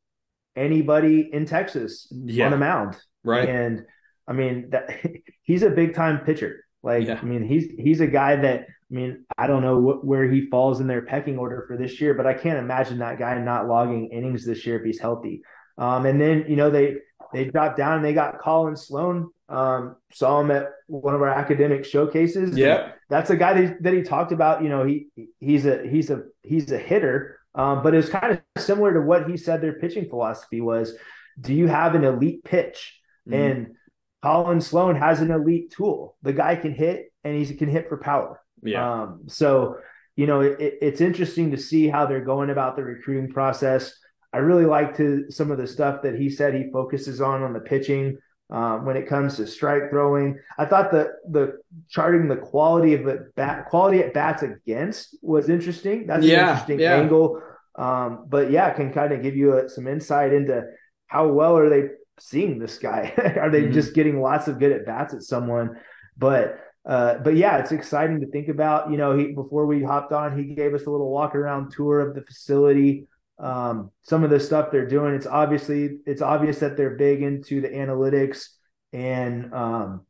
anybody 0.56 1.28
in 1.32 1.46
Texas 1.46 2.10
yeah. 2.10 2.46
on 2.46 2.50
the 2.50 2.56
mound. 2.56 2.96
Right. 3.24 3.48
And 3.48 3.84
I 4.26 4.32
mean, 4.32 4.70
that 4.70 4.90
he's 5.42 5.62
a 5.62 5.70
big 5.70 5.94
time 5.94 6.20
pitcher. 6.20 6.64
Like, 6.82 7.06
yeah. 7.06 7.18
I 7.20 7.24
mean, 7.24 7.44
he's 7.44 7.66
he's 7.78 8.00
a 8.00 8.06
guy 8.06 8.36
that 8.36 8.60
I 8.60 8.94
mean, 8.94 9.24
I 9.36 9.48
don't 9.48 9.62
know 9.62 9.78
what, 9.78 10.04
where 10.04 10.30
he 10.30 10.48
falls 10.48 10.80
in 10.80 10.86
their 10.86 11.02
pecking 11.02 11.38
order 11.38 11.64
for 11.66 11.76
this 11.76 12.00
year, 12.00 12.14
but 12.14 12.26
I 12.26 12.34
can't 12.34 12.58
imagine 12.58 12.98
that 12.98 13.18
guy 13.18 13.36
not 13.38 13.66
logging 13.66 14.10
innings 14.12 14.46
this 14.46 14.64
year 14.64 14.78
if 14.78 14.84
he's 14.84 15.00
healthy. 15.00 15.42
Um, 15.76 16.06
and 16.06 16.20
then 16.20 16.44
you 16.48 16.56
know 16.56 16.70
they 16.70 16.96
they 17.32 17.44
dropped 17.44 17.76
down 17.76 17.96
and 17.96 18.04
they 18.04 18.14
got 18.14 18.38
Colin 18.38 18.76
Sloan. 18.76 19.30
Um, 19.48 19.96
saw 20.12 20.40
him 20.40 20.50
at 20.50 20.70
one 20.86 21.14
of 21.14 21.22
our 21.22 21.28
academic 21.28 21.84
showcases. 21.84 22.56
Yeah, 22.56 22.92
that's 23.10 23.30
a 23.30 23.36
guy 23.36 23.60
that, 23.60 23.82
that 23.82 23.92
he 23.92 24.02
talked 24.02 24.32
about. 24.32 24.62
You 24.62 24.68
know, 24.68 24.84
he 24.84 25.08
he's 25.38 25.66
a 25.66 25.86
he's 25.86 26.10
a 26.10 26.22
he's 26.42 26.70
a 26.70 26.78
hitter, 26.78 27.40
um, 27.56 27.82
but 27.82 27.94
was 27.94 28.08
kind 28.08 28.32
of 28.32 28.62
similar 28.62 28.94
to 28.94 29.00
what 29.00 29.28
he 29.28 29.36
said 29.36 29.60
their 29.60 29.72
pitching 29.72 30.08
philosophy 30.08 30.60
was. 30.60 30.94
Do 31.40 31.52
you 31.52 31.66
have 31.66 31.94
an 31.94 32.04
elite 32.04 32.44
pitch? 32.44 33.00
Mm-hmm. 33.28 33.34
And 33.34 33.74
Colin 34.22 34.60
Sloan 34.60 34.96
has 34.96 35.20
an 35.20 35.30
elite 35.30 35.72
tool. 35.72 36.16
The 36.22 36.32
guy 36.32 36.56
can 36.56 36.74
hit 36.74 37.12
and 37.24 37.36
he 37.36 37.54
can 37.54 37.68
hit 37.68 37.88
for 37.88 37.96
power. 37.96 38.40
Yeah. 38.62 39.02
Um, 39.02 39.22
so, 39.26 39.78
you 40.16 40.26
know, 40.26 40.40
it, 40.40 40.58
it's 40.60 41.00
interesting 41.00 41.50
to 41.50 41.58
see 41.58 41.88
how 41.88 42.06
they're 42.06 42.24
going 42.24 42.50
about 42.50 42.76
the 42.76 42.84
recruiting 42.84 43.30
process. 43.30 43.94
I 44.32 44.38
really 44.38 44.66
like 44.66 44.96
to 44.96 45.30
some 45.30 45.50
of 45.50 45.58
the 45.58 45.66
stuff 45.66 46.02
that 46.02 46.14
he 46.14 46.28
said 46.28 46.54
he 46.54 46.70
focuses 46.70 47.20
on 47.20 47.42
on 47.42 47.52
the 47.52 47.60
pitching 47.60 48.18
um, 48.50 48.84
when 48.84 48.96
it 48.96 49.08
comes 49.08 49.36
to 49.36 49.46
strike 49.46 49.90
throwing. 49.90 50.38
I 50.58 50.66
thought 50.66 50.90
the 50.90 51.12
the 51.28 51.58
charting 51.88 52.28
the 52.28 52.36
quality 52.36 52.94
of 52.94 53.04
the 53.04 53.30
bat 53.34 53.66
quality 53.68 54.00
at 54.00 54.14
bats 54.14 54.42
against 54.42 55.16
was 55.22 55.48
interesting. 55.48 56.06
That's 56.06 56.24
yeah, 56.24 56.42
an 56.42 56.48
interesting 56.48 56.80
yeah. 56.80 56.96
angle. 56.96 57.42
Um, 57.76 58.24
but 58.28 58.50
yeah, 58.50 58.72
can 58.72 58.92
kind 58.92 59.12
of 59.12 59.22
give 59.22 59.36
you 59.36 59.58
a, 59.58 59.68
some 59.68 59.86
insight 59.86 60.32
into 60.32 60.64
how 61.06 61.28
well 61.28 61.56
are 61.56 61.68
they 61.68 61.88
seeing 62.18 62.58
this 62.58 62.78
guy? 62.78 63.12
are 63.40 63.50
they 63.50 63.62
mm-hmm. 63.62 63.72
just 63.72 63.94
getting 63.94 64.20
lots 64.20 64.48
of 64.48 64.58
good 64.58 64.72
at 64.72 64.86
bats 64.86 65.14
at 65.14 65.22
someone? 65.22 65.78
But 66.16 66.58
uh, 66.86 67.18
but 67.18 67.36
yeah, 67.36 67.58
it's 67.58 67.72
exciting 67.72 68.20
to 68.20 68.26
think 68.28 68.48
about. 68.48 68.90
You 68.90 68.96
know, 68.96 69.16
he 69.16 69.32
before 69.32 69.66
we 69.66 69.82
hopped 69.82 70.12
on, 70.12 70.38
he 70.38 70.54
gave 70.54 70.72
us 70.72 70.86
a 70.86 70.90
little 70.90 71.10
walk 71.10 71.34
around 71.34 71.72
tour 71.72 72.00
of 72.00 72.14
the 72.14 72.22
facility. 72.22 73.06
Um, 73.38 73.90
some 74.02 74.24
of 74.24 74.30
the 74.30 74.40
stuff 74.40 74.70
they're 74.70 74.88
doing, 74.88 75.14
it's 75.14 75.26
obviously 75.26 75.98
it's 76.06 76.22
obvious 76.22 76.60
that 76.60 76.76
they're 76.76 76.96
big 76.96 77.22
into 77.22 77.60
the 77.60 77.68
analytics 77.68 78.46
and 78.92 79.52
um, 79.52 80.06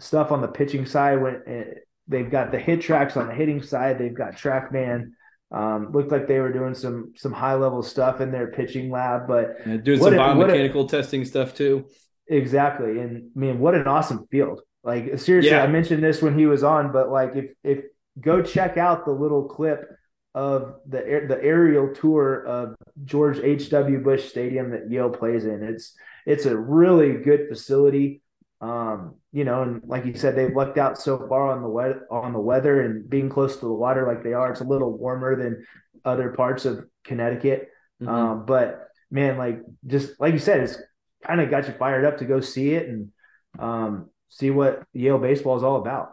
stuff 0.00 0.32
on 0.32 0.40
the 0.40 0.48
pitching 0.48 0.86
side. 0.86 1.20
When 1.20 1.34
uh, 1.46 1.74
they've 2.08 2.30
got 2.30 2.50
the 2.50 2.58
HitTrax 2.58 3.16
on 3.16 3.28
the 3.28 3.34
hitting 3.34 3.62
side, 3.62 3.98
they've 3.98 4.14
got 4.14 4.36
TrackMan. 4.36 5.10
Um, 5.52 5.92
looked 5.92 6.10
like 6.10 6.26
they 6.26 6.40
were 6.40 6.52
doing 6.52 6.74
some 6.74 7.12
some 7.16 7.32
high 7.32 7.54
level 7.54 7.82
stuff 7.82 8.20
in 8.20 8.32
their 8.32 8.48
pitching 8.48 8.90
lab, 8.90 9.28
but 9.28 9.56
yeah, 9.64 9.76
doing 9.76 10.00
some 10.00 10.14
biomechanical 10.14 10.86
a, 10.86 10.88
testing 10.88 11.24
stuff 11.24 11.54
too. 11.54 11.86
Exactly, 12.28 12.98
and 12.98 13.30
I 13.36 13.38
mean, 13.38 13.60
what 13.60 13.74
an 13.74 13.86
awesome 13.86 14.26
field! 14.28 14.62
Like 14.82 15.18
seriously, 15.18 15.50
yeah. 15.50 15.62
I 15.62 15.68
mentioned 15.68 16.02
this 16.02 16.20
when 16.20 16.36
he 16.36 16.46
was 16.46 16.64
on, 16.64 16.92
but 16.92 17.10
like 17.10 17.36
if 17.36 17.50
if 17.62 17.84
go 18.20 18.42
check 18.42 18.76
out 18.76 19.04
the 19.04 19.12
little 19.12 19.44
clip 19.44 19.88
of 20.34 20.74
the 20.86 21.24
the 21.28 21.38
aerial 21.42 21.94
tour 21.94 22.44
of 22.44 22.74
George 23.04 23.38
H. 23.38 23.70
W. 23.70 24.00
Bush 24.00 24.28
Stadium 24.28 24.70
that 24.70 24.90
Yale 24.90 25.10
plays 25.10 25.44
in. 25.44 25.62
It's 25.62 25.94
it's 26.26 26.44
a 26.44 26.56
really 26.56 27.14
good 27.14 27.48
facility. 27.48 28.20
Um, 28.60 29.16
you 29.32 29.44
know, 29.44 29.62
and 29.62 29.82
like 29.86 30.06
you 30.06 30.14
said, 30.14 30.34
they've 30.34 30.54
lucked 30.54 30.78
out 30.78 30.98
so 30.98 31.26
far 31.28 31.52
on 31.52 31.62
the 31.62 31.68
wet 31.68 31.96
on 32.10 32.32
the 32.32 32.40
weather 32.40 32.82
and 32.82 33.08
being 33.08 33.28
close 33.28 33.56
to 33.56 33.66
the 33.66 33.72
water 33.72 34.06
like 34.06 34.24
they 34.24 34.32
are. 34.32 34.50
It's 34.50 34.60
a 34.60 34.64
little 34.64 34.96
warmer 34.96 35.36
than 35.36 35.64
other 36.04 36.30
parts 36.30 36.64
of 36.64 36.86
Connecticut. 37.04 37.68
Mm-hmm. 38.02 38.12
Um, 38.12 38.46
but 38.46 38.88
man, 39.10 39.36
like 39.36 39.60
just 39.86 40.18
like 40.20 40.32
you 40.32 40.38
said, 40.38 40.60
it's 40.60 40.78
kind 41.26 41.40
of 41.40 41.50
got 41.50 41.66
you 41.66 41.74
fired 41.74 42.04
up 42.04 42.18
to 42.18 42.24
go 42.24 42.40
see 42.40 42.74
it 42.74 42.88
and 42.88 43.10
um, 43.58 44.10
see 44.28 44.50
what 44.50 44.84
Yale 44.92 45.18
baseball 45.18 45.56
is 45.56 45.62
all 45.62 45.76
about. 45.76 46.12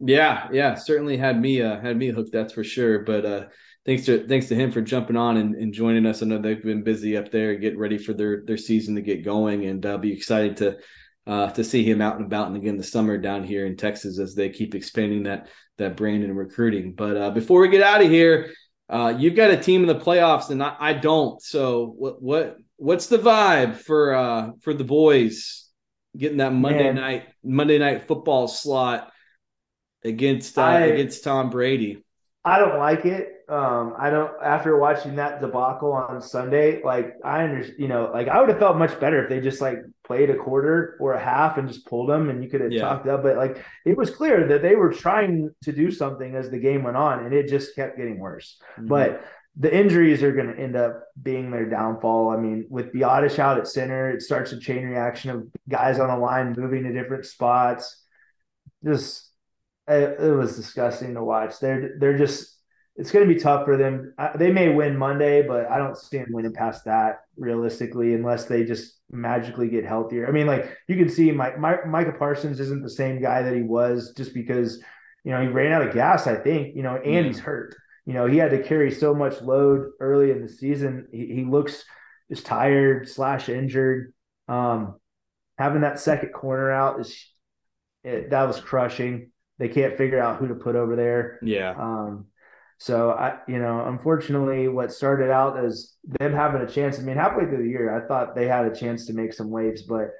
Yeah, 0.00 0.48
yeah, 0.50 0.74
certainly 0.74 1.16
had 1.16 1.40
me 1.40 1.62
uh, 1.62 1.80
had 1.80 1.96
me 1.96 2.08
hooked. 2.08 2.32
That's 2.32 2.52
for 2.52 2.64
sure. 2.64 3.00
But 3.00 3.24
uh, 3.24 3.44
thanks 3.86 4.06
to 4.06 4.26
thanks 4.26 4.48
to 4.48 4.54
him 4.54 4.72
for 4.72 4.80
jumping 4.80 5.16
on 5.16 5.36
and, 5.36 5.54
and 5.54 5.72
joining 5.72 6.06
us. 6.06 6.22
I 6.22 6.26
know 6.26 6.38
they've 6.38 6.62
been 6.62 6.82
busy 6.82 7.16
up 7.16 7.30
there, 7.30 7.54
getting 7.56 7.78
ready 7.78 7.98
for 7.98 8.12
their 8.12 8.42
their 8.44 8.56
season 8.56 8.94
to 8.96 9.02
get 9.02 9.24
going, 9.24 9.66
and 9.66 9.84
I'll 9.86 9.94
uh, 9.94 9.98
be 9.98 10.12
excited 10.12 10.56
to 10.58 10.78
uh, 11.26 11.50
to 11.50 11.62
see 11.62 11.84
him 11.84 12.00
out 12.00 12.16
and 12.16 12.26
about 12.26 12.48
and 12.48 12.56
again 12.56 12.76
the 12.76 12.82
summer 12.82 13.16
down 13.18 13.44
here 13.44 13.66
in 13.66 13.76
Texas 13.76 14.18
as 14.18 14.34
they 14.34 14.50
keep 14.50 14.74
expanding 14.74 15.24
that 15.24 15.48
that 15.78 15.96
brand 15.96 16.24
and 16.24 16.36
recruiting. 16.36 16.94
But 16.94 17.16
uh, 17.16 17.30
before 17.30 17.60
we 17.60 17.68
get 17.68 17.82
out 17.82 18.02
of 18.02 18.10
here, 18.10 18.52
uh, 18.88 19.14
you've 19.16 19.36
got 19.36 19.50
a 19.50 19.56
team 19.56 19.82
in 19.82 19.86
the 19.88 20.02
playoffs, 20.02 20.50
and 20.50 20.62
I, 20.62 20.76
I 20.78 20.92
don't. 20.92 21.40
So 21.40 21.86
what 21.86 22.22
what 22.22 22.56
what's 22.76 23.06
the 23.06 23.18
vibe 23.18 23.76
for 23.76 24.14
uh, 24.14 24.50
for 24.60 24.74
the 24.74 24.84
boys 24.84 25.68
getting 26.16 26.38
that 26.38 26.52
Monday 26.52 26.84
Man. 26.84 26.94
night 26.96 27.28
Monday 27.42 27.78
night 27.78 28.06
football 28.06 28.48
slot 28.48 29.10
against 30.04 30.58
uh, 30.58 30.62
I, 30.62 30.80
against 30.80 31.24
Tom 31.24 31.50
Brady. 31.50 32.04
I 32.44 32.58
don't 32.58 32.78
like 32.78 33.04
it. 33.04 33.44
Um, 33.48 33.94
I 33.98 34.10
don't. 34.10 34.32
After 34.42 34.76
watching 34.76 35.16
that 35.16 35.40
debacle 35.40 35.92
on 35.92 36.20
Sunday, 36.20 36.82
like 36.82 37.14
I 37.24 37.44
understand, 37.44 37.78
you 37.78 37.86
know, 37.86 38.10
like 38.12 38.28
I 38.28 38.40
would 38.40 38.48
have 38.48 38.58
felt 38.58 38.76
much 38.76 38.98
better 38.98 39.22
if 39.22 39.28
they 39.28 39.40
just 39.40 39.60
like 39.60 39.78
played 40.04 40.30
a 40.30 40.36
quarter 40.36 40.96
or 41.00 41.12
a 41.12 41.22
half 41.22 41.58
and 41.58 41.68
just 41.68 41.86
pulled 41.86 42.08
them, 42.08 42.30
and 42.30 42.42
you 42.42 42.50
could 42.50 42.60
have 42.60 42.72
yeah. 42.72 42.80
talked 42.80 43.06
up. 43.06 43.22
But 43.22 43.36
like 43.36 43.64
it 43.84 43.96
was 43.96 44.10
clear 44.10 44.48
that 44.48 44.62
they 44.62 44.74
were 44.74 44.92
trying 44.92 45.50
to 45.62 45.72
do 45.72 45.90
something 45.90 46.34
as 46.34 46.50
the 46.50 46.58
game 46.58 46.82
went 46.82 46.96
on, 46.96 47.24
and 47.24 47.32
it 47.32 47.48
just 47.48 47.76
kept 47.76 47.96
getting 47.96 48.18
worse. 48.18 48.58
Mm-hmm. 48.72 48.88
But 48.88 49.22
the 49.56 49.74
injuries 49.74 50.22
are 50.22 50.32
going 50.32 50.48
to 50.48 50.58
end 50.58 50.76
up 50.76 51.04
being 51.22 51.50
their 51.50 51.68
downfall. 51.68 52.30
I 52.30 52.38
mean, 52.38 52.66
with 52.70 52.92
Biadasz 52.92 53.38
out 53.38 53.58
at 53.58 53.68
center, 53.68 54.10
it 54.10 54.22
starts 54.22 54.52
a 54.52 54.58
chain 54.58 54.84
reaction 54.84 55.30
of 55.30 55.46
guys 55.68 55.98
on 55.98 56.08
the 56.08 56.16
line 56.16 56.54
moving 56.56 56.84
to 56.84 56.92
different 56.92 57.26
spots. 57.26 58.02
Just 58.82 59.30
it, 59.88 60.20
it 60.20 60.32
was 60.32 60.56
disgusting 60.56 61.14
to 61.14 61.24
watch. 61.24 61.58
They're 61.60 61.96
they're 61.98 62.18
just 62.18 62.58
it's 62.94 63.10
going 63.10 63.26
to 63.26 63.34
be 63.34 63.40
tough 63.40 63.64
for 63.64 63.76
them. 63.76 64.14
They 64.36 64.52
may 64.52 64.68
win 64.68 64.98
Monday, 64.98 65.42
but 65.42 65.70
I 65.70 65.78
don't 65.78 65.96
see 65.96 66.18
them 66.18 66.28
winning 66.30 66.52
past 66.52 66.84
that 66.84 67.20
realistically, 67.36 68.14
unless 68.14 68.44
they 68.44 68.64
just 68.64 69.00
magically 69.10 69.68
get 69.68 69.86
healthier. 69.86 70.28
I 70.28 70.30
mean, 70.30 70.46
like 70.46 70.76
you 70.88 70.96
can 70.96 71.08
see, 71.08 71.30
Mike, 71.30 71.58
Mike 71.58 71.86
Micah 71.86 72.14
Parsons 72.18 72.60
isn't 72.60 72.82
the 72.82 72.90
same 72.90 73.20
guy 73.20 73.42
that 73.42 73.54
he 73.54 73.62
was 73.62 74.12
just 74.16 74.34
because 74.34 74.82
you 75.24 75.30
know 75.30 75.40
he 75.40 75.48
ran 75.48 75.72
out 75.72 75.86
of 75.86 75.94
gas. 75.94 76.26
I 76.26 76.36
think 76.36 76.76
you 76.76 76.82
know, 76.82 76.96
and 76.96 77.26
he's 77.26 77.38
hurt 77.38 77.74
you 78.04 78.14
know, 78.14 78.26
he 78.26 78.36
had 78.36 78.50
to 78.50 78.62
carry 78.62 78.90
so 78.90 79.14
much 79.14 79.40
load 79.42 79.90
early 80.00 80.30
in 80.30 80.42
the 80.42 80.48
season. 80.48 81.06
He, 81.12 81.26
he 81.26 81.44
looks 81.44 81.84
just 82.30 82.44
tired 82.44 83.08
slash 83.08 83.48
injured. 83.48 84.12
Um, 84.48 84.96
having 85.56 85.82
that 85.82 86.00
second 86.00 86.32
corner 86.32 86.70
out 86.70 87.00
is 87.00 87.32
it, 88.02 88.30
that 88.30 88.44
was 88.44 88.60
crushing. 88.60 89.30
They 89.58 89.68
can't 89.68 89.96
figure 89.96 90.20
out 90.20 90.38
who 90.38 90.48
to 90.48 90.54
put 90.54 90.76
over 90.76 90.96
there. 90.96 91.38
Yeah. 91.42 91.74
Um, 91.78 92.26
so 92.78 93.10
I, 93.10 93.38
you 93.46 93.58
know, 93.58 93.84
unfortunately, 93.86 94.66
what 94.66 94.92
started 94.92 95.30
out 95.30 95.62
as 95.62 95.94
them 96.04 96.32
having 96.32 96.62
a 96.62 96.68
chance. 96.68 96.98
I 96.98 97.02
mean, 97.02 97.16
halfway 97.16 97.44
through 97.44 97.62
the 97.62 97.70
year, 97.70 97.96
I 97.96 98.08
thought 98.08 98.34
they 98.34 98.48
had 98.48 98.64
a 98.64 98.74
chance 98.74 99.06
to 99.06 99.12
make 99.12 99.32
some 99.32 99.50
waves, 99.50 99.82
but 99.82 100.10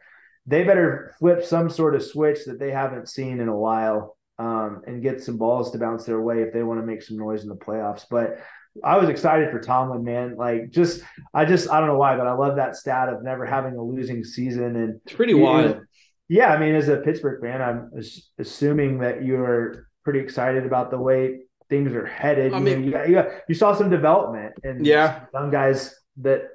they 0.46 0.62
better 0.62 1.14
flip 1.18 1.44
some 1.44 1.70
sort 1.70 1.94
of 1.94 2.02
switch 2.02 2.44
that 2.46 2.60
they 2.60 2.70
haven't 2.70 3.08
seen 3.08 3.40
in 3.40 3.48
a 3.48 3.56
while 3.56 4.16
um, 4.38 4.82
and 4.86 5.02
get 5.02 5.22
some 5.22 5.38
balls 5.38 5.72
to 5.72 5.78
bounce 5.78 6.04
their 6.04 6.20
way 6.20 6.42
if 6.42 6.52
they 6.52 6.62
want 6.62 6.80
to 6.80 6.86
make 6.86 7.02
some 7.02 7.16
noise 7.16 7.42
in 7.42 7.48
the 7.48 7.56
playoffs. 7.56 8.04
But 8.08 8.38
I 8.82 8.96
was 8.96 9.08
excited 9.08 9.50
for 9.50 9.60
Tomlin, 9.60 10.04
man. 10.04 10.36
Like, 10.36 10.70
just 10.70 11.02
I 11.34 11.44
just 11.44 11.68
I 11.68 11.78
don't 11.78 11.88
know 11.88 11.98
why, 11.98 12.16
but 12.16 12.26
I 12.26 12.32
love 12.32 12.56
that 12.56 12.76
stat 12.76 13.08
of 13.08 13.22
never 13.22 13.44
having 13.44 13.76
a 13.76 13.82
losing 13.82 14.24
season, 14.24 14.76
and 14.76 15.00
it's 15.04 15.14
pretty 15.14 15.34
wild. 15.34 15.80
Yeah, 16.32 16.52
I 16.52 16.58
mean, 16.58 16.74
as 16.74 16.88
a 16.88 16.96
Pittsburgh 16.98 17.40
fan, 17.42 17.60
I'm 17.60 17.90
assuming 18.38 18.98
that 19.00 19.24
you're 19.24 19.88
pretty 20.04 20.20
excited 20.20 20.64
about 20.64 20.90
the 20.90 20.98
way 20.98 21.40
things 21.68 21.92
are 21.92 22.06
headed. 22.06 22.54
I 22.54 22.58
mean, 22.58 22.84
you, 22.84 22.90
know, 22.90 23.04
you, 23.04 23.06
got, 23.06 23.08
you, 23.08 23.14
got, 23.14 23.26
you 23.48 23.54
saw 23.54 23.74
some 23.74 23.90
development 23.90 24.54
and 24.64 24.86
yeah, 24.86 25.24
young 25.34 25.50
guys 25.50 25.94
that 26.18 26.48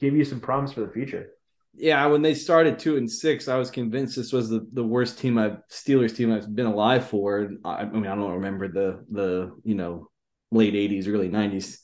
give 0.00 0.14
you 0.14 0.24
some 0.24 0.40
promise 0.40 0.72
for 0.72 0.80
the 0.80 0.92
future 0.92 1.30
yeah, 1.76 2.06
when 2.06 2.22
they 2.22 2.34
started 2.34 2.78
two 2.78 2.96
and 2.96 3.10
six, 3.10 3.48
I 3.48 3.56
was 3.56 3.70
convinced 3.70 4.16
this 4.16 4.32
was 4.32 4.48
the, 4.48 4.66
the 4.72 4.84
worst 4.84 5.18
team 5.18 5.38
I've 5.38 5.58
Steelers 5.70 6.14
team 6.14 6.32
I've 6.32 6.54
been 6.54 6.66
alive 6.66 7.08
for. 7.08 7.50
I, 7.64 7.82
I 7.82 7.84
mean, 7.84 8.06
I 8.06 8.14
don't 8.14 8.34
remember 8.34 8.68
the 8.68 9.04
the 9.10 9.56
you 9.64 9.74
know 9.74 10.08
late 10.52 10.74
'80s, 10.74 11.08
early 11.08 11.28
'90s 11.28 11.78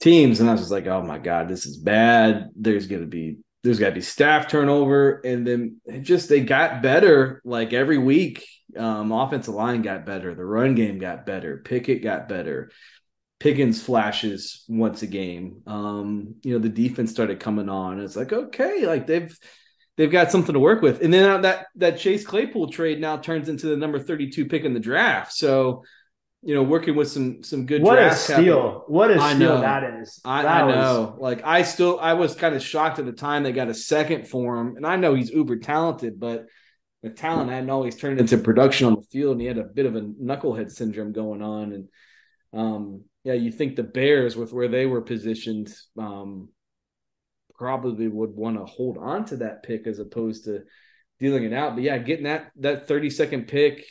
teams, 0.00 0.40
and 0.40 0.48
I 0.48 0.52
was 0.52 0.60
just 0.62 0.72
like, 0.72 0.86
oh 0.86 1.02
my 1.02 1.18
god, 1.18 1.48
this 1.48 1.64
is 1.64 1.78
bad. 1.78 2.50
There's 2.54 2.86
gonna 2.86 3.06
be 3.06 3.38
there's 3.62 3.78
got 3.78 3.90
to 3.90 3.94
be 3.94 4.00
staff 4.00 4.48
turnover, 4.48 5.20
and 5.24 5.46
then 5.46 5.80
just 6.02 6.28
they 6.28 6.40
got 6.40 6.82
better 6.82 7.42
like 7.44 7.72
every 7.72 7.98
week. 7.98 8.46
Um, 8.76 9.10
offensive 9.12 9.54
line 9.54 9.82
got 9.82 10.06
better, 10.06 10.34
the 10.34 10.44
run 10.44 10.74
game 10.74 10.98
got 10.98 11.26
better, 11.26 11.60
Pickett 11.64 12.02
got 12.02 12.28
better. 12.28 12.70
Pickens 13.40 13.82
flashes 13.82 14.64
once 14.68 15.02
a 15.02 15.06
game. 15.06 15.62
Um, 15.66 16.34
you 16.42 16.52
know, 16.52 16.58
the 16.58 16.68
defense 16.68 17.10
started 17.10 17.40
coming 17.40 17.70
on. 17.70 17.98
It's 17.98 18.14
like, 18.14 18.32
okay, 18.32 18.86
like 18.86 19.06
they've 19.06 19.36
they've 19.96 20.10
got 20.10 20.30
something 20.30 20.52
to 20.52 20.58
work 20.58 20.82
with. 20.82 21.02
And 21.02 21.12
then 21.12 21.42
that 21.42 21.66
that 21.76 21.98
Chase 21.98 22.24
Claypool 22.24 22.70
trade 22.70 23.00
now 23.00 23.16
turns 23.16 23.48
into 23.48 23.66
the 23.66 23.76
number 23.76 23.98
32 23.98 24.46
pick 24.46 24.64
in 24.64 24.74
the 24.74 24.80
draft. 24.80 25.32
So, 25.32 25.84
you 26.42 26.54
know, 26.54 26.62
working 26.62 26.96
with 26.96 27.10
some 27.10 27.42
some 27.42 27.66
good 27.66 27.82
what 27.82 27.98
a 27.98 28.14
steal. 28.14 28.84
What 28.86 29.10
a 29.10 29.20
steal 29.34 29.60
that 29.60 30.00
is. 30.00 30.20
I, 30.24 30.42
that 30.42 30.64
I 30.64 30.70
know. 30.70 31.16
Like 31.18 31.42
I 31.44 31.62
still 31.62 31.98
I 32.00 32.14
was 32.14 32.34
kind 32.34 32.54
of 32.54 32.62
shocked 32.62 32.98
at 32.98 33.04
the 33.04 33.12
time 33.12 33.42
they 33.42 33.52
got 33.52 33.68
a 33.68 33.74
second 33.74 34.26
for 34.26 34.58
him. 34.58 34.76
And 34.76 34.86
I 34.86 34.96
know 34.96 35.14
he's 35.14 35.30
uber 35.30 35.58
talented, 35.58 36.18
but 36.18 36.46
the 37.02 37.10
talent 37.10 37.50
hadn't 37.50 37.70
always 37.70 37.96
turned 37.96 38.20
into 38.20 38.38
production 38.38 38.86
on 38.86 38.94
the 38.94 39.02
field, 39.02 39.32
and 39.32 39.40
he 39.40 39.46
had 39.46 39.58
a 39.58 39.64
bit 39.64 39.86
of 39.86 39.96
a 39.96 40.00
knucklehead 40.00 40.70
syndrome 40.70 41.12
going 41.12 41.42
on. 41.42 41.72
And 41.72 41.88
um, 42.52 43.04
yeah, 43.24 43.34
you 43.34 43.52
think 43.52 43.76
the 43.76 43.82
Bears, 43.82 44.36
with 44.36 44.52
where 44.52 44.68
they 44.68 44.86
were 44.86 45.02
positioned, 45.02 45.72
um, 45.98 46.48
probably 47.54 48.08
would 48.08 48.34
want 48.34 48.56
to 48.56 48.64
hold 48.64 48.96
on 48.98 49.26
to 49.26 49.36
that 49.38 49.62
pick 49.62 49.86
as 49.86 49.98
opposed 49.98 50.44
to 50.44 50.62
dealing 51.18 51.44
it 51.44 51.52
out. 51.52 51.74
But 51.74 51.84
yeah, 51.84 51.98
getting 51.98 52.24
that 52.24 52.50
that 52.56 52.88
thirty 52.88 53.10
second 53.10 53.48
pick, 53.48 53.84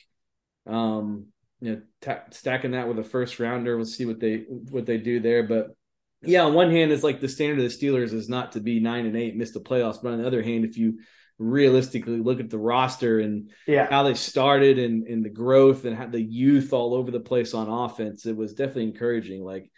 um, 0.66 1.28
you 1.62 1.72
know, 1.72 1.82
ta- 2.02 2.24
stacking 2.32 2.72
that 2.72 2.88
with 2.88 3.00
a 3.00 3.04
first 3.04 3.40
rounder, 3.40 3.76
we'll 3.76 3.86
see 3.86 4.06
what 4.06 4.20
they 4.20 4.46
what 4.48 4.86
they 4.86 4.98
do 4.98 5.20
there. 5.20 5.44
But 5.44 5.76
yeah, 6.22 6.44
on 6.44 6.54
one 6.54 6.72
hand, 6.72 6.92
it's 6.92 7.04
like 7.04 7.20
the 7.20 7.30
standard 7.30 7.64
of 7.64 7.72
the 7.72 7.78
Steelers 7.78 8.14
is 8.14 8.30
not 8.30 8.54
to 8.54 8.60
be 8.60 8.80
nine 8.80 9.06
and 9.06 9.16
eight, 9.16 9.36
miss 9.36 9.52
the 9.52 9.60
playoffs. 9.60 10.02
But 10.02 10.14
on 10.14 10.20
the 10.20 10.28
other 10.28 10.42
hand, 10.42 10.66
if 10.66 10.78
you 10.78 11.00
realistically 11.38 12.20
look 12.20 12.40
at 12.40 12.50
the 12.50 12.58
roster 12.58 13.20
and 13.20 13.50
yeah. 13.66 13.88
how 13.90 14.04
they 14.04 14.14
started 14.14 14.78
and, 14.78 15.08
and 15.08 15.24
the 15.24 15.30
growth 15.30 15.86
and 15.86 15.96
how 15.96 16.06
the 16.06 16.22
youth 16.22 16.74
all 16.74 16.94
over 16.94 17.12
the 17.12 17.20
place 17.20 17.54
on 17.54 17.70
offense, 17.70 18.26
it 18.26 18.36
was 18.36 18.54
definitely 18.54 18.84
encouraging. 18.84 19.44
Like 19.44 19.72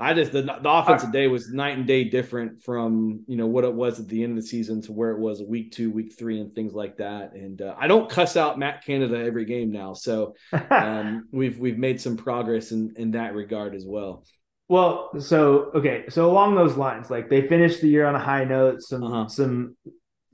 I 0.00 0.14
just 0.14 0.30
the, 0.30 0.42
the 0.42 0.70
offense 0.70 1.02
today 1.02 1.26
was 1.26 1.52
night 1.52 1.76
and 1.76 1.86
day 1.86 2.04
different 2.04 2.62
from 2.62 3.24
you 3.26 3.36
know 3.36 3.48
what 3.48 3.64
it 3.64 3.74
was 3.74 3.98
at 3.98 4.06
the 4.06 4.22
end 4.22 4.38
of 4.38 4.44
the 4.44 4.48
season 4.48 4.80
to 4.82 4.92
where 4.92 5.10
it 5.10 5.18
was 5.18 5.42
week 5.42 5.72
two, 5.72 5.90
week 5.90 6.16
three, 6.16 6.40
and 6.40 6.54
things 6.54 6.72
like 6.72 6.98
that. 6.98 7.32
And 7.32 7.60
uh, 7.60 7.74
I 7.76 7.88
don't 7.88 8.08
cuss 8.08 8.36
out 8.36 8.58
Matt 8.58 8.84
Canada 8.84 9.18
every 9.18 9.44
game 9.44 9.72
now, 9.72 9.94
so 9.94 10.34
um, 10.70 11.28
we've 11.32 11.58
we've 11.58 11.78
made 11.78 12.00
some 12.00 12.16
progress 12.16 12.70
in 12.70 12.94
in 12.96 13.10
that 13.12 13.34
regard 13.34 13.74
as 13.74 13.84
well. 13.84 14.24
Well, 14.68 15.10
so 15.18 15.72
okay, 15.74 16.04
so 16.08 16.30
along 16.30 16.54
those 16.54 16.76
lines, 16.76 17.10
like 17.10 17.28
they 17.28 17.48
finished 17.48 17.80
the 17.80 17.88
year 17.88 18.06
on 18.06 18.14
a 18.14 18.20
high 18.20 18.44
note, 18.44 18.82
some 18.82 19.02
uh-huh. 19.02 19.28
some 19.28 19.76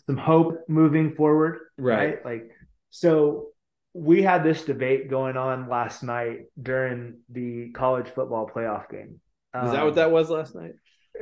some 0.05 0.19
hope 0.19 0.59
moving 0.69 1.13
forward, 1.13 1.61
right? 1.79 1.97
right? 1.97 2.25
Like, 2.25 2.51
so 2.91 3.47
we 3.95 4.23
had 4.23 4.43
this 4.43 4.65
debate 4.65 5.09
going 5.09 5.37
on 5.37 5.69
last 5.69 6.03
night 6.03 6.41
during 6.61 7.21
the 7.31 7.71
college 7.71 8.09
football 8.09 8.51
playoff 8.53 8.91
game. 8.91 9.21
Is 9.55 9.69
um, 9.69 9.73
that 9.73 9.85
what 9.85 9.95
that 9.95 10.11
was 10.11 10.31
last 10.31 10.55
night? 10.55 10.73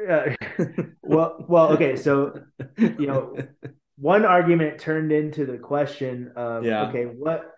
Uh, 0.08 0.30
well, 1.02 1.44
well, 1.48 1.72
okay. 1.72 1.96
So, 1.96 2.40
you 2.78 3.06
know, 3.06 3.36
one 3.96 4.24
argument 4.24 4.80
turned 4.80 5.12
into 5.12 5.44
the 5.44 5.58
question 5.58 6.32
of, 6.34 6.64
yeah. 6.64 6.88
okay, 6.88 7.04
what 7.04 7.50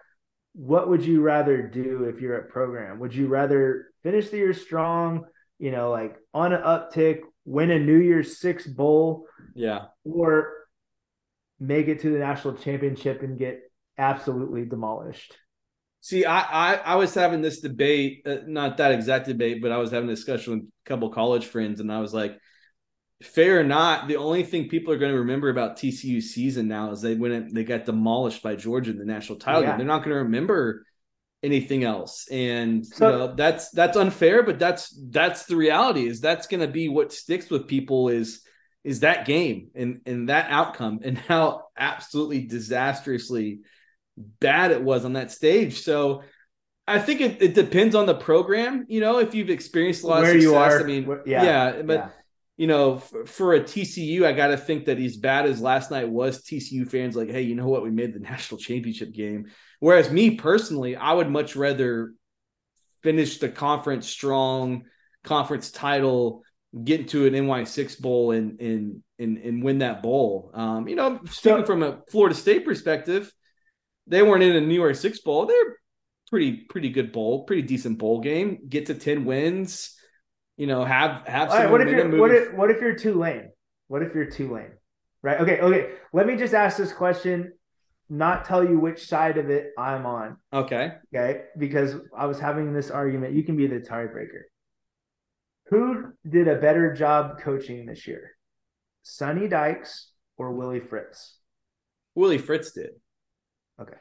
what 0.55 0.89
would 0.89 1.05
you 1.05 1.21
rather 1.21 1.63
do 1.63 2.05
if 2.05 2.21
you're 2.21 2.41
at 2.41 2.49
program? 2.49 2.99
Would 3.01 3.15
you 3.15 3.27
rather 3.27 3.87
finish 4.03 4.31
the 4.31 4.37
year 4.37 4.53
strong, 4.53 5.25
you 5.59 5.71
know, 5.71 5.91
like 5.91 6.17
on 6.33 6.53
an 6.53 6.63
uptick, 6.63 7.21
win 7.45 7.71
a 7.71 7.79
New 7.79 7.99
Year's 7.99 8.39
Six 8.39 8.67
bowl, 8.67 9.27
yeah, 9.55 9.87
or 10.05 10.53
make 11.61 11.89
it 11.89 12.01
to 12.01 12.11
the 12.11 12.19
national 12.19 12.55
championship 12.55 13.23
and 13.23 13.39
get 13.39 13.61
absolutely 13.99 14.65
demolished. 14.65 15.37
See, 16.05 16.27
I, 16.27 16.41
I, 16.41 16.75
I 16.75 16.95
was 16.97 17.15
having 17.15 17.41
this 17.41 17.61
debate, 17.61 18.25
uh, 18.27 18.37
not 18.47 18.77
that 18.77 18.93
exact 18.93 19.27
debate, 19.27 19.63
but 19.63 19.73
I 19.73 19.79
was 19.79 19.91
having 19.91 20.11
a 20.11 20.15
discussion 20.15 20.53
with 20.53 20.63
a 20.65 20.69
couple 20.85 21.09
college 21.09 21.47
friends, 21.47 21.81
and 21.81 21.91
I 21.91 22.01
was 22.01 22.13
like, 22.13 22.39
fair 23.23 23.59
or 23.59 23.65
not, 23.65 24.07
the 24.07 24.17
only 24.17 24.43
thing 24.43 24.69
people 24.69 24.93
are 24.93 24.99
going 24.99 25.13
to 25.13 25.21
remember 25.21 25.49
about 25.49 25.79
TCU 25.79 26.21
season 26.23 26.69
now 26.69 26.91
is 26.91 27.01
they 27.01 27.15
went 27.15 27.55
they 27.55 27.65
got 27.65 27.87
demolished 27.87 28.43
by 28.43 28.55
Georgia 28.55 28.91
in 28.91 28.99
the 28.99 29.07
national 29.07 29.39
title 29.39 29.63
yeah. 29.63 29.71
game. 29.71 29.79
They're 29.79 29.87
not 29.87 30.01
going 30.01 30.11
to 30.11 30.25
remember 30.25 30.85
anything 31.43 31.85
else, 31.85 32.29
and 32.31 32.85
so, 32.85 33.11
you 33.11 33.17
know, 33.17 33.35
that's 33.35 33.71
that's 33.71 33.97
unfair, 33.97 34.43
but 34.43 34.59
that's 34.59 34.95
that's 35.09 35.47
the 35.47 35.57
reality. 35.57 36.07
Is 36.07 36.21
that's 36.21 36.49
going 36.49 36.61
to 36.61 36.69
be 36.69 36.91
what 36.91 37.15
sticks 37.15 37.49
with 37.49 37.67
people 37.67 38.11
is 38.11 38.43
is 38.83 39.01
that 39.01 39.25
game 39.25 39.71
and 39.75 40.03
and 40.05 40.29
that 40.29 40.51
outcome 40.51 41.01
and 41.03 41.17
how 41.17 41.63
absolutely 41.79 42.43
disastrously 42.43 43.61
bad 44.17 44.71
it 44.71 44.83
was 44.83 45.05
on 45.05 45.15
that 45.15 45.31
stage. 45.31 45.81
So 45.83 46.23
I 46.87 46.99
think 46.99 47.21
it, 47.21 47.43
it 47.43 47.55
depends 47.55 47.95
on 47.95 48.07
the 48.07 48.15
program. 48.15 48.85
You 48.89 49.01
know, 49.01 49.19
if 49.19 49.35
you've 49.35 49.51
experienced 49.51 50.05
a 50.05 50.07
lot 50.07 50.23
Where 50.23 50.37
of 50.37 50.43
success, 50.43 50.51
you 50.51 50.57
are, 50.57 50.81
I 50.81 50.85
mean, 50.85 51.19
yeah, 51.27 51.45
yeah 51.45 51.83
but. 51.83 51.95
Yeah. 51.95 52.09
You 52.57 52.69
know, 52.69 52.99
for, 52.99 53.27
for 53.27 53.55
a 53.55 53.61
TCU, 53.61 54.25
I 54.25 54.31
got 54.31 54.47
to 54.47 54.57
think 54.57 54.85
that 54.85 55.01
as 55.01 55.17
bad 55.17 55.47
as 55.47 55.61
last 55.61 55.91
night 55.91 56.09
was, 56.09 56.41
TCU 56.41 56.89
fans 56.89 57.17
like, 57.17 57.29
hey, 57.29 57.43
you 57.43 57.57
know 57.57 57.67
what? 57.67 57.83
We 57.83 57.91
made 57.91 58.15
the 58.15 58.21
national 58.31 58.61
championship 58.61 59.13
game. 59.13 59.47
Whereas 59.81 60.09
me 60.09 60.37
personally, 60.37 60.95
I 60.95 61.15
would 61.15 61.29
much 61.29 61.57
rather 61.57 62.15
finish 63.03 63.39
the 63.39 63.49
conference 63.49 64.09
strong, 64.09 64.85
conference 65.25 65.73
title, 65.73 66.45
get 66.83 67.01
into 67.01 67.27
an 67.27 67.35
NY6 67.35 68.01
bowl 68.01 68.33
and 68.33 68.61
and 68.61 69.03
and, 69.19 69.39
and 69.39 69.63
win 69.63 69.79
that 69.79 70.03
bowl. 70.03 70.51
Um, 70.55 70.89
you 70.89 70.97
know, 70.97 71.21
speaking 71.31 71.61
so, 71.61 71.65
from 71.65 71.83
a 71.83 72.01
Florida 72.11 72.35
State 72.35 72.65
perspective, 72.65 73.33
they 74.07 74.23
weren't 74.23 74.43
in 74.43 74.57
a 74.57 74.61
New 74.61 74.81
Year's 74.81 75.01
Six 75.01 75.21
bowl. 75.21 75.47
They're 75.47 75.79
pretty 76.29 76.53
pretty 76.69 76.91
good 76.91 77.13
bowl, 77.13 77.45
pretty 77.45 77.63
decent 77.63 77.99
bowl 77.99 78.21
game. 78.21 78.61
Get 78.69 78.87
to 78.87 78.95
ten 78.95 79.25
wins. 79.25 79.97
You 80.57 80.67
know, 80.67 80.85
have 80.85 81.27
have. 81.27 81.49
Right, 81.49 81.71
what 81.71 81.81
if 81.81 81.89
you're 81.89 82.19
what 82.19 82.31
if 82.31 82.55
what 82.55 82.71
if 82.71 82.81
you're 82.81 82.95
Tulane? 82.95 83.51
What 83.89 84.03
if 84.03 84.15
you're 84.15 84.31
Tulane? 84.31 84.73
Right. 85.23 85.41
Okay. 85.41 85.59
Okay. 85.61 85.91
Let 86.13 86.27
me 86.27 86.37
just 86.37 86.55
ask 86.55 86.77
this 86.77 86.93
question. 86.93 87.53
Not 88.11 88.45
tell 88.45 88.63
you 88.63 88.79
which 88.79 89.07
side 89.07 89.39
of 89.39 89.49
it 89.49 89.73
I'm 89.79 90.05
on. 90.05 90.37
Okay. 90.53 90.93
Okay. 91.15 91.45
Because 91.59 91.97
I 92.17 92.27
was 92.27 92.39
having 92.39 92.75
this 92.75 92.91
argument. 92.91 93.35
You 93.35 93.43
can 93.43 93.57
be 93.57 93.67
the 93.67 93.81
tiebreaker. 93.81 94.43
Who 95.71 96.13
did 96.29 96.47
a 96.47 96.57
better 96.57 96.93
job 96.93 97.41
coaching 97.41 97.87
this 97.87 98.07
year? 98.07 98.33
Sonny 99.03 99.49
Dykes 99.49 100.11
or 100.37 100.53
Willie 100.53 100.81
Fritz? 100.81 101.39
Willie 102.15 102.39
Fritz 102.39 102.73
did. 102.73 102.91
Okay. 103.81 103.97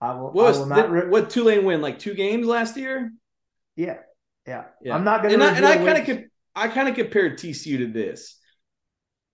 I 0.00 0.14
will. 0.14 0.32
What, 0.32 0.54
I 0.54 0.58
will 0.58 0.66
not 0.66 1.08
what 1.08 1.30
Tulane 1.30 1.64
win? 1.64 1.80
Like 1.80 1.98
two 1.98 2.14
games 2.14 2.46
last 2.46 2.76
year? 2.76 3.12
Yeah, 3.76 3.98
yeah. 4.46 4.64
yeah. 4.82 4.94
I'm 4.94 5.04
not 5.04 5.22
gonna. 5.22 5.34
And 5.34 5.44
I, 5.44 5.56
and 5.56 5.66
I 5.66 5.76
kind 5.76 6.08
of 6.08 6.24
I 6.54 6.68
kind 6.68 6.88
of 6.88 6.94
compared 6.94 7.38
TCU 7.38 7.78
to 7.78 7.86
this. 7.86 8.38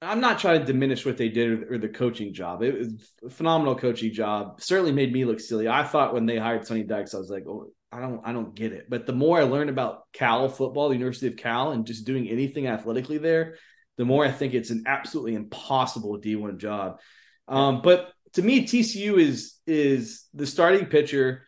I'm 0.01 0.21
not 0.21 0.39
trying 0.39 0.61
to 0.61 0.67
diminish 0.67 1.05
what 1.05 1.17
they 1.17 1.29
did 1.29 1.51
or, 1.51 1.75
or 1.75 1.79
the 1.79 1.89
coaching 1.89 2.33
job. 2.33 2.63
It 2.63 2.79
was 2.79 3.17
a 3.27 3.31
phenomenal 3.31 3.75
coaching 3.75 4.13
job. 4.13 4.61
Certainly 4.61 4.93
made 4.93 5.13
me 5.13 5.25
look 5.25 5.41
silly. 5.41 5.67
I 5.67 5.83
thought 5.83 6.15
when 6.15 6.25
they 6.25 6.39
hired 6.39 6.67
Sonny 6.67 6.85
Dykes, 6.85 7.15
I 7.15 7.19
was 7.19 7.31
like, 7.31 7.45
oh, 7.49 7.73
I 7.91 8.01
don't 8.01 8.21
I 8.25 8.33
don't 8.33 8.55
get 8.55 8.73
it. 8.73 8.87
But 8.89 9.07
the 9.07 9.13
more 9.13 9.41
I 9.41 9.45
learn 9.45 9.69
about 9.69 10.03
Cal 10.13 10.49
football, 10.49 10.89
the 10.89 10.95
University 10.95 11.27
of 11.27 11.37
Cal, 11.37 11.73
and 11.73 11.87
just 11.87 12.05
doing 12.05 12.29
anything 12.29 12.67
athletically 12.67 13.19
there, 13.19 13.57
the 13.97 14.05
more 14.05 14.25
I 14.25 14.31
think 14.31 14.55
it's 14.55 14.71
an 14.71 14.85
absolutely 14.87 15.35
impossible 15.35 16.21
D1 16.21 16.59
job. 16.59 17.01
Um, 17.49 17.81
but 17.83 18.13
to 18.35 18.43
me, 18.43 18.67
TCU 18.67 19.19
is 19.19 19.55
is 19.67 20.25
the 20.35 20.47
starting 20.47 20.87
pitcher 20.87 21.45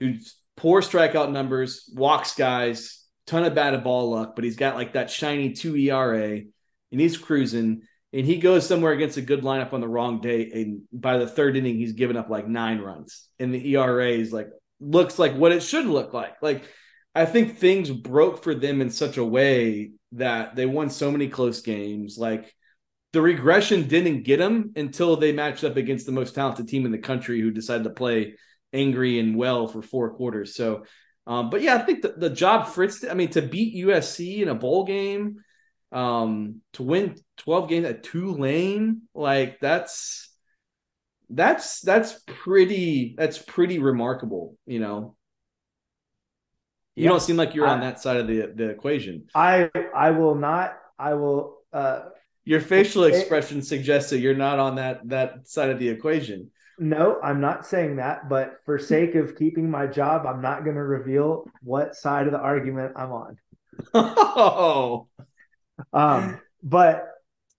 who's 0.00 0.36
poor 0.56 0.80
strikeout 0.82 1.30
numbers, 1.30 1.90
walks 1.94 2.34
guys, 2.34 3.04
ton 3.26 3.44
of 3.44 3.54
batted 3.54 3.84
ball 3.84 4.10
luck, 4.10 4.34
but 4.34 4.44
he's 4.44 4.56
got 4.56 4.76
like 4.76 4.94
that 4.94 5.10
shiny 5.10 5.52
two 5.52 5.76
ERA, 5.76 6.38
and 6.38 7.00
he's 7.00 7.16
cruising. 7.16 7.82
And 8.12 8.24
he 8.24 8.38
goes 8.38 8.64
somewhere 8.66 8.92
against 8.92 9.16
a 9.16 9.22
good 9.22 9.42
lineup 9.42 9.72
on 9.72 9.80
the 9.80 9.88
wrong 9.88 10.20
day, 10.20 10.50
and 10.52 10.82
by 10.92 11.18
the 11.18 11.26
third 11.26 11.56
inning, 11.56 11.76
he's 11.76 11.92
given 11.92 12.16
up 12.16 12.30
like 12.30 12.46
nine 12.46 12.80
runs, 12.80 13.28
and 13.38 13.52
the 13.52 13.74
ERA 13.74 14.08
is 14.10 14.32
like 14.32 14.50
looks 14.80 15.18
like 15.18 15.34
what 15.34 15.52
it 15.52 15.62
should 15.62 15.86
look 15.86 16.12
like. 16.12 16.34
Like 16.40 16.64
I 17.14 17.26
think 17.26 17.58
things 17.58 17.90
broke 17.90 18.42
for 18.42 18.54
them 18.54 18.80
in 18.80 18.90
such 18.90 19.16
a 19.16 19.24
way 19.24 19.92
that 20.12 20.56
they 20.56 20.66
won 20.66 20.90
so 20.90 21.10
many 21.10 21.28
close 21.28 21.62
games. 21.62 22.18
Like 22.18 22.54
the 23.14 23.22
regression 23.22 23.86
didn't 23.86 24.24
get 24.24 24.38
them 24.38 24.72
until 24.74 25.16
they 25.16 25.32
matched 25.32 25.62
up 25.62 25.76
against 25.76 26.04
the 26.04 26.12
most 26.12 26.34
talented 26.34 26.66
team 26.66 26.84
in 26.84 26.90
the 26.90 26.98
country 26.98 27.40
who 27.40 27.52
decided 27.52 27.84
to 27.84 27.90
play 27.90 28.34
angry 28.72 29.20
and 29.20 29.36
well 29.36 29.68
for 29.68 29.82
four 29.82 30.10
quarters. 30.14 30.56
So, 30.56 30.84
um, 31.24 31.48
but 31.48 31.62
yeah, 31.62 31.76
I 31.76 31.78
think 31.78 32.02
the, 32.02 32.08
the 32.16 32.28
job 32.28 32.66
Fritz, 32.66 33.04
I 33.08 33.14
mean, 33.14 33.30
to 33.30 33.40
beat 33.40 33.86
USC 33.86 34.42
in 34.42 34.48
a 34.48 34.54
bowl 34.54 34.84
game, 34.84 35.36
um, 35.92 36.60
to 36.72 36.82
win 36.82 37.14
12 37.36 37.68
games 37.68 37.86
at 37.86 38.02
Tulane, 38.02 39.02
like 39.14 39.60
that's 39.60 40.28
that's 41.30 41.80
that's 41.80 42.20
pretty 42.26 43.14
that's 43.16 43.38
pretty 43.38 43.78
remarkable 43.78 44.56
you 44.66 44.80
know? 44.80 45.16
You 46.96 47.08
don't 47.08 47.22
seem 47.22 47.36
like 47.36 47.54
you're 47.54 47.66
I, 47.66 47.72
on 47.72 47.80
that 47.80 48.00
side 48.00 48.18
of 48.18 48.26
the 48.26 48.52
the 48.54 48.70
equation. 48.70 49.26
I 49.34 49.70
i 49.94 50.10
will 50.10 50.34
not 50.34 50.76
i 50.98 51.14
will 51.14 51.58
uh 51.72 52.00
Your 52.44 52.60
facial 52.60 53.04
expression 53.04 53.62
suggests 53.62 54.10
that 54.10 54.18
you're 54.18 54.34
not 54.34 54.58
on 54.58 54.76
that 54.76 55.08
that 55.08 55.48
side 55.48 55.70
of 55.70 55.78
the 55.78 55.88
equation. 55.88 56.50
No, 56.78 57.18
I'm 57.22 57.40
not 57.40 57.66
saying 57.66 57.96
that, 57.96 58.28
but 58.28 58.56
for 58.64 58.78
sake 58.78 59.14
of 59.14 59.36
keeping 59.36 59.70
my 59.70 59.86
job, 59.86 60.26
I'm 60.26 60.42
not 60.42 60.64
going 60.64 60.76
to 60.76 60.82
reveal 60.82 61.46
what 61.62 61.94
side 61.94 62.26
of 62.26 62.32
the 62.32 62.40
argument 62.40 62.94
I'm 62.96 63.12
on. 63.12 63.38
Oh. 63.94 65.08
Um, 65.92 66.40
but 66.62 67.08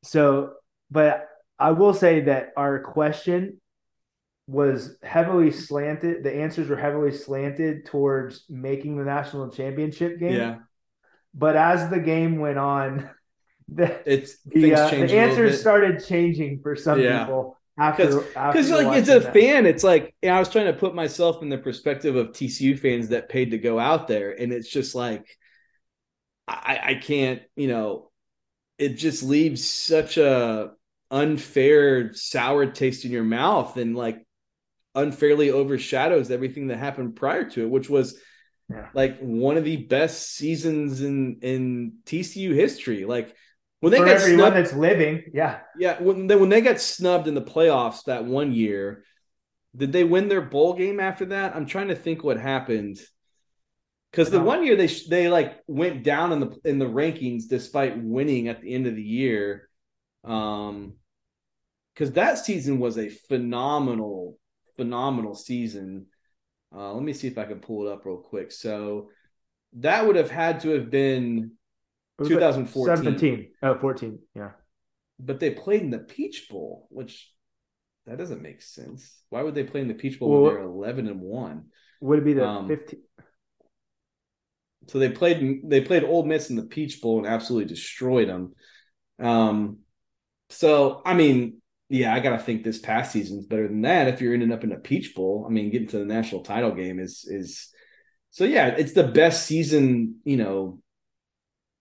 so, 0.04 0.54
but 0.90 1.28
I 1.60 1.72
will 1.72 1.94
say 1.94 2.22
that 2.22 2.54
our 2.56 2.80
question 2.80 3.60
was 4.48 4.96
heavily 5.04 5.52
slanted. 5.52 6.24
The 6.24 6.34
answers 6.34 6.70
were 6.70 6.78
heavily 6.78 7.12
slanted 7.12 7.86
towards 7.86 8.46
making 8.50 8.98
the 8.98 9.04
national 9.04 9.50
championship 9.50 10.18
game. 10.20 10.34
Yeah. 10.34 10.56
But 11.34 11.58
as 11.58 11.90
the 11.90 12.00
game 12.00 12.40
went 12.40 12.58
on, 12.58 13.10
the 13.68 14.12
it's 14.12 14.38
the, 14.46 14.76
uh, 14.76 14.90
the 14.90 15.18
answers 15.18 15.60
started 15.60 16.06
changing 16.06 16.60
for 16.62 16.76
some 16.76 17.00
yeah. 17.00 17.26
people 17.26 17.58
after 17.78 18.22
because 18.22 18.70
like 18.70 18.98
it's 18.98 19.10
a 19.10 19.20
that. 19.20 19.34
fan 19.34 19.66
it's 19.66 19.84
like 19.84 20.16
i 20.24 20.40
was 20.40 20.50
trying 20.50 20.68
to 20.68 20.74
put 20.74 20.96
myself 20.96 21.42
in 21.42 21.50
the 21.50 21.58
perspective 21.58 22.16
of 22.16 22.28
tcu 22.28 22.78
fans 22.80 23.10
that 23.10 23.28
paid 23.28 23.52
to 23.52 23.58
go 23.58 23.78
out 23.80 24.08
there 24.08 24.32
and 24.32 24.54
it's 24.54 24.70
just 24.70 24.96
like 24.96 25.26
i 26.48 26.80
i 26.84 26.96
can't 26.96 27.42
you 27.56 27.68
know 27.68 28.10
it 28.78 28.90
just 28.90 29.24
leaves 29.24 29.68
such 29.68 30.18
a 30.18 30.72
unfair 31.12 32.14
sour 32.14 32.66
taste 32.68 33.04
in 33.04 33.12
your 33.12 33.24
mouth 33.24 33.78
and 33.78 33.96
like 33.96 34.26
unfairly 34.94 35.52
overshadows 35.52 36.32
everything 36.32 36.68
that 36.68 36.78
happened 36.78 37.16
prior 37.16 37.50
to 37.50 37.64
it 37.64 37.70
which 37.70 37.90
was 37.90 38.18
yeah. 38.70 38.88
like 38.94 39.20
one 39.20 39.58
of 39.58 39.66
the 39.66 39.78
best 39.78 40.32
seasons 40.34 41.02
in 41.02 41.40
in 41.42 41.94
tcu 42.06 42.54
history 42.54 43.06
like 43.06 43.36
when 43.86 43.92
they 43.92 44.00
for 44.00 44.06
got 44.06 44.16
everyone 44.16 44.40
snubbed, 44.40 44.56
that's 44.56 44.74
living, 44.74 45.24
yeah, 45.32 45.60
yeah. 45.78 46.02
When 46.02 46.26
they 46.26 46.36
when 46.36 46.50
they 46.50 46.62
got 46.62 46.82
snubbed 46.82 47.28
in 47.28 47.36
the 47.36 47.42
playoffs 47.44 48.06
that 48.06 48.26
one 48.26 48.52
year, 48.52 49.04
did 49.76 49.92
they 49.92 50.04
win 50.04 50.28
their 50.28 50.42
bowl 50.42 50.74
game 50.74 51.00
after 51.00 51.26
that? 51.26 51.56
I'm 51.56 51.68
trying 51.68 51.90
to 51.90 51.96
think 51.96 52.24
what 52.24 52.40
happened. 52.40 52.98
Because 54.10 54.32
the 54.32 54.42
one 54.42 54.66
year 54.66 54.76
they 54.76 54.88
they 54.88 55.30
like 55.30 55.60
went 55.68 56.02
down 56.02 56.32
in 56.32 56.40
the 56.40 56.58
in 56.66 56.80
the 56.80 56.88
rankings 56.88 57.44
despite 57.48 57.96
winning 58.02 58.48
at 58.48 58.60
the 58.60 58.74
end 58.74 58.88
of 58.88 58.96
the 58.96 59.04
year, 59.04 59.70
um, 60.24 60.94
because 61.94 62.14
that 62.14 62.40
season 62.40 62.80
was 62.80 62.98
a 62.98 63.10
phenomenal 63.10 64.40
phenomenal 64.78 65.36
season. 65.36 66.08
Uh, 66.76 66.92
let 66.92 67.04
me 67.04 67.14
see 67.14 67.28
if 67.28 67.38
I 67.38 67.46
can 67.46 67.60
pull 67.60 67.88
it 67.88 67.94
up 67.94 68.04
real 68.04 68.18
quick. 68.18 68.52
So 68.52 69.12
that 69.74 70.08
would 70.08 70.16
have 70.16 70.32
had 70.32 70.62
to 70.62 70.70
have 70.70 70.90
been 70.90 71.52
2014. 72.24 72.98
17. 72.98 73.52
Oh, 73.64 73.78
14. 73.80 74.20
Yeah. 74.36 74.52
But 75.20 75.40
they 75.40 75.52
played 75.52 75.82
in 75.82 75.90
the 75.90 76.00
Peach 76.00 76.48
Bowl, 76.50 76.88
which 76.90 77.32
that 78.06 78.18
doesn't 78.18 78.42
make 78.42 78.62
sense. 78.62 79.22
Why 79.30 79.42
would 79.42 79.56
they 79.56 79.64
play 79.64 79.82
in 79.82 79.88
the 79.88 79.94
Peach 79.94 80.20
Bowl 80.20 80.30
well, 80.30 80.42
when 80.44 80.54
they're 80.54 80.64
11 80.64 81.08
and 81.08 81.22
1? 81.22 81.66
Would 82.02 82.20
it 82.20 82.26
be 82.26 82.34
the 82.34 82.46
um, 82.46 82.68
15? 82.68 83.00
So 84.88 85.00
they 85.00 85.10
played 85.10 85.62
they 85.64 85.82
played 85.82 86.04
Ole 86.04 86.26
Miss 86.26 86.50
in 86.50 86.56
the 86.56 86.64
Peach 86.64 87.02
Bowl 87.02 87.18
and 87.18 87.28
absolutely 87.28 87.68
destroyed 87.68 88.30
them. 88.30 88.54
Um, 89.20 89.80
so 90.50 91.02
I 91.06 91.16
mean, 91.16 91.62
yeah, 91.90 92.14
I 92.14 92.20
gotta 92.20 92.38
think 92.38 92.64
this 92.64 92.80
past 92.80 93.12
season's 93.12 93.48
better 93.48 93.68
than 93.68 93.82
that. 93.82 94.08
If 94.08 94.22
you're 94.22 94.34
ending 94.34 94.52
up 94.52 94.64
in 94.64 94.72
a 94.72 94.78
Peach 94.78 95.16
Bowl, 95.16 95.46
I 95.48 95.52
mean, 95.52 95.72
getting 95.72 95.88
to 95.90 96.00
the 96.00 96.06
national 96.06 96.44
title 96.44 96.72
game 96.72 97.00
is 97.00 97.26
is 97.28 97.70
so 98.30 98.44
yeah, 98.44 98.68
it's 98.68 98.94
the 98.94 99.08
best 99.08 99.46
season, 99.48 100.20
you 100.24 100.38
know, 100.38 100.82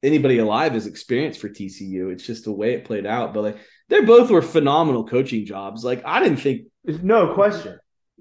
anybody 0.05 0.39
alive 0.39 0.73
has 0.75 0.87
experienced 0.87 1.41
for 1.41 1.49
TCU. 1.49 2.13
It's 2.13 2.27
just 2.27 2.45
the 2.45 2.53
way 2.53 2.75
it 2.75 2.85
played 2.85 3.07
out. 3.07 3.35
But 3.35 3.43
like 3.43 3.59
they 3.89 4.01
both 4.03 4.31
were 4.31 4.43
phenomenal 4.43 5.07
coaching 5.07 5.47
jobs. 5.47 5.83
Like 5.85 6.05
I 6.05 6.23
didn't 6.23 6.39
think 6.39 6.67
no 6.85 7.35
question. 7.35 7.79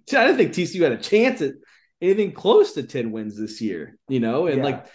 I 0.09 0.25
didn't 0.25 0.38
think 0.38 0.53
TCU 0.53 0.81
had 0.81 0.93
a 0.93 0.97
chance 0.97 1.41
at 1.41 1.53
anything 2.01 2.31
close 2.34 2.73
to 2.73 2.84
10 2.84 3.11
wins 3.11 3.38
this 3.38 3.61
year, 3.61 3.97
you 4.07 4.19
know, 4.19 4.47
and 4.47 4.57
yeah. 4.57 4.63
like 4.63 4.86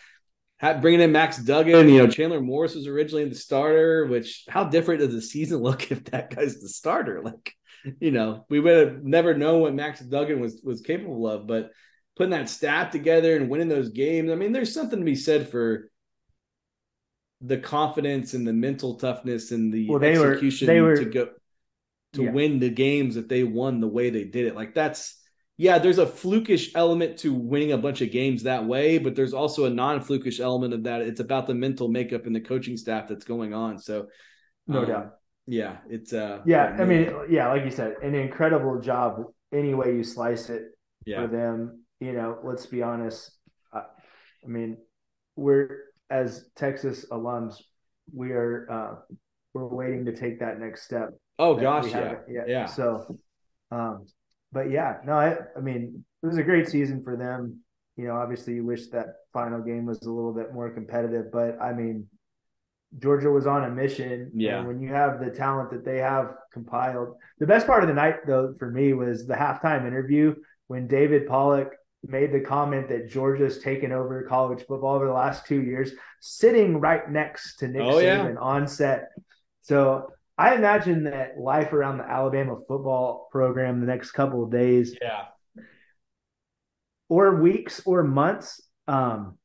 had, 0.58 0.82
bringing 0.82 1.00
in 1.00 1.12
Max 1.12 1.38
Duggan, 1.38 1.88
you 1.88 1.98
know, 1.98 2.08
Chandler 2.08 2.40
Morris 2.40 2.74
was 2.74 2.86
originally 2.86 3.28
the 3.28 3.34
starter, 3.34 4.06
which 4.06 4.44
how 4.48 4.64
different 4.64 5.00
does 5.00 5.12
the 5.12 5.22
season 5.22 5.58
look 5.62 5.90
if 5.90 6.04
that 6.06 6.34
guy's 6.34 6.60
the 6.60 6.68
starter? 6.68 7.22
Like, 7.22 7.54
you 8.00 8.10
know, 8.10 8.44
we 8.50 8.60
would 8.60 8.88
have 8.88 9.04
never 9.04 9.34
known 9.34 9.60
what 9.60 9.74
Max 9.74 10.00
Duggan 10.00 10.40
was 10.40 10.60
was 10.64 10.80
capable 10.80 11.28
of, 11.28 11.46
but 11.46 11.70
putting 12.16 12.32
that 12.32 12.48
staff 12.48 12.90
together 12.90 13.36
and 13.36 13.48
winning 13.48 13.68
those 13.68 13.90
games, 13.90 14.30
I 14.30 14.34
mean, 14.34 14.52
there's 14.52 14.74
something 14.74 14.98
to 14.98 15.04
be 15.04 15.14
said 15.14 15.48
for 15.48 15.90
the 17.40 17.58
confidence 17.58 18.34
and 18.34 18.46
the 18.46 18.52
mental 18.52 18.94
toughness 18.94 19.52
and 19.52 19.72
the 19.72 19.88
well, 19.88 19.98
they 19.98 20.12
execution 20.12 20.66
were, 20.66 20.74
they 20.74 20.80
were, 20.80 20.96
to 20.96 21.04
go 21.04 21.28
to 22.14 22.24
yeah. 22.24 22.30
win 22.30 22.58
the 22.58 22.70
games 22.70 23.14
that 23.14 23.28
they 23.28 23.44
won 23.44 23.80
the 23.80 23.88
way 23.88 24.10
they 24.10 24.24
did 24.24 24.46
it. 24.46 24.56
Like 24.56 24.74
that's 24.74 25.16
yeah, 25.56 25.78
there's 25.78 25.98
a 25.98 26.06
flukish 26.06 26.70
element 26.76 27.18
to 27.18 27.34
winning 27.34 27.72
a 27.72 27.78
bunch 27.78 28.00
of 28.00 28.12
games 28.12 28.44
that 28.44 28.64
way, 28.64 28.98
but 28.98 29.16
there's 29.16 29.34
also 29.34 29.64
a 29.64 29.70
non-flukish 29.70 30.38
element 30.38 30.72
of 30.72 30.84
that. 30.84 31.02
It's 31.02 31.18
about 31.18 31.48
the 31.48 31.54
mental 31.54 31.88
makeup 31.88 32.26
and 32.26 32.34
the 32.34 32.40
coaching 32.40 32.76
staff 32.76 33.08
that's 33.08 33.24
going 33.24 33.52
on. 33.52 33.78
So 33.78 34.06
no 34.68 34.80
um, 34.80 34.86
doubt. 34.86 35.14
Yeah, 35.46 35.78
it's 35.88 36.12
uh 36.12 36.40
yeah, 36.44 36.76
I 36.78 36.84
mean, 36.84 37.12
yeah, 37.30 37.48
like 37.48 37.64
you 37.64 37.70
said, 37.70 37.94
an 38.02 38.14
incredible 38.14 38.80
job 38.80 39.24
any 39.52 39.74
way 39.74 39.94
you 39.94 40.04
slice 40.04 40.50
it 40.50 40.62
yeah. 41.06 41.22
for 41.22 41.28
them. 41.28 41.84
You 42.00 42.12
know, 42.12 42.38
let's 42.44 42.66
be 42.66 42.82
honest. 42.82 43.30
I, 43.72 43.78
I 44.44 44.46
mean, 44.46 44.76
we're 45.36 45.87
as 46.10 46.46
Texas 46.56 47.06
alums, 47.10 47.54
we 48.12 48.32
are 48.32 48.66
uh, 48.70 49.14
we're 49.54 49.66
waiting 49.66 50.04
to 50.06 50.14
take 50.14 50.40
that 50.40 50.58
next 50.58 50.84
step. 50.84 51.10
Oh 51.38 51.54
gosh, 51.54 51.90
yeah, 51.92 52.16
yeah. 52.46 52.66
So, 52.66 53.18
um, 53.70 54.06
but 54.52 54.70
yeah, 54.70 54.96
no, 55.04 55.12
I, 55.12 55.36
I 55.56 55.60
mean, 55.60 56.04
it 56.22 56.26
was 56.26 56.38
a 56.38 56.42
great 56.42 56.68
season 56.68 57.02
for 57.02 57.16
them. 57.16 57.60
You 57.96 58.08
know, 58.08 58.14
obviously, 58.14 58.54
you 58.54 58.64
wish 58.64 58.88
that 58.88 59.06
final 59.32 59.60
game 59.60 59.86
was 59.86 60.02
a 60.02 60.10
little 60.10 60.32
bit 60.32 60.52
more 60.52 60.70
competitive, 60.70 61.26
but 61.32 61.60
I 61.60 61.72
mean, 61.72 62.06
Georgia 62.98 63.30
was 63.30 63.46
on 63.46 63.64
a 63.64 63.70
mission. 63.70 64.30
Yeah. 64.34 64.64
when 64.64 64.80
you 64.80 64.92
have 64.92 65.20
the 65.20 65.30
talent 65.30 65.70
that 65.70 65.84
they 65.84 65.98
have 65.98 66.34
compiled, 66.52 67.16
the 67.38 67.46
best 67.46 67.66
part 67.66 67.82
of 67.82 67.88
the 67.88 67.94
night, 67.94 68.26
though, 68.26 68.54
for 68.58 68.70
me 68.70 68.92
was 68.92 69.26
the 69.26 69.34
halftime 69.34 69.86
interview 69.86 70.34
when 70.68 70.86
David 70.86 71.26
Pollack 71.26 71.68
made 72.04 72.32
the 72.32 72.40
comment 72.40 72.88
that 72.88 73.10
Georgia's 73.10 73.58
taken 73.58 73.92
over 73.92 74.22
college 74.22 74.64
football 74.66 74.94
over 74.94 75.06
the 75.06 75.12
last 75.12 75.46
two 75.46 75.62
years, 75.62 75.92
sitting 76.20 76.80
right 76.80 77.10
next 77.10 77.56
to 77.56 77.68
Nick 77.68 77.82
oh, 77.82 77.96
Saban 77.96 78.34
yeah. 78.34 78.40
on 78.40 78.68
set. 78.68 79.08
So 79.62 80.10
I 80.36 80.54
imagine 80.54 81.04
that 81.04 81.38
life 81.38 81.72
around 81.72 81.98
the 81.98 82.04
Alabama 82.04 82.56
football 82.56 83.28
program 83.32 83.80
the 83.80 83.86
next 83.86 84.12
couple 84.12 84.44
of 84.44 84.50
days, 84.50 84.96
yeah, 85.00 85.24
or 87.08 87.40
weeks 87.42 87.82
or 87.84 88.04
months, 88.04 88.62
um, 88.86 89.36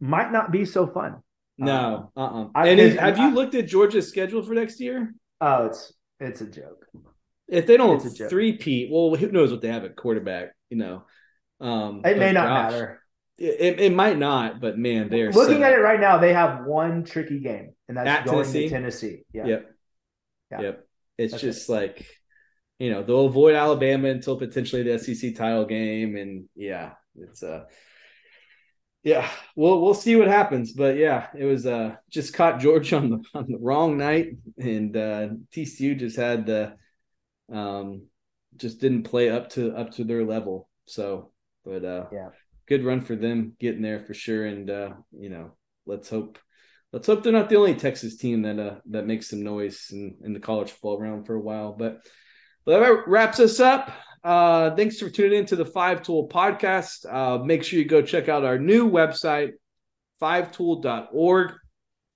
might 0.00 0.32
not 0.32 0.50
be 0.50 0.64
so 0.64 0.86
fun. 0.86 1.22
No, 1.56 2.10
uh, 2.16 2.20
uh-uh. 2.20 2.48
and 2.54 2.80
is, 2.80 2.96
have 2.96 3.18
you 3.18 3.30
looked 3.30 3.54
at 3.54 3.66
Georgia's 3.66 4.08
schedule 4.08 4.42
for 4.42 4.54
next 4.54 4.80
year? 4.80 5.14
Oh, 5.40 5.66
it's 5.66 5.92
it's 6.20 6.40
a 6.40 6.46
joke. 6.46 6.86
If 7.46 7.66
they 7.66 7.76
don't 7.76 8.00
three 8.00 8.56
Pete, 8.56 8.90
well, 8.92 9.14
who 9.14 9.30
knows 9.30 9.50
what 9.50 9.62
they 9.62 9.68
have 9.68 9.84
at 9.84 9.96
quarterback? 9.96 10.50
You 10.68 10.76
know, 10.76 11.04
um, 11.60 12.02
it 12.04 12.18
may 12.18 12.32
not 12.32 12.46
gosh, 12.46 12.72
matter. 12.72 13.02
It, 13.38 13.80
it 13.80 13.94
might 13.94 14.18
not, 14.18 14.60
but 14.60 14.78
man, 14.78 15.08
they're 15.08 15.30
looking 15.30 15.62
at 15.62 15.72
it 15.72 15.80
right 15.80 16.00
now. 16.00 16.18
They 16.18 16.32
have 16.32 16.64
one 16.64 17.04
tricky 17.04 17.38
game, 17.38 17.70
and 17.86 17.96
that's 17.96 18.08
at 18.08 18.24
going 18.24 18.38
Tennessee. 18.38 18.62
to 18.64 18.68
Tennessee. 18.68 19.22
Yeah. 19.32 19.46
Yep. 19.46 19.70
Yeah. 20.50 20.60
Yep. 20.60 20.88
It's 21.18 21.32
that's 21.32 21.42
just 21.42 21.68
it. 21.68 21.72
like, 21.72 22.06
you 22.78 22.90
know, 22.90 23.02
they'll 23.02 23.26
avoid 23.26 23.54
Alabama 23.54 24.08
until 24.08 24.36
potentially 24.38 24.82
the 24.82 24.98
SEC 24.98 25.36
title 25.36 25.66
game, 25.66 26.16
and 26.16 26.48
yeah, 26.56 26.92
it's 27.16 27.42
uh 27.42 27.64
yeah, 29.04 29.28
we'll 29.54 29.80
we'll 29.80 29.94
see 29.94 30.16
what 30.16 30.28
happens, 30.28 30.72
but 30.72 30.96
yeah, 30.96 31.28
it 31.36 31.44
was 31.44 31.64
uh 31.64 31.94
just 32.10 32.34
caught 32.34 32.60
George 32.60 32.92
on 32.92 33.10
the 33.10 33.22
on 33.34 33.46
the 33.48 33.58
wrong 33.58 33.98
night, 33.98 34.36
and 34.58 34.96
uh 34.96 35.28
TCU 35.54 35.98
just 35.98 36.16
had 36.16 36.46
the 36.46 36.76
um 37.52 38.02
just 38.56 38.80
didn't 38.80 39.04
play 39.04 39.30
up 39.30 39.50
to 39.50 39.74
up 39.76 39.92
to 39.92 40.04
their 40.04 40.24
level. 40.24 40.68
So 40.86 41.30
but 41.68 41.84
uh, 41.84 42.06
yeah, 42.10 42.28
good 42.66 42.84
run 42.84 43.02
for 43.02 43.14
them 43.14 43.52
getting 43.60 43.82
there 43.82 44.00
for 44.00 44.14
sure. 44.14 44.46
And 44.46 44.70
uh, 44.70 44.90
you 45.12 45.28
know, 45.28 45.52
let's 45.86 46.08
hope 46.08 46.38
let's 46.92 47.06
hope 47.06 47.22
they're 47.22 47.32
not 47.32 47.50
the 47.50 47.56
only 47.56 47.74
Texas 47.74 48.16
team 48.16 48.42
that 48.42 48.58
uh, 48.58 48.76
that 48.90 49.06
makes 49.06 49.28
some 49.28 49.42
noise 49.42 49.88
in, 49.92 50.16
in 50.24 50.32
the 50.32 50.40
college 50.40 50.70
football 50.70 51.00
round 51.00 51.26
for 51.26 51.34
a 51.34 51.40
while. 51.40 51.74
But 51.78 52.00
well, 52.64 52.80
that 52.80 53.08
wraps 53.08 53.38
us 53.38 53.60
up. 53.60 53.92
Uh, 54.24 54.74
thanks 54.74 54.98
for 54.98 55.10
tuning 55.10 55.40
in 55.40 55.46
to 55.46 55.56
the 55.56 55.64
Five 55.64 56.02
Tool 56.02 56.28
podcast. 56.28 57.06
Uh, 57.08 57.44
make 57.44 57.62
sure 57.62 57.78
you 57.78 57.84
go 57.84 58.02
check 58.02 58.28
out 58.28 58.44
our 58.44 58.58
new 58.58 58.90
website, 58.90 59.52
fivetool.org. 60.20 61.52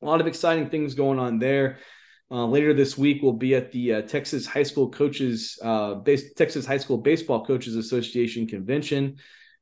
A 0.03 0.07
lot 0.07 0.21
of 0.21 0.27
exciting 0.27 0.69
things 0.69 0.95
going 0.95 1.19
on 1.19 1.39
there. 1.39 1.79
Uh, 2.31 2.47
later 2.47 2.73
this 2.73 2.97
week, 2.97 3.23
we'll 3.23 3.35
be 3.35 3.55
at 3.55 3.71
the 3.73 3.95
uh, 3.95 4.03
Texas 4.03 4.47
High 4.47 4.63
School 4.63 4.91
Coaches, 4.91 5.59
uh, 5.63 5.95
base, 5.95 6.33
Texas 6.33 6.65
High 6.65 6.79
School 6.79 6.97
Baseball 6.97 7.45
Coaches 7.45 7.77
Association 7.77 8.47
convention 8.47 9.19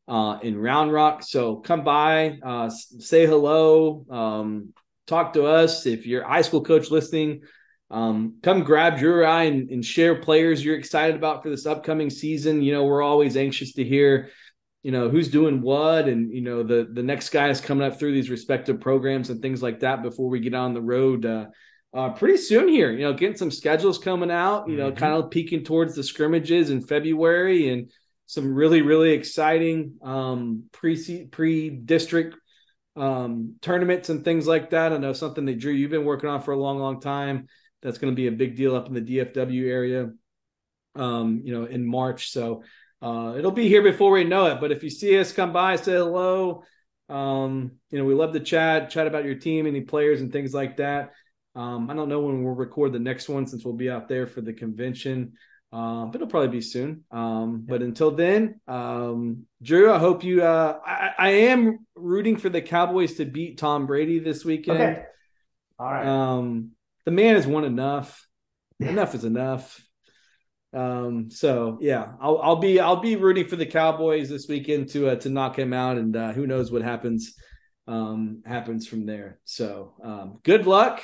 uh, 0.08 0.38
in 0.42 0.58
Round 0.58 0.92
Rock. 0.92 1.22
So 1.22 1.56
come 1.56 1.84
by, 1.84 2.38
uh, 2.42 2.70
say 2.70 3.26
hello, 3.26 4.04
um, 4.10 4.72
talk 5.06 5.34
to 5.34 5.46
us. 5.46 5.86
If 5.86 6.06
you're 6.06 6.24
high 6.24 6.42
school 6.42 6.62
coach 6.62 6.90
listening, 6.90 7.42
um, 7.90 8.36
come 8.42 8.62
grab 8.62 9.00
your 9.00 9.26
eye 9.26 9.44
and, 9.44 9.68
and, 9.70 9.84
share 9.84 10.14
players 10.14 10.64
you're 10.64 10.76
excited 10.76 11.16
about 11.16 11.42
for 11.42 11.50
this 11.50 11.66
upcoming 11.66 12.08
season. 12.08 12.62
You 12.62 12.72
know, 12.72 12.84
we're 12.84 13.02
always 13.02 13.36
anxious 13.36 13.72
to 13.74 13.84
hear, 13.84 14.30
you 14.84 14.92
know, 14.92 15.08
who's 15.08 15.28
doing 15.28 15.60
what 15.60 16.06
and, 16.06 16.32
you 16.32 16.40
know, 16.40 16.62
the, 16.62 16.88
the 16.92 17.02
next 17.02 17.30
guy 17.30 17.48
is 17.48 17.60
coming 17.60 17.84
up 17.84 17.98
through 17.98 18.12
these 18.12 18.30
respective 18.30 18.80
programs 18.80 19.28
and 19.28 19.42
things 19.42 19.60
like 19.60 19.80
that 19.80 20.04
before 20.04 20.28
we 20.28 20.38
get 20.38 20.54
on 20.54 20.72
the 20.72 20.80
road. 20.80 21.26
Uh, 21.26 21.46
uh, 21.92 22.10
pretty 22.10 22.36
soon 22.36 22.68
here, 22.68 22.92
you 22.92 23.00
know, 23.00 23.12
getting 23.12 23.36
some 23.36 23.50
schedules 23.50 23.98
coming 23.98 24.30
out, 24.30 24.68
you 24.68 24.76
know, 24.76 24.90
mm-hmm. 24.90 24.98
kind 24.98 25.14
of 25.14 25.30
peeking 25.30 25.64
towards 25.64 25.96
the 25.96 26.04
scrimmages 26.04 26.70
in 26.70 26.80
February 26.80 27.70
and 27.70 27.90
some 28.30 28.54
really, 28.54 28.80
really 28.80 29.10
exciting 29.10 29.98
um, 30.02 30.62
pre 30.70 31.26
pre 31.32 31.68
district 31.68 32.36
um, 32.94 33.56
tournaments 33.60 34.08
and 34.08 34.24
things 34.24 34.46
like 34.46 34.70
that. 34.70 34.92
I 34.92 34.98
know 34.98 35.12
something 35.12 35.44
that 35.46 35.58
Drew 35.58 35.72
you've 35.72 35.90
been 35.90 36.04
working 36.04 36.30
on 36.30 36.40
for 36.40 36.52
a 36.52 36.56
long, 36.56 36.78
long 36.78 37.00
time. 37.00 37.48
That's 37.82 37.98
going 37.98 38.12
to 38.12 38.16
be 38.16 38.28
a 38.28 38.32
big 38.32 38.54
deal 38.54 38.76
up 38.76 38.86
in 38.86 38.94
the 38.94 39.00
DFW 39.00 39.68
area, 39.68 40.10
um, 40.94 41.40
you 41.42 41.52
know, 41.52 41.64
in 41.64 41.84
March. 41.84 42.30
So 42.30 42.62
uh, 43.02 43.34
it'll 43.36 43.50
be 43.50 43.66
here 43.66 43.82
before 43.82 44.12
we 44.12 44.22
know 44.22 44.46
it. 44.46 44.60
But 44.60 44.70
if 44.70 44.84
you 44.84 44.90
see 44.90 45.18
us, 45.18 45.32
come 45.32 45.52
by, 45.52 45.74
say 45.74 45.94
hello. 45.94 46.62
Um, 47.08 47.72
you 47.90 47.98
know, 47.98 48.04
we 48.04 48.14
love 48.14 48.32
to 48.34 48.40
chat, 48.40 48.90
chat 48.90 49.08
about 49.08 49.24
your 49.24 49.34
team, 49.34 49.66
any 49.66 49.80
players 49.80 50.20
and 50.20 50.32
things 50.32 50.54
like 50.54 50.76
that. 50.76 51.10
Um, 51.56 51.90
I 51.90 51.94
don't 51.94 52.08
know 52.08 52.20
when 52.20 52.44
we'll 52.44 52.54
record 52.54 52.92
the 52.92 53.00
next 53.00 53.28
one 53.28 53.48
since 53.48 53.64
we'll 53.64 53.74
be 53.74 53.90
out 53.90 54.06
there 54.06 54.28
for 54.28 54.40
the 54.40 54.52
convention. 54.52 55.32
Um, 55.72 56.10
but 56.10 56.16
it'll 56.16 56.26
probably 56.26 56.48
be 56.48 56.60
soon. 56.60 57.04
Um, 57.12 57.64
but 57.66 57.80
until 57.80 58.10
then, 58.10 58.60
um, 58.66 59.46
Drew, 59.62 59.92
I 59.92 59.98
hope 59.98 60.24
you. 60.24 60.42
Uh, 60.42 60.78
I, 60.84 61.10
I, 61.16 61.30
am 61.30 61.86
rooting 61.94 62.38
for 62.38 62.48
the 62.48 62.60
Cowboys 62.60 63.14
to 63.14 63.24
beat 63.24 63.58
Tom 63.58 63.86
Brady 63.86 64.18
this 64.18 64.44
weekend. 64.44 64.80
Okay. 64.80 65.02
All 65.78 65.92
right. 65.92 66.06
Um, 66.06 66.72
the 67.04 67.12
man 67.12 67.36
has 67.36 67.46
won 67.46 67.64
enough. 67.64 68.26
enough 68.80 69.14
is 69.14 69.24
enough. 69.24 69.80
Um, 70.72 71.30
so 71.30 71.78
yeah, 71.80 72.12
I'll, 72.20 72.38
I'll 72.38 72.56
be 72.56 72.80
I'll 72.80 73.00
be 73.00 73.16
rooting 73.16 73.48
for 73.48 73.56
the 73.56 73.66
Cowboys 73.66 74.28
this 74.28 74.48
weekend 74.48 74.88
to 74.90 75.10
uh, 75.10 75.16
to 75.16 75.28
knock 75.28 75.58
him 75.58 75.72
out, 75.72 75.98
and 75.98 76.16
uh, 76.16 76.32
who 76.32 76.46
knows 76.46 76.70
what 76.70 76.82
happens 76.82 77.34
um, 77.86 78.42
happens 78.44 78.86
from 78.86 79.06
there. 79.06 79.40
So 79.44 79.94
um, 80.02 80.40
good 80.42 80.66
luck. 80.66 81.02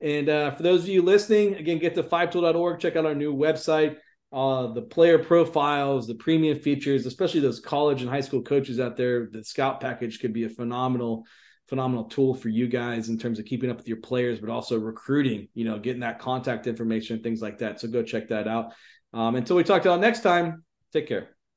And 0.00 0.28
uh, 0.28 0.54
for 0.54 0.62
those 0.62 0.82
of 0.82 0.88
you 0.88 1.02
listening, 1.02 1.54
again, 1.54 1.78
get 1.78 1.94
to 1.94 2.02
fivetool.org, 2.02 2.80
check 2.80 2.96
out 2.96 3.06
our 3.06 3.14
new 3.14 3.34
website, 3.34 3.96
uh, 4.32 4.66
the 4.72 4.82
player 4.82 5.18
profiles, 5.18 6.06
the 6.06 6.14
premium 6.14 6.58
features, 6.58 7.06
especially 7.06 7.40
those 7.40 7.60
college 7.60 8.02
and 8.02 8.10
high 8.10 8.20
school 8.20 8.42
coaches 8.42 8.80
out 8.80 8.96
there. 8.96 9.28
The 9.30 9.44
scout 9.44 9.80
package 9.80 10.20
could 10.20 10.32
be 10.32 10.44
a 10.44 10.48
phenomenal, 10.48 11.24
phenomenal 11.68 12.04
tool 12.04 12.34
for 12.34 12.48
you 12.48 12.66
guys 12.66 13.08
in 13.08 13.18
terms 13.18 13.38
of 13.38 13.44
keeping 13.44 13.70
up 13.70 13.76
with 13.76 13.88
your 13.88 14.00
players, 14.00 14.40
but 14.40 14.50
also 14.50 14.78
recruiting, 14.78 15.48
you 15.54 15.64
know, 15.64 15.78
getting 15.78 16.00
that 16.00 16.18
contact 16.18 16.66
information, 16.66 17.22
things 17.22 17.40
like 17.40 17.58
that. 17.58 17.80
So 17.80 17.88
go 17.88 18.02
check 18.02 18.28
that 18.28 18.48
out. 18.48 18.72
Um, 19.12 19.36
until 19.36 19.56
we 19.56 19.62
talk 19.62 19.82
to 19.82 19.88
you 19.88 19.92
all 19.92 19.98
next 19.98 20.20
time, 20.20 20.64
take 20.92 21.06
care. 21.06 21.33